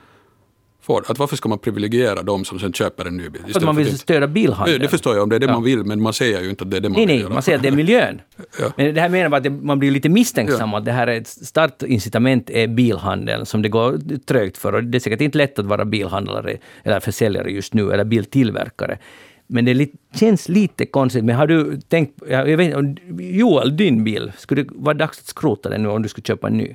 får 0.82 1.04
Att 1.10 1.18
varför 1.18 1.36
ska 1.36 1.48
man 1.48 1.58
privilegiera 1.58 2.22
de 2.22 2.44
som 2.44 2.58
sen 2.58 2.72
köper 2.72 3.04
en 3.04 3.16
ny 3.16 3.28
bil? 3.28 3.42
för 3.48 3.58
att 3.58 3.64
man 3.64 3.74
för 3.74 3.82
vill 3.82 3.92
att- 3.94 4.00
stödja 4.00 4.26
bilhandeln. 4.28 4.80
det 4.82 4.88
förstår 4.88 5.14
jag 5.14 5.22
om 5.22 5.28
det 5.28 5.36
är 5.36 5.40
det 5.40 5.46
Ja. 5.46 5.52
man 5.52 5.62
vill, 5.62 5.84
men 5.84 6.02
man 6.02 6.12
säger 6.12 6.40
ju 6.42 6.50
inte 6.50 6.64
att 6.64 6.70
det 6.70 6.76
är 6.76 6.80
det 6.80 6.88
man 6.88 6.96
Nej, 6.96 7.06
vill 7.06 7.14
nej, 7.14 7.22
göra. 7.22 7.32
man 7.34 7.42
säger 7.42 7.56
att 7.58 7.62
det 7.62 7.68
är 7.68 7.72
miljön. 7.72 8.20
Ja. 8.60 8.72
Men 8.76 8.94
det 8.94 9.00
här 9.00 9.08
menar 9.08 9.28
bara 9.28 9.36
att 9.36 9.52
man 9.62 9.78
blir 9.78 9.90
lite 9.90 10.08
misstänksam 10.08 10.74
att 10.74 10.84
det 10.84 10.92
här 10.92 11.06
är 11.06 11.16
ett 11.20 11.28
starkt 11.28 11.82
incitament 11.82 12.50
är 12.50 12.66
bilhandeln 12.68 13.46
som 13.46 13.62
det 13.62 13.68
går 13.68 13.98
trögt 14.26 14.58
för. 14.58 14.72
Och 14.74 14.84
det 14.84 14.98
är 14.98 15.00
säkert 15.00 15.20
inte 15.20 15.38
lätt 15.38 15.58
att 15.58 15.66
vara 15.66 15.84
bilhandlare 15.84 16.56
eller 16.84 17.00
försäljare 17.00 17.50
just 17.52 17.74
nu, 17.74 17.92
eller 17.92 18.04
biltillverkare. 18.04 18.98
Men 19.46 19.64
det 19.64 19.88
känns 20.14 20.48
lite 20.48 20.86
konstigt. 20.86 21.24
Men 21.24 21.36
har 21.36 21.46
du 21.46 21.80
tänkt... 21.88 22.22
Jag 22.28 22.48
jag 22.50 22.56
vet, 22.56 22.74
Joel, 23.18 23.76
din 23.76 24.04
bil, 24.04 24.32
skulle 24.38 24.62
det 24.62 24.68
vara 24.72 24.94
dags 24.94 25.18
att 25.18 25.26
skrota 25.26 25.68
den 25.68 25.82
nu 25.82 25.88
om 25.88 26.02
du 26.02 26.08
skulle 26.08 26.24
köpa 26.24 26.46
en 26.46 26.56
ny? 26.56 26.74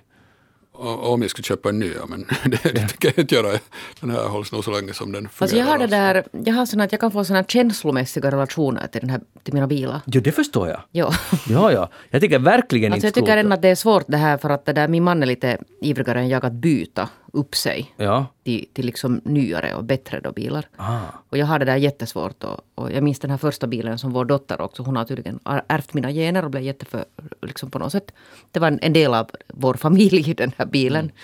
Om 0.79 1.21
jag 1.21 1.31
skulle 1.31 1.43
köpa 1.43 1.69
en 1.69 1.79
ny, 1.79 1.91
ja, 1.95 2.05
men 2.05 2.19
det, 2.45 2.63
det 2.63 2.97
kan 2.99 3.11
jag 3.15 3.23
inte 3.23 3.35
göra. 3.35 3.59
Den 3.99 4.09
här 4.09 4.27
hålls 4.27 4.51
nog 4.51 4.63
så 4.63 4.71
länge 4.71 4.93
som 4.93 5.11
den 5.11 5.29
fungerar. 5.29 5.43
Alltså 5.43 5.57
jag 5.57 5.65
har 5.65 5.77
det 5.77 5.83
alltså. 6.13 6.31
där, 6.31 6.43
jag 6.45 6.53
har 6.53 6.65
såna 6.65 6.83
att 6.83 6.91
jag 6.91 7.01
kan 7.01 7.11
få 7.11 7.23
såna 7.25 7.43
känslomässiga 7.43 8.31
relationer 8.31 8.87
till, 8.87 9.01
den 9.01 9.09
här, 9.09 9.21
till 9.43 9.53
mina 9.53 9.67
bilar. 9.67 10.01
Jo, 10.05 10.21
det 10.21 10.31
förstår 10.31 10.67
jag. 10.67 10.79
Ja. 10.91 11.13
Ja, 11.49 11.71
ja. 11.71 11.89
Jag 12.09 12.21
tycker 12.21 12.39
verkligen 12.39 12.93
Alltså 12.93 13.05
jag 13.05 13.09
inte 13.09 13.19
tycker 13.19 13.25
skrota. 13.27 13.39
ändå 13.39 13.53
att 13.53 13.61
det 13.61 13.69
är 13.69 13.75
svårt 13.75 14.05
det 14.07 14.17
här 14.17 14.37
för 14.37 14.49
att 14.49 14.65
det 14.65 14.73
där, 14.73 14.87
min 14.87 15.03
man 15.03 15.23
är 15.23 15.27
lite 15.27 15.57
ivrigare 15.81 16.19
än 16.19 16.29
jag 16.29 16.45
att 16.45 16.53
byta 16.53 17.09
upp 17.33 17.55
sig 17.55 17.93
Ja. 17.97 18.25
till, 18.43 18.65
till 18.73 18.85
liksom 18.85 19.21
nyare 19.23 19.73
och 19.75 19.83
bättre 19.83 20.19
då 20.19 20.31
bilar. 20.31 20.65
Ah. 20.77 20.99
Och 21.29 21.37
jag 21.37 21.45
har 21.45 21.59
det 21.59 21.65
där 21.65 21.75
jättesvårt. 21.75 22.43
Och, 22.43 22.59
och 22.75 22.91
jag 22.91 23.03
minns 23.03 23.19
den 23.19 23.31
här 23.31 23.37
första 23.37 23.67
bilen 23.67 23.97
som 23.97 24.11
vår 24.13 24.25
dotter 24.25 24.61
också. 24.61 24.83
Hon 24.83 24.95
har 24.95 25.05
tydligen 25.05 25.39
ärvt 25.67 25.93
mina 25.93 26.11
gener 26.11 26.45
och 26.45 26.51
blev 26.51 26.63
jätteför, 26.63 27.05
liksom 27.41 27.71
på 27.71 27.79
något 27.79 27.91
sätt. 27.91 28.11
Det 28.51 28.59
var 28.59 28.67
en, 28.67 28.79
en 28.81 28.93
del 28.93 29.13
av 29.13 29.29
vår 29.47 29.73
familj, 29.73 30.33
den 30.33 30.51
här 30.57 30.65
bilen. 30.65 31.03
Mm. 31.05 31.15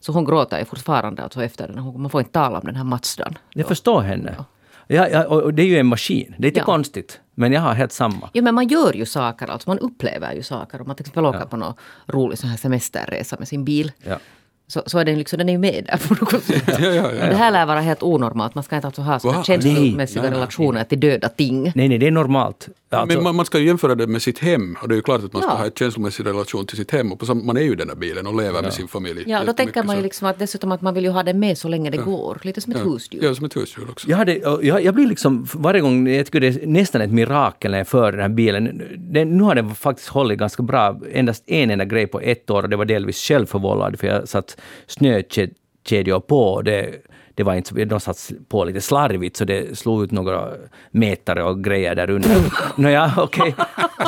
Så 0.00 0.12
hon 0.12 0.24
gråter 0.24 0.58
ju 0.58 0.64
fortfarande 0.64 1.22
alltså 1.22 1.44
efter 1.44 1.68
den. 1.68 1.78
Hon, 1.78 2.00
man 2.02 2.10
får 2.10 2.20
inte 2.20 2.32
tala 2.32 2.58
om 2.58 2.66
den 2.66 2.76
här 2.76 2.84
Mazdan. 2.84 3.38
Jag 3.54 3.68
förstår 3.68 4.00
henne. 4.00 4.44
Ja, 4.86 5.08
ja, 5.08 5.26
och 5.26 5.42
och 5.42 5.54
det 5.54 5.62
är 5.62 5.66
ju 5.66 5.78
en 5.78 5.86
maskin. 5.86 6.34
Det 6.38 6.44
är 6.44 6.50
lite 6.50 6.58
Ja. 6.60 6.64
konstigt. 6.64 7.20
Men 7.34 7.52
jag 7.52 7.60
har 7.60 7.74
helt 7.74 7.92
samma. 7.92 8.30
Ja 8.32 8.42
men 8.42 8.54
man 8.54 8.68
gör 8.68 8.92
ju 8.96 9.06
saker, 9.06 9.46
alltså 9.46 9.70
man 9.70 9.78
upplever 9.78 10.32
ju 10.32 10.42
saker. 10.42 10.80
Om 10.80 10.86
man 10.86 10.96
till 10.96 11.02
exempel 11.02 11.26
åker 11.26 11.44
på 11.44 11.56
någon 11.56 11.74
rolig 12.06 12.38
sån 12.38 12.50
här 12.50 12.56
semesterresa 12.56 13.36
med 13.38 13.48
sin 13.48 13.64
bil. 13.64 13.92
Ja. 14.02 14.18
Så, 14.66 14.82
så 14.86 14.98
är 14.98 15.04
den, 15.04 15.18
liksom, 15.18 15.38
den 15.38 15.48
är 15.48 15.52
ju 15.52 15.58
med 15.58 15.84
där 15.86 16.08
på 16.08 16.14
något 16.24 16.42
sätt. 16.44 16.62
Ja, 16.80 16.86
ja, 16.90 17.12
ja. 17.20 17.26
Det 17.26 17.34
här 17.34 17.50
lär 17.50 17.66
vara 17.66 17.80
helt 17.80 18.02
onormalt. 18.02 18.54
Man 18.54 18.64
ska 18.64 18.76
inte 18.76 18.86
alltså 18.88 19.02
ha 19.02 19.18
såna 19.18 19.36
Va? 19.38 19.44
känslomässiga 19.44 19.86
Nej, 19.94 20.06
nej, 20.14 20.22
nej. 20.22 20.30
relationer 20.30 20.84
till 20.84 21.00
döda 21.00 21.28
ting. 21.28 21.72
Nej, 21.74 21.88
nej, 21.88 21.98
det 21.98 22.06
är 22.06 22.10
normalt. 22.10 22.68
Alltså, 22.90 23.14
Men 23.16 23.24
man, 23.24 23.36
man 23.36 23.46
ska 23.46 23.58
ju 23.58 23.66
jämföra 23.66 23.94
det 23.94 24.06
med 24.06 24.22
sitt 24.22 24.38
hem 24.38 24.76
och 24.82 24.88
det 24.88 24.94
är 24.94 24.96
ju 24.96 25.02
klart 25.02 25.24
att 25.24 25.32
man 25.32 25.42
ska 25.42 25.50
ha 25.50 25.64
en 25.64 25.70
känslomässig 25.78 26.26
relation 26.26 26.66
till 26.66 26.76
sitt 26.76 26.90
hem. 26.90 27.12
Och 27.12 27.18
på 27.18 27.26
sam- 27.26 27.46
man 27.46 27.56
är 27.56 27.60
ju 27.60 27.72
i 27.72 27.74
den 27.74 27.88
här 27.88 27.96
bilen 27.96 28.26
och 28.26 28.36
lever 28.42 28.62
med 28.62 28.72
sin 28.72 28.88
familj. 28.88 29.24
Ja, 29.26 29.44
då 29.44 29.52
tänker 29.52 29.82
man 29.82 29.96
ju 29.96 30.02
liksom 30.02 30.26
att 30.28 30.38
dessutom 30.38 30.72
att 30.72 30.82
man 30.82 30.94
vill 30.94 31.04
ju 31.04 31.10
ha 31.10 31.22
den 31.22 31.38
med 31.38 31.58
så 31.58 31.68
länge 31.68 31.90
det 31.90 31.96
går. 31.96 32.38
Lite 32.42 32.60
som 32.60 32.72
ett 32.72 32.86
husdjur. 32.86 33.24
Ja, 33.24 33.34
som 33.34 33.44
ett 33.46 33.56
husdjur 33.56 33.90
också. 33.90 34.10
Jag, 34.10 34.16
hade, 34.16 34.36
jag, 34.62 34.82
jag 34.84 34.94
blir 34.94 35.06
liksom, 35.06 35.46
varje 35.54 35.80
gång, 35.80 36.08
jag 36.08 36.26
tycker 36.26 36.40
det 36.40 36.46
är 36.48 36.66
nästan 36.66 37.00
ett 37.00 37.12
mirakel 37.12 37.70
när 37.70 37.78
jag 37.78 37.88
för 37.88 38.12
den 38.12 38.20
här 38.20 38.28
bilen. 38.28 38.82
Den, 38.96 39.36
nu 39.36 39.42
har 39.42 39.54
den 39.54 39.74
faktiskt 39.74 40.08
hållit 40.08 40.38
ganska 40.38 40.62
bra. 40.62 41.00
Endast 41.12 41.44
en 41.46 41.70
enda 41.70 41.84
grej 41.84 42.06
på 42.06 42.20
ett 42.20 42.50
år 42.50 42.62
och 42.62 42.68
det 42.68 42.76
var 42.76 42.84
delvis 42.84 43.16
självförvållad 43.18 43.98
för 43.98 44.06
jag 44.06 44.28
satt 44.28 44.51
snökedjor 44.86 46.20
på 46.20 46.62
det, 46.62 46.94
det 47.34 47.42
var 47.42 47.54
inte, 47.54 47.84
de 47.84 48.00
satt 48.00 48.30
på 48.48 48.64
lite 48.64 48.80
slarvigt 48.80 49.36
så 49.36 49.44
det 49.44 49.78
slog 49.78 50.04
ut 50.04 50.10
några 50.10 50.48
mätare 50.90 51.44
och 51.44 51.64
grejer 51.64 51.94
där 51.94 52.10
under. 52.10 52.30
Nåja, 52.80 53.12
okej. 53.16 53.54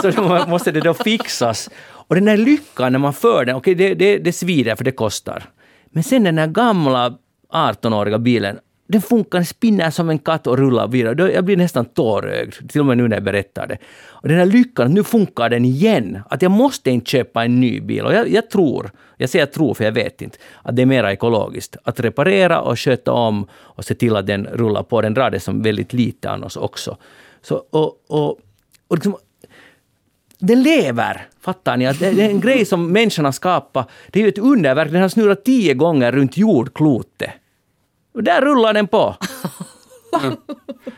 Så 0.02 0.10
då 0.10 0.46
måste 0.48 0.70
det 0.70 0.80
då 0.80 0.94
fixas. 0.94 1.70
Och 1.84 2.14
den 2.14 2.24
där 2.24 2.36
lyckan 2.36 2.92
när 2.92 2.98
man 2.98 3.12
för 3.12 3.44
den, 3.44 3.56
okej 3.56 3.74
det, 3.74 3.94
det, 3.94 4.18
det 4.18 4.32
svider 4.32 4.76
för 4.76 4.84
det 4.84 4.92
kostar. 4.92 5.44
Men 5.86 6.02
sen 6.02 6.24
den 6.24 6.36
där 6.36 6.46
gamla 6.46 7.18
18-åriga 7.52 8.18
bilen, 8.18 8.58
den 8.86 9.02
funkar, 9.02 9.38
den 9.38 9.46
spinner 9.46 9.90
som 9.90 10.10
en 10.10 10.18
katt 10.18 10.46
och 10.46 10.58
rullar 10.58 10.88
vidare. 10.88 11.32
Jag 11.32 11.44
blir 11.44 11.56
nästan 11.56 11.84
tårögd, 11.84 12.70
till 12.70 12.80
och 12.80 12.86
med 12.86 12.96
nu 12.96 13.08
när 13.08 13.16
jag 13.16 13.24
berättar 13.24 13.66
det. 13.66 13.78
Och 14.08 14.28
den 14.28 14.38
här 14.38 14.46
lyckan, 14.46 14.94
nu 14.94 15.04
funkar 15.04 15.50
den 15.50 15.64
igen. 15.64 16.18
Att 16.30 16.42
jag 16.42 16.50
måste 16.50 16.90
inte 16.90 17.10
köpa 17.10 17.44
en 17.44 17.60
ny 17.60 17.80
bil. 17.80 18.04
Och 18.04 18.14
jag, 18.14 18.28
jag 18.28 18.50
tror, 18.50 18.90
jag 19.16 19.30
säger 19.30 19.46
tror 19.46 19.74
för 19.74 19.84
jag 19.84 19.92
vet 19.92 20.22
inte, 20.22 20.38
att 20.62 20.76
det 20.76 20.82
är 20.82 20.86
mer 20.86 21.04
ekologiskt. 21.04 21.76
Att 21.84 22.00
reparera 22.00 22.60
och 22.60 22.78
sköta 22.78 23.12
om 23.12 23.46
och 23.52 23.84
se 23.84 23.94
till 23.94 24.16
att 24.16 24.26
den 24.26 24.46
rullar 24.46 24.82
på. 24.82 25.00
Den 25.00 25.14
drar 25.14 25.30
det 25.30 25.40
som 25.40 25.62
väldigt 25.62 25.92
lite 25.92 26.30
annars 26.30 26.56
också. 26.56 26.96
Så, 27.42 27.62
och, 27.70 28.04
och, 28.08 28.38
och 28.88 28.96
liksom, 28.96 29.16
den 30.38 30.62
lever. 30.62 31.28
Fattar 31.40 31.76
ni? 31.76 31.86
Att 31.86 31.98
det 31.98 32.10
det 32.10 32.22
är 32.22 32.30
en 32.30 32.40
grej 32.40 32.64
som 32.64 32.92
människan 32.92 33.24
har 33.24 33.32
skapat. 33.32 33.88
Det 34.10 34.18
är 34.18 34.22
ju 34.22 34.28
ett 34.28 34.38
underverk. 34.38 34.92
Den 34.92 35.02
har 35.02 35.08
snurrat 35.08 35.44
tio 35.44 35.74
gånger 35.74 36.12
runt 36.12 36.36
jordklotet. 36.36 37.30
Och 38.14 38.22
där 38.22 38.40
rullar 38.40 38.74
den 38.74 38.88
på. 38.88 39.16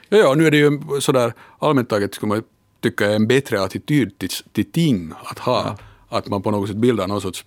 Ja, 0.09 0.19
ja, 0.19 0.35
nu 0.35 0.47
är 0.47 0.51
det 0.51 0.57
ju 0.57 0.81
sådär 1.01 1.33
allmänt 1.59 1.89
taget 1.89 2.15
skulle 2.15 2.29
man 2.29 2.43
tycka 2.81 3.07
är 3.07 3.15
en 3.17 3.27
bättre 3.27 3.63
attityd 3.63 4.19
till, 4.19 4.29
till 4.53 4.73
ting 4.73 5.13
att 5.25 5.39
ha. 5.39 5.77
Att 6.09 6.29
man 6.29 6.43
på 6.43 6.51
något 6.51 6.69
sätt 6.69 6.77
bildar 6.77 7.07
någon 7.07 7.21
sorts 7.21 7.45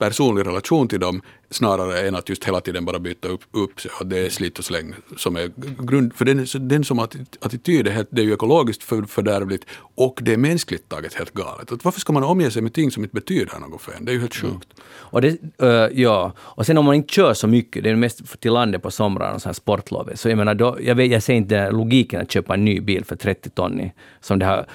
personlig 0.00 0.46
relation 0.46 0.88
till 0.88 1.00
dem 1.00 1.22
snarare 1.50 2.08
än 2.08 2.14
att 2.14 2.28
just 2.28 2.44
hela 2.44 2.60
tiden 2.60 2.84
bara 2.84 2.98
byta 2.98 3.28
upp, 3.28 3.40
upp 3.50 3.80
sig. 3.80 3.90
Det 4.04 4.18
är 4.18 4.30
slit 4.30 4.58
och 4.58 4.64
släng 4.64 4.94
som 5.16 5.36
är 5.36 5.50
grund. 5.82 6.14
För 6.14 6.24
den, 6.24 6.46
den 6.68 6.84
som 6.84 7.00
atti- 7.00 7.36
attityd 7.40 7.86
är, 7.86 8.06
det 8.10 8.22
är 8.22 8.24
ju 8.24 8.32
ekologiskt 8.32 8.82
för, 8.82 9.02
fördärvligt 9.02 9.64
och 9.94 10.18
det 10.22 10.32
är 10.32 10.36
mänskligt 10.36 10.88
taget 10.88 11.14
helt 11.14 11.34
galet. 11.34 11.72
Att 11.72 11.84
varför 11.84 12.00
ska 12.00 12.12
man 12.12 12.24
omge 12.24 12.50
sig 12.50 12.62
med 12.62 12.74
ting 12.74 12.90
som 12.90 13.02
inte 13.02 13.14
betyder 13.14 13.58
något 13.58 13.82
för 13.82 13.92
en? 13.92 14.04
Det 14.04 14.12
är 14.12 14.14
ju 14.14 14.20
helt 14.20 14.34
sjukt. 14.34 14.68
Och 14.90 15.20
det, 15.22 15.38
eh, 15.58 16.02
ja. 16.02 16.32
och 16.38 16.66
sen 16.66 16.78
om 16.78 16.84
man 16.84 16.94
inte 16.94 17.14
kör 17.14 17.34
så 17.34 17.46
mycket, 17.46 17.84
det 17.84 17.90
är 17.90 17.96
mest 17.96 18.40
till 18.40 18.52
landet 18.52 18.82
på 18.82 18.90
somrarna 18.90 19.34
och 19.34 19.42
så 19.42 19.48
här 19.48 19.54
sportlov. 19.54 20.10
Så 20.14 20.28
jag 20.28 20.38
menar, 20.38 20.54
då, 20.54 20.78
jag, 20.80 20.94
vet, 20.94 21.10
jag 21.10 21.22
ser 21.22 21.34
inte 21.34 21.70
logiken 21.70 22.20
att 22.20 22.32
köpa 22.32 22.54
en 22.54 22.64
ny 22.64 22.80
bil 22.80 23.04
för 23.04 23.16
30 23.16 23.50
ton 23.50 23.90
som 24.20 24.38
det 24.38 24.46
har 24.46 24.66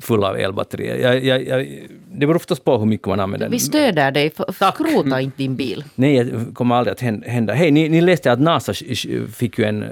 fulla 0.00 0.28
av 0.28 0.36
elbatterier. 0.36 0.96
Jag, 0.96 1.24
jag, 1.24 1.46
jag, 1.46 1.88
det 2.12 2.26
beror 2.26 2.38
förstås 2.38 2.60
på 2.60 2.78
hur 2.78 2.86
mycket 2.86 3.06
man 3.08 3.20
använder. 3.20 3.48
Vi 3.48 3.58
stöder 3.58 4.10
dig. 4.10 4.32
Skrota 4.74 5.20
inte 5.20 5.36
din 5.36 5.56
bil. 5.56 5.84
Nej, 5.94 6.24
det 6.24 6.54
kommer 6.54 6.74
aldrig 6.74 6.92
att 6.92 7.00
hän- 7.00 7.22
hända. 7.26 7.52
Hej, 7.54 7.70
ni, 7.70 7.88
ni 7.88 8.00
läste 8.00 8.32
att 8.32 8.40
NASA 8.40 8.72
fick 9.32 9.58
ju 9.58 9.64
en, 9.64 9.82
eh, 9.82 9.88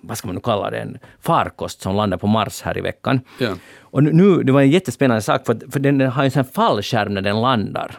vad 0.00 0.18
ska 0.18 0.28
man 0.28 0.34
nu 0.34 0.40
kalla 0.40 0.70
det, 0.70 0.78
en 0.78 0.98
farkost 1.20 1.82
som 1.82 1.96
landade 1.96 2.20
på 2.20 2.26
Mars 2.26 2.62
här 2.62 2.78
i 2.78 2.80
veckan. 2.80 3.20
Ja. 3.40 3.54
Och 3.80 4.02
nu- 4.02 4.42
det 4.42 4.52
var 4.52 4.60
en 4.60 4.70
jättespännande 4.70 5.22
sak, 5.22 5.46
för, 5.46 5.70
för 5.70 5.80
den 5.80 6.00
har 6.00 6.24
en 6.24 6.30
sån 6.30 6.44
fallskärm 6.44 7.14
när 7.14 7.22
den 7.22 7.40
landar. 7.40 7.98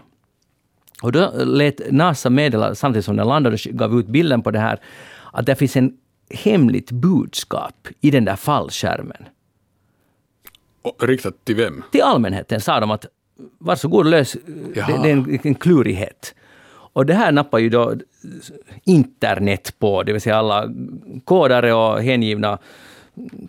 Och 1.01 1.11
då 1.11 1.31
lät 1.45 1.91
NASA 1.91 2.29
meddela, 2.29 2.75
samtidigt 2.75 3.05
som 3.05 3.15
den 3.15 3.27
landade 3.27 3.53
och 3.53 3.59
gav 3.77 3.99
ut 3.99 4.07
bilden 4.07 4.41
på 4.41 4.51
det 4.51 4.59
här, 4.59 4.79
att 5.33 5.45
det 5.45 5.55
finns 5.55 5.75
en 5.75 5.93
hemligt 6.43 6.91
budskap 6.91 7.87
i 8.01 8.11
den 8.11 8.25
där 8.25 8.35
fallskärmen. 8.35 9.25
Riktat 10.99 11.45
till 11.45 11.55
vem? 11.55 11.83
Till 11.91 12.01
allmänheten 12.01 12.61
sa 12.61 12.79
de 12.79 12.91
att 12.91 13.05
varsågod 13.57 14.05
lös, 14.05 14.33
det, 14.33 14.79
Jaha. 14.79 15.01
det 15.03 15.09
är 15.09 15.13
en, 15.13 15.39
en 15.43 15.55
klurighet. 15.55 16.35
Och 16.93 17.05
det 17.05 17.13
här 17.13 17.31
nappar 17.31 17.59
ju 17.59 17.69
då 17.69 17.93
internet 18.83 19.75
på, 19.79 20.03
det 20.03 20.11
vill 20.11 20.21
säga 20.21 20.37
alla 20.37 20.69
kodare 21.25 21.73
och 21.73 22.01
hängivna 22.01 22.57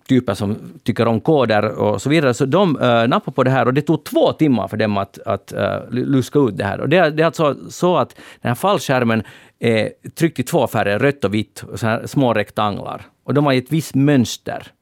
typer 0.08 0.34
som 0.34 0.56
tycker 0.82 1.06
om 1.06 1.20
koder 1.20 1.64
och 1.64 2.02
så 2.02 2.08
vidare. 2.08 2.34
Så 2.34 2.46
de 2.46 2.76
uh, 2.76 3.08
nappar 3.08 3.32
på 3.32 3.42
det 3.42 3.50
här 3.50 3.66
och 3.66 3.74
det 3.74 3.82
tog 3.82 4.04
två 4.04 4.32
timmar 4.32 4.68
för 4.68 4.76
dem 4.76 4.98
att, 4.98 5.18
att 5.18 5.52
uh, 5.56 5.90
luska 5.90 6.38
ut 6.38 6.56
det 6.56 6.64
här. 6.64 6.80
Och 6.80 6.88
det, 6.88 7.10
det 7.10 7.22
är 7.22 7.26
alltså 7.26 7.56
så 7.70 7.96
att 7.96 8.16
den 8.40 8.48
här 8.48 8.54
fallskärmen 8.54 9.22
är 9.58 9.90
tryckt 10.14 10.38
i 10.38 10.42
två 10.42 10.66
färger, 10.66 10.98
rött 10.98 11.24
och 11.24 11.34
vitt, 11.34 11.64
och 11.72 11.80
så 11.80 11.86
här 11.86 12.06
små 12.06 12.34
rektanglar. 12.34 13.02
Och 13.24 13.34
de 13.34 13.46
har 13.46 13.52
ett 13.52 13.72
visst 13.72 13.94
mönster. 13.94 14.72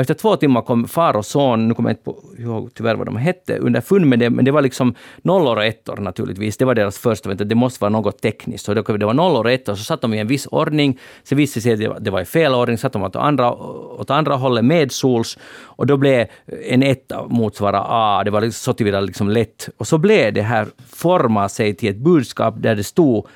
Och 0.00 0.02
efter 0.02 0.14
två 0.14 0.36
timmar 0.36 0.62
kom 0.62 0.88
far 0.88 1.16
och 1.16 1.26
son, 1.26 1.68
nu 1.68 1.74
kommer 1.74 1.90
jag 1.90 1.92
inte 1.94 2.04
på, 2.04 2.22
ihåg 2.38 2.70
tyvärr 2.74 2.94
vad 2.94 3.06
de 3.06 3.16
hette, 3.16 3.58
underfund 3.58 4.06
med 4.06 4.18
det, 4.18 4.30
men 4.30 4.44
det 4.44 4.50
var 4.50 4.62
liksom 4.62 4.94
nollor 5.22 5.56
och 5.56 5.64
ettor 5.64 5.96
naturligtvis. 5.96 6.56
Det 6.56 6.64
var 6.64 6.74
deras 6.74 6.98
första, 6.98 7.28
vänta, 7.28 7.44
det 7.44 7.54
måste 7.54 7.80
vara 7.84 7.90
något 7.90 8.22
tekniskt. 8.22 8.64
Så 8.64 8.74
det 8.74 9.04
var 9.04 9.14
nollor 9.14 9.44
och 9.44 9.50
ettor, 9.50 9.74
så 9.74 9.84
satt 9.84 10.00
de 10.00 10.14
i 10.14 10.18
en 10.18 10.26
viss 10.26 10.46
ordning. 10.46 10.98
Sen 11.22 11.38
visste 11.38 11.58
det 11.58 11.62
sig 11.62 11.72
att 11.72 11.78
det 11.78 11.88
var- 11.88 12.00
det 12.00 12.10
var 12.10 12.20
i 12.20 12.24
fel 12.24 12.54
ordning, 12.54 12.78
satt 12.78 12.92
de 12.92 13.02
åt 13.02 13.16
andra, 13.16 13.52
åt 14.00 14.10
andra 14.10 14.34
hållet 14.34 14.64
med 14.64 14.92
sols. 14.92 15.38
Och 15.62 15.86
då 15.86 15.96
blev 15.96 16.26
en 16.68 16.82
etta 16.82 17.26
motsvara 17.26 17.84
A, 17.88 18.22
det 18.24 18.30
var 18.30 18.40
liksom 18.40 18.72
så 18.72 18.76
tillvida 18.76 19.00
liksom 19.00 19.28
lätt. 19.28 19.68
Och 19.76 19.86
så 19.86 19.98
blev 19.98 20.32
det 20.32 20.42
här 20.42 20.66
forma 20.88 21.48
sig 21.48 21.74
till 21.74 21.90
ett 21.90 21.98
budskap 21.98 22.54
där 22.58 22.74
det 22.74 22.84
stod 22.84 23.26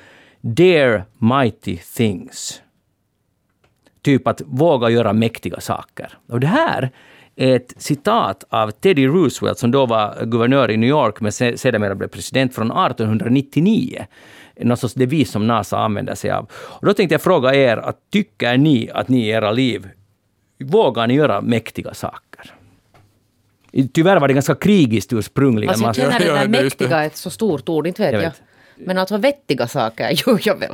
Dare 0.41 1.03
mighty 1.19 1.77
things 1.95 2.61
typ 4.05 4.27
att 4.27 4.41
våga 4.45 4.89
göra 4.89 5.13
mäktiga 5.13 5.59
saker. 5.59 6.17
Och 6.29 6.39
det 6.39 6.47
här 6.47 6.91
är 7.35 7.55
ett 7.55 7.73
citat 7.77 8.43
av 8.49 8.71
Teddy 8.71 9.07
Roosevelt 9.07 9.57
som 9.59 9.71
då 9.71 9.85
var 9.85 10.25
guvernör 10.25 10.71
i 10.71 10.77
New 10.77 10.89
York 10.89 11.21
men 11.21 11.31
se- 11.31 11.57
sedermera 11.57 11.95
blev 11.95 12.07
president 12.07 12.55
från 12.55 12.71
1899. 12.71 14.05
Någon 14.61 14.77
sorts 14.77 14.93
devis 14.93 15.31
som 15.31 15.47
NASA 15.47 15.77
använder 15.79 16.15
sig 16.15 16.31
av. 16.31 16.49
Och 16.53 16.85
då 16.85 16.93
tänkte 16.93 17.13
jag 17.13 17.21
fråga 17.21 17.55
er, 17.55 17.77
att 17.77 17.97
tycker 18.11 18.57
ni 18.57 18.89
att 18.93 19.07
ni 19.09 19.25
i 19.25 19.29
era 19.29 19.51
liv 19.51 19.89
vågar 20.63 21.07
ni 21.07 21.13
göra 21.13 21.41
mäktiga 21.41 21.93
saker? 21.93 22.53
Tyvärr 23.93 24.19
var 24.19 24.27
det 24.27 24.33
ganska 24.33 24.55
krigiskt 24.55 25.13
ursprungligen. 25.13 25.69
Alltså, 25.69 25.85
jag 25.85 25.95
känner 25.95 26.19
det 26.19 26.39
där 26.39 26.47
mäktiga 26.63 26.97
är 27.03 27.07
ett 27.07 27.15
så 27.15 27.29
stort 27.29 27.69
ord, 27.69 27.87
inte 27.87 28.01
vet 28.03 28.13
Jag 28.13 28.21
jag. 28.23 28.29
vet. 28.29 28.41
Men 28.77 28.97
alltså 28.97 29.17
vettiga 29.17 29.67
saker 29.67 30.09
gör 30.27 30.39
jag 30.43 30.59
väl. 30.59 30.71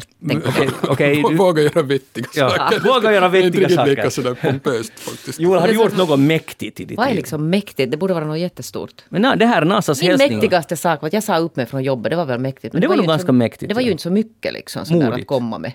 okej, 0.81 1.23
du- 1.29 1.35
Våga 1.35 1.61
göra 1.61 1.81
vettiga 1.81 2.25
Ja, 2.35 2.49
saker. 2.49 2.79
våga 2.79 3.13
göra 3.13 3.29
Det 3.29 3.37
är 3.37 3.41
inte 3.43 3.59
vettiga 3.59 3.77
saker. 3.85 4.09
sådär 4.09 4.33
pompöst 4.33 4.99
faktiskt. 4.99 5.39
Joel, 5.39 5.59
har 5.59 5.67
du 5.67 5.73
gjort 5.73 5.97
något 5.97 6.19
mäktigt 6.19 6.79
i 6.79 6.85
ditt 6.85 6.97
Vad 6.97 7.05
är 7.05 7.09
liv? 7.11 7.17
liksom 7.17 7.49
mäktigt? 7.49 7.91
Det 7.91 7.97
borde 7.97 8.13
vara 8.13 8.25
något 8.25 8.39
jättestort. 8.39 9.01
Men 9.09 9.21
nej, 9.21 9.37
det 9.37 9.45
här 9.45 9.61
är 9.61 9.65
Nasas 9.65 10.01
Min 10.01 10.09
hälsning. 10.11 10.33
mäktigaste 10.33 10.77
sak 10.77 11.01
var 11.01 11.07
att 11.07 11.13
jag 11.13 11.23
sa 11.23 11.37
upp 11.37 11.55
mig 11.55 11.65
från 11.65 11.83
jobbet, 11.83 12.09
det 12.09 12.15
var 12.15 12.25
väl 12.25 12.39
mäktigt. 12.39 12.73
Men 12.73 12.81
det 12.81 12.87
var 12.87 12.95
nog 12.95 13.03
ju 13.03 13.05
inte 13.05 13.11
ganska 13.13 13.27
så, 13.27 13.33
mäktigt, 13.33 13.69
Det 13.69 13.75
var 13.75 13.81
ju 13.81 13.91
inte 13.91 14.03
så 14.03 14.09
mycket 14.11 14.53
liksom 14.53 14.85
sådär 14.85 15.05
Modigt. 15.05 15.21
att 15.21 15.27
komma 15.27 15.57
med 15.57 15.71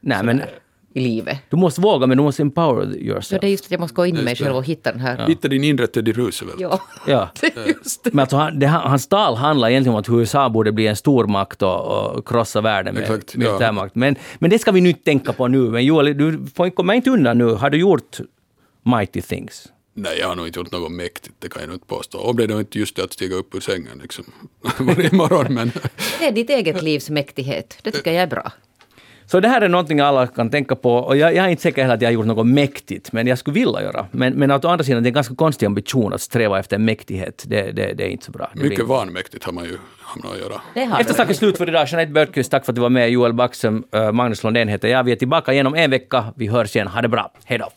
Nej, 0.00 0.22
men 0.24 0.42
i 0.94 1.00
livet. 1.00 1.38
du 1.50 1.56
måste 1.56 1.80
våga, 1.80 2.06
men 2.06 2.16
du 2.16 2.22
måste 2.22 2.42
empower 2.42 2.96
yourself. 2.96 3.40
det 3.40 3.46
är 3.46 3.50
just 3.50 3.64
att 3.64 3.70
jag 3.70 3.80
måste 3.80 3.94
gå 3.94 4.06
in 4.06 4.16
i 4.16 4.22
mig 4.22 4.34
det. 4.34 4.44
själv 4.44 4.56
och 4.56 4.64
hitta 4.64 4.92
den 4.92 5.00
här... 5.00 5.26
Hitta 5.26 5.48
din 5.48 5.64
inre 5.64 5.86
Teddy 5.86 6.12
Roosevelt. 6.12 6.60
Ja, 6.60 6.80
Ja. 7.06 7.28
det 7.40 7.56
är 7.56 7.66
just 7.66 8.04
det. 8.04 8.10
Men 8.14 8.20
alltså, 8.20 8.36
han, 8.36 8.58
det, 8.58 8.66
hans 8.66 9.08
tal 9.08 9.36
handlar 9.36 9.68
egentligen 9.68 9.94
om 9.94 10.00
att 10.00 10.08
USA 10.08 10.48
borde 10.48 10.72
bli 10.72 10.86
en 10.86 10.96
stormakt 10.96 11.62
och, 11.62 12.06
och 12.16 12.28
krossa 12.28 12.60
världen 12.60 12.94
med 12.94 13.02
Exakt, 13.02 13.34
ja. 13.34 13.38
militärmakt. 13.38 13.94
Men, 13.94 14.16
men 14.38 14.50
det 14.50 14.58
ska 14.58 14.72
vi 14.72 14.80
nu 14.80 14.88
inte 14.88 15.02
tänka 15.02 15.32
på 15.32 15.48
nu. 15.48 15.58
Men 15.58 15.84
Joel, 15.84 16.18
du 16.18 16.46
får, 16.54 16.70
kommer 16.70 16.94
inte 16.94 17.10
undan 17.10 17.38
nu. 17.38 17.44
Har 17.54 17.70
du 17.70 17.78
gjort 17.78 18.18
mighty 18.82 19.22
things? 19.22 19.68
Nej, 19.94 20.18
jag 20.18 20.28
har 20.28 20.36
nog 20.36 20.46
inte 20.46 20.58
gjort 20.58 20.72
något 20.72 20.92
mäktigt, 20.92 21.34
det 21.38 21.48
kan 21.48 21.62
jag 21.62 21.68
nog 21.68 21.76
inte 21.76 21.86
påstå. 21.86 22.18
Om 22.18 22.36
det 22.36 22.44
är 22.44 22.60
inte 22.60 22.78
just 22.78 22.96
det 22.96 23.04
att 23.04 23.12
stiga 23.12 23.36
upp 23.36 23.54
ur 23.54 23.60
sängen 23.60 23.98
liksom 24.02 24.24
varje 24.78 25.12
morgon, 25.12 25.54
men 25.54 25.72
Det 26.18 26.26
är 26.26 26.32
ditt 26.32 26.50
eget 26.50 26.82
livs 26.82 27.10
mäktighet. 27.10 27.78
Det 27.82 27.90
tycker 27.90 28.12
jag 28.12 28.22
är 28.22 28.26
bra. 28.26 28.52
Så 29.30 29.40
det 29.40 29.48
här 29.48 29.60
är 29.60 29.68
någonting 29.68 30.00
alla 30.00 30.26
kan 30.26 30.50
tänka 30.50 30.76
på. 30.76 30.94
Och 30.94 31.16
jag, 31.16 31.34
jag 31.34 31.44
är 31.44 31.48
inte 31.48 31.62
säker 31.62 31.82
heller 31.82 31.94
att 31.94 32.02
jag 32.02 32.08
har 32.08 32.12
gjort 32.12 32.26
något 32.26 32.46
mäktigt, 32.46 33.12
men 33.12 33.26
jag 33.26 33.38
skulle 33.38 33.54
vilja 33.54 33.82
göra. 33.82 34.06
Men, 34.10 34.32
men 34.34 34.50
å 34.50 34.54
andra 34.54 34.84
sidan, 34.84 35.02
det 35.02 35.06
är 35.06 35.10
en 35.10 35.14
ganska 35.14 35.34
konstig 35.34 35.66
ambition 35.66 36.12
att 36.12 36.20
sträva 36.20 36.58
efter 36.58 36.78
mäktighet. 36.78 37.44
Det, 37.46 37.62
det, 37.72 37.92
det 37.92 38.04
är 38.04 38.08
inte 38.08 38.24
så 38.24 38.32
bra. 38.32 38.50
Det 38.52 38.60
blir- 38.60 38.70
mycket 38.70 38.86
vanmäktigt 38.86 39.44
har 39.44 39.52
man 39.52 39.64
ju 39.64 39.78
hamnat 40.00 40.32
att 40.32 40.38
göra. 40.40 40.60
Det 40.74 40.84
har 40.84 41.32
slut 41.34 41.58
för 41.58 41.68
idag. 41.68 41.86
Jeanette 41.88 42.12
Björkqvist, 42.12 42.50
tack 42.50 42.64
för 42.64 42.72
att 42.72 42.76
du 42.76 42.80
var 42.80 42.88
med. 42.90 43.10
Joel 43.10 43.32
Backström, 43.32 43.84
eh, 43.94 44.12
Magnus 44.12 44.44
Lundén 44.44 44.68
heter 44.68 44.88
jag. 44.88 45.04
Vi 45.04 45.12
är 45.12 45.16
tillbaka 45.16 45.52
igen 45.52 45.66
om 45.66 45.74
en 45.74 45.90
vecka. 45.90 46.24
Vi 46.36 46.46
hörs 46.46 46.76
igen. 46.76 46.86
Ha 46.88 47.02
det 47.02 47.08
bra. 47.08 47.32
Hej 47.44 47.58
då. 47.58 47.68